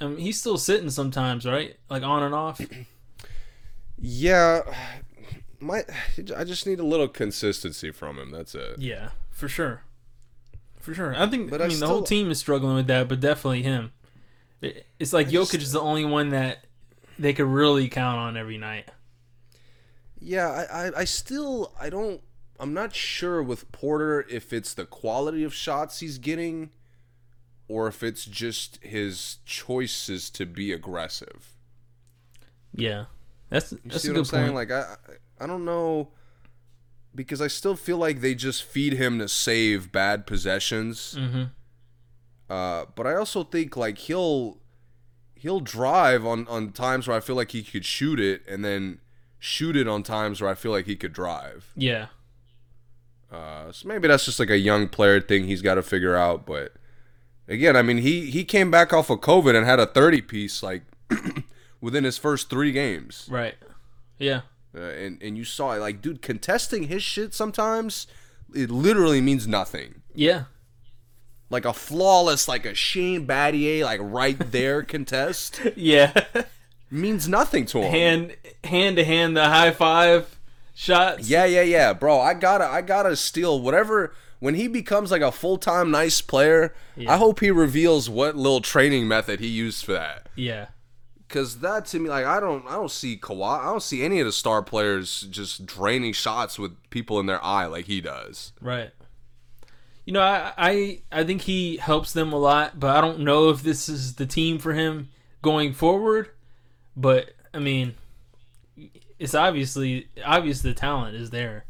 Um, 0.00 0.16
he's 0.18 0.38
still 0.38 0.58
sitting 0.58 0.90
sometimes, 0.90 1.46
right? 1.46 1.76
Like 1.88 2.02
on 2.02 2.22
and 2.22 2.34
off. 2.34 2.60
Yeah, 3.98 4.60
my 5.58 5.84
I 6.36 6.44
just 6.44 6.66
need 6.66 6.78
a 6.80 6.84
little 6.84 7.08
consistency 7.08 7.90
from 7.90 8.18
him. 8.18 8.30
That's 8.30 8.54
it. 8.54 8.78
Yeah, 8.78 9.10
for 9.30 9.48
sure. 9.48 9.84
For 10.78 10.92
sure. 10.92 11.14
I 11.16 11.26
think. 11.28 11.48
But 11.50 11.62
I 11.62 11.64
I 11.64 11.68
mean, 11.68 11.80
the 11.80 11.86
whole 11.86 12.02
team 12.02 12.30
is 12.30 12.38
struggling 12.38 12.76
with 12.76 12.88
that, 12.88 13.08
but 13.08 13.20
definitely 13.20 13.62
him. 13.62 13.92
It's 14.60 15.14
like 15.14 15.28
Jokic 15.28 15.52
just- 15.52 15.54
is 15.54 15.72
the 15.72 15.80
only 15.80 16.04
one 16.04 16.28
that 16.30 16.65
they 17.18 17.32
could 17.32 17.46
really 17.46 17.88
count 17.88 18.18
on 18.18 18.36
every 18.36 18.58
night. 18.58 18.88
Yeah, 20.18 20.48
I, 20.48 20.86
I 20.88 20.90
I 21.00 21.04
still 21.04 21.72
I 21.80 21.90
don't 21.90 22.20
I'm 22.58 22.72
not 22.72 22.94
sure 22.94 23.42
with 23.42 23.70
Porter 23.72 24.26
if 24.30 24.52
it's 24.52 24.74
the 24.74 24.86
quality 24.86 25.44
of 25.44 25.52
shots 25.54 26.00
he's 26.00 26.18
getting 26.18 26.70
or 27.68 27.86
if 27.88 28.02
it's 28.02 28.24
just 28.24 28.82
his 28.82 29.38
choices 29.44 30.30
to 30.30 30.46
be 30.46 30.72
aggressive. 30.72 31.54
Yeah, 32.74 33.06
that's 33.48 33.72
You 33.84 33.90
that's 33.90 34.02
see 34.02 34.08
a 34.08 34.12
what 34.12 34.18
I'm 34.18 34.22
good 34.22 34.26
saying? 34.26 34.44
point. 34.46 34.54
Like 34.54 34.70
I 34.70 34.96
I 35.40 35.44
I 35.44 35.46
don't 35.46 35.64
know 35.64 36.10
because 37.14 37.40
I 37.40 37.48
still 37.48 37.76
feel 37.76 37.98
like 37.98 38.20
they 38.20 38.34
just 38.34 38.62
feed 38.62 38.94
him 38.94 39.18
to 39.18 39.28
save 39.28 39.90
bad 39.92 40.26
possessions. 40.26 41.18
mm-hmm. 41.18 41.44
Uh, 42.48 42.84
but 42.94 43.06
I 43.06 43.16
also 43.16 43.42
think 43.42 43.76
like 43.76 43.98
he'll 43.98 44.58
he'll 45.36 45.60
drive 45.60 46.24
on 46.26 46.46
on 46.48 46.72
times 46.72 47.06
where 47.06 47.16
I 47.16 47.20
feel 47.20 47.36
like 47.36 47.52
he 47.52 47.62
could 47.62 47.84
shoot 47.84 48.18
it, 48.18 48.42
and 48.48 48.64
then 48.64 48.98
shoot 49.38 49.76
it 49.76 49.86
on 49.86 50.02
times 50.02 50.40
where 50.40 50.50
I 50.50 50.54
feel 50.54 50.72
like 50.72 50.86
he 50.86 50.96
could 50.96 51.12
drive. 51.12 51.72
Yeah, 51.76 52.06
Uh, 53.30 53.70
so 53.72 53.86
maybe 53.88 54.08
that's 54.08 54.24
just 54.24 54.38
like 54.40 54.50
a 54.50 54.58
young 54.58 54.88
player 54.88 55.20
thing 55.20 55.44
he's 55.44 55.62
got 55.62 55.74
to 55.74 55.82
figure 55.82 56.16
out. 56.16 56.46
But 56.46 56.72
again, 57.48 57.76
I 57.76 57.82
mean 57.82 57.98
he 57.98 58.30
he 58.30 58.44
came 58.44 58.70
back 58.70 58.92
off 58.92 59.10
of 59.10 59.20
COVID 59.20 59.54
and 59.56 59.66
had 59.66 59.78
a 59.80 59.86
thirty 59.86 60.20
piece 60.22 60.62
like 60.62 60.82
within 61.80 62.04
his 62.04 62.18
first 62.18 62.48
three 62.50 62.72
games, 62.72 63.28
right. 63.30 63.54
Yeah, 64.18 64.42
uh, 64.74 64.80
and 64.80 65.22
and 65.22 65.36
you 65.36 65.44
saw 65.44 65.72
it 65.72 65.78
like 65.80 66.00
dude 66.00 66.22
contesting 66.22 66.84
his 66.84 67.02
shit 67.02 67.34
sometimes 67.34 68.06
it 68.54 68.70
literally 68.70 69.20
means 69.20 69.46
nothing. 69.46 70.02
yeah, 70.14 70.44
Like 71.48 71.64
a 71.64 71.72
flawless, 71.72 72.48
like 72.48 72.66
a 72.66 72.74
Shane 72.74 73.26
Battier, 73.26 73.82
like 73.84 74.00
right 74.02 74.36
there 74.52 74.82
contest 74.82 75.60
yeah. 75.76 76.12
means 76.90 77.28
nothing 77.28 77.66
to 77.66 77.82
him. 77.82 77.90
hand 77.90 78.36
hand 78.64 78.96
to 78.96 79.04
hand, 79.04 79.36
the 79.36 79.44
high 79.44 79.70
five 79.70 80.38
shots. 80.74 81.28
Yeah, 81.28 81.44
yeah, 81.44 81.62
yeah, 81.62 81.92
bro. 81.92 82.20
I 82.20 82.34
gotta, 82.34 82.66
I 82.66 82.82
gotta 82.82 83.14
steal 83.16 83.60
whatever. 83.60 84.12
When 84.38 84.54
he 84.54 84.68
becomes 84.68 85.10
like 85.10 85.22
a 85.22 85.32
full 85.32 85.56
time 85.56 85.90
nice 85.90 86.20
player. 86.20 86.74
I 87.08 87.16
hope 87.16 87.40
he 87.40 87.50
reveals 87.50 88.10
what 88.10 88.36
little 88.36 88.60
training 88.60 89.08
method 89.08 89.40
he 89.40 89.46
used 89.48 89.84
for 89.84 89.92
that. 89.92 90.28
yeah, 90.34 90.66
Cause 91.28 91.60
that 91.60 91.86
to 91.86 91.98
me, 91.98 92.08
like, 92.08 92.24
I 92.26 92.38
don't, 92.38 92.64
I 92.66 92.72
don't 92.72 92.90
see 92.90 93.16
Kawhi, 93.16 93.60
I 93.60 93.64
don't 93.64 93.82
see 93.82 94.02
any 94.04 94.20
of 94.20 94.26
the 94.26 94.32
star 94.32 94.62
players 94.62 95.22
just 95.22 95.66
draining 95.66 96.12
shots 96.12 96.58
with 96.58 96.76
people 96.90 97.18
in 97.18 97.26
their 97.26 97.42
eye 97.42 97.66
like 97.66 97.86
he 97.86 98.00
does. 98.00 98.52
right. 98.60 98.90
You 100.06 100.12
know, 100.12 100.22
I, 100.22 100.52
I 100.56 101.02
I 101.12 101.24
think 101.24 101.42
he 101.42 101.76
helps 101.76 102.12
them 102.12 102.32
a 102.32 102.38
lot, 102.38 102.80
but 102.80 102.96
I 102.96 103.00
don't 103.02 103.20
know 103.20 103.50
if 103.50 103.62
this 103.62 103.88
is 103.88 104.14
the 104.14 104.24
team 104.24 104.58
for 104.58 104.72
him 104.72 105.10
going 105.42 105.74
forward. 105.74 106.30
But 106.96 107.32
I 107.52 107.58
mean, 107.58 107.96
it's 109.18 109.34
obviously 109.34 110.08
obvious 110.24 110.62
the 110.62 110.72
talent 110.72 111.16
is 111.16 111.30
there. 111.30 111.64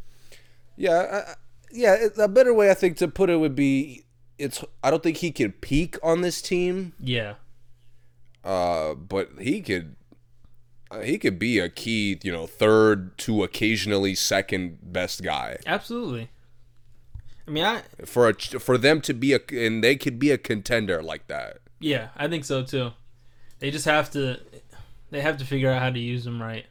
Yeah, 0.76 1.24
I, 1.26 1.34
yeah. 1.72 1.96
A 2.18 2.28
better 2.28 2.52
way, 2.52 2.70
I 2.70 2.74
think, 2.74 2.98
to 2.98 3.08
put 3.08 3.30
it 3.30 3.38
would 3.38 3.56
be, 3.56 4.04
it's. 4.38 4.62
I 4.84 4.90
don't 4.90 5.02
think 5.02 5.16
he 5.16 5.32
can 5.32 5.52
peak 5.52 5.96
on 6.02 6.20
this 6.20 6.42
team. 6.42 6.92
Yeah, 7.00 7.34
Uh, 8.44 8.94
but 8.94 9.30
he 9.40 9.62
could 9.62 9.96
uh, 10.90 11.00
he 11.00 11.18
could 11.18 11.38
be 11.38 11.58
a 11.58 11.68
key, 11.68 12.18
you 12.22 12.32
know, 12.32 12.46
third 12.46 13.16
to 13.18 13.42
occasionally 13.42 14.14
second 14.14 14.78
best 14.92 15.22
guy 15.22 15.58
Absolutely. 15.66 16.28
I 17.46 17.50
mean, 17.50 17.64
I 17.64 17.82
for 18.04 18.28
a 18.28 18.34
for 18.34 18.76
them 18.76 19.00
to 19.02 19.14
be 19.14 19.32
a 19.32 19.40
and 19.52 19.82
they 19.82 19.96
could 19.96 20.18
be 20.18 20.30
a 20.30 20.38
contender 20.38 21.02
like 21.02 21.28
that. 21.28 21.58
yeah, 21.80 22.08
I 22.16 22.28
think 22.28 22.44
so 22.44 22.62
too. 22.62 22.90
They 23.58 23.70
just 23.70 23.84
have 23.84 24.10
to 24.12 24.40
they 25.10 25.20
have 25.20 25.36
to 25.38 25.44
figure 25.44 25.70
out 25.70 25.80
how 25.80 25.90
to 25.90 25.98
use 25.98 26.26
him 26.26 26.42
right, 26.42 26.66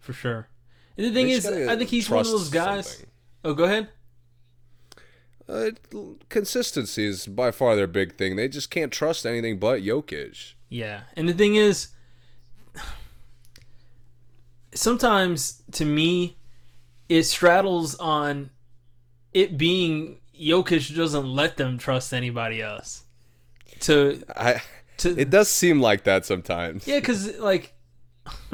for 0.00 0.12
sure. 0.12 0.48
And 0.96 1.06
the 1.06 1.12
thing 1.12 1.28
is, 1.28 1.46
I 1.46 1.76
think 1.76 1.90
he's 1.90 2.10
one 2.10 2.20
of 2.20 2.26
those 2.26 2.48
guys. 2.48 2.88
something. 2.88 3.06
Oh, 3.44 3.54
go 3.54 3.64
ahead. 3.64 3.88
Uh, 5.48 5.70
consistency 6.28 7.06
is 7.06 7.26
by 7.26 7.50
far 7.50 7.76
their 7.76 7.86
big 7.86 8.16
thing. 8.16 8.36
They 8.36 8.48
just 8.48 8.70
can't 8.70 8.92
trust 8.92 9.24
anything 9.24 9.58
but 9.58 9.80
Jokic. 9.80 10.54
Yeah, 10.68 11.02
and 11.16 11.28
the 11.28 11.32
thing 11.32 11.54
is, 11.54 11.88
sometimes 14.74 15.62
to 15.72 15.84
me, 15.84 16.36
it 17.08 17.22
straddles 17.22 17.94
on 17.94 18.50
it 19.32 19.58
being 19.58 20.18
Jokic 20.38 20.94
doesn't 20.94 21.26
let 21.26 21.56
them 21.56 21.78
trust 21.78 22.12
anybody 22.12 22.62
else. 22.62 23.04
To 23.80 24.22
I 24.36 24.62
to 24.98 25.18
it 25.18 25.30
does 25.30 25.50
seem 25.50 25.80
like 25.80 26.04
that 26.04 26.24
sometimes. 26.26 26.86
yeah, 26.86 26.98
because 26.98 27.38
like 27.38 27.74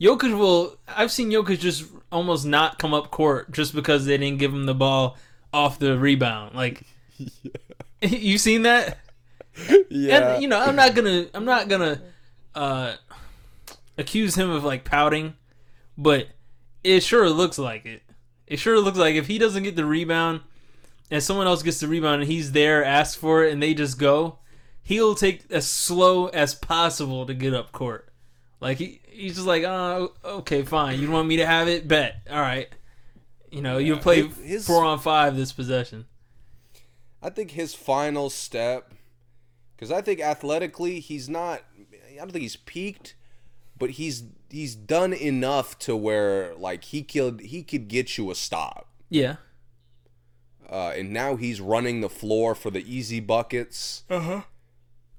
Jokic 0.00 0.38
will. 0.38 0.76
I've 0.88 1.12
seen 1.12 1.30
Jokic 1.30 1.58
just 1.58 1.84
almost 2.10 2.46
not 2.46 2.78
come 2.78 2.94
up 2.94 3.10
court 3.10 3.52
just 3.52 3.74
because 3.74 4.06
they 4.06 4.16
didn't 4.16 4.38
give 4.38 4.52
him 4.52 4.66
the 4.66 4.74
ball 4.74 5.18
off 5.52 5.78
the 5.78 5.98
rebound. 5.98 6.54
Like 6.54 6.82
you 8.02 8.38
seen 8.38 8.62
that? 8.62 8.98
yeah. 9.88 10.34
And 10.34 10.42
you 10.42 10.48
know, 10.48 10.60
I'm 10.60 10.76
not 10.76 10.94
gonna 10.94 11.26
I'm 11.32 11.44
not 11.44 11.68
gonna 11.68 12.00
uh 12.54 12.94
accuse 13.96 14.34
him 14.34 14.50
of 14.50 14.64
like 14.64 14.84
pouting, 14.84 15.34
but 15.96 16.28
it 16.82 17.00
sure 17.02 17.28
looks 17.30 17.58
like 17.58 17.86
it. 17.86 18.02
It 18.54 18.60
sure 18.60 18.78
looks 18.78 18.98
like 18.98 19.16
if 19.16 19.26
he 19.26 19.38
doesn't 19.38 19.64
get 19.64 19.74
the 19.74 19.84
rebound 19.84 20.42
and 21.10 21.20
someone 21.20 21.48
else 21.48 21.64
gets 21.64 21.80
the 21.80 21.88
rebound 21.88 22.22
and 22.22 22.30
he's 22.30 22.52
there, 22.52 22.84
ask 22.84 23.18
for 23.18 23.42
it, 23.42 23.52
and 23.52 23.60
they 23.60 23.74
just 23.74 23.98
go, 23.98 24.38
he'll 24.80 25.16
take 25.16 25.42
as 25.50 25.66
slow 25.66 26.28
as 26.28 26.54
possible 26.54 27.26
to 27.26 27.34
get 27.34 27.52
up 27.52 27.72
court. 27.72 28.12
Like 28.60 28.78
he, 28.78 29.00
he's 29.08 29.34
just 29.34 29.48
like, 29.48 29.64
oh, 29.64 30.12
okay, 30.24 30.62
fine. 30.62 31.00
You 31.00 31.10
want 31.10 31.26
me 31.26 31.38
to 31.38 31.46
have 31.46 31.66
it? 31.66 31.88
Bet. 31.88 32.22
All 32.30 32.40
right. 32.40 32.68
You 33.50 33.60
know, 33.60 33.78
you'll 33.78 33.98
play 33.98 34.28
His- 34.28 34.68
four 34.68 34.84
on 34.84 35.00
five 35.00 35.36
this 35.36 35.50
possession. 35.50 36.04
I 37.20 37.30
think 37.30 37.50
his 37.50 37.74
final 37.74 38.30
step, 38.30 38.94
because 39.74 39.90
I 39.90 40.00
think 40.00 40.20
athletically 40.20 41.00
he's 41.00 41.28
not. 41.28 41.64
I 42.12 42.18
don't 42.18 42.30
think 42.30 42.42
he's 42.42 42.54
peaked, 42.54 43.16
but 43.76 43.90
he's 43.90 44.22
he's 44.54 44.74
done 44.76 45.12
enough 45.12 45.76
to 45.80 45.96
where 45.96 46.54
like 46.54 46.84
he 46.84 47.02
killed 47.02 47.40
he 47.40 47.62
could 47.62 47.88
get 47.88 48.16
you 48.16 48.30
a 48.30 48.34
stop. 48.34 48.88
Yeah. 49.10 49.36
Uh, 50.70 50.92
and 50.96 51.12
now 51.12 51.36
he's 51.36 51.60
running 51.60 52.00
the 52.00 52.08
floor 52.08 52.54
for 52.54 52.70
the 52.70 52.82
easy 52.92 53.20
buckets. 53.20 54.04
Uh 54.08 54.20
huh. 54.20 54.40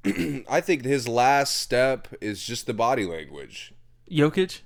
I 0.50 0.62
think 0.62 0.84
his 0.84 1.08
last 1.08 1.56
step 1.56 2.08
is 2.22 2.44
just 2.44 2.66
the 2.66 2.74
body 2.74 3.06
language. 3.06 3.74
Jokic. 4.10 4.62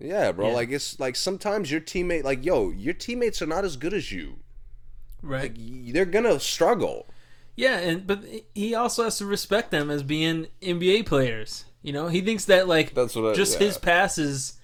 Yeah, 0.00 0.32
bro. 0.32 0.48
Yeah. 0.48 0.54
Like 0.54 0.70
it's 0.70 0.98
like 1.00 1.16
sometimes 1.16 1.70
your 1.70 1.80
teammate, 1.80 2.24
like 2.24 2.44
yo, 2.44 2.70
your 2.70 2.94
teammates 2.94 3.42
are 3.42 3.46
not 3.46 3.64
as 3.64 3.76
good 3.76 3.92
as 3.92 4.10
you. 4.12 4.38
Right. 5.22 5.52
Y- 5.58 5.90
They're 5.92 6.04
gonna 6.06 6.40
struggle. 6.40 7.06
Yeah, 7.56 7.78
and 7.78 8.06
but 8.06 8.24
he 8.54 8.74
also 8.74 9.04
has 9.04 9.18
to 9.18 9.26
respect 9.26 9.70
them 9.70 9.90
as 9.90 10.02
being 10.02 10.46
NBA 10.62 11.04
players. 11.04 11.64
You 11.82 11.92
know, 11.92 12.08
he 12.08 12.20
thinks 12.20 12.44
that 12.46 12.68
like 12.68 12.94
That's 12.94 13.14
what 13.16 13.32
I- 13.32 13.34
just 13.34 13.60
yeah. 13.60 13.66
his 13.66 13.78
passes 13.78 14.58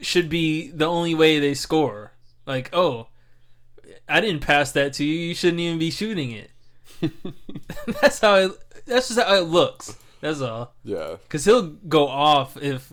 should 0.00 0.28
be 0.28 0.70
the 0.70 0.86
only 0.86 1.14
way 1.14 1.38
they 1.38 1.54
score. 1.54 2.12
Like, 2.46 2.70
oh, 2.72 3.08
I 4.08 4.20
didn't 4.20 4.40
pass 4.40 4.72
that 4.72 4.92
to 4.94 5.04
you. 5.04 5.14
You 5.28 5.34
shouldn't 5.34 5.60
even 5.60 5.78
be 5.78 5.90
shooting 5.90 6.30
it. 6.32 6.50
that's 8.00 8.20
how 8.20 8.34
it. 8.36 8.52
That's 8.86 9.08
just 9.08 9.20
how 9.20 9.34
it 9.34 9.46
looks. 9.46 9.96
That's 10.20 10.40
all. 10.40 10.74
Yeah. 10.84 11.16
Because 11.22 11.44
he'll 11.44 11.68
go 11.68 12.08
off 12.08 12.56
if 12.56 12.92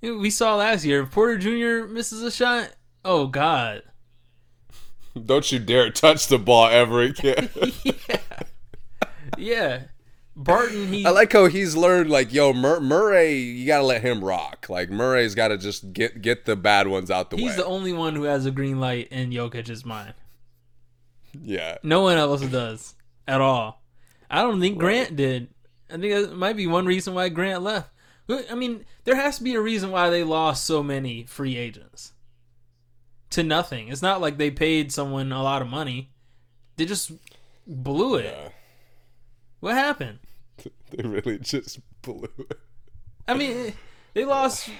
you 0.00 0.14
know, 0.14 0.18
we 0.18 0.30
saw 0.30 0.56
last 0.56 0.84
year. 0.84 1.02
If 1.02 1.10
Porter 1.10 1.38
Jr. 1.38 1.86
misses 1.90 2.22
a 2.22 2.30
shot, 2.30 2.70
oh 3.04 3.26
god. 3.26 3.82
Don't 5.24 5.50
you 5.50 5.58
dare 5.58 5.90
touch 5.90 6.28
the 6.28 6.38
ball 6.38 6.68
ever 6.68 7.02
again. 7.02 7.48
yeah, 7.84 8.20
yeah. 9.36 9.80
Barton, 10.40 10.92
he 10.92 11.04
I 11.04 11.10
like 11.10 11.32
how 11.32 11.46
he's 11.46 11.74
learned, 11.76 12.08
like, 12.10 12.32
yo, 12.32 12.52
Mur- 12.52 12.78
Murray, 12.80 13.34
you 13.34 13.66
gotta 13.66 13.82
let 13.82 14.02
him 14.02 14.24
rock. 14.24 14.68
Like, 14.68 14.88
Murray's 14.88 15.34
gotta 15.34 15.58
just 15.58 15.92
get 15.92 16.22
get 16.22 16.44
the 16.44 16.54
bad 16.54 16.86
ones 16.86 17.10
out 17.10 17.30
the 17.30 17.36
He's 17.36 17.42
way. 17.44 17.48
He's 17.50 17.56
the 17.56 17.64
only 17.66 17.92
one 17.92 18.14
who 18.14 18.22
has 18.22 18.46
a 18.46 18.52
green 18.52 18.78
light 18.78 19.08
in 19.10 19.30
Jokic's 19.30 19.84
mind. 19.84 20.14
yeah. 21.42 21.78
No 21.82 22.02
one 22.02 22.16
else 22.16 22.42
does 22.42 22.94
at 23.26 23.40
all. 23.40 23.82
I 24.30 24.42
don't 24.42 24.60
think 24.60 24.78
Grant 24.78 25.16
did. 25.16 25.48
I 25.90 25.96
think 25.96 26.12
that 26.12 26.36
might 26.36 26.56
be 26.56 26.66
one 26.66 26.86
reason 26.86 27.14
why 27.14 27.28
Grant 27.30 27.62
left. 27.62 27.90
I 28.30 28.54
mean, 28.54 28.84
there 29.04 29.16
has 29.16 29.38
to 29.38 29.42
be 29.44 29.54
a 29.54 29.60
reason 29.60 29.90
why 29.90 30.10
they 30.10 30.22
lost 30.22 30.66
so 30.66 30.82
many 30.82 31.24
free 31.24 31.56
agents 31.56 32.12
to 33.30 33.42
nothing. 33.42 33.88
It's 33.88 34.02
not 34.02 34.20
like 34.20 34.36
they 34.36 34.50
paid 34.50 34.92
someone 34.92 35.32
a 35.32 35.42
lot 35.42 35.62
of 35.62 35.68
money. 35.68 36.10
They 36.76 36.84
just 36.84 37.10
blew 37.66 38.16
it. 38.16 38.26
Yeah. 38.26 38.48
What 39.60 39.74
happened? 39.74 40.18
They 40.90 41.06
really 41.06 41.38
just 41.38 41.80
blew 42.00 42.28
it. 42.38 42.58
I 43.26 43.34
mean, 43.34 43.74
they 44.14 44.24
lost 44.24 44.70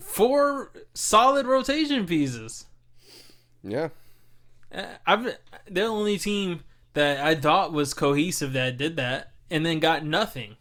four 0.00 0.72
solid 0.94 1.46
rotation 1.46 2.06
pieces. 2.06 2.64
Yeah. 3.62 3.88
Uh, 4.72 4.86
I've 5.06 5.36
the 5.70 5.82
only 5.82 6.16
team 6.18 6.60
that 6.94 7.20
I 7.20 7.34
thought 7.34 7.72
was 7.72 7.92
cohesive 7.92 8.54
that 8.54 8.78
did 8.78 8.96
that, 8.96 9.32
and 9.50 9.64
then 9.66 9.78
got 9.78 10.04
nothing. 10.04 10.56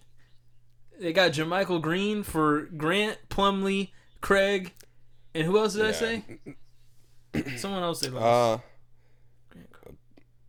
They 0.99 1.13
got 1.13 1.31
JaMychal 1.31 1.81
Green 1.81 2.23
for 2.23 2.63
Grant, 2.63 3.17
Plumlee, 3.29 3.91
Craig, 4.19 4.73
and 5.33 5.45
who 5.45 5.57
else 5.57 5.73
did 5.73 5.85
I 5.85 5.91
say? 5.91 6.23
Someone 7.57 7.83
else 7.83 8.01
they 8.01 8.09
lost. 8.09 8.61
Uh, 8.61 8.63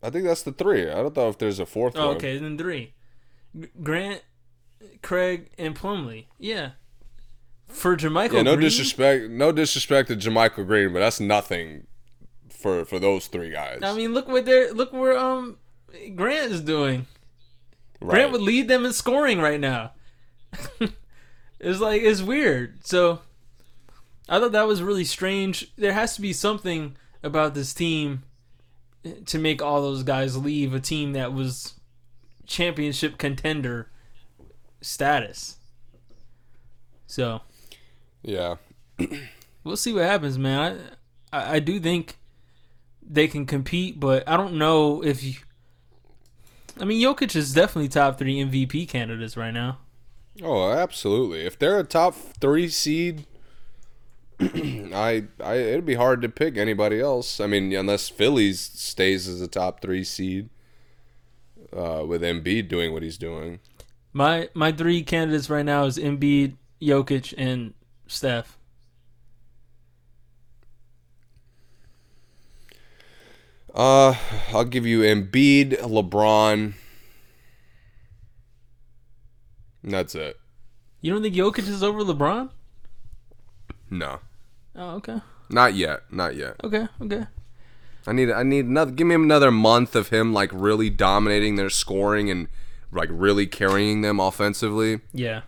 I 0.03 0.09
think 0.09 0.25
that's 0.25 0.43
the 0.43 0.51
three. 0.51 0.89
I 0.89 0.95
don't 0.95 1.15
know 1.15 1.29
if 1.29 1.37
there's 1.37 1.59
a 1.59 1.65
fourth 1.65 1.97
oh, 1.97 2.07
one. 2.07 2.15
okay, 2.17 2.37
then 2.37 2.57
three. 2.57 2.93
Grant, 3.81 4.21
Craig, 5.01 5.49
and 5.57 5.75
Plumlee. 5.75 6.25
Yeah. 6.37 6.71
For 7.67 7.97
JaMychal 7.97 8.33
Yeah, 8.33 8.41
no 8.43 8.55
Green, 8.55 8.65
disrespect, 8.65 9.29
no 9.29 9.51
disrespect 9.51 10.07
to 10.09 10.15
JaMychal 10.15 10.65
Green, 10.65 10.93
but 10.93 10.99
that's 10.99 11.19
nothing 11.19 11.87
for 12.49 12.85
for 12.85 12.97
those 12.99 13.27
three 13.27 13.51
guys. 13.51 13.79
I 13.83 13.93
mean, 13.93 14.13
look 14.13 14.27
what 14.27 14.45
they're 14.45 14.71
look 14.73 14.93
where 14.93 15.17
um 15.17 15.57
Grant 16.15 16.51
is 16.51 16.61
doing. 16.61 17.05
right. 17.99 18.15
Grant 18.15 18.31
would 18.31 18.41
lead 18.41 18.67
them 18.67 18.85
in 18.85 18.93
scoring 18.93 19.39
right 19.39 19.59
now. 19.59 19.91
it's 21.59 21.79
like 21.79 22.01
it's 22.01 22.21
weird. 22.21 22.85
So 22.85 23.19
I 24.29 24.39
thought 24.39 24.53
that 24.53 24.67
was 24.67 24.81
really 24.81 25.05
strange. 25.05 25.71
There 25.77 25.93
has 25.93 26.15
to 26.15 26.21
be 26.21 26.33
something 26.33 26.95
about 27.23 27.53
this 27.53 27.73
team 27.73 28.23
to 29.25 29.37
make 29.37 29.61
all 29.61 29.81
those 29.81 30.03
guys 30.03 30.35
leave 30.37 30.73
a 30.73 30.79
team 30.79 31.13
that 31.13 31.33
was 31.33 31.73
championship 32.47 33.17
contender 33.17 33.89
status. 34.81 35.57
So 37.05 37.41
yeah. 38.23 38.55
we'll 39.63 39.77
see 39.77 39.93
what 39.93 40.03
happens, 40.03 40.37
man. 40.37 40.79
I, 41.31 41.37
I 41.37 41.55
I 41.55 41.59
do 41.59 41.79
think 41.79 42.17
they 43.01 43.27
can 43.27 43.45
compete, 43.45 43.99
but 43.99 44.27
I 44.27 44.37
don't 44.37 44.55
know 44.55 45.03
if 45.03 45.23
you. 45.23 45.35
I 46.79 46.85
mean, 46.85 47.01
Jokic 47.01 47.35
is 47.35 47.53
definitely 47.53 47.89
top 47.89 48.19
three 48.19 48.37
MVP 48.37 48.87
candidates 48.87 49.35
right 49.35 49.53
now. 49.53 49.79
Oh, 50.43 50.71
absolutely. 50.71 51.45
If 51.45 51.57
they're 51.57 51.79
a 51.79 51.83
top 51.83 52.13
three 52.13 52.69
seed, 52.69 53.25
I, 54.39 55.23
I, 55.43 55.55
it'd 55.55 55.85
be 55.85 55.95
hard 55.95 56.21
to 56.21 56.29
pick 56.29 56.57
anybody 56.57 56.99
else. 56.99 57.39
I 57.39 57.47
mean, 57.47 57.73
unless 57.73 58.09
Phillies 58.09 58.59
stays 58.59 59.27
as 59.27 59.41
a 59.41 59.47
top 59.47 59.81
three 59.81 60.03
seed, 60.03 60.49
uh, 61.75 62.03
with 62.05 62.21
Embiid 62.21 62.67
doing 62.67 62.93
what 62.93 63.03
he's 63.03 63.17
doing. 63.17 63.59
My 64.13 64.49
my 64.53 64.71
three 64.71 65.03
candidates 65.03 65.49
right 65.49 65.65
now 65.65 65.85
is 65.85 65.97
Embiid, 65.97 66.55
Jokic, 66.81 67.33
and 67.37 67.73
Steph. 68.07 68.57
Uh, 73.73 74.15
I'll 74.53 74.63
give 74.65 74.85
you 74.85 75.01
Embiid, 75.01 75.77
LeBron. 75.81 76.73
That's 79.83 80.15
it. 80.15 80.37
You 81.01 81.13
don't 81.13 81.21
think 81.21 81.35
Jokic 81.35 81.67
is 81.67 81.83
over 81.83 81.99
LeBron? 82.01 82.49
No, 83.89 84.19
Oh, 84.75 84.95
okay, 84.95 85.21
not 85.49 85.73
yet. 85.75 86.01
Not 86.11 86.35
yet. 86.35 86.55
okay, 86.63 86.87
okay. 87.01 87.25
I 88.07 88.13
need 88.13 88.31
I 88.31 88.41
need 88.43 88.65
another 88.65 88.91
give 88.91 89.05
me 89.05 89.15
another 89.15 89.51
month 89.51 89.95
of 89.95 90.09
him 90.09 90.33
like 90.33 90.49
really 90.53 90.89
dominating 90.89 91.57
their 91.57 91.69
scoring 91.69 92.31
and 92.31 92.47
like 92.91 93.09
really 93.11 93.45
carrying 93.45 94.01
them 94.01 94.19
offensively. 94.19 95.01
Yeah, 95.13 95.41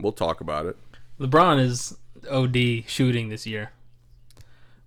We'll 0.00 0.12
talk 0.12 0.40
about 0.40 0.66
it. 0.66 0.76
LeBron 1.20 1.60
is 1.60 1.96
OD 2.30 2.88
shooting 2.88 3.28
this 3.28 3.46
year. 3.46 3.72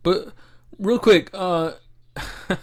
But 0.01 0.33
real 0.79 0.99
quick, 0.99 1.29
uh 1.33 1.73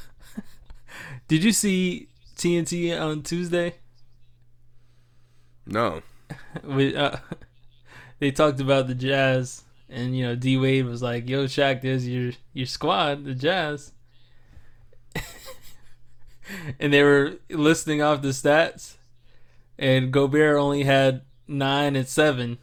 did 1.28 1.44
you 1.44 1.52
see 1.52 2.08
TNT 2.36 3.00
on 3.00 3.22
Tuesday? 3.22 3.76
No. 5.66 6.02
With, 6.64 6.96
uh, 6.96 7.16
they 8.18 8.30
talked 8.30 8.60
about 8.60 8.86
the 8.86 8.94
Jazz, 8.94 9.62
and 9.88 10.16
you 10.16 10.24
know 10.24 10.34
D 10.34 10.56
Wade 10.56 10.86
was 10.86 11.02
like, 11.02 11.28
"Yo, 11.28 11.44
Shaq, 11.46 11.82
there's 11.82 12.08
your 12.08 12.32
your 12.52 12.66
squad, 12.66 13.24
the 13.24 13.34
Jazz," 13.34 13.92
and 16.80 16.92
they 16.92 17.02
were 17.02 17.34
listing 17.50 18.02
off 18.02 18.22
the 18.22 18.28
stats, 18.28 18.94
and 19.78 20.12
Gobert 20.12 20.58
only 20.58 20.84
had 20.84 21.22
nine 21.48 21.96
and 21.96 22.06
seven, 22.08 22.58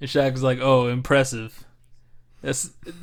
and 0.00 0.10
Shaq 0.10 0.32
was 0.32 0.42
like, 0.42 0.58
"Oh, 0.60 0.88
impressive." 0.88 1.64
That's 2.42 2.70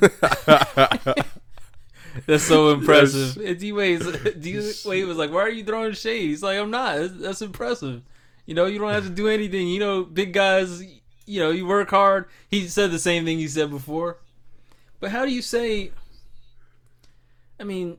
that's 2.26 2.44
so 2.44 2.70
impressive. 2.70 3.36
Wade 3.36 3.58
D 3.58 3.72
Wade 3.72 4.00
was 4.00 5.16
like, 5.16 5.30
"Why 5.32 5.40
are 5.40 5.50
you 5.50 5.64
throwing 5.64 5.92
shade?" 5.92 6.22
He's 6.22 6.42
like, 6.42 6.58
"I'm 6.58 6.70
not. 6.70 6.96
That's, 6.96 7.14
that's 7.14 7.42
impressive." 7.42 8.02
You 8.46 8.54
know, 8.54 8.66
you 8.66 8.78
don't 8.78 8.92
have 8.92 9.04
to 9.04 9.10
do 9.10 9.28
anything. 9.28 9.68
You 9.68 9.80
know, 9.80 10.02
big 10.02 10.32
guys, 10.34 10.82
you 11.26 11.40
know, 11.40 11.50
you 11.50 11.66
work 11.66 11.90
hard. 11.90 12.26
He 12.48 12.68
said 12.68 12.90
the 12.90 12.98
same 12.98 13.24
thing 13.24 13.38
he 13.38 13.48
said 13.48 13.70
before. 13.70 14.18
But 15.00 15.10
how 15.10 15.24
do 15.24 15.32
you 15.32 15.42
say 15.42 15.92
I 17.58 17.64
mean, 17.64 17.98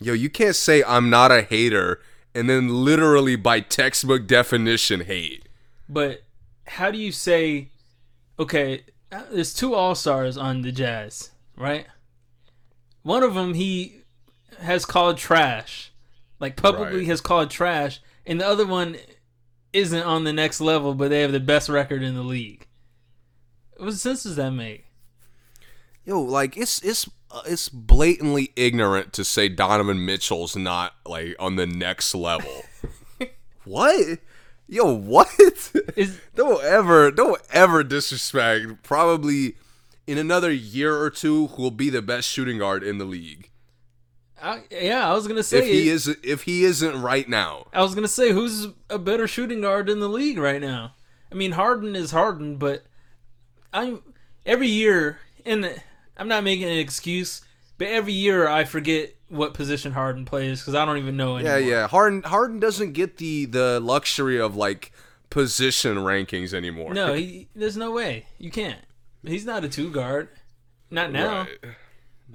Yo, 0.00 0.12
you 0.12 0.28
can't 0.30 0.56
say 0.56 0.82
I'm 0.84 1.08
not 1.10 1.32
a 1.32 1.42
hater 1.42 2.00
and 2.34 2.50
then 2.50 2.68
literally 2.84 3.34
by 3.36 3.60
textbook 3.60 4.26
definition 4.26 5.00
hate. 5.02 5.48
but 5.88 6.22
how 6.66 6.90
do 6.90 6.98
you 6.98 7.12
say 7.12 7.70
okay, 8.38 8.82
uh, 9.10 9.22
there's 9.32 9.54
two 9.54 9.74
All-Stars 9.74 10.36
on 10.36 10.60
the 10.62 10.72
Jazz, 10.72 11.30
right? 11.56 11.86
One 13.02 13.22
of 13.22 13.34
them 13.34 13.54
he 13.54 14.02
has 14.60 14.84
called 14.84 15.16
trash. 15.16 15.92
Like 16.38 16.56
publicly 16.56 16.98
Right. 16.98 17.06
has 17.06 17.22
called 17.22 17.50
trash, 17.50 18.00
and 18.26 18.40
the 18.40 18.46
other 18.46 18.66
one 18.66 18.96
isn't 19.72 20.02
on 20.02 20.24
the 20.24 20.32
next 20.34 20.60
level, 20.60 20.92
but 20.92 21.08
they 21.08 21.22
have 21.22 21.32
the 21.32 21.40
best 21.40 21.68
record 21.70 22.02
in 22.02 22.14
the 22.14 22.22
league. 22.22 22.66
What 23.78 23.92
sense 23.94 24.24
does 24.24 24.36
that 24.36 24.50
make? 24.50 24.84
Yo, 26.04 26.20
like 26.20 26.56
it's 26.58 26.82
it's 26.82 27.08
Uh, 27.36 27.42
it's 27.44 27.68
blatantly 27.68 28.50
ignorant 28.56 29.12
to 29.12 29.22
say 29.22 29.46
Donovan 29.46 30.06
Mitchell's 30.06 30.56
not 30.56 30.94
like 31.04 31.36
on 31.38 31.56
the 31.56 31.66
next 31.66 32.14
level. 32.14 32.62
what? 33.64 34.20
Yo, 34.66 34.90
what? 34.90 35.28
Is 35.96 36.18
don't 36.34 36.64
ever 36.64 37.10
don't 37.10 37.42
ever 37.52 37.84
disrespect 37.84 38.82
probably 38.82 39.54
in 40.06 40.16
another 40.16 40.50
year 40.50 40.96
or 40.98 41.10
two 41.10 41.48
who 41.48 41.62
will 41.62 41.70
be 41.70 41.90
the 41.90 42.00
best 42.00 42.26
shooting 42.26 42.58
guard 42.58 42.82
in 42.82 42.96
the 42.96 43.04
league. 43.04 43.50
I, 44.42 44.62
yeah, 44.70 45.06
I 45.06 45.12
was 45.12 45.28
gonna 45.28 45.42
say 45.42 45.58
If 45.58 45.64
he 45.66 45.88
is 45.90 46.08
if 46.22 46.44
he 46.44 46.64
isn't 46.64 47.02
right 47.02 47.28
now. 47.28 47.66
I 47.70 47.82
was 47.82 47.94
gonna 47.94 48.08
say 48.08 48.32
who's 48.32 48.68
a 48.88 48.98
better 48.98 49.28
shooting 49.28 49.60
guard 49.60 49.90
in 49.90 50.00
the 50.00 50.08
league 50.08 50.38
right 50.38 50.60
now. 50.60 50.94
I 51.30 51.34
mean, 51.34 51.52
Harden 51.52 51.96
is 51.96 52.12
Harden, 52.12 52.56
but 52.56 52.86
I'm 53.74 54.02
every 54.46 54.68
year, 54.68 55.18
and 55.44 55.82
I'm 56.16 56.28
not 56.28 56.44
making 56.44 56.64
an 56.64 56.78
excuse, 56.78 57.42
but 57.78 57.88
every 57.88 58.12
year 58.12 58.48
I 58.48 58.64
forget 58.64 59.14
what 59.28 59.54
position 59.54 59.92
Harden 59.92 60.24
plays 60.24 60.60
because 60.60 60.74
I 60.74 60.84
don't 60.84 60.98
even 60.98 61.16
know 61.16 61.36
anymore. 61.36 61.58
Yeah, 61.58 61.68
yeah. 61.68 61.88
Harden 61.88 62.22
Harden 62.22 62.60
doesn't 62.60 62.92
get 62.92 63.16
the 63.18 63.44
the 63.46 63.80
luxury 63.80 64.40
of 64.40 64.56
like 64.56 64.92
position 65.30 65.96
rankings 65.98 66.54
anymore. 66.54 66.94
No, 66.94 67.12
he, 67.14 67.48
there's 67.54 67.76
no 67.76 67.90
way 67.90 68.26
you 68.38 68.50
can't. 68.50 68.80
He's 69.24 69.44
not 69.44 69.64
a 69.64 69.68
two 69.68 69.90
guard, 69.90 70.28
not 70.90 71.10
now. 71.12 71.40
Right. 71.40 71.58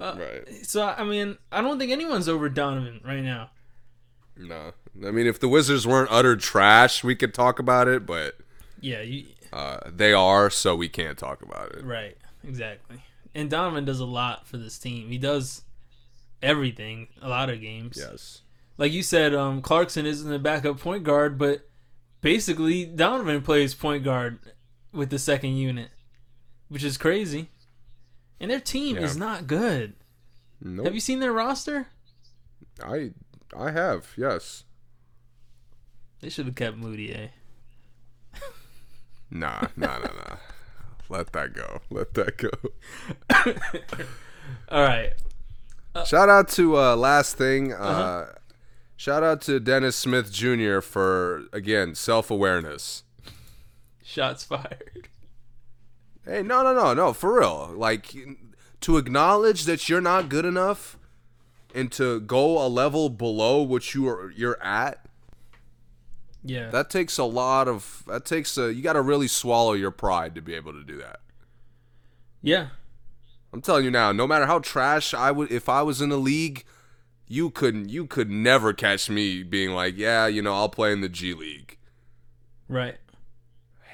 Uh, 0.00 0.16
right. 0.18 0.66
So 0.66 0.86
I 0.86 1.04
mean, 1.04 1.38
I 1.50 1.60
don't 1.60 1.78
think 1.78 1.92
anyone's 1.92 2.28
over 2.28 2.48
Donovan 2.48 3.00
right 3.04 3.22
now. 3.22 3.50
No. 4.36 4.72
I 5.06 5.10
mean 5.10 5.26
if 5.26 5.40
the 5.40 5.48
Wizards 5.48 5.86
weren't 5.86 6.10
utter 6.10 6.36
trash, 6.36 7.02
we 7.02 7.14
could 7.14 7.32
talk 7.32 7.58
about 7.58 7.88
it, 7.88 8.04
but 8.06 8.36
Yeah, 8.80 9.00
you, 9.00 9.26
uh, 9.52 9.78
they 9.86 10.12
are, 10.12 10.50
so 10.50 10.74
we 10.74 10.88
can't 10.88 11.16
talk 11.18 11.42
about 11.42 11.72
it. 11.72 11.84
Right, 11.84 12.16
exactly. 12.44 13.02
And 13.34 13.48
Donovan 13.50 13.84
does 13.84 14.00
a 14.00 14.04
lot 14.06 14.46
for 14.46 14.56
this 14.58 14.78
team. 14.78 15.08
He 15.08 15.18
does 15.18 15.62
everything, 16.42 17.08
a 17.20 17.28
lot 17.28 17.48
of 17.50 17.60
games. 17.60 17.96
Yes. 17.98 18.42
Like 18.78 18.92
you 18.92 19.02
said, 19.02 19.34
um, 19.34 19.62
Clarkson 19.62 20.04
isn't 20.06 20.32
a 20.32 20.38
backup 20.38 20.78
point 20.80 21.04
guard, 21.04 21.38
but 21.38 21.68
basically 22.20 22.84
Donovan 22.84 23.42
plays 23.42 23.74
point 23.74 24.04
guard 24.04 24.38
with 24.92 25.10
the 25.10 25.18
second 25.18 25.56
unit, 25.56 25.90
which 26.68 26.84
is 26.84 26.98
crazy. 26.98 27.48
And 28.40 28.50
their 28.50 28.60
team 28.60 28.96
Yeah. 28.96 29.02
is 29.02 29.16
not 29.16 29.46
good. 29.46 29.94
Nope. 30.60 30.86
Have 30.86 30.94
you 30.94 31.00
seen 31.00 31.20
their 31.20 31.32
roster? 31.32 31.88
I 32.84 33.12
I 33.56 33.70
have, 33.70 34.08
yes. 34.16 34.64
They 36.20 36.28
should 36.28 36.46
have 36.46 36.54
kept 36.54 36.76
Moody, 36.76 37.12
eh? 37.14 37.28
Nah, 39.30 39.66
nah, 39.76 39.98
nah, 39.98 40.12
nah. 40.12 40.36
Let 41.12 41.32
that 41.32 41.52
go. 41.52 41.80
Let 41.90 42.14
that 42.14 42.38
go. 42.38 42.50
All 44.70 44.82
right. 44.82 45.12
Shout 46.06 46.28
out 46.30 46.48
to 46.50 46.78
uh 46.78 46.96
last 46.96 47.36
thing. 47.36 47.72
Uh 47.72 47.76
Uh-huh. 47.76 48.26
shout 48.96 49.22
out 49.22 49.42
to 49.42 49.60
Dennis 49.60 49.94
Smith 49.94 50.32
Jr. 50.32 50.80
for 50.80 51.44
again 51.52 51.94
self-awareness. 51.94 53.04
Shots 54.02 54.44
fired. 54.44 55.08
Hey, 56.24 56.42
no, 56.42 56.62
no, 56.62 56.72
no, 56.72 56.94
no, 56.94 57.12
for 57.12 57.40
real. 57.40 57.72
Like 57.76 58.14
to 58.80 58.96
acknowledge 58.96 59.64
that 59.64 59.88
you're 59.88 60.00
not 60.00 60.28
good 60.28 60.44
enough 60.46 60.96
and 61.74 61.90
to 61.92 62.20
go 62.20 62.64
a 62.64 62.68
level 62.68 63.08
below 63.10 63.60
what 63.62 63.94
you 63.94 64.08
are 64.08 64.30
you're 64.30 64.62
at. 64.62 65.01
Yeah. 66.44 66.70
That 66.70 66.90
takes 66.90 67.18
a 67.18 67.24
lot 67.24 67.68
of 67.68 68.02
that 68.06 68.24
takes 68.24 68.58
a 68.58 68.72
you 68.72 68.82
got 68.82 68.94
to 68.94 69.02
really 69.02 69.28
swallow 69.28 69.72
your 69.74 69.90
pride 69.90 70.34
to 70.34 70.42
be 70.42 70.54
able 70.54 70.72
to 70.72 70.82
do 70.84 70.98
that. 70.98 71.20
yeah. 72.40 72.68
I'm 73.54 73.60
telling 73.60 73.84
you 73.84 73.90
now, 73.90 74.12
no 74.12 74.26
matter 74.26 74.46
how 74.46 74.60
trash 74.60 75.12
I 75.12 75.30
would 75.30 75.52
if 75.52 75.68
I 75.68 75.82
was 75.82 76.00
in 76.00 76.08
the 76.08 76.16
league, 76.16 76.64
you 77.28 77.50
couldn't 77.50 77.90
you 77.90 78.06
could 78.06 78.30
never 78.30 78.72
catch 78.72 79.10
me 79.10 79.42
being 79.42 79.72
like, 79.72 79.94
"Yeah, 79.98 80.26
you 80.26 80.40
know, 80.40 80.54
I'll 80.54 80.70
play 80.70 80.90
in 80.90 81.02
the 81.02 81.08
G 81.10 81.34
League." 81.34 81.76
Right. 82.66 82.96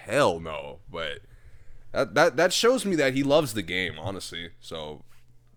Hell 0.04 0.38
no. 0.38 0.78
But 0.88 1.22
that 1.90 2.14
that 2.14 2.36
that 2.36 2.52
shows 2.52 2.84
me 2.84 2.94
that 2.96 3.14
he 3.14 3.24
loves 3.24 3.52
the 3.54 3.62
game, 3.62 3.98
honestly. 3.98 4.50
So 4.60 5.02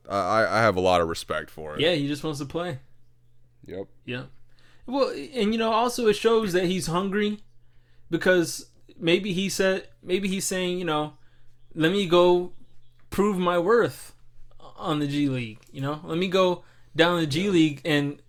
I 0.09 0.47
I 0.49 0.61
have 0.61 0.75
a 0.75 0.81
lot 0.81 1.01
of 1.01 1.07
respect 1.07 1.51
for 1.51 1.75
it. 1.75 1.81
Yeah, 1.81 1.93
he 1.93 2.07
just 2.07 2.23
wants 2.23 2.39
to 2.39 2.45
play. 2.45 2.79
Yep. 3.67 3.85
Yeah. 4.05 4.23
Well, 4.91 5.09
and 5.09 5.53
you 5.53 5.57
know, 5.57 5.71
also 5.71 6.07
it 6.07 6.17
shows 6.17 6.51
that 6.51 6.65
he's 6.65 6.87
hungry 6.87 7.39
because 8.09 8.71
maybe 8.99 9.31
he 9.31 9.47
said, 9.47 9.87
maybe 10.03 10.27
he's 10.27 10.45
saying, 10.45 10.79
you 10.79 10.85
know, 10.85 11.13
let 11.73 11.93
me 11.93 12.05
go 12.05 12.51
prove 13.09 13.37
my 13.37 13.57
worth 13.57 14.13
on 14.59 14.99
the 14.99 15.07
G 15.07 15.29
League. 15.29 15.59
You 15.71 15.79
know, 15.79 16.01
let 16.03 16.17
me 16.17 16.27
go 16.27 16.65
down 16.93 17.21
the 17.21 17.27
G 17.27 17.49
League 17.49 17.81
and 17.85 18.21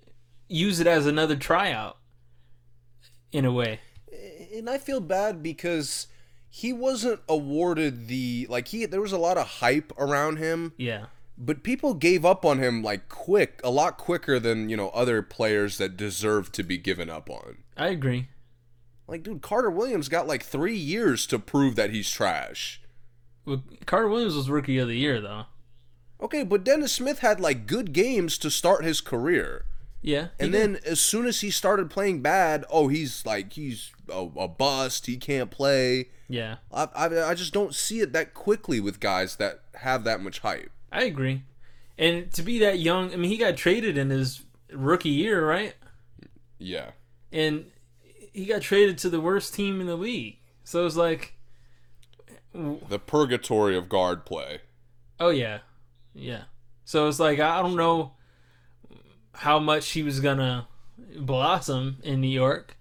use 0.48 0.78
it 0.78 0.86
as 0.86 1.04
another 1.04 1.34
tryout. 1.34 1.98
In 3.32 3.46
a 3.46 3.52
way, 3.52 3.80
and 4.54 4.68
I 4.68 4.76
feel 4.76 5.00
bad 5.00 5.42
because 5.42 6.06
he 6.50 6.70
wasn't 6.70 7.20
awarded 7.30 8.08
the 8.08 8.46
like 8.50 8.68
he 8.68 8.84
there 8.84 9.00
was 9.00 9.12
a 9.12 9.18
lot 9.18 9.38
of 9.38 9.46
hype 9.46 9.90
around 9.96 10.36
him, 10.36 10.74
yeah, 10.76 11.06
but 11.44 11.62
people 11.62 11.94
gave 11.94 12.24
up 12.24 12.44
on 12.44 12.58
him 12.58 12.82
like 12.82 13.08
quick, 13.08 13.60
a 13.64 13.70
lot 13.70 13.98
quicker 13.98 14.38
than, 14.38 14.68
you 14.68 14.76
know, 14.76 14.90
other 14.90 15.22
players 15.22 15.78
that 15.78 15.96
deserve 15.96 16.52
to 16.52 16.62
be 16.62 16.78
given 16.78 17.10
up 17.10 17.28
on. 17.28 17.58
I 17.76 17.88
agree. 17.88 18.28
Like 19.08 19.22
dude, 19.24 19.42
Carter 19.42 19.70
Williams 19.70 20.08
got 20.08 20.26
like 20.28 20.42
3 20.44 20.74
years 20.76 21.26
to 21.26 21.38
prove 21.38 21.74
that 21.76 21.90
he's 21.90 22.08
trash. 22.10 22.80
Well, 23.44 23.62
Carter 23.86 24.08
Williams 24.08 24.36
was 24.36 24.48
Rookie 24.48 24.78
of 24.78 24.86
the 24.88 24.96
Year, 24.96 25.20
though. 25.20 25.46
Okay, 26.20 26.44
but 26.44 26.62
Dennis 26.62 26.92
Smith 26.92 27.18
had 27.18 27.40
like 27.40 27.66
good 27.66 27.92
games 27.92 28.38
to 28.38 28.50
start 28.50 28.84
his 28.84 29.00
career. 29.00 29.64
Yeah, 30.04 30.28
And 30.38 30.52
did. 30.52 30.60
then 30.74 30.80
as 30.86 31.00
soon 31.00 31.26
as 31.26 31.40
he 31.42 31.50
started 31.50 31.88
playing 31.90 32.22
bad, 32.22 32.64
oh, 32.70 32.88
he's 32.88 33.24
like 33.26 33.52
he's 33.52 33.90
a, 34.08 34.28
a 34.36 34.48
bust. 34.48 35.06
He 35.06 35.16
can't 35.16 35.50
play. 35.50 36.08
yeah, 36.28 36.56
I, 36.72 36.88
I 36.94 37.22
I 37.30 37.34
just 37.34 37.52
don't 37.52 37.74
see 37.74 38.00
it 38.00 38.12
that 38.12 38.34
quickly 38.34 38.80
with 38.80 38.98
guys 39.00 39.36
that 39.36 39.62
have 39.76 40.04
that 40.04 40.20
much 40.20 40.40
hype. 40.40 40.70
I 40.92 41.04
agree. 41.04 41.42
And 41.98 42.30
to 42.34 42.42
be 42.42 42.58
that 42.60 42.78
young, 42.78 43.12
I 43.12 43.16
mean, 43.16 43.30
he 43.30 43.36
got 43.38 43.56
traded 43.56 43.96
in 43.98 44.10
his 44.10 44.42
rookie 44.72 45.08
year, 45.10 45.46
right? 45.46 45.74
Yeah. 46.58 46.90
and 47.32 47.66
he 48.32 48.44
got 48.46 48.62
traded 48.62 48.96
to 48.98 49.10
the 49.10 49.20
worst 49.20 49.52
team 49.54 49.80
in 49.80 49.86
the 49.86 49.96
league. 49.96 50.36
So 50.64 50.86
it's 50.86 50.96
like, 50.96 51.34
The 52.54 52.98
purgatory 52.98 53.76
of 53.76 53.88
guard 53.88 54.24
play. 54.24 54.60
oh 55.18 55.30
yeah, 55.30 55.58
yeah. 56.14 56.42
So 56.84 57.08
it's 57.08 57.18
like 57.20 57.40
I 57.40 57.60
don't 57.62 57.76
know 57.76 58.12
how 59.34 59.58
much 59.58 59.90
he 59.90 60.02
was 60.02 60.20
gonna 60.20 60.68
blossom 61.16 61.98
in 62.02 62.20
New 62.20 62.28
York, 62.28 62.76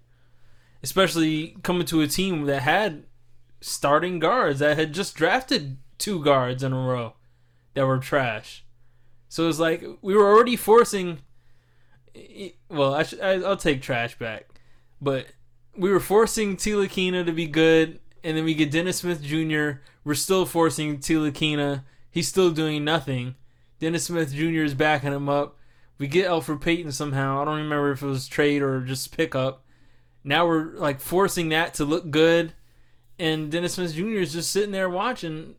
especially 0.83 1.55
coming 1.63 1.85
to 1.87 2.01
a 2.01 2.07
team 2.07 2.45
that 2.45 2.61
had 2.61 3.03
starting 3.61 4.19
guards 4.19 4.59
that 4.59 4.77
had 4.77 4.93
just 4.93 5.15
drafted 5.15 5.77
two 5.97 6.23
guards 6.23 6.63
in 6.63 6.73
a 6.73 6.77
row 6.79 7.13
that 7.73 7.85
were 7.85 7.99
trash. 7.99 8.63
So 9.29 9.47
it's 9.47 9.59
like 9.59 9.83
we 10.01 10.15
were 10.15 10.29
already 10.29 10.55
forcing. 10.55 11.19
Well, 12.69 12.93
I, 12.93 13.03
sh- 13.03 13.19
I 13.21 13.37
will 13.37 13.55
take 13.55 13.81
trash 13.81 14.17
back, 14.17 14.49
but 15.01 15.27
we 15.75 15.89
were 15.89 15.99
forcing 15.99 16.57
Ntilikina 16.57 17.25
to 17.25 17.31
be 17.31 17.47
good, 17.47 17.99
and 18.23 18.35
then 18.35 18.43
we 18.43 18.53
get 18.53 18.71
Dennis 18.71 18.97
Smith 18.97 19.23
Jr. 19.23 19.79
We're 20.03 20.15
still 20.15 20.45
forcing 20.45 20.97
Ntilikina. 20.97 21.83
He's 22.09 22.27
still 22.27 22.51
doing 22.51 22.83
nothing. 22.83 23.35
Dennis 23.79 24.05
Smith 24.05 24.33
Jr. 24.33 24.63
is 24.63 24.73
backing 24.73 25.13
him 25.13 25.29
up. 25.29 25.57
We 25.97 26.07
get 26.07 26.27
Elfrid 26.27 26.61
Payton 26.61 26.91
somehow. 26.91 27.41
I 27.41 27.45
don't 27.45 27.57
remember 27.57 27.91
if 27.91 28.01
it 28.01 28.07
was 28.07 28.27
trade 28.27 28.61
or 28.61 28.81
just 28.81 29.15
pickup. 29.15 29.63
Now 30.23 30.45
we're 30.45 30.75
like 30.75 30.99
forcing 30.99 31.49
that 31.49 31.73
to 31.75 31.85
look 31.85 32.11
good, 32.11 32.53
and 33.17 33.51
Dennis 33.51 33.75
Smith 33.75 33.93
Jr. 33.93 34.19
is 34.19 34.33
just 34.33 34.51
sitting 34.51 34.71
there 34.71 34.89
watching 34.89 35.55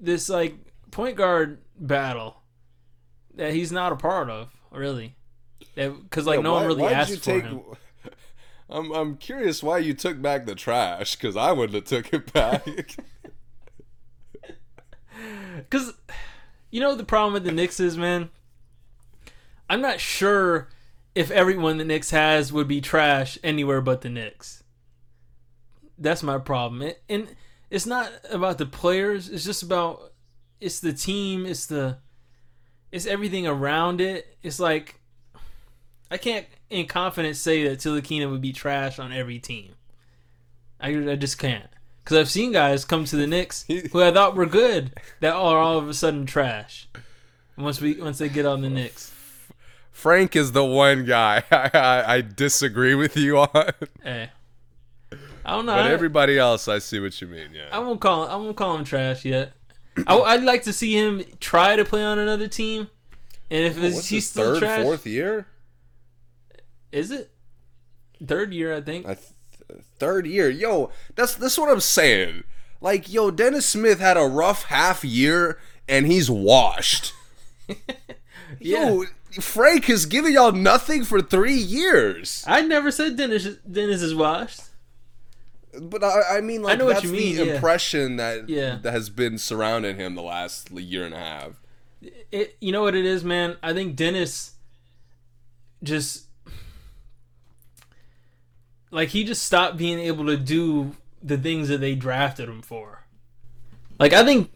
this 0.00 0.28
like 0.28 0.56
point 0.94 1.16
guard 1.16 1.58
battle 1.78 2.36
that 3.34 3.52
he's 3.52 3.70
not 3.72 3.92
a 3.92 3.96
part 3.96 4.30
of, 4.30 4.48
really. 4.70 5.16
Because 5.74 6.24
like 6.26 6.36
Yeah, 6.38 6.42
no 6.42 6.52
why- 6.52 6.58
one 6.60 6.66
really 6.68 6.84
asked 6.84 7.18
for 7.18 7.20
take- 7.24 7.42
him. 7.44 7.60
I'm 8.70 8.90
I'm 8.92 9.16
curious 9.18 9.62
why 9.62 9.78
you 9.78 9.92
took 9.92 10.22
back 10.22 10.46
the 10.46 10.54
trash 10.54 11.16
because 11.16 11.36
I 11.36 11.52
wouldn't 11.52 11.74
have 11.74 11.84
took 12.04 12.12
it 12.14 12.32
back. 12.32 12.66
Because 15.56 15.92
you 16.70 16.80
know 16.80 16.94
the 16.96 17.04
problem 17.04 17.34
with 17.34 17.44
the 17.44 17.52
Knicks 17.52 17.78
is, 17.78 17.96
man. 17.96 18.30
I'm 19.70 19.80
not 19.80 20.00
sure 20.00 20.68
if 21.14 21.30
everyone 21.30 21.78
the 21.78 21.84
Knicks 21.84 22.10
has 22.10 22.52
would 22.52 22.66
be 22.68 22.80
trash 22.80 23.38
anywhere 23.44 23.80
but 23.80 24.00
the 24.00 24.10
Knicks. 24.10 24.64
That's 25.96 26.22
my 26.24 26.38
problem, 26.38 26.90
and 27.08 27.28
it's 27.70 27.86
not 27.86 28.10
about 28.30 28.58
the 28.58 28.66
players. 28.66 29.28
It's 29.28 29.44
just 29.44 29.62
about 29.62 30.12
it's 30.64 30.80
the 30.80 30.92
team. 30.92 31.44
It's 31.46 31.66
the 31.66 31.98
it's 32.90 33.06
everything 33.06 33.46
around 33.46 34.00
it. 34.00 34.36
It's 34.42 34.58
like 34.58 35.00
I 36.10 36.16
can't 36.16 36.46
in 36.70 36.86
confidence 36.86 37.38
say 37.38 37.68
that 37.68 37.78
Ntilikina 37.80 38.30
would 38.30 38.40
be 38.40 38.52
trash 38.52 38.98
on 38.98 39.12
every 39.12 39.38
team. 39.38 39.74
I, 40.80 40.88
I 41.10 41.16
just 41.16 41.38
can't. 41.38 41.68
Because 42.02 42.16
I've 42.18 42.30
seen 42.30 42.52
guys 42.52 42.84
come 42.84 43.04
to 43.06 43.16
the 43.16 43.26
Knicks 43.26 43.64
who 43.68 44.02
I 44.02 44.10
thought 44.12 44.36
were 44.36 44.46
good 44.46 44.92
that 45.20 45.34
are 45.34 45.58
all 45.58 45.78
of 45.78 45.88
a 45.88 45.94
sudden 45.94 46.26
trash. 46.26 46.88
Once 47.56 47.80
we 47.80 48.00
once 48.00 48.18
they 48.18 48.28
get 48.28 48.46
on 48.46 48.62
the 48.62 48.70
Knicks. 48.70 49.12
Frank 49.90 50.34
is 50.34 50.52
the 50.52 50.64
one 50.64 51.04
guy 51.04 51.44
I, 51.50 51.70
I, 51.72 52.14
I 52.16 52.20
disagree 52.20 52.94
with 52.94 53.16
you 53.16 53.38
on, 53.38 53.70
Hey. 54.02 54.30
I 55.46 55.50
don't 55.52 55.66
know. 55.66 55.74
but 55.76 55.90
everybody 55.90 56.38
else 56.38 56.68
I 56.68 56.78
see 56.78 57.00
what 57.00 57.20
you 57.20 57.28
mean. 57.28 57.50
Yeah, 57.54 57.68
I 57.70 57.78
won't 57.78 58.00
call 58.00 58.26
I 58.26 58.36
won't 58.36 58.56
call 58.56 58.76
him 58.76 58.84
trash 58.84 59.24
yet. 59.24 59.52
I, 60.06 60.36
would 60.36 60.44
like 60.44 60.62
to 60.64 60.72
see 60.72 60.94
him 60.94 61.22
try 61.40 61.76
to 61.76 61.84
play 61.84 62.02
on 62.02 62.18
another 62.18 62.48
team. 62.48 62.88
And 63.50 63.64
if 63.64 63.78
oh, 63.78 63.84
it's, 63.84 63.94
what's 63.96 64.08
he's 64.08 64.28
still 64.28 64.54
third, 64.54 64.58
trash, 64.60 64.82
fourth 64.82 65.06
year? 65.06 65.46
is 66.94 67.10
it 67.10 67.30
third 68.24 68.52
year? 68.54 68.74
I 68.74 68.80
think. 68.80 69.06
I 69.06 69.14
th- 69.14 69.80
third 69.98 70.26
year. 70.26 70.48
Yo, 70.48 70.90
that's 71.14 71.34
that's 71.34 71.58
what 71.58 71.70
I'm 71.70 71.80
saying. 71.80 72.44
Like, 72.80 73.12
yo, 73.12 73.30
Dennis 73.30 73.66
Smith 73.66 74.00
had 74.00 74.16
a 74.16 74.26
rough 74.26 74.64
half 74.64 75.04
year 75.04 75.58
and 75.88 76.06
he's 76.06 76.30
washed. 76.30 77.12
yeah. 78.60 78.90
Yo, 78.90 79.04
Frank 79.40 79.86
has 79.86 80.06
given 80.06 80.32
y'all 80.32 80.52
nothing 80.52 81.04
for 81.04 81.20
three 81.20 81.56
years. 81.56 82.44
I 82.46 82.62
never 82.62 82.90
said 82.90 83.16
Dennis 83.16 83.44
Dennis 83.70 84.02
is 84.02 84.14
washed. 84.14 84.60
But 85.80 86.04
I, 86.04 86.38
I 86.38 86.40
mean, 86.40 86.62
like, 86.62 86.74
I 86.74 86.76
know 86.76 86.84
what 86.86 86.94
that's 86.94 87.04
you 87.04 87.12
mean, 87.12 87.36
the 87.36 87.46
yeah. 87.46 87.54
impression 87.54 88.16
that 88.16 88.48
Yeah. 88.48 88.78
that 88.82 88.92
has 88.92 89.10
been 89.10 89.38
surrounding 89.38 89.96
him 89.96 90.14
the 90.14 90.22
last 90.22 90.70
year 90.70 91.04
and 91.04 91.14
a 91.14 91.18
half. 91.18 91.60
it 92.30 92.56
you 92.60 92.70
know 92.72 92.82
what 92.82 92.94
it 92.94 93.04
is, 93.04 93.24
man. 93.24 93.56
I 93.62 93.72
think 93.72 93.96
Dennis 93.96 94.52
just 95.82 96.26
like 98.90 99.08
he 99.10 99.24
just 99.24 99.42
stopped 99.42 99.76
being 99.76 99.98
able 99.98 100.26
to 100.26 100.36
do 100.36 100.96
the 101.22 101.36
things 101.38 101.68
that 101.68 101.78
they 101.78 101.94
drafted 101.94 102.48
him 102.48 102.62
for. 102.62 103.04
Like 103.98 104.12
I 104.12 104.24
think 104.24 104.50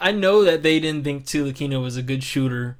I 0.00 0.12
know 0.12 0.44
that 0.44 0.62
they 0.62 0.80
didn't 0.80 1.04
think 1.04 1.24
Ntilikina 1.24 1.80
was 1.80 1.96
a 1.96 2.02
good 2.02 2.24
shooter, 2.24 2.78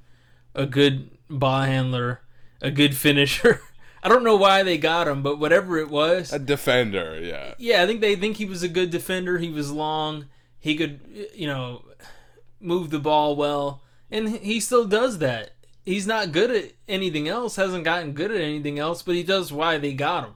a 0.55 0.67
good 0.67 1.11
ball 1.31 1.63
handler, 1.63 2.21
a 2.61 2.71
good 2.71 2.97
finisher. 2.97 3.61
I 4.03 4.09
don't 4.09 4.25
know 4.25 4.37
why 4.37 4.63
they 4.63 4.79
got 4.79 5.07
him, 5.09 5.23
but 5.23 5.39
whatever 5.39 5.79
it 5.79 5.89
was, 5.89 6.33
A 6.33 6.39
defender, 6.39 7.21
yeah. 7.23 7.55
yeah, 7.59 7.83
I 7.83 7.87
think 7.87 8.01
they 8.01 8.17
think 8.17 8.37
he 8.37 8.45
was 8.47 8.63
a 8.63 8.69
good 8.69 8.91
defender. 8.91 9.39
He 9.39 9.49
was 9.51 9.71
long. 9.71 10.27
He 10.59 10.75
could, 10.77 11.01
you 11.35 11.47
know, 11.47 11.85
move 12.61 12.91
the 12.91 12.99
ball 12.99 13.37
well, 13.37 13.83
and 14.11 14.29
he 14.29 14.59
still 14.61 14.85
does 14.87 15.19
that. 15.19 15.53
He's 15.85 16.07
not 16.07 16.33
good 16.33 16.51
at 16.51 16.73
anything 16.89 17.29
else. 17.29 17.57
Hasn't 17.57 17.85
gotten 17.85 18.13
good 18.13 18.31
at 18.31 18.41
anything 18.41 18.79
else, 18.79 19.03
but 19.03 19.15
he 19.17 19.23
does 19.23 19.53
why 19.53 19.79
they 19.79 19.93
got 19.93 20.25
him. 20.25 20.35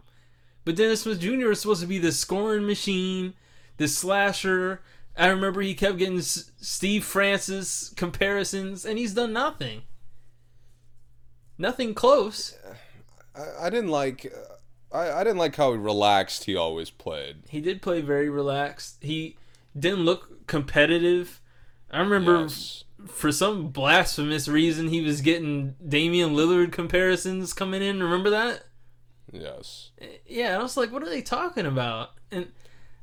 But 0.64 0.74
Dennis 0.76 1.02
Smith 1.02 1.20
Jr. 1.20 1.52
is 1.52 1.60
supposed 1.60 1.80
to 1.82 1.86
be 1.86 1.98
the 1.98 2.10
scoring 2.12 2.66
machine, 2.66 3.34
the 3.76 3.86
slasher. 3.86 4.80
I 5.16 5.28
remember 5.28 5.60
he 5.62 5.74
kept 5.74 5.98
getting 5.98 6.18
S- 6.18 6.51
Steve 6.60 7.05
Francis 7.05 7.93
comparisons, 7.97 8.84
and 8.84 8.98
he's 8.98 9.14
done 9.14 9.32
nothing. 9.32 9.82
Nothing 11.59 11.94
close. 11.94 12.56
I, 13.37 13.67
I 13.67 13.71
didn't 13.71 13.91
like. 13.91 14.27
uh, 14.27 14.97
I, 14.97 15.21
I 15.21 15.25
didn't 15.25 15.39
like 15.39 15.57
how 15.57 15.73
relaxed 15.73 16.45
he 16.45 16.55
always 16.57 16.91
played. 16.91 17.43
He 17.49 17.61
did 17.61 17.83
play 17.83 18.01
very 18.01 18.29
relaxed. 18.31 18.99
He 19.03 19.37
didn't 19.79 20.05
look 20.05 20.47
competitive. 20.47 21.41
I 21.91 22.01
remember 22.01 22.43
Yes. 22.43 22.85
for 23.07 23.31
some 23.33 23.69
blasphemous 23.69 24.49
reason 24.49 24.89
he 24.89 25.01
was 25.01 25.21
getting 25.21 25.75
Damian 25.87 26.31
Lillard 26.35 26.73
comparisons 26.73 27.53
coming 27.53 27.83
in. 27.83 28.03
Remember 28.03 28.31
that? 28.31 28.65
Yes. 29.33 29.91
Yeah, 30.27 30.51
and 30.53 30.61
I 30.61 30.63
was 30.63 30.77
like, 30.77 30.93
what 30.93 31.03
are 31.03 31.09
they 31.11 31.23
talking 31.23 31.67
about? 31.67 32.11
And 32.31 32.53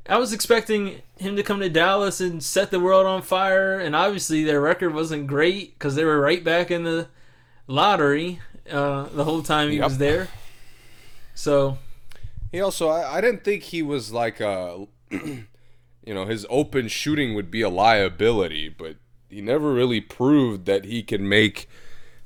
I 0.07 0.17
was 0.17 0.33
expecting 0.33 1.01
him 1.17 1.35
to 1.35 1.43
come 1.43 1.59
to 1.59 1.69
Dallas 1.69 2.19
and 2.21 2.41
set 2.43 2.71
the 2.71 2.79
world 2.79 3.05
on 3.05 3.21
fire, 3.21 3.77
and 3.79 3.95
obviously 3.95 4.43
their 4.43 4.59
record 4.61 4.93
wasn't 4.93 5.27
great 5.27 5.73
because 5.77 5.95
they 5.95 6.05
were 6.05 6.19
right 6.19 6.43
back 6.43 6.71
in 6.71 6.83
the 6.83 7.07
lottery 7.67 8.39
uh, 8.69 9.03
the 9.13 9.23
whole 9.23 9.41
time 9.43 9.69
he 9.69 9.77
Yep. 9.77 9.83
was 9.83 9.97
there. 9.97 10.27
So 11.35 11.77
He 12.51 12.61
also, 12.61 12.89
I, 12.89 13.17
I 13.17 13.21
didn't 13.21 13.43
think 13.43 13.63
he 13.63 13.81
was 13.81 14.11
like 14.11 14.39
a, 14.39 14.87
you 15.11 15.45
know, 16.13 16.25
his 16.25 16.45
open 16.49 16.87
shooting 16.87 17.33
would 17.35 17.49
be 17.49 17.61
a 17.61 17.69
liability, 17.69 18.69
but 18.69 18.97
he 19.29 19.41
never 19.41 19.73
really 19.73 20.01
proved 20.01 20.65
that 20.65 20.85
he 20.85 21.01
can 21.03 21.27
make 21.27 21.67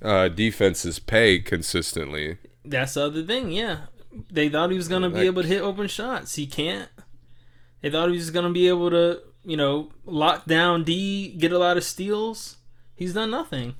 uh, 0.01 0.27
defenses 0.27 0.99
pay 0.99 1.39
consistently. 1.39 2.37
That's 2.65 2.95
the 2.95 3.05
other 3.05 3.23
thing, 3.23 3.51
yeah. 3.51 3.85
They 4.31 4.49
thought 4.49 4.71
he 4.71 4.77
was 4.77 4.87
gonna 4.87 5.09
be 5.09 5.21
able 5.21 5.43
to 5.43 5.47
hit 5.47 5.61
open 5.61 5.87
shots. 5.87 6.35
He 6.35 6.47
can't. 6.47 6.89
They 7.81 7.89
thought 7.89 8.09
he 8.09 8.17
was 8.17 8.31
gonna 8.31 8.51
be 8.51 8.67
able 8.67 8.89
to, 8.89 9.21
you 9.45 9.55
know, 9.55 9.91
lock 10.05 10.45
down 10.45 10.83
D, 10.83 11.29
get 11.37 11.51
a 11.53 11.59
lot 11.59 11.77
of 11.77 11.83
steals. 11.83 12.57
He's 12.95 13.13
done 13.13 13.31
nothing. 13.31 13.75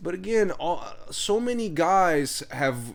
But 0.00 0.14
again, 0.14 0.50
all, 0.52 0.84
so 1.10 1.40
many 1.40 1.68
guys 1.68 2.42
have 2.50 2.94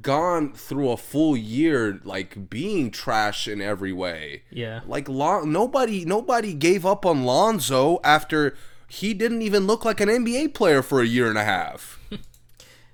gone 0.00 0.54
through 0.54 0.90
a 0.90 0.96
full 0.96 1.36
year 1.36 2.00
like 2.04 2.48
being 2.48 2.90
trash 2.90 3.46
in 3.46 3.60
every 3.60 3.92
way. 3.92 4.42
Yeah. 4.50 4.80
Like 4.86 5.08
Lon- 5.08 5.52
nobody 5.52 6.04
nobody 6.04 6.54
gave 6.54 6.86
up 6.86 7.04
on 7.04 7.24
Lonzo 7.24 8.00
after 8.02 8.56
he 8.88 9.12
didn't 9.12 9.42
even 9.42 9.66
look 9.66 9.84
like 9.84 10.00
an 10.00 10.08
NBA 10.08 10.54
player 10.54 10.80
for 10.82 11.00
a 11.02 11.06
year 11.06 11.28
and 11.28 11.38
a 11.38 11.44
half. 11.44 12.00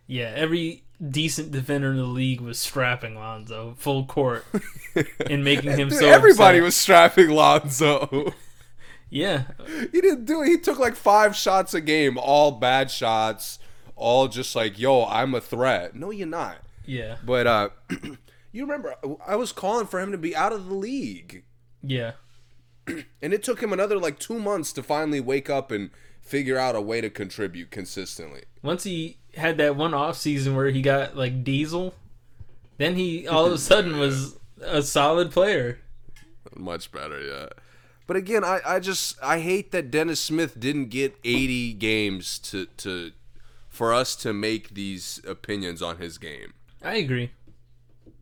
Yeah, 0.09 0.33
every 0.35 0.83
decent 1.11 1.53
defender 1.53 1.91
in 1.93 1.97
the 1.97 2.03
league 2.05 2.41
was 2.41 2.59
strapping 2.59 3.15
Lonzo 3.15 3.75
full 3.79 4.05
court 4.05 4.45
and 5.31 5.43
making 5.43 5.71
him 5.71 5.91
so 5.91 6.07
everybody 6.07 6.59
upset. 6.59 6.65
was 6.65 6.75
strapping 6.75 7.31
Lonzo. 7.31 8.35
Yeah. 9.13 9.43
he 9.93 10.01
didn't 10.01 10.25
do 10.25 10.41
it. 10.43 10.47
He 10.49 10.59
took 10.59 10.79
like 10.79 10.97
five 10.97 11.37
shots 11.37 11.75
a 11.75 11.83
game, 11.83 12.17
all 12.17 12.51
bad 12.51 12.91
shots, 12.91 13.59
all 13.95 14.27
just 14.27 14.57
like, 14.57 14.79
"Yo, 14.79 15.05
I'm 15.05 15.35
a 15.35 15.41
threat." 15.41 15.95
No, 15.95 16.11
you're 16.11 16.27
not. 16.27 16.57
Yeah. 16.87 17.17
But 17.23 17.47
uh 17.47 17.69
you 18.53 18.63
remember 18.63 18.95
I 19.27 19.37
was 19.37 19.53
calling 19.53 19.87
for 19.87 20.01
him 20.01 20.13
to 20.13 20.19
be 20.19 20.35
out 20.35 20.53
of 20.53 20.67
the 20.67 20.75
league. 20.75 21.45
Yeah. 21.83 22.13
And 23.23 23.33
it 23.33 23.43
took 23.45 23.63
him 23.63 23.73
another 23.73 23.97
like 23.99 24.19
2 24.19 24.41
months 24.41 24.73
to 24.73 24.83
finally 24.83 25.21
wake 25.21 25.49
up 25.49 25.71
and 25.71 25.91
figure 26.21 26.59
out 26.59 26.75
a 26.75 26.81
way 26.81 27.01
to 27.01 27.11
contribute 27.11 27.71
consistently. 27.71 28.43
Once 28.63 28.83
he 28.85 29.19
had 29.37 29.59
that 29.59 29.77
one 29.77 29.95
off 29.95 30.17
season 30.17 30.57
where 30.57 30.71
he 30.71 30.83
got 30.83 31.17
like 31.17 31.45
diesel, 31.45 31.95
then 32.79 32.97
he 32.97 33.29
all 33.29 33.47
of 33.47 33.53
a 33.53 33.59
sudden 33.59 33.99
was 33.99 34.37
a 34.63 34.83
solid 34.83 35.31
player. 35.31 35.79
Much 36.57 36.91
better, 36.91 37.21
yeah. 37.21 37.49
But 38.07 38.17
again, 38.17 38.45
I, 38.45 38.61
I 38.67 38.81
just 38.81 39.17
I 39.23 39.41
hate 39.41 39.73
that 39.73 39.91
Dennis 39.91 40.21
Smith 40.21 40.59
didn't 40.59 40.87
get 40.87 41.17
80 41.25 41.75
games 41.75 42.39
to 42.41 42.67
to 42.79 43.13
for 43.69 43.93
us 43.95 44.15
to 44.17 44.33
make 44.33 44.75
these 44.75 45.21
opinions 45.27 45.81
on 45.81 45.99
his 45.99 46.19
game. 46.19 46.53
I 46.85 46.97
agree. 46.97 47.31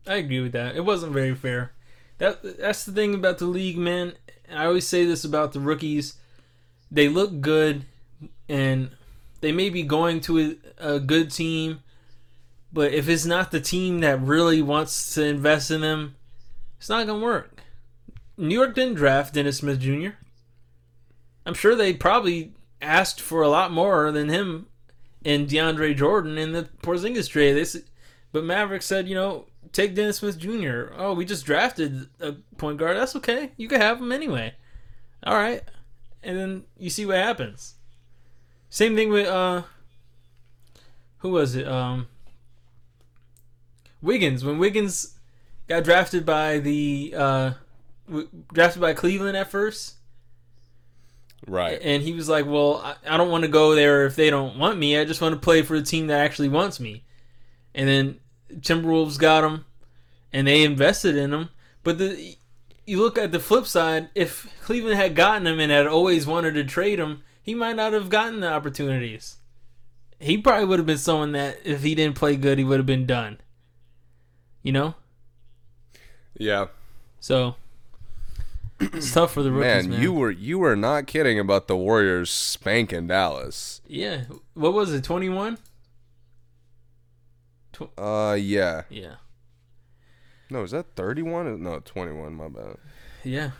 I 0.07 0.15
agree 0.15 0.39
with 0.39 0.53
that. 0.53 0.75
It 0.75 0.85
wasn't 0.85 1.13
very 1.13 1.35
fair. 1.35 1.73
That 2.19 2.59
that's 2.59 2.85
the 2.85 2.91
thing 2.91 3.13
about 3.13 3.39
the 3.39 3.45
league, 3.45 3.77
man. 3.77 4.13
I 4.51 4.65
always 4.65 4.87
say 4.87 5.05
this 5.05 5.23
about 5.23 5.53
the 5.53 5.59
rookies. 5.59 6.15
They 6.89 7.07
look 7.07 7.41
good 7.41 7.85
and 8.47 8.91
they 9.39 9.51
may 9.51 9.69
be 9.69 9.83
going 9.83 10.21
to 10.21 10.39
a, 10.39 10.93
a 10.95 10.99
good 10.99 11.31
team, 11.31 11.81
but 12.71 12.93
if 12.93 13.09
it's 13.09 13.25
not 13.25 13.51
the 13.51 13.61
team 13.61 14.01
that 14.01 14.21
really 14.21 14.61
wants 14.61 15.15
to 15.15 15.23
invest 15.23 15.71
in 15.71 15.81
them, 15.81 16.15
it's 16.77 16.89
not 16.89 17.07
gonna 17.07 17.23
work. 17.23 17.50
New 18.37 18.55
York 18.55 18.75
didn't 18.75 18.95
draft 18.95 19.33
Dennis 19.33 19.57
Smith 19.57 19.79
Jr. 19.79 20.09
I'm 21.45 21.53
sure 21.53 21.75
they 21.75 21.93
probably 21.93 22.53
asked 22.81 23.21
for 23.21 23.41
a 23.41 23.49
lot 23.49 23.71
more 23.71 24.11
than 24.11 24.29
him 24.29 24.67
and 25.23 25.47
DeAndre 25.47 25.95
Jordan 25.95 26.37
in 26.37 26.51
the 26.51 26.69
Porzingis 26.81 27.29
trade. 27.29 27.53
They, 27.53 27.79
but 28.31 28.43
Maverick 28.43 28.81
said, 28.81 29.07
you 29.07 29.15
know, 29.15 29.45
take 29.71 29.95
Dennis 29.95 30.17
Smith 30.17 30.37
Jr. 30.37 30.93
Oh, 30.97 31.13
we 31.13 31.25
just 31.25 31.45
drafted 31.45 32.07
a 32.19 32.33
point 32.57 32.77
guard. 32.77 32.97
That's 32.97 33.15
okay. 33.17 33.51
You 33.57 33.67
can 33.67 33.81
have 33.81 33.99
him 33.99 34.11
anyway. 34.11 34.53
All 35.23 35.35
right, 35.35 35.61
and 36.23 36.37
then 36.37 36.63
you 36.79 36.89
see 36.89 37.05
what 37.05 37.17
happens. 37.17 37.75
Same 38.69 38.95
thing 38.95 39.09
with 39.09 39.27
uh, 39.27 39.63
who 41.19 41.29
was 41.29 41.55
it? 41.55 41.67
Um, 41.67 42.07
Wiggins. 44.01 44.43
When 44.43 44.57
Wiggins 44.57 45.19
got 45.67 45.83
drafted 45.83 46.25
by 46.25 46.57
the 46.57 47.13
uh, 47.15 47.51
drafted 48.53 48.81
by 48.81 48.93
Cleveland 48.93 49.37
at 49.37 49.49
first, 49.51 49.95
Right. 51.47 51.79
and 51.81 52.03
he 52.03 52.13
was 52.13 52.29
like, 52.29 52.45
"Well, 52.45 52.77
I, 52.83 52.95
I 53.15 53.17
don't 53.17 53.31
want 53.31 53.43
to 53.43 53.47
go 53.49 53.73
there 53.75 54.05
if 54.05 54.15
they 54.15 54.29
don't 54.29 54.57
want 54.57 54.77
me. 54.77 54.97
I 54.97 55.05
just 55.05 55.21
want 55.21 55.33
to 55.33 55.39
play 55.39 55.61
for 55.61 55.75
a 55.75 55.81
team 55.81 56.07
that 56.07 56.19
actually 56.19 56.49
wants 56.49 56.79
me." 56.79 57.03
And 57.73 57.87
then 57.87 58.19
Timberwolves 58.59 59.17
got 59.17 59.43
him, 59.43 59.65
and 60.33 60.45
they 60.47 60.63
invested 60.63 61.15
in 61.15 61.33
him. 61.33 61.49
But 61.83 61.97
the 61.97 62.35
you 62.85 62.99
look 62.99 63.17
at 63.17 63.31
the 63.31 63.39
flip 63.39 63.65
side, 63.65 64.09
if 64.15 64.53
Cleveland 64.61 64.97
had 64.97 65.15
gotten 65.15 65.47
him 65.47 65.59
and 65.59 65.71
had 65.71 65.87
always 65.87 66.25
wanted 66.27 66.53
to 66.55 66.63
trade 66.63 66.99
him, 66.99 67.23
he 67.41 67.53
might 67.55 67.75
not 67.75 67.93
have 67.93 68.09
gotten 68.09 68.39
the 68.41 68.51
opportunities. 68.51 69.37
He 70.19 70.37
probably 70.37 70.65
would 70.65 70.79
have 70.79 70.85
been 70.85 70.97
someone 70.97 71.31
that 71.31 71.59
if 71.63 71.81
he 71.83 71.95
didn't 71.95 72.15
play 72.17 72.35
good, 72.35 72.57
he 72.57 72.63
would 72.63 72.77
have 72.79 72.85
been 72.85 73.05
done. 73.07 73.39
You 74.61 74.71
know, 74.73 74.95
Yeah. 76.37 76.67
so 77.19 77.55
it's 78.81 79.11
tough 79.13 79.33
for 79.33 79.43
the 79.43 79.51
rookies, 79.51 79.83
Man, 79.87 79.89
man. 79.91 80.01
you 80.01 80.13
were 80.13 80.31
you 80.31 80.59
were 80.59 80.75
not 80.75 81.07
kidding 81.07 81.39
about 81.39 81.67
the 81.67 81.75
Warriors 81.77 82.29
spanking 82.29 83.07
Dallas. 83.07 83.81
yeah. 83.87 84.23
What 84.53 84.73
was 84.73 84.93
it? 84.93 85.03
Twenty 85.03 85.29
one. 85.29 85.57
Uh 87.97 88.37
yeah. 88.39 88.83
Yeah. 88.89 89.15
No, 90.49 90.63
is 90.63 90.71
that 90.71 90.95
31? 90.97 91.63
No, 91.63 91.79
21, 91.79 92.35
my 92.35 92.49
bad. 92.49 92.75
Yeah. 93.23 93.51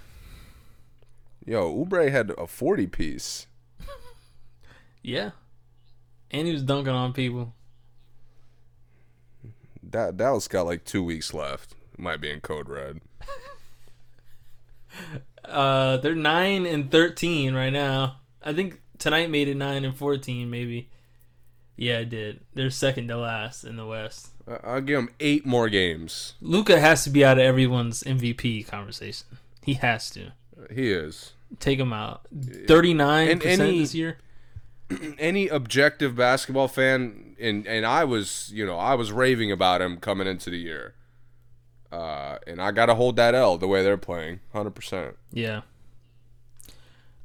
Yo, 1.45 1.73
Oubre 1.73 2.11
had 2.11 2.31
a 2.38 2.45
40 2.45 2.85
piece. 2.88 3.48
Yeah. 5.02 5.31
And 6.30 6.48
he 6.48 6.53
was 6.53 6.64
dunking 6.64 6.93
on 6.93 7.14
people. 7.14 7.53
That 9.81 10.18
Dallas 10.18 10.49
got 10.49 10.65
like 10.65 10.84
2 10.84 11.02
weeks 11.03 11.34
left. 11.34 11.76
Might 11.98 12.19
be 12.22 12.30
in 12.30 12.41
code 12.41 12.68
red. 12.69 12.99
Uh, 15.44 15.98
they're 15.98 16.15
nine 16.15 16.65
and 16.65 16.90
thirteen 16.91 17.53
right 17.53 17.72
now. 17.73 18.18
I 18.44 18.53
think 18.53 18.80
tonight 18.98 19.30
made 19.30 19.48
it 19.48 19.56
nine 19.57 19.84
and 19.86 19.95
fourteen, 19.95 20.49
maybe. 20.49 20.90
Yeah, 21.76 21.99
it 21.99 22.10
did. 22.10 22.41
They're 22.53 22.69
second 22.69 23.07
to 23.07 23.18
last 23.18 23.64
in 23.64 23.76
the 23.76 23.86
West. 23.86 24.30
I'll 24.64 24.82
give 24.82 24.98
them 24.98 25.10
8 25.19 25.45
more 25.45 25.69
games. 25.69 26.34
Luka 26.41 26.80
has 26.80 27.03
to 27.06 27.10
be 27.10 27.23
out 27.23 27.38
of 27.40 27.44
everyone's 27.45 28.03
MVP 28.03 28.68
conversation. 28.68 29.26
He 29.64 29.76
has 29.76 30.10
to 30.11 30.34
He 30.72 30.91
is. 30.91 31.34
take 31.60 31.80
him 31.80 31.94
out. 31.94 32.28
Thirty 32.68 32.94
nine 32.94 33.40
percent 33.40 33.61
any- 33.61 33.80
this 33.80 33.95
year. 33.95 34.18
Any 35.18 35.48
objective 35.48 36.15
basketball 36.18 36.68
fan 36.68 37.36
and 37.40 37.65
and 37.65 37.86
I 37.86 38.03
was, 38.03 38.52
you 38.53 38.65
know, 38.65 38.78
I 38.78 38.94
was 38.95 39.11
raving 39.11 39.52
about 39.52 39.82
him 39.82 39.98
coming 39.98 40.28
into 40.28 40.49
the 40.49 40.57
year. 40.57 40.95
Uh, 41.91 42.38
and 42.47 42.61
I 42.61 42.72
got 42.72 42.85
to 42.88 42.95
hold 42.95 43.18
that 43.18 43.35
L 43.35 43.57
the 43.57 43.68
way 43.68 43.84
they're 43.84 43.97
playing. 43.97 44.39
100%. 44.55 45.15
Yeah. 45.34 45.61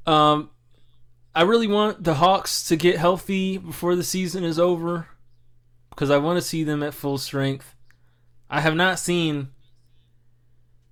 Um, 0.05 0.49
I 1.33 1.43
really 1.43 1.67
want 1.67 2.03
the 2.03 2.15
Hawks 2.15 2.67
to 2.67 2.75
get 2.75 2.97
healthy 2.97 3.57
before 3.57 3.95
the 3.95 4.03
season 4.03 4.43
is 4.43 4.57
over 4.59 5.07
because 5.89 6.09
I 6.09 6.17
want 6.17 6.37
to 6.37 6.41
see 6.41 6.63
them 6.63 6.83
at 6.83 6.93
full 6.93 7.17
strength. 7.17 7.75
I 8.49 8.61
have 8.61 8.75
not 8.75 8.99
seen. 8.99 9.49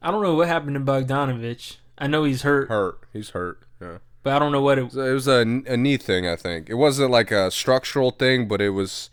I 0.02 0.12
don't 0.12 0.22
know 0.22 0.36
what 0.36 0.48
happened 0.48 0.76
to 0.76 0.80
Bogdanovic. 0.80 1.78
I 1.98 2.08
know 2.08 2.26
he's 2.26 2.42
hurt, 2.42 2.68
Hurt. 2.68 3.00
He's 3.14 3.30
hurt. 3.30 3.62
Yeah. 3.82 4.00
but 4.22 4.34
I 4.34 4.40
don't 4.40 4.52
know 4.52 4.62
what 4.62 4.78
it 4.78 4.92
So 4.92 5.02
It 5.02 5.14
was 5.14 5.28
a, 5.28 5.40
a 5.40 5.78
knee 5.78 5.98
thing, 5.98 6.28
I 6.28 6.36
think. 6.36 6.70
It 6.70 6.74
wasn't 6.76 7.12
like 7.12 7.32
a 7.32 7.50
structural 7.50 8.12
thing, 8.12 8.48
but 8.48 8.62
it 8.62 8.72
was 8.72 9.10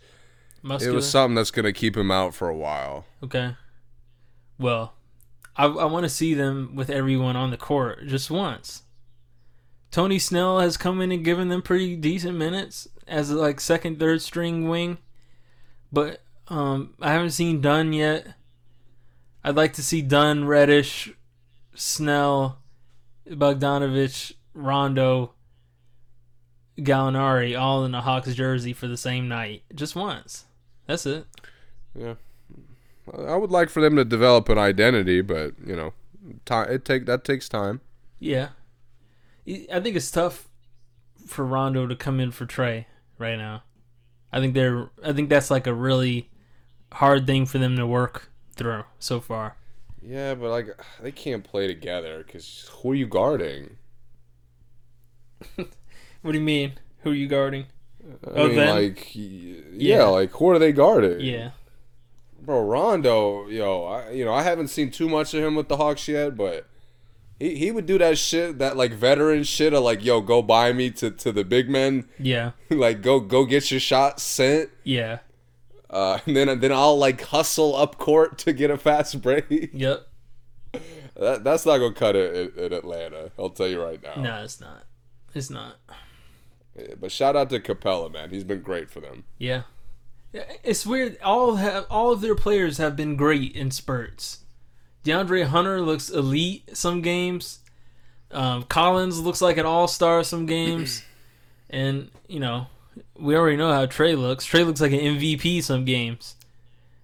it 0.81 0.91
was 0.91 1.09
something 1.09 1.35
that's 1.35 1.51
gonna 1.51 1.73
keep 1.73 1.95
him 1.95 2.11
out 2.11 2.33
for 2.35 2.49
a 2.49 2.55
while. 2.55 3.05
Okay. 3.23 3.55
Well, 4.63 4.93
I, 5.57 5.65
I 5.65 5.83
want 5.83 6.05
to 6.05 6.09
see 6.09 6.33
them 6.33 6.71
with 6.73 6.89
everyone 6.89 7.35
on 7.35 7.51
the 7.51 7.57
court 7.57 8.07
just 8.07 8.31
once. 8.31 8.83
Tony 9.91 10.17
Snell 10.17 10.61
has 10.61 10.77
come 10.77 11.01
in 11.01 11.11
and 11.11 11.25
given 11.25 11.49
them 11.49 11.61
pretty 11.61 11.97
decent 11.97 12.37
minutes 12.37 12.87
as 13.05 13.29
like 13.29 13.59
second, 13.59 13.99
third 13.99 14.21
string 14.21 14.69
wing, 14.69 14.99
but 15.91 16.21
um, 16.47 16.93
I 17.01 17.11
haven't 17.11 17.31
seen 17.31 17.59
Dunn 17.59 17.91
yet. 17.91 18.25
I'd 19.43 19.57
like 19.57 19.73
to 19.73 19.83
see 19.83 20.01
Dunn, 20.01 20.45
Reddish, 20.45 21.11
Snell, 21.75 22.59
Bogdanovic, 23.27 24.31
Rondo, 24.53 25.33
Gallinari 26.77 27.59
all 27.59 27.83
in 27.83 27.93
a 27.93 28.01
Hawks 28.01 28.33
jersey 28.33 28.71
for 28.71 28.87
the 28.87 28.95
same 28.95 29.27
night, 29.27 29.63
just 29.75 29.93
once. 29.93 30.45
That's 30.87 31.05
it. 31.05 31.25
Yeah, 31.93 32.13
I 33.11 33.35
would 33.35 33.51
like 33.51 33.69
for 33.69 33.81
them 33.81 33.95
to 33.95 34.05
develop 34.05 34.49
an 34.49 34.57
identity, 34.57 35.21
but 35.21 35.53
you 35.65 35.75
know, 35.75 35.93
time 36.45 36.69
it 36.71 36.85
take 36.85 37.05
that 37.05 37.23
takes 37.23 37.49
time. 37.49 37.81
Yeah. 38.19 38.49
I 39.47 39.79
think 39.79 39.95
it's 39.95 40.09
tough 40.11 40.47
for 41.27 41.45
Rondo 41.45 41.87
to 41.87 41.95
come 41.95 42.19
in 42.19 42.31
for 42.31 42.45
Trae 42.45 42.85
right 43.17 43.37
now. 43.37 43.63
I 44.31 44.39
think 44.39 44.53
they're 44.53 44.89
I 45.03 45.13
think 45.13 45.29
that's 45.29 45.51
like 45.51 45.67
a 45.67 45.73
really 45.73 46.29
hard 46.93 47.27
thing 47.27 47.45
for 47.45 47.57
them 47.59 47.75
to 47.77 47.87
work 47.87 48.31
through 48.55 48.85
so 48.99 49.19
far. 49.19 49.57
Yeah, 50.01 50.35
but 50.35 50.49
like 50.51 50.67
they 51.01 51.11
can't 51.11 51.43
play 51.43 51.65
together 51.67 52.23
because 52.23 52.69
who 52.71 52.91
are 52.91 52.95
you 52.95 53.07
guarding? 53.07 53.77
What 56.21 56.31
do 56.31 56.37
you 56.37 56.43
mean? 56.43 56.79
Who 57.01 57.11
are 57.11 57.15
you 57.15 57.27
guarding? 57.27 57.67
I 58.25 58.29
Oh, 58.35 58.47
mean, 58.47 58.55
them? 58.55 58.69
like 58.69 59.11
Yeah. 59.15 59.61
yeah, 59.71 60.03
like 60.05 60.31
who 60.31 60.49
are 60.49 60.59
they 60.59 60.71
guarding? 60.71 61.19
Yeah. 61.19 61.51
Bro, 62.45 62.63
Rondo, 62.63 63.47
yo, 63.47 63.83
I, 63.85 64.11
you 64.11 64.25
know, 64.25 64.33
I 64.33 64.43
haven't 64.43 64.67
seen 64.67 64.91
too 64.91 65.07
much 65.07 65.33
of 65.33 65.41
him 65.43 65.55
with 65.55 65.69
the 65.69 65.77
Hawks 65.77 66.07
yet, 66.09 66.35
but 66.35 66.67
he, 67.39 67.55
he 67.55 67.71
would 67.71 67.85
do 67.85 67.97
that 67.99 68.17
shit, 68.17 68.57
that 68.59 68.75
like 68.75 68.91
veteran 68.91 69.43
shit 69.43 69.73
of 69.73 69.81
like, 69.83 70.03
yo, 70.03 70.19
go 70.19 70.41
buy 70.41 70.73
me 70.73 70.91
to, 70.91 71.09
to 71.09 71.31
the 71.31 71.45
big 71.45 71.69
men, 71.69 72.09
Yeah. 72.19 72.51
like 72.69 73.01
go 73.01 73.21
go 73.21 73.45
get 73.45 73.71
your 73.71 73.79
shot 73.79 74.19
sent, 74.19 74.69
Yeah. 74.83 75.19
uh, 75.89 76.19
and 76.25 76.35
then 76.35 76.59
then 76.59 76.73
I'll 76.73 76.97
like 76.97 77.21
hustle 77.21 77.75
up 77.77 77.97
court 77.97 78.37
to 78.39 78.51
get 78.51 78.69
a 78.69 78.77
fast 78.77 79.21
break. 79.21 79.45
Yep. 79.73 80.05
that, 81.15 81.43
that's 81.45 81.65
not 81.65 81.77
gonna 81.77 81.93
cut 81.93 82.17
it 82.17 82.57
in, 82.57 82.73
Atlanta. 82.73 83.31
I'll 83.39 83.51
tell 83.51 83.67
you 83.67 83.81
right 83.81 84.03
now. 84.03 84.21
No, 84.21 84.43
it's 84.43 84.59
not. 84.59 84.83
It's 85.33 85.49
not. 85.49 85.77
Yeah, 86.77 86.95
But 86.99 87.11
shout 87.11 87.37
out 87.37 87.49
to 87.51 87.59
Capela, 87.61 88.11
man. 88.11 88.31
He's 88.31 88.43
been 88.43 88.61
great 88.61 88.89
for 88.89 88.99
them. 88.99 89.23
Yeah. 89.37 89.61
It's 90.33 90.85
weird. 90.85 91.17
All 91.21 91.55
have 91.55 91.85
all 91.89 92.11
of 92.11 92.21
their 92.21 92.35
players 92.35 92.77
have 92.77 92.95
been 92.95 93.15
great 93.15 93.55
in 93.55 93.69
spurts. 93.71 94.39
DeAndre 95.03 95.45
Hunter 95.45 95.81
looks 95.81 96.09
elite 96.09 96.75
some 96.75 97.01
games. 97.01 97.59
Um, 98.31 98.63
Collins 98.63 99.19
looks 99.19 99.41
like 99.41 99.57
an 99.57 99.65
all 99.65 99.87
star 99.87 100.23
some 100.23 100.45
games, 100.45 101.03
and 101.69 102.09
you 102.27 102.39
know 102.39 102.67
we 103.15 103.35
already 103.35 103.57
know 103.57 103.71
how 103.71 103.85
Trae 103.85 104.17
looks. 104.17 104.47
Trae 104.47 104.65
looks 104.65 104.81
like 104.81 104.91
an 104.91 104.99
MVP 104.99 105.61
some 105.61 105.85
games, 105.85 106.35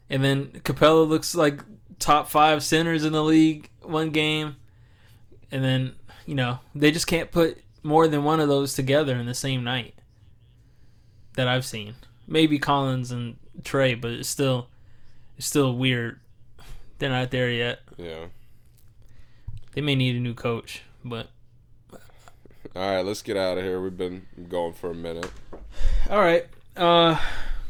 and 0.10 0.24
then 0.24 0.48
Capela 0.64 1.08
looks 1.08 1.36
like 1.36 1.64
top 2.00 2.30
five 2.30 2.64
centers 2.64 3.04
in 3.04 3.14
the 3.14 3.24
league 3.24 3.70
one 3.82 4.10
game, 4.10 4.56
and 5.52 5.64
then 5.64 5.94
you 6.26 6.34
know 6.34 6.60
they 6.74 6.92
just 6.92 7.08
can't 7.08 7.32
put 7.32 7.60
more 7.84 8.08
than 8.08 8.24
one 8.24 8.40
of 8.40 8.48
those 8.48 8.74
together 8.74 9.16
in 9.16 9.28
the 9.28 9.36
same 9.36 9.64
night 9.64 9.94
that 11.36 11.48
I've 11.48 11.66
seen. 11.66 11.96
Maybe 12.30 12.60
Collins 12.60 13.12
and 13.12 13.38
Trae, 13.64 14.00
but 14.00 14.12
it's 14.12 14.30
still 14.30 14.68
it's 15.36 15.48
still 15.48 15.76
weird. 15.76 16.20
They're 17.00 17.10
not 17.10 17.32
there 17.32 17.50
yet. 17.50 17.80
Yeah. 17.98 18.26
They 19.74 19.82
may 19.82 19.96
need 19.96 20.16
a 20.16 20.20
new 20.20 20.34
coach, 20.34 20.84
but 21.04 21.30
All 22.76 22.96
right, 22.96 23.06
let's 23.06 23.22
get 23.22 23.36
out 23.36 23.58
of 23.58 23.64
here. 23.64 23.82
We've 23.82 23.98
been 23.98 24.28
going 24.48 24.74
for 24.74 24.92
a 24.92 24.96
minute. 24.96 25.32
all 26.10 26.20
right. 26.20 26.46
Uh, 26.78 27.20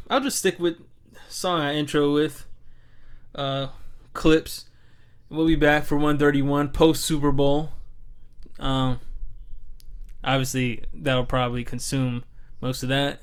I'll 0.10 0.20
just 0.20 0.40
stick 0.40 0.60
with 0.60 0.78
song 1.30 1.62
I 1.62 1.76
intro 1.76 2.14
with. 2.14 2.46
Uh, 3.34 3.68
Clipse. 4.14 4.66
We'll 5.30 5.48
be 5.48 5.56
back 5.56 5.86
for 5.86 5.96
131 5.96 6.70
post 6.70 7.06
Super 7.06 7.32
Bowl. 7.32 7.70
Um, 8.60 9.00
obviously, 10.24 10.84
that'll 10.94 11.26
probably 11.26 11.64
consume 11.64 12.24
most 12.62 12.84
of 12.84 12.90
that. 12.90 13.22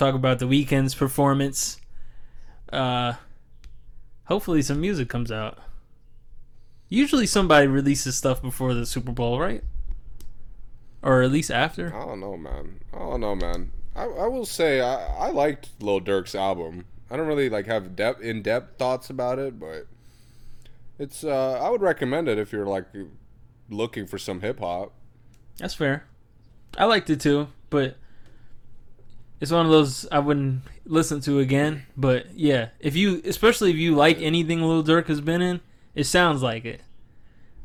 Talk 0.00 0.14
about 0.14 0.38
the 0.38 0.46
weekend's 0.46 0.94
performance. 0.94 1.78
Uh, 2.72 3.12
hopefully, 4.24 4.62
some 4.62 4.80
music 4.80 5.10
comes 5.10 5.30
out. 5.30 5.58
Usually, 6.88 7.26
somebody 7.26 7.66
releases 7.66 8.16
stuff 8.16 8.40
before 8.40 8.72
the 8.72 8.86
Super 8.86 9.12
Bowl, 9.12 9.38
right? 9.38 9.62
Or 11.02 11.20
at 11.20 11.30
least 11.30 11.50
after. 11.50 11.94
I 11.94 12.06
don't 12.06 12.18
know, 12.18 12.38
man. 12.38 12.80
I 12.94 12.98
don't 12.98 13.20
know, 13.20 13.34
man. 13.34 13.72
I, 13.94 14.04
I 14.04 14.26
will 14.26 14.46
say 14.46 14.80
I, 14.80 15.26
I 15.26 15.30
liked 15.32 15.68
Lil 15.82 16.00
Durk's 16.00 16.34
album. 16.34 16.86
I 17.10 17.18
don't 17.18 17.26
really 17.26 17.50
like 17.50 17.66
have 17.66 17.94
depth 17.94 18.22
in 18.22 18.40
depth 18.40 18.78
thoughts 18.78 19.10
about 19.10 19.38
it, 19.38 19.60
but 19.60 19.86
it's 20.98 21.24
uh 21.24 21.60
I 21.62 21.68
would 21.68 21.82
recommend 21.82 22.26
it 22.26 22.38
if 22.38 22.52
you're 22.52 22.64
like 22.64 22.86
looking 23.68 24.06
for 24.06 24.16
some 24.16 24.40
hip 24.40 24.60
hop. 24.60 24.94
That's 25.58 25.74
fair. 25.74 26.06
I 26.78 26.86
liked 26.86 27.10
it 27.10 27.20
too, 27.20 27.48
but 27.68 27.98
it's 29.40 29.50
one 29.50 29.64
of 29.64 29.72
those 29.72 30.06
I 30.12 30.18
wouldn't 30.18 30.62
listen 30.84 31.20
to 31.22 31.38
again. 31.38 31.86
But 31.96 32.34
yeah, 32.36 32.68
if 32.78 32.94
you, 32.96 33.20
especially 33.24 33.70
if 33.70 33.76
you 33.76 33.94
like 33.94 34.20
anything 34.20 34.60
Lil 34.62 34.84
Durk 34.84 35.06
has 35.06 35.20
been 35.20 35.40
in, 35.42 35.60
it 35.94 36.04
sounds 36.04 36.42
like 36.42 36.64
it. 36.64 36.82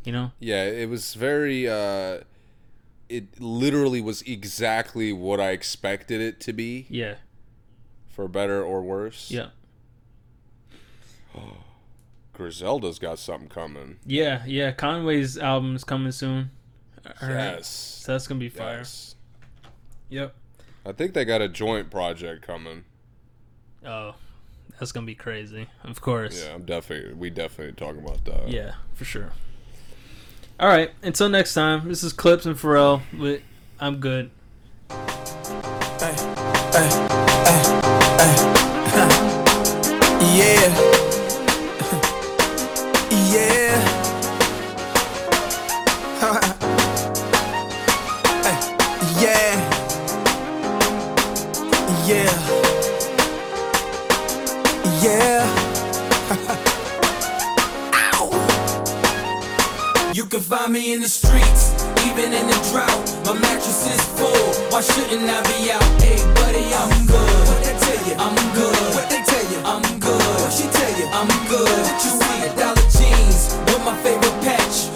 You 0.04 0.12
know? 0.12 0.32
Yeah, 0.40 0.64
it 0.66 0.90
was 0.90 1.14
very 1.16 1.68
uh 1.68 2.20
it 3.10 3.40
literally 3.40 4.02
was 4.02 4.22
exactly 4.24 5.14
what 5.14 5.40
I 5.40 5.52
expected 5.52 6.22
it 6.22 6.40
to 6.42 6.54
be, 6.54 6.88
Yeah. 6.90 7.16
for 8.10 8.28
better 8.28 8.64
or 8.64 8.82
worse. 8.82 9.30
Yeah. 9.30 9.50
Griselda's 12.34 13.00
got 13.00 13.20
something 13.20 13.48
coming. 13.50 13.98
Yeah. 14.06 14.44
Yeah. 14.46 14.72
Conway's 14.72 15.38
album 15.38 15.76
is 15.76 15.84
coming 15.84 16.12
soon. 16.12 16.52
Heard. 17.18 17.30
Yes. 17.58 17.68
So 18.04 18.12
that's 18.14 18.28
gonna 18.28 18.40
be 18.40 18.50
fire. 18.50 18.78
Yes. 18.80 19.16
Yep. 20.10 20.36
I 20.86 20.92
think 20.92 21.14
they 21.14 21.26
got 21.26 21.42
a 21.42 21.48
joint 21.48 21.90
project 21.90 22.46
coming. 22.46 22.84
Oh, 23.84 24.16
that's 24.80 24.92
gonna 24.92 25.06
be 25.06 25.16
crazy. 25.16 25.68
Of 25.84 26.00
course. 26.02 26.44
Yeah, 26.46 26.54
I'm 26.54 26.64
definitely 26.64 27.14
we 27.14 27.30
definitely 27.30 27.74
talking 27.74 28.04
about 28.04 28.24
that. 28.26 28.50
Yeah, 28.50 28.76
for 28.94 29.06
sure. 29.06 29.32
All 30.60 30.70
right. 30.70 30.92
Until 31.02 31.28
next 31.28 31.54
time. 31.54 31.88
This 31.90 32.04
is 32.04 32.14
Clipse 32.14 32.46
and 32.46 32.56
Pharrell 32.56 33.02
with 33.18 33.42
I'm 33.80 33.98
good. 33.98 34.30
Ay, 34.90 36.16
ay, 36.74 36.90
ay, 37.44 37.60
ay. 38.20 38.36
Yeah. 40.36 40.68
Yeah. 40.68 41.05
Find 60.46 60.74
me 60.74 60.94
in 60.94 61.02
the 61.02 61.10
streets, 61.10 61.74
even 62.06 62.32
in 62.32 62.46
the 62.46 62.60
drought. 62.70 63.02
My 63.26 63.34
mattress 63.34 63.90
is 63.90 64.02
full. 64.14 64.46
Why 64.70 64.82
shouldn't 64.82 65.26
I 65.26 65.42
be 65.50 65.72
out? 65.72 65.82
Hey, 66.02 66.22
buddy, 66.38 66.70
I'm 66.70 67.08
good. 67.08 67.48
What 67.50 67.64
they 67.66 67.74
tell 67.74 68.02
you? 68.06 68.14
I'm 68.14 68.36
good. 68.54 68.78
What 68.94 69.10
they 69.10 69.24
tell 69.26 69.46
you? 69.52 69.60
I'm 69.66 69.82
good. 70.00 70.22
What 70.42 70.54
she 70.54 70.70
tell 70.70 70.94
you? 71.00 71.08
I'm 71.10 71.28
good. 71.50 71.66
What 71.66 71.98
you 72.06 72.14
see? 72.22 72.42
Dollar 72.62 72.88
jeans 72.94 73.58
with 73.66 73.82
my 73.86 73.98
favorite 74.04 74.38
patch. 74.46 74.95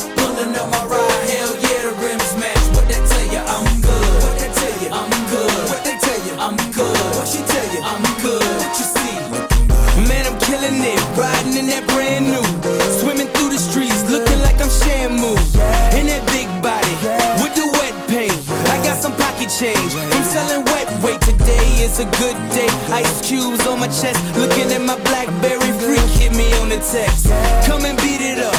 Is 21.89 21.97
a 21.97 22.05
good 22.21 22.37
day. 22.53 22.69
Ice 22.93 23.27
cubes 23.27 23.65
on 23.65 23.79
my 23.79 23.87
chest, 23.87 24.21
looking 24.37 24.69
at 24.71 24.81
my 24.81 24.95
Blackberry 25.09 25.73
freak. 25.81 26.05
Hit 26.21 26.37
me 26.37 26.45
on 26.61 26.69
the 26.69 26.77
text. 26.77 27.25
Come 27.65 27.83
and 27.83 27.97
beat 27.97 28.21
it 28.21 28.37
up. 28.37 28.53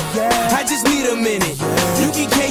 I 0.51 0.67
just 0.67 0.85
need 0.87 1.07
a 1.07 1.15
minute. 1.15 1.55
You 2.03 2.27
can 2.27 2.51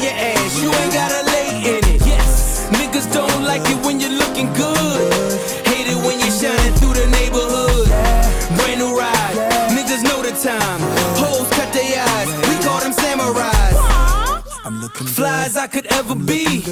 as 15.49 15.57
I 15.57 15.65
could 15.65 15.87
ever 15.93 16.13
be. 16.13 16.63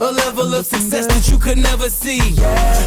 A 0.00 0.10
level 0.24 0.54
of 0.54 0.64
success 0.64 1.06
that 1.06 1.28
you 1.28 1.36
could 1.38 1.58
never 1.58 1.90
see. 1.90 2.22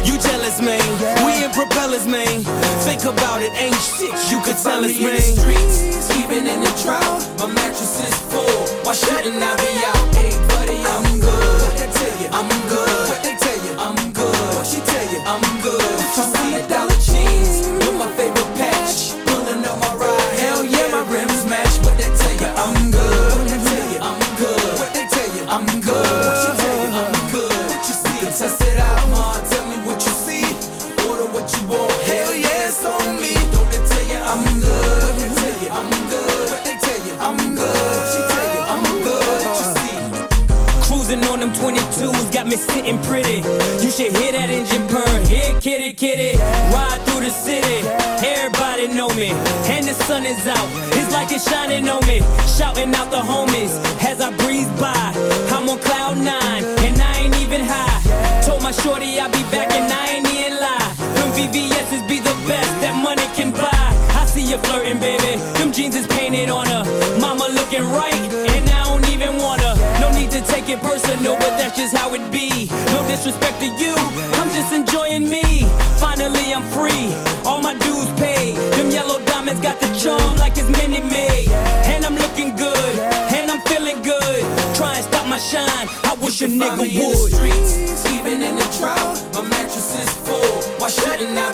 You 0.08 0.14
jealous, 0.18 0.60
man. 0.60 0.84
We 1.24 1.44
in 1.44 1.50
propellers, 1.50 2.06
man. 2.06 2.40
Think 2.86 3.04
about 3.04 3.42
it, 3.42 3.52
ain't 3.52 3.76
shit 3.76 4.14
you 4.32 4.40
could 4.40 4.56
tell 4.56 4.82
us, 4.84 4.96
man. 4.98 5.20
even 6.20 6.46
in 6.46 6.60
the 6.60 6.72
drought. 6.82 7.20
My 7.38 7.46
mattress 7.52 8.00
is 8.08 8.14
full. 8.30 8.60
Why 8.84 8.94
shouldn't 8.94 9.42
I 9.42 9.52
be 9.56 9.72
out? 9.84 10.03
Sitting 42.84 43.02
pretty. 43.02 43.36
You 43.82 43.90
should 43.90 44.16
hear 44.16 44.32
that 44.32 44.50
engine 44.50 44.86
purr. 44.88 45.24
Here, 45.26 45.58
kitty, 45.60 45.92
kitty. 45.92 46.38
Ride 46.72 47.00
through 47.06 47.24
the 47.24 47.30
city. 47.30 47.86
Everybody 48.24 48.88
know 48.88 49.08
me. 49.14 49.30
And 49.72 49.86
the 49.86 49.94
sun 49.94 50.24
is 50.26 50.46
out. 50.46 50.68
It's 50.92 51.12
like 51.12 51.32
it's 51.32 51.48
shining 51.48 51.88
on 51.88 52.04
me. 52.06 52.20
Shouting 52.46 52.94
out 52.94 53.10
the 53.10 53.22
homies 53.22 53.72
as 54.04 54.20
I 54.20 54.30
breeze 54.38 54.68
by. 54.80 55.12
I'm 55.54 55.68
on 55.68 55.78
cloud 55.80 56.18
nine, 56.18 56.64
and 56.84 57.00
I 57.00 57.24
ain't 57.24 57.36
even 57.40 57.62
high. 57.64 58.42
Told 58.42 58.62
my 58.62 58.72
shorty 58.72 59.18
I'll 59.18 59.30
be 59.30 59.42
back, 59.50 59.72
and 59.72 59.90
I 59.90 60.04
ain't 60.16 60.28
even 60.28 60.60
lie. 60.60 60.92
Them 61.16 61.30
VVS's 61.32 62.02
be 62.08 62.20
the 62.20 62.36
best 62.46 62.72
that 62.82 62.96
money 63.02 63.26
can 63.34 63.50
buy. 63.52 63.84
I 64.20 64.26
see 64.26 64.44
you 64.44 64.58
flirting, 64.58 64.98
baby. 65.00 65.40
Them 65.58 65.72
jeans 65.72 65.96
is 65.96 66.06
painted 66.06 66.50
on 66.50 66.66
her. 66.66 66.84
Mama 67.20 67.48
looking 67.52 67.84
right, 67.84 68.43
take 70.46 70.68
it 70.68 70.80
personal, 70.80 71.34
but 71.36 71.56
that's 71.58 71.76
just 71.76 71.96
how 71.96 72.12
it 72.14 72.24
be. 72.30 72.66
No 72.92 73.06
disrespect 73.08 73.60
to 73.60 73.66
you, 73.66 73.94
I'm 74.40 74.50
just 74.50 74.72
enjoying 74.72 75.28
me. 75.28 75.66
Finally, 75.98 76.52
I'm 76.54 76.66
free. 76.70 77.12
All 77.44 77.60
my 77.60 77.74
dues 77.74 78.10
paid. 78.20 78.56
Them 78.76 78.90
yellow 78.90 79.18
diamonds 79.24 79.60
got 79.60 79.80
the 79.80 79.88
charm 79.98 80.36
like 80.36 80.56
it's 80.56 80.68
Minute 80.68 81.04
Maid. 81.04 81.48
And 81.92 82.04
I'm 82.04 82.16
looking 82.16 82.54
good, 82.56 82.94
and 83.36 83.50
I'm 83.50 83.60
feeling 83.62 84.02
good. 84.02 84.40
Try 84.76 84.96
and 84.96 85.04
stop 85.04 85.26
my 85.26 85.38
shine. 85.38 85.88
I 86.04 86.16
wish 86.20 86.42
a 86.42 86.46
nigga 86.46 86.78
would. 86.78 86.90
In 86.90 87.10
the 87.10 87.16
streets, 87.16 88.12
even 88.12 88.42
in 88.42 88.56
the 88.56 88.68
drought, 88.78 89.16
my 89.34 89.42
mattress 89.42 89.98
is 89.98 90.10
full. 90.26 90.54
Why 90.78 90.88
shouldn't 90.88 91.36
I 91.38 91.53